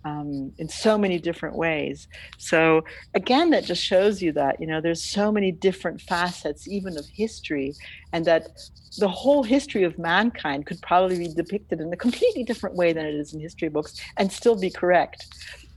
um, 0.04 0.52
in 0.58 0.68
so 0.68 0.96
many 0.96 1.18
different 1.18 1.56
ways. 1.56 2.08
So 2.38 2.82
again, 3.14 3.50
that 3.50 3.64
just 3.64 3.82
shows 3.82 4.22
you 4.22 4.32
that 4.32 4.60
you 4.60 4.66
know 4.66 4.80
there's 4.80 5.02
so 5.02 5.32
many 5.32 5.52
different 5.52 6.00
facets, 6.00 6.68
even 6.68 6.96
of 6.96 7.06
history, 7.06 7.74
and 8.12 8.24
that 8.24 8.48
the 8.98 9.08
whole 9.08 9.42
history 9.42 9.84
of 9.84 9.98
mankind 9.98 10.66
could 10.66 10.80
probably 10.82 11.18
be 11.18 11.34
depicted 11.34 11.80
in 11.80 11.92
a 11.92 11.96
completely 11.96 12.44
different 12.44 12.76
way 12.76 12.92
than 12.92 13.04
it 13.04 13.14
is 13.14 13.34
in 13.34 13.40
history 13.40 13.68
books, 13.68 14.00
and 14.16 14.32
still 14.32 14.58
be 14.58 14.70
correct. 14.70 15.26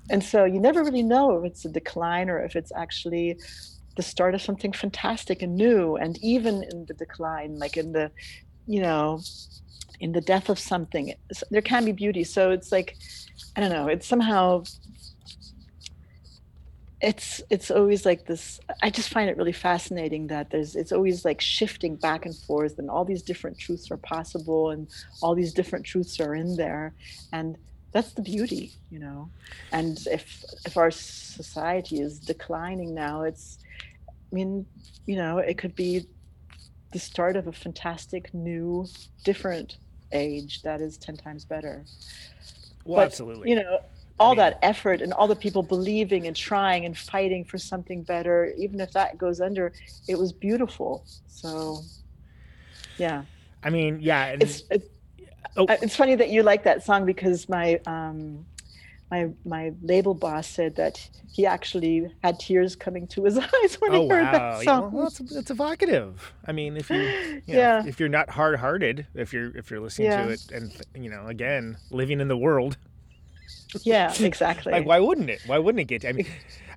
And 0.10 0.24
so 0.24 0.44
you 0.44 0.60
never 0.60 0.84
really 0.84 1.04
know 1.04 1.38
if 1.38 1.46
it's 1.46 1.66
a 1.66 1.70
decline 1.70 2.30
or 2.30 2.44
if 2.44 2.56
it's 2.56 2.72
actually 2.76 3.40
the 3.96 4.04
start 4.04 4.36
of 4.36 4.42
something 4.42 4.72
fantastic 4.72 5.42
and 5.42 5.56
new. 5.56 5.96
And 5.96 6.18
even 6.24 6.64
in 6.64 6.86
the 6.86 6.94
decline, 6.94 7.60
like 7.60 7.78
in 7.78 7.92
the, 7.92 8.12
you 8.68 8.82
know, 8.82 9.22
in 10.00 10.12
the 10.12 10.22
death 10.22 10.50
of 10.50 10.60
something, 10.60 11.14
there 11.52 11.62
can 11.62 11.86
be 11.86 11.92
beauty. 11.92 12.24
So 12.24 12.52
it's 12.52 12.72
like, 12.72 12.96
I 13.56 13.62
don't 13.62 13.72
know, 13.72 13.88
it's 13.88 14.08
somehow 14.08 14.64
it's 17.04 17.42
it's 17.50 17.70
always 17.70 18.06
like 18.06 18.26
this 18.26 18.62
i 18.82 18.90
just 18.90 19.10
find 19.10 19.30
it 19.30 19.36
really 19.36 19.52
fascinating 19.52 20.26
that 20.28 20.50
there's 20.50 20.74
it's 20.74 20.94
always 20.94 21.26
like 21.26 21.42
shifting 21.42 21.98
back 21.98 22.26
and 22.26 22.34
forth 22.34 22.80
and 22.80 22.90
all 22.90 23.04
these 23.04 23.22
different 23.22 23.60
truths 23.60 23.92
are 23.92 23.98
possible 23.98 24.70
and 24.70 24.88
all 25.22 25.36
these 25.36 25.54
different 25.54 25.86
truths 25.86 26.22
are 26.22 26.34
in 26.34 26.56
there 26.56 26.94
and 27.34 27.58
that's 27.92 28.14
the 28.14 28.22
beauty 28.22 28.72
you 28.90 29.00
know 29.00 29.30
and 29.74 30.08
if 30.10 30.46
if 30.66 30.78
our 30.78 30.90
society 30.90 32.00
is 32.00 32.20
declining 32.20 32.96
now 32.96 33.24
it's 33.24 33.60
mean 34.34 34.66
you 35.06 35.16
know 35.16 35.38
it 35.38 35.58
could 35.58 35.76
be 35.76 36.06
the 36.92 37.00
start 37.00 37.36
of 37.36 37.48
a 37.48 37.52
fantastic 37.52 38.34
new 38.34 38.86
different 39.24 39.78
age 40.12 40.62
that 40.64 40.80
is 40.82 40.98
10 40.98 41.18
times 41.18 41.44
better 41.46 41.84
Well, 42.86 42.98
but, 42.98 43.06
absolutely. 43.08 43.50
you 43.50 43.56
know 43.58 43.80
all 44.20 44.32
mean- 44.32 44.38
that 44.38 44.60
effort 44.62 45.02
and 45.02 45.12
all 45.14 45.28
the 45.28 45.36
people 45.36 45.64
believing 45.64 46.28
and 46.28 46.36
trying 46.36 46.86
and 46.86 46.96
fighting 46.98 47.44
for 47.46 47.58
something 47.58 48.04
better 48.04 48.54
even 48.58 48.80
if 48.80 48.92
that 48.94 49.18
goes 49.18 49.42
under 49.42 49.74
it 50.08 50.18
was 50.18 50.32
beautiful 50.32 51.04
so 51.28 51.80
yeah 52.98 53.24
I 53.66 53.70
mean, 53.70 54.00
yeah. 54.02 54.26
And, 54.26 54.44
it's 54.44 54.64
it's, 54.70 54.86
Oh. 55.56 55.66
it's 55.70 55.96
funny 55.96 56.16
that 56.16 56.30
you 56.30 56.44
like 56.44 56.64
that 56.64 56.84
song 56.84 57.06
because 57.06 57.48
my 57.48 57.80
um 57.86 58.46
my 59.14 59.30
my 59.46 59.72
label 59.82 60.14
boss 60.16 60.48
said 60.48 60.76
that 60.76 60.98
he 61.32 61.46
actually 61.46 62.12
had 62.24 62.40
tears 62.40 62.76
coming 62.76 63.06
to 63.08 63.24
his 63.26 63.38
eyes 63.54 63.76
when 63.80 63.92
oh 63.94 64.02
he 64.04 64.10
heard 64.10 64.24
wow, 64.24 64.32
that 64.32 64.58
yeah, 64.60 64.64
song 64.64 64.92
well, 64.92 65.08
it's, 65.08 65.20
it's 65.20 65.52
evocative. 65.52 66.34
I 66.48 66.52
mean, 66.52 66.78
if 66.78 66.90
you, 66.90 66.98
you 66.98 67.04
know, 67.48 67.60
Yeah. 67.60 67.84
if 67.86 68.00
you're 68.00 68.10
not 68.10 68.32
hard-hearted, 68.32 69.08
if 69.14 69.34
you're 69.34 69.56
if 69.56 69.70
you're 69.70 69.80
listening 69.80 70.10
Yeah. 70.12 70.26
to 70.26 70.30
it, 70.30 70.42
and 70.52 70.72
you 70.96 71.10
know, 71.10 71.28
again, 71.28 71.78
living 71.92 72.20
in 72.20 72.28
the 72.28 72.38
world, 72.38 72.78
yeah 73.84 74.14
exactly 74.20 74.72
like 74.72 74.86
why 74.86 75.00
wouldn't 75.00 75.30
it? 75.30 75.42
Why 75.46 75.58
wouldn't 75.60 75.80
it 75.82 75.86
get? 75.86 76.06
I 76.06 76.12
mean, 76.14 76.28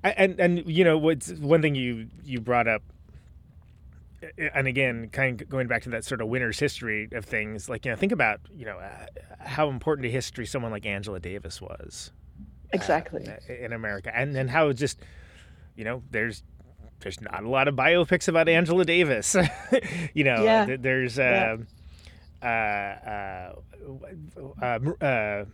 and 0.03 0.39
and 0.39 0.67
you 0.67 0.85
know, 0.85 0.99
what's 0.99 1.31
one 1.33 1.63
thing 1.63 1.75
you 1.75 2.09
you 2.25 2.41
brought 2.41 2.69
up, 2.69 2.83
and 4.55 4.67
again, 4.67 5.09
kind 5.11 5.41
of 5.41 5.49
going 5.49 5.69
back 5.69 5.83
to 5.83 5.91
that 5.91 6.05
sort 6.05 6.21
of 6.21 6.29
winner's 6.29 6.59
history 6.59 7.09
of 7.13 7.25
things, 7.25 7.69
like 7.69 7.85
you 7.85 7.91
know, 7.93 7.97
think 7.97 8.13
about 8.13 8.41
you 8.55 8.65
know 8.65 8.79
uh, 8.79 9.07
how 9.41 9.69
important 9.69 10.05
to 10.05 10.11
history 10.11 10.47
someone 10.47 10.71
like 10.73 10.87
Angela 10.87 11.21
Davis 11.21 11.61
was. 11.61 12.13
Exactly 12.73 13.27
uh, 13.29 13.53
in 13.53 13.73
America, 13.73 14.11
and 14.15 14.35
then 14.35 14.49
how 14.49 14.73
just 14.73 14.99
you 15.77 15.85
know 15.85 16.03
there's 16.11 16.43
there's 17.01 17.21
not 17.21 17.43
a 17.45 17.49
lot 17.49 17.69
of 17.69 17.75
biopics 17.75 18.27
about 18.29 18.49
Angela 18.49 18.85
Davis. 18.85 19.37
you 20.15 20.25
know, 20.25 20.43
Yeah. 20.45 20.65
th- 20.67 20.81
there's 20.81 21.19
Yeah. 21.19 21.57
uh, 22.43 22.47
uh, 22.47 23.53
uh, 24.63 24.63
uh, 24.63 25.05
uh, 25.05 25.45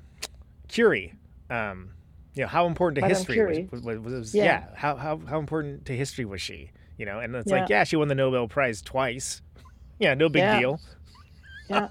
Curie. 0.69 1.15
Um, 1.51 1.91
you 2.35 2.43
know, 2.43 2.49
how 2.49 2.67
important 2.67 2.95
to 2.97 3.01
Madame 3.03 3.17
history 3.17 3.35
Curie. 3.35 3.69
was, 3.71 3.83
was, 3.83 3.99
was, 3.99 4.13
was 4.15 4.35
Yeah. 4.35 4.45
yeah. 4.45 4.65
How, 4.75 4.97
how 4.97 5.19
how 5.19 5.39
important 5.39 5.85
to 5.87 5.97
history 5.97 6.25
was 6.25 6.41
she? 6.41 6.71
You 6.97 7.07
know, 7.07 7.19
and 7.19 7.35
it's 7.35 7.51
like 7.51 7.69
Yeah. 7.69 7.79
yeah, 7.81 7.85
she 7.85 7.97
won 7.97 8.09
the 8.09 8.15
Nobel 8.15 8.49
Prize 8.49 8.81
twice. 8.81 9.43
Yeah, 9.99 10.15
no 10.15 10.29
big 10.29 10.41
Yeah. 10.43 10.59
deal. 10.61 10.81
yeah 11.69 11.89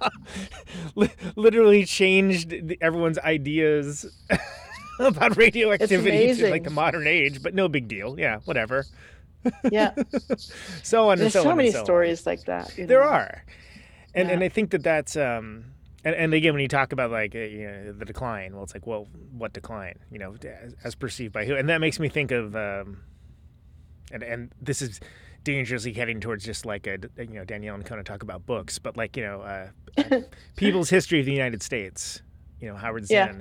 Literally 1.35 1.85
changed 1.85 2.49
the- 2.49 2.77
everyone's 2.81 3.17
ideas 3.19 4.05
about 5.07 5.37
radioactivity 5.37 6.33
to 6.35 6.49
like 6.49 6.63
the 6.63 6.69
modern 6.69 7.07
age, 7.07 7.41
but 7.41 7.53
no 7.53 7.67
big 7.67 7.87
deal. 7.87 8.19
Yeah, 8.19 8.39
whatever. 8.45 8.85
yeah 9.71 9.93
So 10.83 11.07
on 11.09 11.13
and 11.13 11.21
there's 11.21 11.33
so, 11.33 11.43
so, 11.43 11.49
on 11.49 11.57
many 11.57 11.71
so 11.71 11.79
on. 11.79 11.85
stories 11.85 12.25
like 12.27 12.45
that 12.45 12.77
you 12.77 12.85
There 12.85 12.99
know. 13.01 13.07
are, 13.07 13.43
and 14.13 14.29
and 14.29 14.43
I 14.43 14.49
think 14.49 14.69
that 14.71 14.83
that's 14.83 15.15
um, 15.15 15.65
and, 16.03 16.15
and 16.15 16.33
again 16.33 16.53
when 16.53 16.61
you 16.61 16.67
talk 16.67 16.91
about 16.93 17.09
like 17.11 17.33
uh, 17.35 17.39
you 17.39 17.65
know, 17.67 17.91
the 17.93 18.05
decline, 18.05 18.53
well, 18.53 18.63
it's 18.63 18.73
like 18.73 18.85
well, 18.85 19.07
what 19.31 19.53
decline? 19.53 19.97
You 20.11 20.19
know, 20.19 20.35
as, 20.63 20.75
as 20.83 20.95
perceived 20.95 21.33
by 21.33 21.45
who? 21.45 21.55
And 21.55 21.69
that 21.69 21.81
makes 21.81 21.99
me 21.99 22.07
think 22.09 22.31
of 22.31 22.55
um, 22.55 23.01
and 24.11 24.23
and 24.23 24.51
this 24.61 24.81
is 24.81 24.99
dangerously 25.43 25.93
heading 25.93 26.19
towards 26.19 26.45
just 26.45 26.65
like 26.65 26.85
a 26.85 26.99
you 27.17 27.25
know 27.33 27.43
Danielle 27.43 27.75
and 27.75 27.85
Conan 27.85 28.05
talk 28.05 28.21
about 28.23 28.45
books, 28.45 28.77
but 28.77 28.95
like 28.97 29.17
you 29.17 29.23
know 29.23 29.41
uh, 29.41 30.21
people's 30.55 30.89
history 30.89 31.19
of 31.19 31.25
the 31.25 31.33
United 31.33 31.63
States. 31.63 32.21
You 32.59 32.69
know 32.69 32.75
Howard 32.75 33.05
Yeah. 33.09 33.31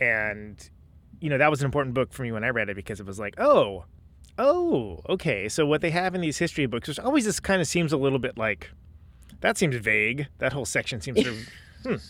And 0.00 0.68
you 1.20 1.28
know 1.30 1.38
that 1.38 1.50
was 1.50 1.60
an 1.60 1.64
important 1.64 1.94
book 1.94 2.12
for 2.12 2.22
me 2.22 2.30
when 2.32 2.44
I 2.44 2.48
read 2.50 2.68
it 2.68 2.76
because 2.76 3.00
it 3.00 3.06
was 3.06 3.18
like 3.18 3.34
oh 3.38 3.84
oh 4.38 5.00
okay. 5.08 5.48
So 5.48 5.66
what 5.66 5.80
they 5.80 5.90
have 5.90 6.14
in 6.14 6.20
these 6.20 6.38
history 6.38 6.66
books 6.66 6.88
which 6.88 6.98
always 7.00 7.24
just 7.24 7.42
kind 7.42 7.60
of 7.60 7.66
seems 7.66 7.92
a 7.92 7.96
little 7.96 8.18
bit 8.18 8.38
like 8.38 8.70
that 9.40 9.58
seems 9.58 9.76
vague. 9.76 10.26
That 10.38 10.52
whole 10.52 10.64
section 10.64 11.00
seems 11.00 11.22
sort 11.22 11.34
of 11.86 12.02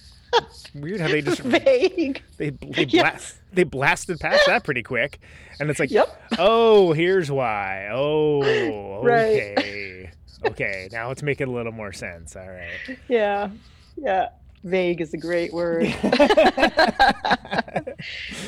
hmm, 0.75 0.81
weird 0.81 1.01
how 1.01 1.09
they 1.09 1.23
just 1.23 1.41
vague. 1.43 2.23
they 2.37 2.51
they, 2.51 2.85
bla- 2.85 3.19
they 3.53 3.65
blasted 3.65 4.21
past 4.21 4.45
that 4.47 4.65
pretty 4.65 4.83
quick. 4.83 5.19
And 5.61 5.71
it's 5.71 5.81
like 5.81 5.91
Yep. 5.91 6.23
oh 6.39 6.93
here's 6.93 7.31
why. 7.31 7.89
Oh 7.91 9.01
Right. 9.03 9.55
okay. 9.59 10.11
Okay. 10.45 10.89
Now 10.93 11.09
let's 11.09 11.23
make 11.23 11.41
it 11.41 11.49
a 11.49 11.51
little 11.51 11.73
more 11.73 11.93
sense. 11.93 12.37
All 12.37 12.47
right. 12.49 12.99
Yeah. 13.09 13.51
Yeah 13.97 14.29
vague 14.65 15.01
is 15.01 15.13
a 15.15 15.19
great 15.19 15.53
word. 15.53 15.87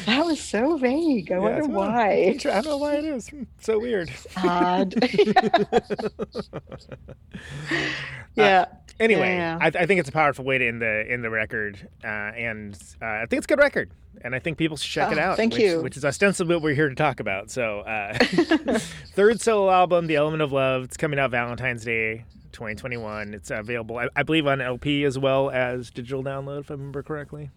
That 0.06 0.24
was 0.24 0.40
so 0.40 0.76
vague. 0.76 1.32
I 1.32 1.34
Yeah, 1.36 1.40
wonder 1.40 1.66
why. 1.66 2.10
I 2.30 2.36
don't 2.36 2.64
know 2.64 2.76
why 2.76 2.94
it 2.96 3.04
is. 3.04 3.28
So 3.60 3.78
weird. 3.80 4.10
Odd. 4.36 4.94
Yeah. 8.36 8.66
Anyway 9.00 9.34
Yeah. 9.36 9.58
I, 9.60 9.66
I 9.68 9.86
think 9.86 9.98
it's 10.00 10.08
a 10.08 10.12
powerful 10.12 10.44
way 10.44 10.58
to 10.58 10.66
end 10.68 10.80
the 10.82 11.04
end 11.08 11.24
the 11.24 11.30
record 11.30 11.88
uh, 12.04 12.06
and 12.06 12.74
uh, 13.02 13.06
i 13.06 13.26
think 13.26 13.38
it's 13.38 13.46
a 13.46 13.48
good 13.48 13.58
record 13.58 13.90
and 14.22 14.34
i 14.34 14.38
think 14.38 14.56
people 14.58 14.76
should 14.76 14.90
check 14.92 15.10
it 15.12 15.18
Oh, 15.18 15.22
out 15.22 15.36
thank 15.36 15.54
which, 15.54 15.62
you. 15.62 15.82
which 15.82 15.96
is 15.96 16.04
ostensibly 16.04 16.54
what 16.54 16.62
we're 16.62 16.74
here 16.74 16.88
to 16.88 16.94
talk 16.94 17.18
about. 17.20 17.50
So 17.50 17.80
uh, 17.80 18.16
third 19.14 19.40
solo 19.40 19.70
album 19.70 20.06
the 20.06 20.16
element 20.16 20.42
of 20.42 20.52
love. 20.52 20.84
It's 20.84 20.96
coming 20.96 21.18
out 21.18 21.30
valentine's 21.30 21.84
day 21.84 22.24
2021 22.52 23.34
it's 23.34 23.50
available 23.50 23.98
I, 23.98 24.08
I 24.16 24.22
believe 24.22 24.46
on 24.46 24.60
lp 24.60 25.04
as 25.04 25.18
well 25.18 25.50
as 25.50 25.90
digital 25.90 26.22
download 26.22 26.60
if 26.60 26.70
i 26.70 26.74
remember 26.74 27.02
correctly 27.02 27.50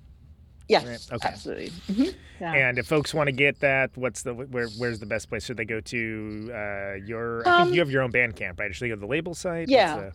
yes 0.69 0.85
Right, 0.85 1.15
okay. 1.17 1.27
absolutely 1.27 1.69
Mhm. 1.91 2.15
yeah. 2.39 2.53
and 2.53 2.77
if 2.79 2.87
folks 2.87 3.13
want 3.13 3.27
to 3.27 3.31
get 3.33 3.59
that 3.59 3.91
what's 3.95 4.23
the 4.23 4.33
where 4.33 4.67
where's 4.77 4.99
the 4.99 5.05
best 5.05 5.29
place 5.29 5.45
should 5.45 5.57
they 5.57 5.65
go 5.65 5.79
to 5.81 6.51
uh, 6.53 6.93
your 7.05 7.41
i 7.41 7.57
think 7.57 7.67
Um, 7.69 7.73
you 7.73 7.79
have 7.79 7.91
your 7.91 8.01
own 8.01 8.11
bandcamp 8.11 8.59
right 8.59 8.73
should 8.73 8.85
they 8.85 8.89
go 8.89 8.95
to 8.95 9.01
the 9.01 9.07
label 9.07 9.33
site 9.33 9.67
Yeah. 9.69 9.97
the- 9.97 10.11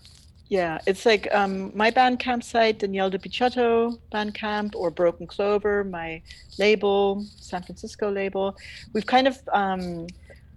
Yeah, 0.51 0.79
it's 0.87 1.05
like 1.05 1.29
um, 1.35 1.73
my 1.77 1.91
Bandcamp 1.91 2.43
site, 2.43 2.79
Danielle 2.79 3.11
de 3.11 3.19
Picciotto 3.19 3.99
Bandcamp, 4.11 4.75
or 4.75 4.91
Broken 4.91 5.27
Clover, 5.27 5.85
my 5.85 6.23
label, 6.59 7.23
San 7.37 7.63
Francisco 7.63 8.11
label. 8.11 8.57
We've 8.95 9.05
kind 9.05 9.27
of 9.29 9.37
um, 9.53 10.07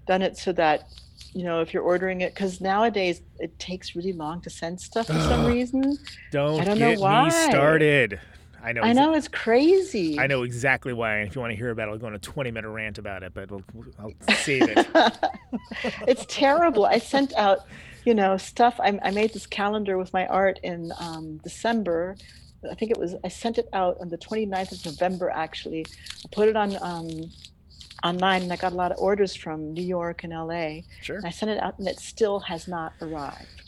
done 0.08 0.22
it 0.22 0.38
so 0.38 0.54
that, 0.54 0.88
you 1.34 1.44
know, 1.44 1.62
if 1.62 1.74
you're 1.74 1.84
ordering 1.84 2.22
it, 2.22 2.34
because 2.34 2.62
nowadays 2.62 3.22
it 3.40 3.58
takes 3.60 3.96
really 3.96 4.14
long 4.14 4.42
to 4.42 4.50
send 4.50 4.80
stuff 4.80 5.08
for 5.08 5.14
some 5.14 5.46
reason. 5.46 5.98
don't, 6.32 6.62
I 6.62 6.66
don't 6.66 6.80
know 6.80 6.92
get 6.92 7.00
why. 7.00 7.26
me 7.26 7.30
started 7.32 8.20
i 8.64 8.72
know 8.72 8.82
I 8.82 8.94
know 8.94 9.16
it's 9.16 9.28
crazy. 9.28 10.20
I 10.20 10.28
know 10.28 10.44
exactly 10.44 10.94
why. 10.94 11.16
And 11.16 11.28
if 11.28 11.34
you 11.34 11.42
want 11.42 11.50
to 11.50 11.58
hear 11.58 11.72
about 11.72 11.88
it, 11.88 11.92
I'll 11.94 11.98
go 11.98 12.06
on 12.06 12.14
a 12.14 12.20
20 12.20 12.52
minute 12.52 12.70
rant 12.70 13.00
about 13.00 13.24
it, 13.24 13.34
but 13.34 13.52
I'll, 13.52 13.64
I'll 13.98 14.36
save 14.36 14.66
it. 14.68 14.88
it's 16.08 16.28
terrible. 16.28 16.86
I 16.86 17.00
sent 17.00 17.34
out 17.34 17.66
you 18.06 18.14
know, 18.14 18.38
stuff. 18.38 18.80
I, 18.80 19.00
I 19.04 19.12
made 19.12 19.34
this 19.34 19.46
calendar 19.46 19.98
with 19.98 20.12
my 20.14 20.28
art 20.28 20.60
in 20.64 20.92
um, 21.00 21.38
December. 21.44 22.16
I 22.70 22.76
think 22.76 22.92
it 22.92 22.98
was, 22.98 23.16
I 23.24 23.28
sent 23.28 23.58
it 23.58 23.68
out 23.74 23.98
on 24.00 24.10
the 24.10 24.18
29th 24.18 24.72
of 24.72 24.86
November, 24.86 25.30
actually. 25.30 25.86
I 26.24 26.28
put 26.32 26.48
it 26.48 26.56
on 26.56 26.78
um, 26.82 27.30
online 28.04 28.44
and 28.44 28.52
I 28.54 28.56
got 28.56 28.72
a 28.74 28.76
lot 28.76 28.92
of 28.92 28.98
orders 29.00 29.36
from 29.36 29.74
New 29.74 29.84
York 29.84 30.24
and 30.24 30.34
LA. 30.34 30.82
Sure. 31.02 31.18
And 31.18 31.26
I 31.26 31.30
sent 31.30 31.52
it 31.52 31.62
out 31.62 31.78
and 31.80 31.88
it 31.88 32.00
still 32.00 32.40
has 32.42 32.68
not 32.68 32.94
arrived. 33.02 33.62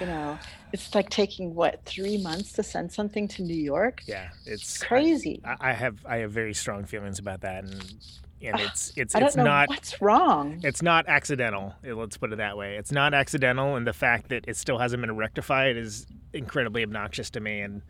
You 0.00 0.06
know, 0.06 0.38
it's 0.72 0.94
like 0.94 1.10
taking 1.10 1.54
what, 1.54 1.84
three 1.84 2.18
months 2.22 2.52
to 2.54 2.62
send 2.62 2.92
something 2.92 3.28
to 3.28 3.42
New 3.42 3.54
York? 3.54 4.02
Yeah, 4.06 4.28
it's 4.46 4.82
Crazy. 4.82 5.40
I, 5.44 5.70
I 5.70 5.72
have 5.72 5.96
I 6.06 6.16
have 6.18 6.30
very 6.32 6.54
strong 6.54 6.84
feelings 6.84 7.18
about 7.18 7.40
that, 7.42 7.64
and 7.64 7.94
and 8.42 8.58
it's 8.60 8.92
it's 8.96 9.14
I 9.14 9.20
don't 9.20 9.28
it's 9.28 9.36
know 9.36 9.44
not 9.44 9.68
what's 9.68 10.00
wrong. 10.00 10.60
it's 10.62 10.82
not 10.82 11.06
accidental. 11.08 11.74
eh, 11.84 11.92
Let's 11.92 12.16
put 12.16 12.32
it 12.32 12.36
that 12.36 12.56
way. 12.56 12.76
It's 12.76 12.92
not 12.92 13.12
accidental, 13.14 13.76
and 13.76 13.86
the 13.86 13.92
fact 13.92 14.28
that 14.30 14.44
it 14.48 14.56
still 14.56 14.78
hasn't 14.78 15.00
been 15.02 15.16
rectified 15.16 15.76
is 15.76 16.06
incredibly 16.32 16.82
obnoxious 16.82 17.30
to 17.30 17.40
me. 17.40 17.60
And 17.60 17.82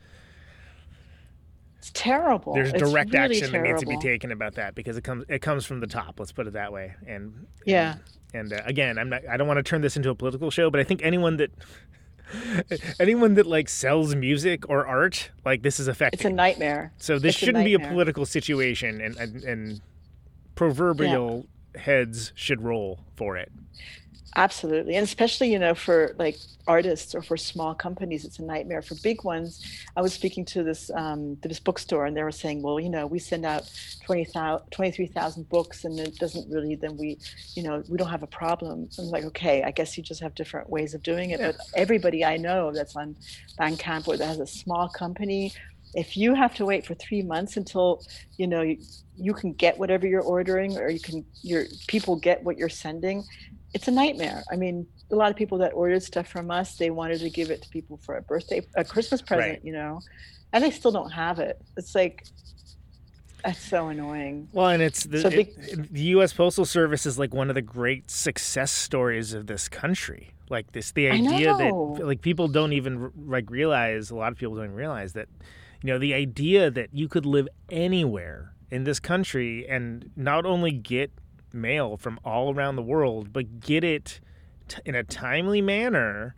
It's 1.81 1.91
terrible. 1.95 2.53
there's 2.53 2.75
It's 2.75 2.83
direct 2.91 3.11
really 3.15 3.37
action 3.39 3.53
that 3.53 3.63
needs 3.63 3.81
to 3.81 3.87
be 3.87 3.97
taken 3.97 4.33
about 4.33 4.57
that 4.57 4.75
because 4.75 4.99
it 4.99 5.03
comes 5.03 5.25
it 5.31 5.39
comes 5.41 5.65
from 5.65 5.81
the 5.81 5.87
top. 5.87 6.21
Let's 6.21 6.31
put 6.31 6.47
it 6.47 6.53
that 6.53 6.75
way. 6.75 6.95
And 7.07 7.47
Yeah. 7.65 7.95
and 8.35 8.53
uh, 8.53 8.61
again, 8.67 8.99
I'm 8.99 9.09
not. 9.09 9.27
I 9.27 9.39
don't 9.39 9.49
want 9.49 9.57
to 9.57 9.63
turn 9.63 9.81
this 9.81 9.97
into 9.97 10.11
a 10.11 10.15
political 10.15 10.51
show, 10.51 10.69
but 10.71 10.79
I 10.79 10.85
think 10.85 11.01
anyone 11.03 11.39
that 11.39 11.51
anyone 13.01 13.33
that 13.35 13.47
like 13.47 13.71
sells 13.71 14.15
music 14.15 14.69
or 14.69 14.87
art, 14.87 15.31
like 15.47 15.63
this 15.63 15.81
is 15.81 15.89
affecting. 15.89 16.19
It's 16.19 16.25
a 16.27 16.31
nightmare. 16.31 16.93
So 16.99 17.19
this 17.19 17.35
It's 17.35 17.39
shouldn't 17.39 17.65
be 17.65 17.73
a 17.73 17.79
political 17.81 18.27
situation, 18.27 19.01
and 19.01 19.17
and, 19.17 19.43
and 19.43 19.81
proverbial 20.55 21.47
heads 21.77 22.33
should 22.35 22.61
roll 22.63 23.01
for 23.17 23.39
it. 23.39 23.51
Absolutely. 24.37 24.95
And 24.95 25.05
especially, 25.05 25.53
you 25.53 25.59
know, 25.59 25.75
for 25.75 26.15
like 26.19 26.37
artists 26.67 27.15
or 27.17 27.23
for 27.23 27.37
small 27.37 27.75
companies, 27.75 28.25
it's 28.25 28.39
a 28.39 28.43
nightmare. 28.43 28.81
For 28.81 28.95
big 29.03 29.25
ones, 29.25 29.65
I 29.97 30.03
was 30.03 30.13
speaking 30.13 30.45
to 30.47 30.63
this 30.63 30.89
um, 30.95 31.37
to 31.43 31.49
this 31.49 31.59
bookstore 31.59 32.07
and 32.07 32.17
they 32.17 32.23
were 32.23 32.31
saying, 32.31 32.63
well, 32.63 32.79
you 32.79 32.91
know, 32.91 33.07
we 33.07 33.19
send 33.19 33.45
out 33.45 33.69
20,000 34.05 34.71
23,000 34.71 35.49
books 35.49 35.85
and 35.85 35.99
it 35.99 36.17
doesn't 36.19 36.49
really, 36.49 36.77
then 36.77 36.97
we, 36.97 37.19
you 37.55 37.65
know, 37.65 37.83
we 37.89 37.99
don't 37.99 38.09
have 38.09 38.23
a 38.23 38.29
problem. 38.29 38.89
I'm 38.99 39.07
like, 39.07 39.25
okay, 39.25 39.65
I 39.65 39.73
guess 39.73 39.97
you 39.97 40.05
just 40.05 40.21
have 40.21 40.35
different 40.37 40.71
ways 40.71 40.95
of 40.95 41.03
doing 41.03 41.31
it. 41.31 41.41
But 41.41 41.57
everybody 41.75 42.25
I 42.25 42.37
know 42.37 42.71
that's 42.73 42.95
on 42.95 43.17
Bandcamp 43.59 44.07
or 44.07 44.17
that 44.17 44.27
has 44.27 44.39
a 44.39 44.47
small 44.47 44.89
company, 44.89 45.53
if 45.95 46.17
you 46.17 46.35
have 46.35 46.55
to 46.55 46.65
wait 46.65 46.87
for 46.87 46.95
three 46.95 47.23
months 47.23 47.57
until, 47.57 48.05
you 48.37 48.47
know, 48.47 48.63
you, 48.63 48.79
you 49.17 49.35
can 49.35 49.53
get 49.55 49.77
whatever 49.77 50.07
you're 50.07 50.23
ordering 50.23 50.79
or 50.79 50.89
you 50.89 51.01
can, 51.01 51.25
your 51.43 51.65
people 51.89 52.15
get 52.15 52.43
what 52.45 52.57
you're 52.57 52.69
sending, 52.69 53.25
it's 53.75 53.89
a 53.89 53.91
nightmare. 53.91 54.43
I 54.51 54.57
mean, 54.57 54.87
a 55.11 55.17
lot 55.17 55.31
of 55.31 55.37
people 55.37 55.59
that 55.59 55.73
ordered 55.75 56.03
stuff 56.03 56.27
from 56.29 56.51
us, 56.51 56.77
they 56.77 56.91
wanted 56.91 57.21
to 57.21 57.31
give 57.31 57.51
it 57.51 57.63
to 57.63 57.69
people 57.69 57.99
for 57.99 58.17
a 58.17 58.23
birthday, 58.23 58.63
a 58.77 58.85
Christmas 58.85 59.23
present, 59.23 59.51
Right. 59.51 59.65
you 59.65 59.73
know, 59.73 60.01
and 60.53 60.63
they 60.65 60.71
still 60.71 60.91
don't 60.93 61.11
have 61.11 61.39
it. 61.39 61.61
It's 61.77 61.95
like, 61.95 62.27
that's 63.45 63.59
so 63.61 63.89
annoying. 63.89 64.49
Well, 64.53 64.69
and 64.69 64.83
it's 64.83 65.05
the, 65.05 65.21
So 65.21 65.29
it- 65.29 65.93
the 65.93 66.03
U.S. 66.15 66.33
Postal 66.33 66.65
Service 66.67 67.07
is 67.07 67.19
like 67.19 67.33
one 67.33 67.49
of 67.49 67.55
the 67.55 67.63
great 67.63 68.11
success 68.11 68.71
stories 68.71 69.33
of 69.33 69.47
this 69.47 69.69
country. 69.69 70.31
Like 70.51 70.73
this, 70.73 70.91
the 70.93 71.09
idea 71.09 71.55
that 71.55 71.73
like 72.05 72.23
people 72.23 72.49
don't 72.49 72.73
even 72.73 73.13
like 73.27 73.49
realize. 73.51 74.11
A 74.11 74.17
lot 74.17 74.33
of 74.33 74.39
people 74.39 74.57
don't 74.57 74.73
realize 74.73 75.13
that, 75.13 75.29
you 75.81 75.93
know, 75.93 75.99
the 75.99 76.13
idea 76.13 76.71
that 76.73 76.89
you 76.93 77.09
could 77.09 77.25
live 77.25 77.49
anywhere 77.71 78.53
in 78.69 78.83
this 78.85 78.99
country 78.99 79.67
and 79.69 80.11
not 80.17 80.45
only 80.45 80.73
get 80.73 81.13
mail 81.55 81.97
from 81.97 82.19
all 82.25 82.55
around 82.55 82.77
the 82.77 82.83
world, 82.83 83.33
but 83.33 83.61
get 83.61 83.85
it 83.85 84.21
t- 84.69 84.81
in 84.85 84.95
a 84.95 85.03
timely 85.05 85.61
manner. 85.63 86.35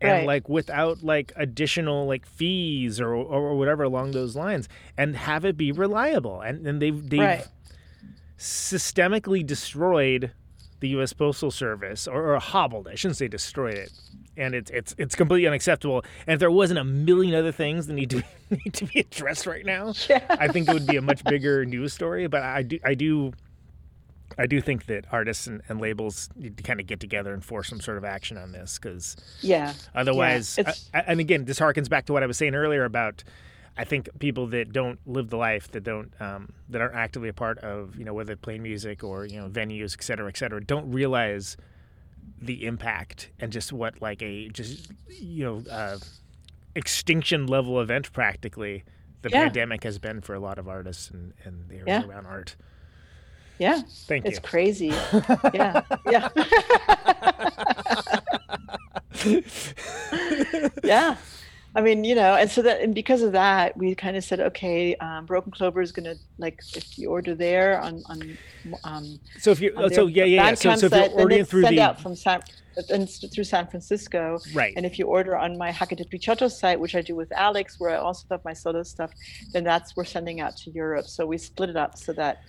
And 0.00 0.10
Right. 0.10 0.26
like 0.26 0.48
without 0.48 1.04
like 1.04 1.32
additional 1.36 2.06
like 2.08 2.26
fees 2.26 3.00
or, 3.00 3.14
or 3.14 3.56
whatever 3.56 3.84
along 3.84 4.10
those 4.10 4.34
lines, 4.34 4.68
and 4.98 5.14
have 5.16 5.44
it 5.44 5.56
be 5.56 5.70
reliable, 5.70 6.40
and 6.40 6.66
and 6.66 6.82
they've 6.82 7.08
they've 7.08 7.20
Right. 7.20 7.46
systemically 8.36 9.46
destroyed 9.46 10.32
the 10.80 10.88
U.S. 10.88 11.12
Postal 11.12 11.52
Service, 11.52 12.08
or, 12.08 12.34
or 12.34 12.38
hobbled. 12.40 12.88
I 12.88 12.96
shouldn't 12.96 13.16
say 13.16 13.28
destroyed 13.28 13.74
it, 13.74 13.92
and 14.36 14.54
it's 14.56 14.70
it's 14.72 14.92
it's 14.98 15.14
completely 15.14 15.46
unacceptable. 15.46 16.04
And 16.26 16.34
if 16.34 16.40
there 16.40 16.50
wasn't 16.50 16.80
a 16.80 16.84
million 16.84 17.36
other 17.36 17.52
things 17.52 17.86
that 17.86 17.92
need 17.94 18.10
to 18.10 18.24
need 18.50 18.74
to 18.74 18.86
be 18.86 18.98
addressed 19.00 19.46
right 19.46 19.64
now, 19.64 19.90
I 20.30 20.48
think 20.48 20.68
it 20.68 20.72
would 20.74 20.86
be 20.88 20.96
a 20.96 21.02
much 21.02 21.22
bigger 21.22 21.64
news 21.64 21.92
story. 21.92 22.26
But 22.26 22.42
I 22.42 22.62
do 22.64 22.80
I 22.84 22.94
do. 22.94 23.32
I 24.38 24.46
do 24.46 24.60
think 24.60 24.86
that 24.86 25.06
artists 25.12 25.46
and, 25.46 25.62
and 25.68 25.80
labels 25.80 26.28
need 26.36 26.56
to 26.56 26.62
kind 26.62 26.80
of 26.80 26.86
get 26.86 27.00
together 27.00 27.32
and 27.34 27.44
force 27.44 27.68
some 27.68 27.80
sort 27.80 27.98
of 27.98 28.04
action 28.04 28.36
on 28.36 28.52
this 28.52 28.78
because 28.78 29.16
Yeah. 29.40 29.74
Otherwise, 29.94 30.58
I- 30.58 30.74
I- 30.94 31.04
and 31.06 31.20
again, 31.20 31.44
this 31.44 31.58
harkens 31.60 31.88
back 31.88 32.06
to 32.06 32.12
what 32.12 32.22
I 32.22 32.26
was 32.26 32.36
saying 32.38 32.54
earlier 32.54 32.84
about. 32.84 33.24
I 33.76 33.84
think 33.84 34.08
people 34.18 34.46
that 34.48 34.70
don't 34.72 34.98
live 35.06 35.30
the 35.30 35.38
life, 35.38 35.70
that 35.70 35.82
don't, 35.82 36.12
um, 36.20 36.52
that 36.68 36.82
aren't 36.82 36.94
actively 36.94 37.30
a 37.30 37.32
part 37.32 37.56
of, 37.60 37.96
you 37.96 38.04
know, 38.04 38.12
whether 38.12 38.36
playing 38.36 38.62
music 38.62 39.02
or 39.02 39.24
you 39.24 39.40
know 39.40 39.48
venues, 39.48 39.94
et 39.94 40.02
cetera, 40.02 40.28
et 40.28 40.36
cetera, 40.36 40.62
don't 40.62 40.90
realize 40.92 41.56
the 42.40 42.66
impact 42.66 43.30
and 43.40 43.50
just 43.52 43.72
what 43.72 44.00
like 44.02 44.20
a 44.22 44.48
just 44.50 44.90
you 45.08 45.44
know 45.44 45.62
uh, 45.70 45.96
extinction 46.74 47.46
level 47.46 47.80
event 47.80 48.12
practically 48.12 48.84
the 49.22 49.30
Yeah. 49.30 49.44
pandemic 49.44 49.84
has 49.84 49.98
been 49.98 50.20
for 50.20 50.34
a 50.34 50.40
lot 50.40 50.58
of 50.58 50.68
artists 50.68 51.10
and 51.10 51.32
and 51.44 51.68
the 51.68 51.76
area 51.76 51.84
Yeah. 52.00 52.06
around 52.06 52.26
art. 52.26 52.56
Yeah. 53.58 53.82
Thank 54.06 54.26
It's 54.26 54.36
you. 54.36 54.42
crazy. 54.42 54.86
yeah. 55.54 55.82
Yeah. 56.10 56.28
yeah. 60.84 61.16
I 61.74 61.80
mean, 61.80 62.04
you 62.04 62.14
know, 62.14 62.34
and 62.34 62.50
so 62.50 62.60
that, 62.62 62.82
and 62.82 62.94
because 62.94 63.22
of 63.22 63.32
that, 63.32 63.76
we 63.78 63.94
kind 63.94 64.14
of 64.16 64.24
said, 64.24 64.40
okay, 64.40 64.94
um, 64.96 65.24
Broken 65.24 65.50
Clover 65.52 65.80
is 65.80 65.90
going 65.90 66.04
to, 66.04 66.16
like, 66.36 66.60
if 66.76 66.98
you 66.98 67.08
order 67.08 67.34
there 67.34 67.80
on, 67.80 68.02
on, 68.06 68.38
um, 68.84 69.18
So 69.38 69.52
if 69.52 69.60
you, 69.60 69.72
so 69.90 70.06
yeah, 70.06 70.24
yeah, 70.24 70.50
yeah. 70.50 70.54
So, 70.54 70.74
so 70.76 70.86
if 70.86 70.92
you're 70.92 71.08
ordering 71.20 71.40
it's 71.40 71.50
through 71.50 71.62
send 71.62 71.78
the 71.78 71.82
out 71.82 71.98
from 71.98 72.14
San, 72.14 72.42
and 72.90 73.08
through 73.08 73.44
San 73.44 73.66
Francisco. 73.68 74.38
right, 74.54 74.74
And 74.76 74.84
if 74.84 74.98
you 74.98 75.06
order 75.06 75.36
on 75.36 75.56
my 75.56 75.70
Hacke 75.70 75.96
de 75.96 76.04
Picciotto 76.04 76.50
site, 76.50 76.78
which 76.78 76.94
I 76.94 77.00
do 77.00 77.14
with 77.14 77.32
Alex, 77.32 77.80
where 77.80 77.90
I 77.90 77.96
also 77.96 78.26
have 78.30 78.44
my 78.44 78.52
solo 78.52 78.82
stuff, 78.82 79.10
then 79.52 79.64
that's 79.64 79.96
we're 79.96 80.04
sending 80.04 80.40
out 80.40 80.56
to 80.58 80.70
Europe. 80.70 81.06
So 81.06 81.24
we 81.26 81.38
split 81.38 81.70
it 81.70 81.76
up 81.76 81.96
so 81.96 82.12
that 82.14 82.42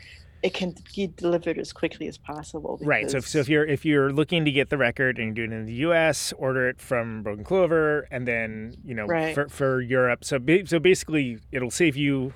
it 0.44 0.54
can 0.54 0.76
be 0.94 1.08
delivered 1.08 1.58
as 1.58 1.72
quickly 1.74 2.08
as 2.08 2.18
possible. 2.18 2.78
Right. 2.84 3.10
So, 3.10 3.18
if- 3.18 3.28
so 3.28 3.40
if 3.40 3.48
you're 3.50 3.66
if 3.66 3.86
you're 3.86 4.12
looking 4.12 4.44
to 4.46 4.52
get 4.52 4.70
the 4.70 4.78
record 4.78 5.18
and 5.18 5.36
you're 5.36 5.48
doing 5.48 5.58
it 5.58 5.62
in 5.62 5.66
the 5.66 5.74
U.S., 5.88 6.34
order 6.38 6.68
it 6.70 6.82
from 6.82 7.24
Broken 7.24 7.44
Clover, 7.46 8.02
and 8.12 8.28
then 8.28 8.76
you 8.84 8.94
know 8.94 9.06
Right. 9.06 9.34
for, 9.34 9.48
for 9.48 9.82
Europe. 9.82 10.24
So 10.26 10.38
so 10.66 10.80
basically, 10.80 11.40
it'll 11.52 11.72
save 11.72 11.96
you 11.96 12.34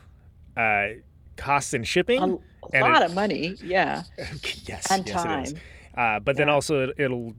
uh, 0.56 0.88
costs 1.36 1.74
and 1.74 1.86
shipping. 1.88 2.20
a, 2.74 2.80
a 2.80 2.82
lot 2.82 3.02
it- 3.04 3.10
of 3.10 3.14
money, 3.14 3.56
yeah, 3.64 4.04
yes, 4.66 4.90
and 4.90 5.06
yes, 5.08 5.24
time. 5.24 5.54
Uh, 5.96 6.20
but 6.20 6.38
then 6.38 6.48
also 6.50 6.88
it, 6.90 6.96
it'll 6.98 7.34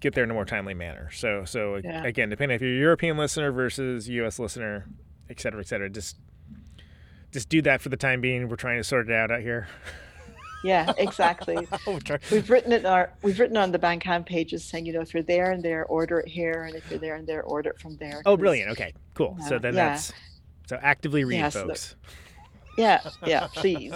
get 0.00 0.14
there 0.14 0.22
in 0.24 0.30
a 0.30 0.34
more 0.34 0.44
timely 0.44 0.74
manner. 0.74 1.10
So 1.12 1.44
so 1.44 1.80
Yeah. 1.82 2.04
again, 2.04 2.28
depending 2.28 2.54
if 2.56 2.62
you're 2.62 2.70
a 2.74 2.78
European 2.78 3.16
listener 3.16 3.50
versus 3.50 4.08
U.S. 4.08 4.38
listener, 4.38 4.86
et 5.28 5.40
cetera, 5.40 5.60
et 5.60 5.66
cetera, 5.66 5.90
just 5.90 6.18
just 7.32 7.48
do 7.48 7.60
that 7.62 7.80
for 7.80 7.88
the 7.88 7.96
time 7.96 8.20
being. 8.20 8.48
We're 8.48 8.54
trying 8.56 8.78
to 8.78 8.84
sort 8.84 9.08
it 9.10 9.12
out 9.14 9.30
out 9.32 9.40
here. 9.40 9.66
Yeah, 10.64 10.92
exactly. 10.96 11.68
Oh, 11.86 11.98
try- 11.98 12.18
we've 12.32 12.48
written 12.48 12.72
it 12.72 12.86
our 12.86 13.12
we've 13.22 13.38
written 13.38 13.56
on 13.58 13.70
the 13.70 13.78
Bandcamp 13.78 14.24
pages 14.24 14.64
saying, 14.64 14.86
you 14.86 14.92
know, 14.94 15.02
if 15.02 15.12
you're 15.12 15.22
there 15.22 15.50
and 15.50 15.62
there, 15.62 15.84
order 15.84 16.20
it 16.20 16.28
here, 16.28 16.64
and 16.64 16.74
if 16.74 16.90
you're 16.90 16.98
there 16.98 17.16
and 17.16 17.26
there, 17.26 17.42
order 17.42 17.70
it 17.70 17.80
from 17.80 17.96
there. 17.98 18.22
Oh, 18.24 18.36
brilliant. 18.36 18.70
Okay, 18.70 18.94
cool. 19.12 19.36
so 19.48 19.58
then 19.58 19.74
yeah. 19.74 19.90
that's 19.90 20.12
so 20.66 20.78
actively 20.80 21.24
read, 21.24 21.36
Yeah, 21.36 21.48
so 21.50 21.66
folks. 21.66 21.96
Yeah, 22.78 23.00
yeah, 23.26 23.46
please. 23.54 23.92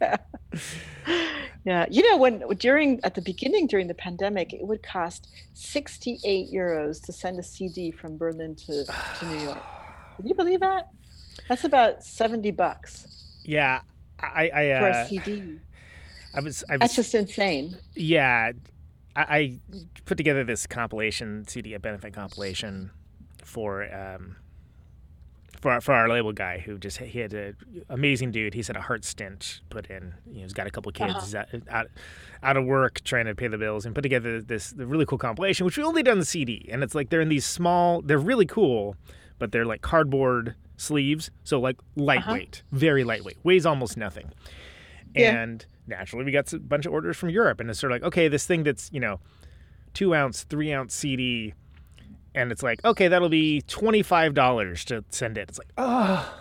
yeah. 0.00 0.16
yeah, 1.64 1.86
you 1.90 2.08
know, 2.08 2.16
when 2.18 2.44
during 2.58 3.00
at 3.02 3.14
the 3.14 3.22
beginning 3.22 3.66
during 3.66 3.88
the 3.88 3.94
pandemic, 3.94 4.52
it 4.52 4.66
would 4.66 4.82
cost 4.82 5.28
68 5.54 6.52
euros 6.52 7.02
to 7.06 7.12
send 7.12 7.38
a 7.38 7.42
CD 7.42 7.90
from 7.90 8.18
Berlin 8.18 8.54
to, 8.56 8.84
to 8.84 9.26
New 9.26 9.44
York. 9.44 9.58
Can 10.16 10.26
you 10.26 10.34
believe 10.34 10.60
that? 10.60 10.90
That's 11.48 11.64
about 11.64 12.04
70 12.04 12.50
bucks 12.52 13.06
Yeah, 13.44 13.80
I, 14.22 14.50
I, 14.54 14.78
for 14.78 14.86
uh, 14.86 15.02
a 15.02 15.08
CD. 15.08 15.58
I 16.34 16.40
was, 16.40 16.64
I 16.68 16.74
was, 16.74 16.80
That's 16.80 16.96
just 16.96 17.14
insane. 17.14 17.76
yeah, 17.94 18.52
I, 19.16 19.22
I 19.22 19.58
put 20.04 20.16
together 20.16 20.44
this 20.44 20.66
compilation 20.66 21.46
CD, 21.48 21.74
a 21.74 21.80
benefit 21.80 22.12
compilation 22.12 22.90
for, 23.42 23.92
um, 23.92 24.36
for 25.60 25.72
our, 25.72 25.80
for 25.80 25.92
our 25.92 26.08
label 26.08 26.32
guy 26.32 26.58
who 26.58 26.78
just 26.78 26.98
he 26.98 27.18
had 27.18 27.32
an 27.34 27.56
amazing 27.88 28.30
dude. 28.30 28.54
He's 28.54 28.68
had 28.68 28.76
a 28.76 28.80
heart 28.80 29.04
stint 29.04 29.60
put 29.70 29.86
in. 29.88 30.14
You 30.26 30.36
know, 30.36 30.42
he's 30.42 30.52
got 30.52 30.66
a 30.66 30.70
couple 30.70 30.90
kids. 30.92 31.10
Uh-huh. 31.10 31.20
He's 31.20 31.34
out, 31.34 31.48
out 31.68 31.86
out 32.42 32.56
of 32.56 32.64
work 32.64 33.02
trying 33.04 33.26
to 33.26 33.34
pay 33.34 33.48
the 33.48 33.58
bills 33.58 33.84
and 33.84 33.94
put 33.94 34.00
together 34.02 34.40
this 34.40 34.70
the 34.70 34.86
really 34.86 35.04
cool 35.04 35.18
compilation, 35.18 35.66
which 35.66 35.76
we 35.76 35.84
only 35.84 36.02
did 36.02 36.12
on 36.12 36.18
the 36.18 36.24
CD. 36.24 36.68
And 36.70 36.82
it's 36.82 36.94
like 36.94 37.10
they're 37.10 37.20
in 37.20 37.28
these 37.28 37.44
small. 37.44 38.00
They're 38.00 38.18
really 38.18 38.46
cool, 38.46 38.96
but 39.38 39.52
they're 39.52 39.66
like 39.66 39.82
cardboard 39.82 40.54
sleeves, 40.80 41.30
so 41.44 41.60
like 41.60 41.76
uh-huh. 41.78 42.04
lightweight, 42.04 42.62
very 42.72 43.04
lightweight, 43.04 43.38
weighs 43.42 43.66
almost 43.66 43.96
nothing. 43.96 44.30
Yeah. 45.14 45.42
And 45.42 45.66
naturally, 45.86 46.24
we 46.24 46.32
got 46.32 46.52
a 46.52 46.58
bunch 46.58 46.86
of 46.86 46.92
orders 46.92 47.16
from 47.16 47.30
Europe, 47.30 47.60
and 47.60 47.68
it's 47.68 47.80
sort 47.80 47.92
of 47.92 47.96
like, 47.96 48.06
okay, 48.08 48.28
this 48.28 48.46
thing 48.46 48.62
that's 48.62 48.90
you 48.92 49.00
know 49.00 49.20
two 49.94 50.14
ounce, 50.14 50.44
three 50.44 50.72
ounce 50.72 50.94
CD, 50.94 51.54
and 52.34 52.50
it's 52.52 52.62
like, 52.62 52.84
okay, 52.84 53.08
that'll 53.08 53.28
be 53.28 53.60
twenty 53.62 54.02
five 54.02 54.34
dollars 54.34 54.84
to 54.86 55.04
send 55.10 55.36
it. 55.38 55.48
It's 55.48 55.58
like, 55.58 55.72
oh, 55.76 56.32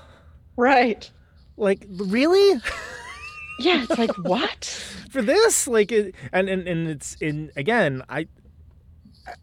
Right. 0.55 1.09
like 1.57 1.85
really 1.89 2.61
Yeah, 3.59 3.83
it's 3.83 3.97
like 3.99 4.17
what? 4.19 4.65
for 5.11 5.21
this? 5.21 5.67
Like, 5.67 5.91
it, 5.91 6.15
and 6.31 6.47
and 6.47 6.67
and 6.67 6.87
it's 6.87 7.15
in 7.15 7.51
again, 7.55 8.03
I. 8.09 8.19
I 8.19 8.27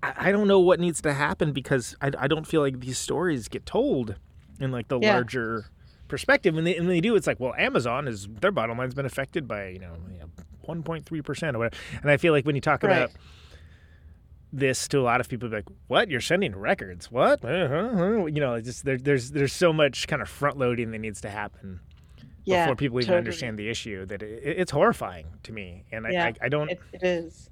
I 0.02 0.32
don't 0.32 0.48
know 0.48 0.58
what 0.58 0.80
needs 0.80 1.00
to 1.02 1.12
happen 1.12 1.52
because 1.52 1.94
I, 2.00 2.10
I 2.18 2.26
don't 2.26 2.44
feel 2.44 2.60
like 2.60 2.80
these 2.80 2.98
stories 2.98 3.46
get 3.46 3.64
told 3.66 4.16
in 4.60 4.70
like 4.72 4.88
the 4.88 4.98
Yeah. 4.98 5.14
larger 5.14 5.66
perspective. 6.08 6.56
And 6.56 6.66
they, 6.66 6.76
and 6.76 6.88
they 6.88 7.00
do, 7.00 7.16
it's 7.16 7.26
like, 7.26 7.40
well, 7.40 7.54
Amazon 7.58 8.06
is 8.08 8.28
their 8.40 8.52
bottom 8.52 8.78
line's 8.78 8.94
been 8.94 9.06
affected 9.06 9.46
by 9.48 9.68
you 9.68 9.78
know 9.80 9.92
one 10.62 10.82
point 10.82 11.06
three 11.06 11.22
percent 11.22 11.56
or 11.56 11.60
whatever. 11.60 11.82
And 12.02 12.10
I 12.10 12.16
feel 12.16 12.32
like 12.32 12.44
when 12.46 12.54
you 12.54 12.60
talk 12.60 12.82
Right. 12.82 12.96
about 12.96 13.10
this 14.52 14.88
to 14.88 14.98
a 15.00 15.02
lot 15.02 15.20
of 15.20 15.28
people, 15.28 15.48
like, 15.48 15.66
what? 15.88 16.10
You're 16.10 16.20
sending 16.20 16.54
records? 16.56 17.10
What? 17.10 17.44
Uh-huh. 17.44 18.26
You 18.26 18.40
know, 18.40 18.60
just 18.60 18.84
there, 18.84 18.96
there's 18.96 19.30
there's 19.32 19.52
so 19.52 19.72
much 19.72 20.06
kind 20.08 20.22
of 20.22 20.28
front 20.28 20.56
loading 20.56 20.90
that 20.92 20.98
needs 20.98 21.20
to 21.22 21.30
happen 21.30 21.80
Yeah. 22.44 22.64
before 22.64 22.76
people 22.76 22.98
even 22.98 23.06
totally. 23.08 23.18
understand 23.18 23.58
the 23.58 23.68
issue. 23.68 24.06
That 24.06 24.22
it, 24.22 24.42
it's 24.44 24.70
horrifying 24.70 25.26
to 25.42 25.52
me, 25.52 25.84
and 25.92 26.06
I, 26.06 26.10
Yeah, 26.10 26.24
I, 26.26 26.34
I 26.42 26.48
don't. 26.48 26.70
It, 26.70 26.80
it 26.92 27.02
is. 27.02 27.50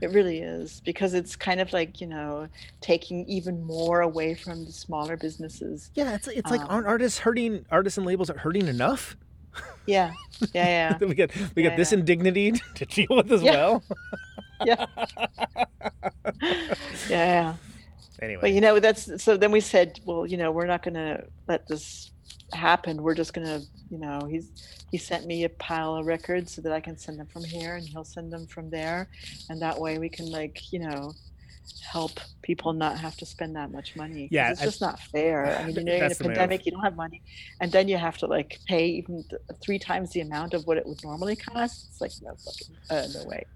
It 0.00 0.10
really 0.12 0.38
is 0.40 0.80
because 0.84 1.14
it's 1.14 1.36
kind 1.36 1.60
of 1.60 1.72
like 1.72 2.00
you 2.00 2.06
know 2.06 2.48
taking 2.80 3.26
even 3.28 3.62
more 3.64 4.00
away 4.00 4.34
from 4.34 4.64
the 4.64 4.72
smaller 4.72 5.16
businesses. 5.16 5.90
yeah, 5.94 6.14
it's 6.14 6.26
it's 6.28 6.50
like 6.50 6.62
um, 6.62 6.68
aren't 6.70 6.86
artists 6.86 7.18
hurting? 7.18 7.64
Artists 7.70 7.98
and 7.98 8.06
labels 8.06 8.30
are 8.30 8.38
hurting 8.38 8.68
enough. 8.68 9.16
Yeah, 9.86 10.12
yeah, 10.54 10.98
yeah. 10.98 10.98
we 11.06 11.14
got 11.14 11.30
we 11.54 11.64
Yeah, 11.64 11.76
this 11.76 11.92
yeah. 11.92 11.98
indignity 11.98 12.52
to 12.74 12.86
deal 12.86 13.08
with 13.10 13.30
as 13.32 13.42
Yeah. 13.42 13.52
well. 13.52 13.84
yeah, 14.64 14.86
yeah, 17.08 17.26
yeah. 17.26 17.54
Anyway, 18.22 18.40
But 18.42 18.52
you 18.52 18.60
know 18.60 18.78
that's 18.80 19.22
so. 19.22 19.36
Then 19.36 19.50
we 19.50 19.60
said, 19.60 19.98
well, 20.04 20.26
you 20.26 20.36
know, 20.36 20.52
we're 20.52 20.66
not 20.66 20.82
going 20.82 20.94
to 20.94 21.24
let 21.48 21.66
this 21.66 22.10
happen. 22.52 23.02
We're 23.02 23.14
just 23.14 23.32
to, 23.34 23.62
you 23.90 23.98
know, 23.98 24.20
he's 24.28 24.50
he 24.90 24.98
sent 24.98 25.26
me 25.26 25.44
a 25.44 25.48
pile 25.48 25.96
of 25.96 26.06
records 26.06 26.52
so 26.54 26.62
that 26.62 26.72
I 26.72 26.80
can 26.80 26.96
send 26.98 27.18
them 27.18 27.26
from 27.26 27.44
here, 27.44 27.76
and 27.76 27.86
he'll 27.86 28.04
send 28.04 28.32
them 28.32 28.46
from 28.46 28.70
there, 28.70 29.08
and 29.48 29.60
that 29.62 29.78
way 29.78 29.98
we 29.98 30.08
can 30.08 30.30
like, 30.30 30.72
you 30.72 30.80
know, 30.80 31.12
help 31.92 32.18
people 32.42 32.72
not 32.72 32.98
have 32.98 33.16
to 33.16 33.24
spend 33.26 33.54
that 33.54 33.70
much 33.70 33.94
money 33.94 34.28
Yeah, 34.30 34.50
it's 34.50 34.60
I- 34.62 34.64
just 34.64 34.80
not 34.80 34.98
fair. 34.98 35.56
I 35.56 35.64
mean, 35.64 35.76
you 35.76 35.84
know, 35.84 35.94
you're 35.94 36.06
in 36.06 36.12
a 36.12 36.14
pandemic, 36.14 36.66
you 36.66 36.72
don't 36.72 36.82
have 36.82 36.96
money, 36.96 37.22
and 37.60 37.70
then 37.70 37.86
you 37.88 37.96
have 37.96 38.16
to 38.18 38.26
like 38.26 38.58
pay 38.66 38.86
even 38.86 39.24
th- 39.28 39.42
three 39.62 39.78
times 39.78 40.10
the 40.10 40.20
amount 40.20 40.54
of 40.54 40.66
what 40.66 40.76
it 40.76 40.86
would 40.86 41.02
normally 41.04 41.36
cost. 41.36 41.88
It's 41.90 42.00
like 42.00 42.12
no 42.22 42.34
fucking 42.36 42.76
uh, 42.90 43.06
no 43.18 43.28
way. 43.28 43.46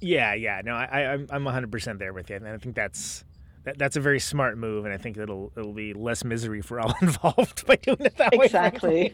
yeah, 0.00 0.34
yeah, 0.34 0.62
no, 0.64 0.74
I, 0.74 1.12
I'm 1.12 1.26
I'm 1.30 1.44
100 1.44 1.70
percent 1.70 1.98
there 1.98 2.12
with 2.12 2.30
you, 2.30 2.36
and 2.36 2.48
I 2.48 2.56
think 2.58 2.74
that's. 2.74 3.24
That, 3.68 3.76
that's 3.76 3.96
a 3.96 4.00
very 4.00 4.18
smart 4.18 4.56
move, 4.56 4.86
and 4.86 4.94
I 4.94 4.96
think 4.96 5.18
it'll 5.18 5.52
it'll 5.54 5.74
be 5.74 5.92
less 5.92 6.24
misery 6.24 6.62
for 6.62 6.80
all 6.80 6.94
involved 7.02 7.66
by 7.66 7.76
doing 7.76 8.00
it 8.00 8.16
that 8.16 8.32
way. 8.34 8.46
exactly. 8.46 9.12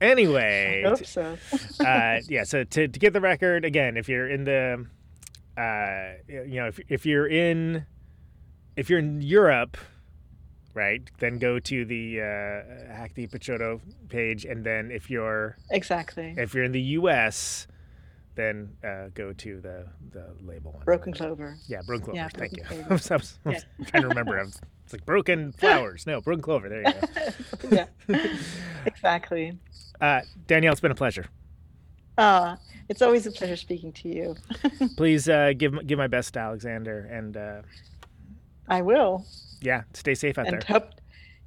Anyway, 0.00 0.84
I 0.86 0.88
hope 0.90 1.04
so. 1.04 1.36
uh, 1.84 2.20
yeah. 2.28 2.44
So 2.44 2.62
to, 2.62 2.86
to 2.86 2.98
get 3.00 3.12
the 3.12 3.20
record 3.20 3.64
again, 3.64 3.96
if 3.96 4.08
you're 4.08 4.28
in 4.28 4.44
the, 4.44 4.86
uh, 5.56 6.12
you 6.28 6.60
know, 6.60 6.68
if 6.68 6.78
if 6.88 7.04
you're 7.04 7.26
in, 7.26 7.84
if 8.76 8.88
you're 8.88 9.00
in 9.00 9.20
Europe, 9.20 9.76
right, 10.72 11.02
then 11.18 11.38
go 11.38 11.58
to 11.58 11.84
the 11.84 12.20
uh, 12.20 12.94
Hacke 12.94 13.14
de 13.14 13.26
Picciotto 13.26 13.80
page, 14.08 14.44
and 14.44 14.64
then 14.64 14.92
if 14.92 15.10
you're 15.10 15.56
Exactly. 15.72 16.34
if 16.36 16.54
you're 16.54 16.64
in 16.64 16.72
the 16.72 16.80
U.S., 16.98 17.66
then 18.34 18.76
uh, 18.84 19.08
go 19.14 19.32
to 19.32 19.60
the 19.60 19.86
the 20.12 20.26
label 20.42 20.72
one. 20.72 20.84
Broken 20.84 21.12
Clover. 21.12 21.56
Yeah, 21.68 21.80
broken 21.86 22.04
clover. 22.06 22.16
Yeah, 22.16 22.28
Thank 22.28 22.56
you. 22.56 22.62
I 22.64 22.66
Clover. 22.74 22.88
was, 22.94 23.10
I 23.10 23.16
was- 23.16 23.38
I 23.44 23.48
was 23.50 23.64
trying 23.86 24.02
to 24.02 24.08
remember. 24.08 24.38
I 24.38 24.42
was, 24.44 24.60
it's 24.84 24.92
like 24.92 25.04
broken 25.06 25.52
flowers. 25.58 26.06
No, 26.06 26.20
broken 26.20 26.42
clover. 26.42 26.68
There 26.68 26.82
you 26.82 26.92
go. 27.70 27.86
yeah. 28.08 28.26
exactly. 28.86 29.58
Uh, 30.00 30.20
Danielle, 30.46 30.72
it's 30.72 30.80
been 30.80 30.90
a 30.90 30.94
pleasure. 30.94 31.26
Uh, 32.18 32.56
it's 32.88 33.02
always 33.02 33.26
a 33.26 33.30
pleasure 33.32 33.56
speaking 33.56 33.92
to 33.92 34.08
you. 34.08 34.36
Please 34.96 35.28
uh, 35.28 35.52
give 35.56 35.86
give 35.86 35.98
my 35.98 36.06
best 36.06 36.34
to 36.34 36.40
Alexander, 36.40 37.08
and 37.10 37.36
uh, 37.36 37.62
I 38.68 38.82
will. 38.82 39.24
yeah, 39.60 39.82
stay 39.94 40.14
safe 40.14 40.38
out 40.38 40.46
and 40.46 40.54
there. 40.60 40.66
hope 40.68 40.90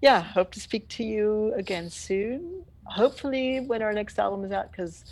yeah, 0.01 0.21
hope 0.21 0.51
to 0.51 0.59
speak 0.59 0.87
to 0.89 1.03
you 1.03 1.53
again 1.55 1.89
soon. 1.89 2.63
Hopefully 2.85 3.59
when 3.61 3.81
our 3.81 3.93
next 3.93 4.17
album 4.19 4.43
is 4.45 4.51
out, 4.51 4.71
because 4.71 5.05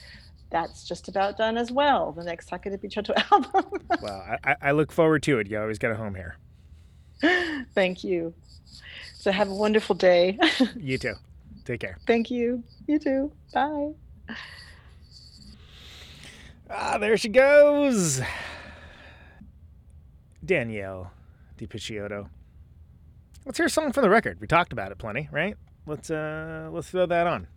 that's 0.52 0.88
just 0.88 1.08
about 1.08 1.38
done 1.38 1.58
as 1.58 1.72
well. 1.72 2.12
The 2.12 2.24
next 2.24 2.50
Hacke 2.50 2.64
de 2.72 2.78
Picciotto 2.78 3.14
album. 3.32 3.72
Well, 4.02 4.38
I, 4.44 4.56
I- 4.62 4.72
look 4.72 4.92
forward 4.92 5.24
to 5.24 5.40
it. 5.40 5.48
You 5.50 5.60
always 5.60 5.80
got 5.80 5.92
a 5.92 5.96
home 5.96 6.16
here. 6.16 6.38
Thank 7.74 8.04
you. 8.04 8.34
So 9.14 9.32
have 9.32 9.50
a 9.50 9.56
wonderful 9.56 9.96
day. 9.96 10.38
You 10.76 10.98
too. 10.98 11.14
Take 11.66 11.80
care. 11.82 11.98
Thank 12.06 12.30
you. 12.30 12.64
You 12.88 13.00
too. 13.00 13.32
Bye. 13.54 13.92
Ah, 16.70 16.98
there 16.98 17.18
she 17.18 17.30
goes. 17.30 18.22
Danielle 20.44 21.12
de 21.58 21.66
Picciotto. 21.68 22.30
Let's 23.46 23.58
hear 23.58 23.68
a 23.68 23.70
song 23.70 23.92
from 23.92 24.04
the 24.04 24.10
record. 24.10 24.40
We 24.42 24.48
talked 24.48 24.74
about 24.74 24.92
it 24.92 24.98
plenty, 24.98 25.28
right? 25.32 25.56
Let's 25.88 26.10
uh 26.10 26.70
let's 26.72 26.90
throw 26.90 27.06
that 27.06 27.28
on. 27.28 27.48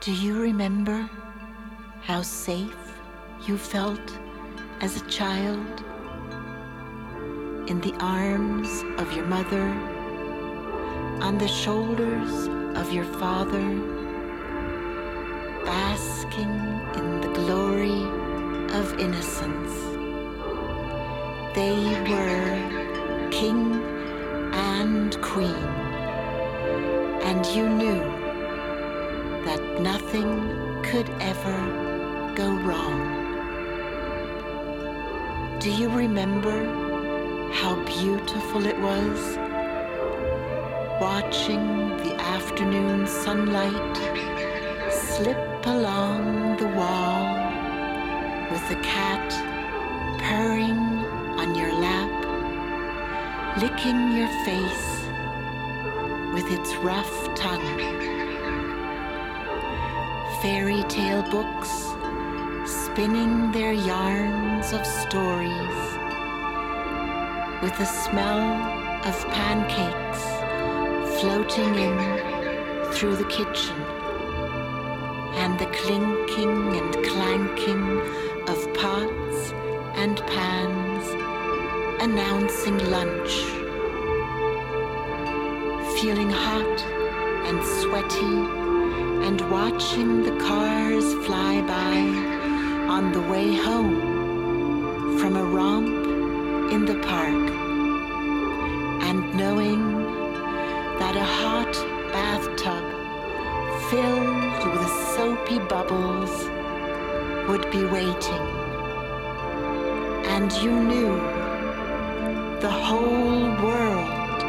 Do 0.00 0.14
you 0.14 0.40
remember 0.40 1.10
how 2.00 2.22
safe 2.22 2.94
you 3.46 3.58
felt 3.58 4.18
as 4.80 4.96
a 4.96 5.04
child 5.10 5.84
in 7.68 7.82
the 7.82 7.92
arms 8.00 8.82
of 8.96 9.12
your 9.12 9.26
mother, 9.26 9.68
on 11.20 11.36
the 11.36 11.46
shoulders 11.46 12.48
of 12.78 12.90
your 12.94 13.04
father, 13.04 13.60
basking 15.66 16.48
in 16.96 17.20
the 17.20 17.32
glory 17.34 18.02
of 18.74 18.98
innocence? 18.98 19.74
They 21.54 21.76
were 22.08 23.28
king 23.30 23.74
and 24.54 25.20
queen, 25.20 25.68
and 27.22 27.44
you 27.48 27.68
knew 27.68 28.19
nothing 29.82 30.82
could 30.82 31.08
ever 31.20 32.32
go 32.34 32.50
wrong. 32.66 33.18
Do 35.58 35.70
you 35.70 35.88
remember 35.88 36.58
how 37.52 37.76
beautiful 37.84 38.66
it 38.66 38.78
was 38.78 39.38
watching 41.00 41.96
the 42.04 42.14
afternoon 42.20 43.06
sunlight 43.06 43.96
slip 44.92 45.66
along 45.66 46.58
the 46.58 46.68
wall 46.68 47.34
with 48.50 48.68
the 48.68 48.80
cat 48.82 49.30
purring 50.20 50.78
on 51.40 51.54
your 51.54 51.72
lap, 51.72 52.12
licking 53.62 54.12
your 54.12 54.28
face 54.44 55.04
with 56.34 56.50
its 56.52 56.74
rough 56.76 57.34
tongue? 57.34 58.19
Fairy 60.42 60.82
tale 60.84 61.22
books 61.30 61.68
spinning 62.64 63.52
their 63.52 63.74
yarns 63.74 64.72
of 64.72 64.86
stories 64.86 65.80
with 67.60 67.76
the 67.76 67.84
smell 67.84 68.40
of 69.06 69.28
pancakes 69.28 70.22
floating 71.20 71.74
in 71.74 71.98
through 72.94 73.16
the 73.16 73.28
kitchen 73.28 73.76
and 75.42 75.58
the 75.58 75.66
clinking 75.66 76.74
and 76.74 76.94
clanking 77.04 78.00
of 78.48 78.72
pots 78.72 79.52
and 79.96 80.22
pans 80.26 81.06
announcing 82.02 82.78
lunch. 82.90 83.44
Feeling 86.00 86.30
hot 86.30 86.80
and 87.44 87.62
sweaty 87.82 88.59
and 89.22 89.40
watching 89.50 90.22
the 90.22 90.36
cars 90.38 91.14
fly 91.26 91.60
by 91.62 91.96
on 92.88 93.12
the 93.12 93.20
way 93.32 93.54
home 93.54 95.18
from 95.18 95.36
a 95.36 95.44
romp 95.44 96.72
in 96.72 96.84
the 96.84 96.98
park 97.00 97.50
and 99.08 99.34
knowing 99.34 99.82
that 100.98 101.16
a 101.16 101.28
hot 101.42 101.72
bathtub 102.12 102.84
filled 103.90 104.78
with 104.78 104.92
soapy 105.14 105.58
bubbles 105.58 106.48
would 107.48 107.70
be 107.70 107.84
waiting. 107.84 108.44
And 110.34 110.52
you 110.62 110.72
knew 110.90 111.12
the 112.60 112.70
whole 112.70 113.42
world 113.64 114.40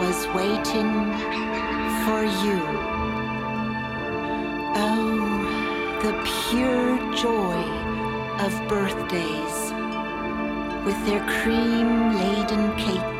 was 0.00 0.26
waiting 0.34 0.90
for 2.04 2.24
you. 2.44 2.79
Pure 6.24 6.96
joy 7.14 7.62
of 8.44 8.52
birthdays 8.68 9.56
with 10.84 10.98
their 11.06 11.20
cream 11.42 12.14
laden 12.14 12.76
cakes 12.76 13.19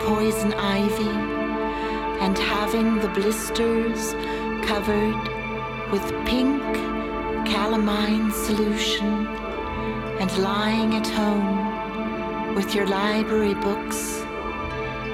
poison 0.00 0.52
ivy 0.54 1.16
and 2.24 2.38
having 2.38 2.98
the 2.98 3.08
blisters 3.08 4.14
covered 4.66 5.24
with 5.92 6.02
pink 6.26 6.62
calamine 7.46 8.32
solution 8.32 9.26
and 10.20 10.36
lying 10.38 10.94
at 10.94 11.06
home 11.06 12.54
with 12.54 12.74
your 12.74 12.86
library 12.86 13.54
books 13.54 14.22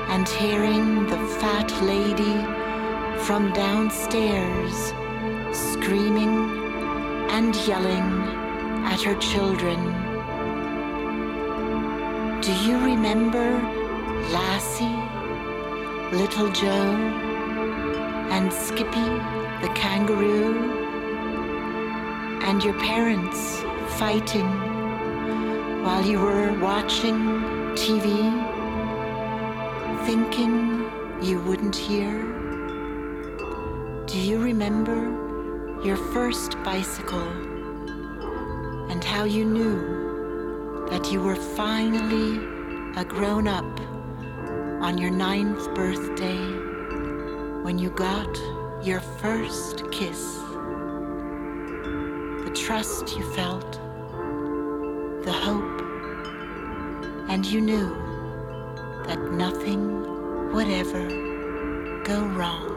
and 0.09 0.29
hearing 0.29 1.07
the 1.07 1.19
fat 1.41 1.71
lady 1.83 2.37
from 3.25 3.53
downstairs 3.53 4.93
screaming 5.53 6.35
and 7.31 7.55
yelling 7.67 8.09
at 8.87 9.03
her 9.03 9.15
children. 9.17 9.81
Do 12.41 12.53
you 12.65 12.79
remember 12.79 13.82
Lassie? 14.31 16.17
Little 16.17 16.51
Joe 16.53 16.93
and 18.31 18.53
Skippy 18.53 19.33
the 19.63 19.69
kangaroo, 19.69 20.73
and 22.43 22.65
your 22.65 22.75
parents 22.81 23.61
fighting 23.97 24.49
while 25.85 26.05
you 26.05 26.19
were 26.19 26.53
watching 26.59 27.15
TV, 27.77 28.05
thinking 30.05 30.85
you 31.23 31.41
wouldn't 31.43 31.77
hear? 31.77 32.11
Do 34.07 34.19
you 34.19 34.41
remember 34.41 35.01
your 35.85 35.97
first 35.97 36.61
bicycle 36.65 37.29
and 38.91 39.05
how 39.05 39.23
you 39.23 39.45
knew 39.45 40.89
that 40.91 41.13
you 41.13 41.21
were 41.23 41.37
finally 41.37 42.37
a 42.97 43.05
grown 43.05 43.47
up 43.47 43.92
on 44.83 44.99
your 44.99 45.13
ninth 45.13 45.73
birthday 45.77 46.45
when 47.63 47.79
you 47.79 47.89
got 47.91 48.37
your 48.83 48.99
first 48.99 49.89
kiss? 49.93 50.39
The 52.45 52.53
trust 52.53 53.17
you 53.17 53.23
felt, 53.33 53.73
the 55.23 55.33
hope, 55.33 55.81
and 57.31 57.47
you 57.47 57.61
knew 57.61 57.95
that 59.07 59.21
nothing 59.31 60.51
would 60.53 60.67
ever 60.67 61.09
go 62.03 62.25
wrong. 62.37 62.72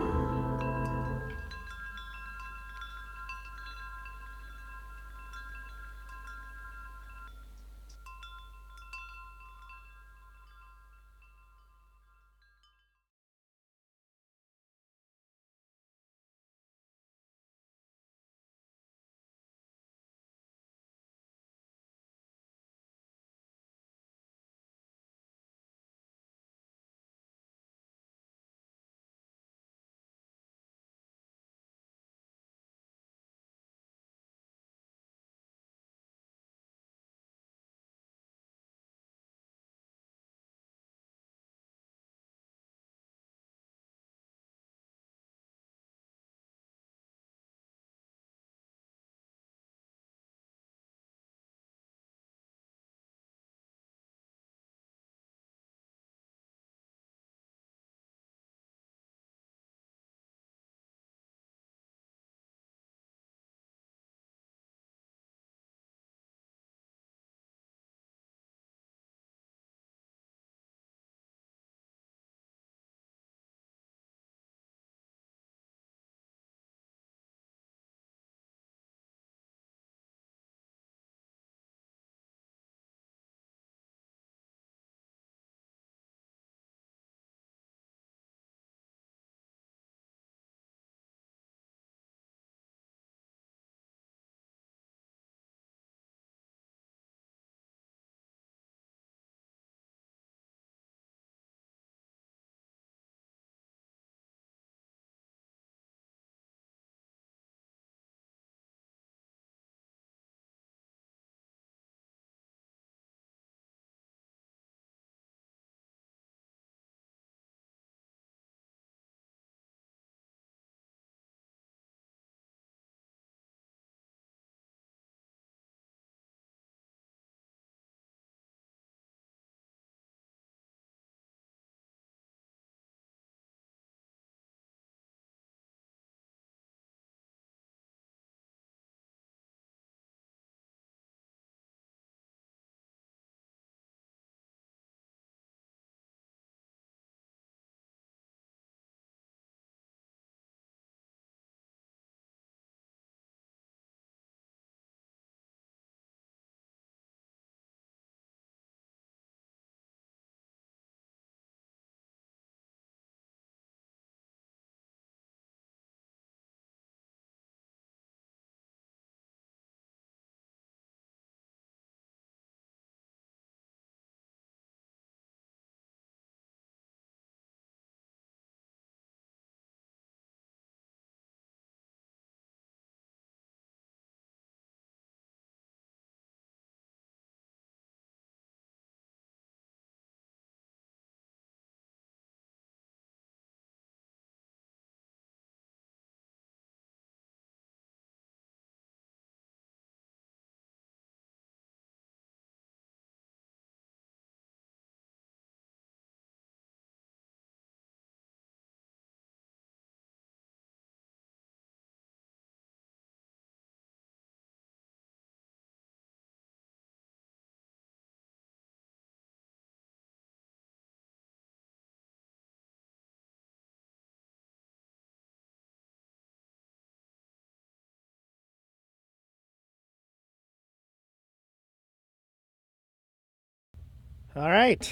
All 234.35 234.49
right. 234.49 234.91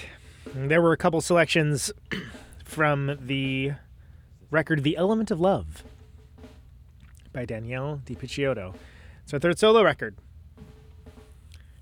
There 0.56 0.82
were 0.82 0.94
a 0.94 0.98
couple 0.98 1.20
selections 1.22 1.92
from 2.64 3.18
the 3.20 3.74
record 4.52 4.84
The 4.84 4.96
Element 4.96 5.32
of 5.32 5.42
Love 5.42 5.84
by 7.34 7.46
Danielle 7.46 8.02
de 8.06 8.16
Picciotto. 8.16 8.74
It's 9.24 9.34
our 9.34 9.40
third 9.40 9.60
solo 9.60 9.84
record. 9.84 10.16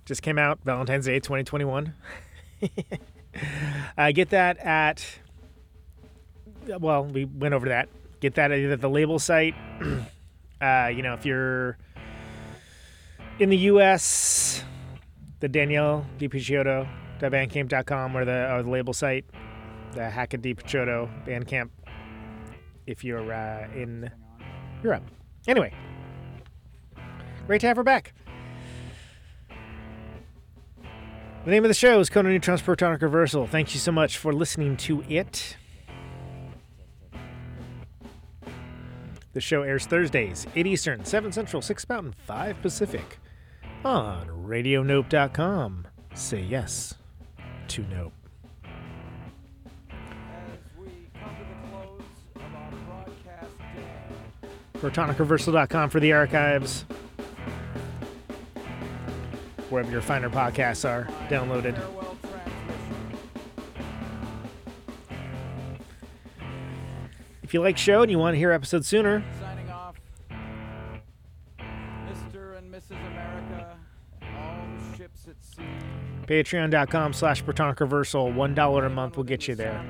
Just 0.06 0.22
came 0.22 0.40
out 0.40 0.60
Valentine's 0.64 1.06
Day 1.06 1.20
2021. 1.20 1.94
I 3.98 4.12
get 4.14 4.32
that 4.32 4.58
at, 4.58 5.20
well, 6.80 7.06
we 7.06 7.26
went 7.26 7.54
over 7.54 7.70
that 7.70 7.90
get 8.22 8.36
that 8.36 8.52
at 8.52 8.80
the 8.80 8.90
label 8.90 9.20
site. 9.20 9.56
uh, 10.62 10.90
you 10.94 11.02
know, 11.02 11.14
if 11.16 11.26
you're 11.26 11.78
in 13.40 13.50
the 13.50 13.58
U.S., 13.58 14.64
the 15.42 15.50
Danielle 15.50 16.06
de 16.20 16.30
Picciotto, 16.30 16.88
Bandcamp.com 17.30 18.16
or 18.16 18.26
the 18.26 18.52
or 18.54 18.64
the 18.64 18.70
label 18.70 18.94
site, 18.94 19.26
the 19.94 20.02
Hacke 20.02 20.42
de 20.42 20.54
Picciotto 20.54 21.10
Bandcamp. 21.26 21.70
If 22.88 23.04
you're 23.04 23.32
uh, 23.32 23.68
in 23.76 24.10
Europe, 24.84 25.04
anyway, 25.48 25.74
great 27.46 27.62
to 27.62 27.68
have 27.68 27.78
her 27.78 27.84
back. 27.84 28.14
The 31.46 31.52
name 31.52 31.64
of 31.64 31.70
the 31.70 31.76
show 31.76 32.00
is 32.00 32.10
Conan 32.10 32.32
Neutron's 32.32 32.62
Protonic 32.62 33.02
Reversal. 33.02 33.48
Thank 33.48 33.74
you 33.74 33.80
so 33.80 33.92
much 33.92 34.18
for 34.18 34.32
listening 34.32 34.78
to 34.78 35.04
it. 35.10 35.58
The 39.34 39.42
show 39.42 39.64
airs 39.64 39.86
Thursdays, 39.86 40.46
8 40.56 40.68
Eastern, 40.68 41.06
7 41.06 41.32
Central, 41.32 41.62
6 41.62 41.90
Mountain, 41.90 42.16
5 42.28 42.62
Pacific 42.62 43.20
on 43.84 44.28
RadioNope.com. 44.28 45.88
Say 46.14 46.42
yes 46.42 46.96
to 47.72 47.86
Nope. 47.90 48.12
ProtonicReversal.com 54.74 55.90
for 55.90 56.00
the 56.00 56.12
archives. 56.12 56.82
Wherever 59.70 59.90
your 59.90 60.02
finer 60.02 60.30
podcasts 60.30 60.90
are 60.90 61.06
downloaded. 61.30 61.80
If 67.44 67.54
you 67.54 67.62
like 67.62 67.78
show 67.78 68.02
and 68.02 68.12
you 68.12 68.18
want 68.18 68.34
to 68.34 68.38
hear 68.38 68.52
episodes 68.52 68.88
sooner, 68.88 69.24
patreon.com 76.32 77.12
slash 77.12 77.44
Reversal. 77.44 78.32
$1 78.32 78.86
a 78.86 78.90
month 78.90 79.18
will 79.18 79.26
get 79.26 79.50
you 79.50 79.56
there. 79.56 79.84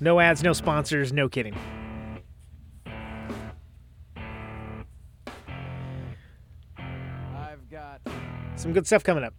No 0.00 0.18
ads, 0.18 0.42
no 0.42 0.54
sponsors, 0.54 1.12
no 1.12 1.28
kidding. 1.28 1.54
I've 6.78 7.68
got 7.70 8.00
Some 8.56 8.72
good 8.72 8.86
stuff 8.86 9.04
coming 9.04 9.22
up. 9.22 9.34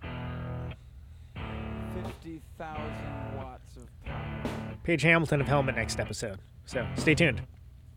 50,000 1.95 3.37
watts 3.37 3.77
of 3.77 3.87
power. 4.05 4.43
Paige 4.83 5.01
Hamilton 5.01 5.41
of 5.41 5.47
Helmet 5.47 5.75
next 5.75 5.99
episode. 5.99 6.37
So 6.65 6.87
stay 6.97 7.15
tuned. 7.15 7.41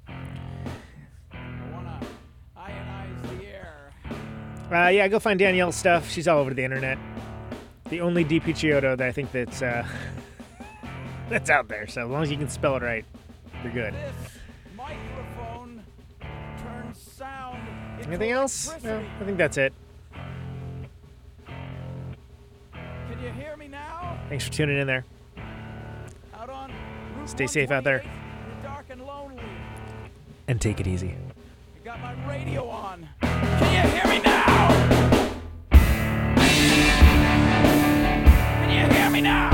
I 0.09 0.15
ionize 2.57 3.39
the 3.39 3.45
air. 3.47 3.93
Uh, 4.73 4.89
yeah, 4.89 5.07
go 5.09 5.19
find 5.19 5.39
Danielle's 5.39 5.77
stuff. 5.77 6.11
She's 6.11 6.27
all 6.27 6.39
over 6.39 6.55
the 6.55 6.65
internet. 6.65 6.97
The 7.95 8.01
only 8.01 8.25
de 8.25 8.41
Picciotto 8.41 8.97
that 8.97 9.07
I 9.07 9.12
think 9.12 9.31
that's 9.31 9.62
uh, 9.62 9.87
that's 11.31 11.49
out 11.49 11.69
there. 11.69 11.87
So 11.87 12.03
as 12.03 12.11
long 12.11 12.25
as 12.25 12.31
you 12.33 12.37
can 12.37 12.49
spell 12.49 12.75
it 12.75 12.83
right, 12.83 13.05
you're 13.62 13.73
good. 13.73 13.95
This 13.95 14.12
microphone 14.77 15.81
turns 16.61 17.01
sound 17.01 17.61
into 17.99 18.09
Anything 18.09 18.33
else? 18.33 18.75
No. 18.83 19.01
I 19.21 19.25
think 19.25 19.39
that's 19.39 19.59
it. 19.59 19.73
Can 22.66 23.23
you 23.23 23.31
hear 23.31 23.57
me 23.57 23.69
now? 23.69 24.19
Thanks 24.29 24.45
for 24.45 24.53
tuning 24.53 24.81
in 24.81 24.89
there. 24.89 25.05
Out 26.35 26.51
on 26.51 26.73
Stay 27.27 27.47
safe 27.47 27.71
out 27.71 27.85
there. 27.85 28.03
Dark 28.65 28.87
and 28.91 29.07
lonely. 29.07 29.41
And 30.49 30.61
take 30.61 30.81
it 30.81 30.89
easy. 30.89 31.15
You 31.77 31.85
got 31.85 32.01
my 32.01 32.15
radio 32.29 32.69
on. 32.69 33.09
Can 33.21 33.87
you 33.87 33.93
hear 33.93 34.12
me 34.12 34.21
now? 34.21 34.94
Me 39.15 39.20
now? 39.20 39.53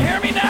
Hear 0.00 0.20
me 0.20 0.30
now? 0.32 0.49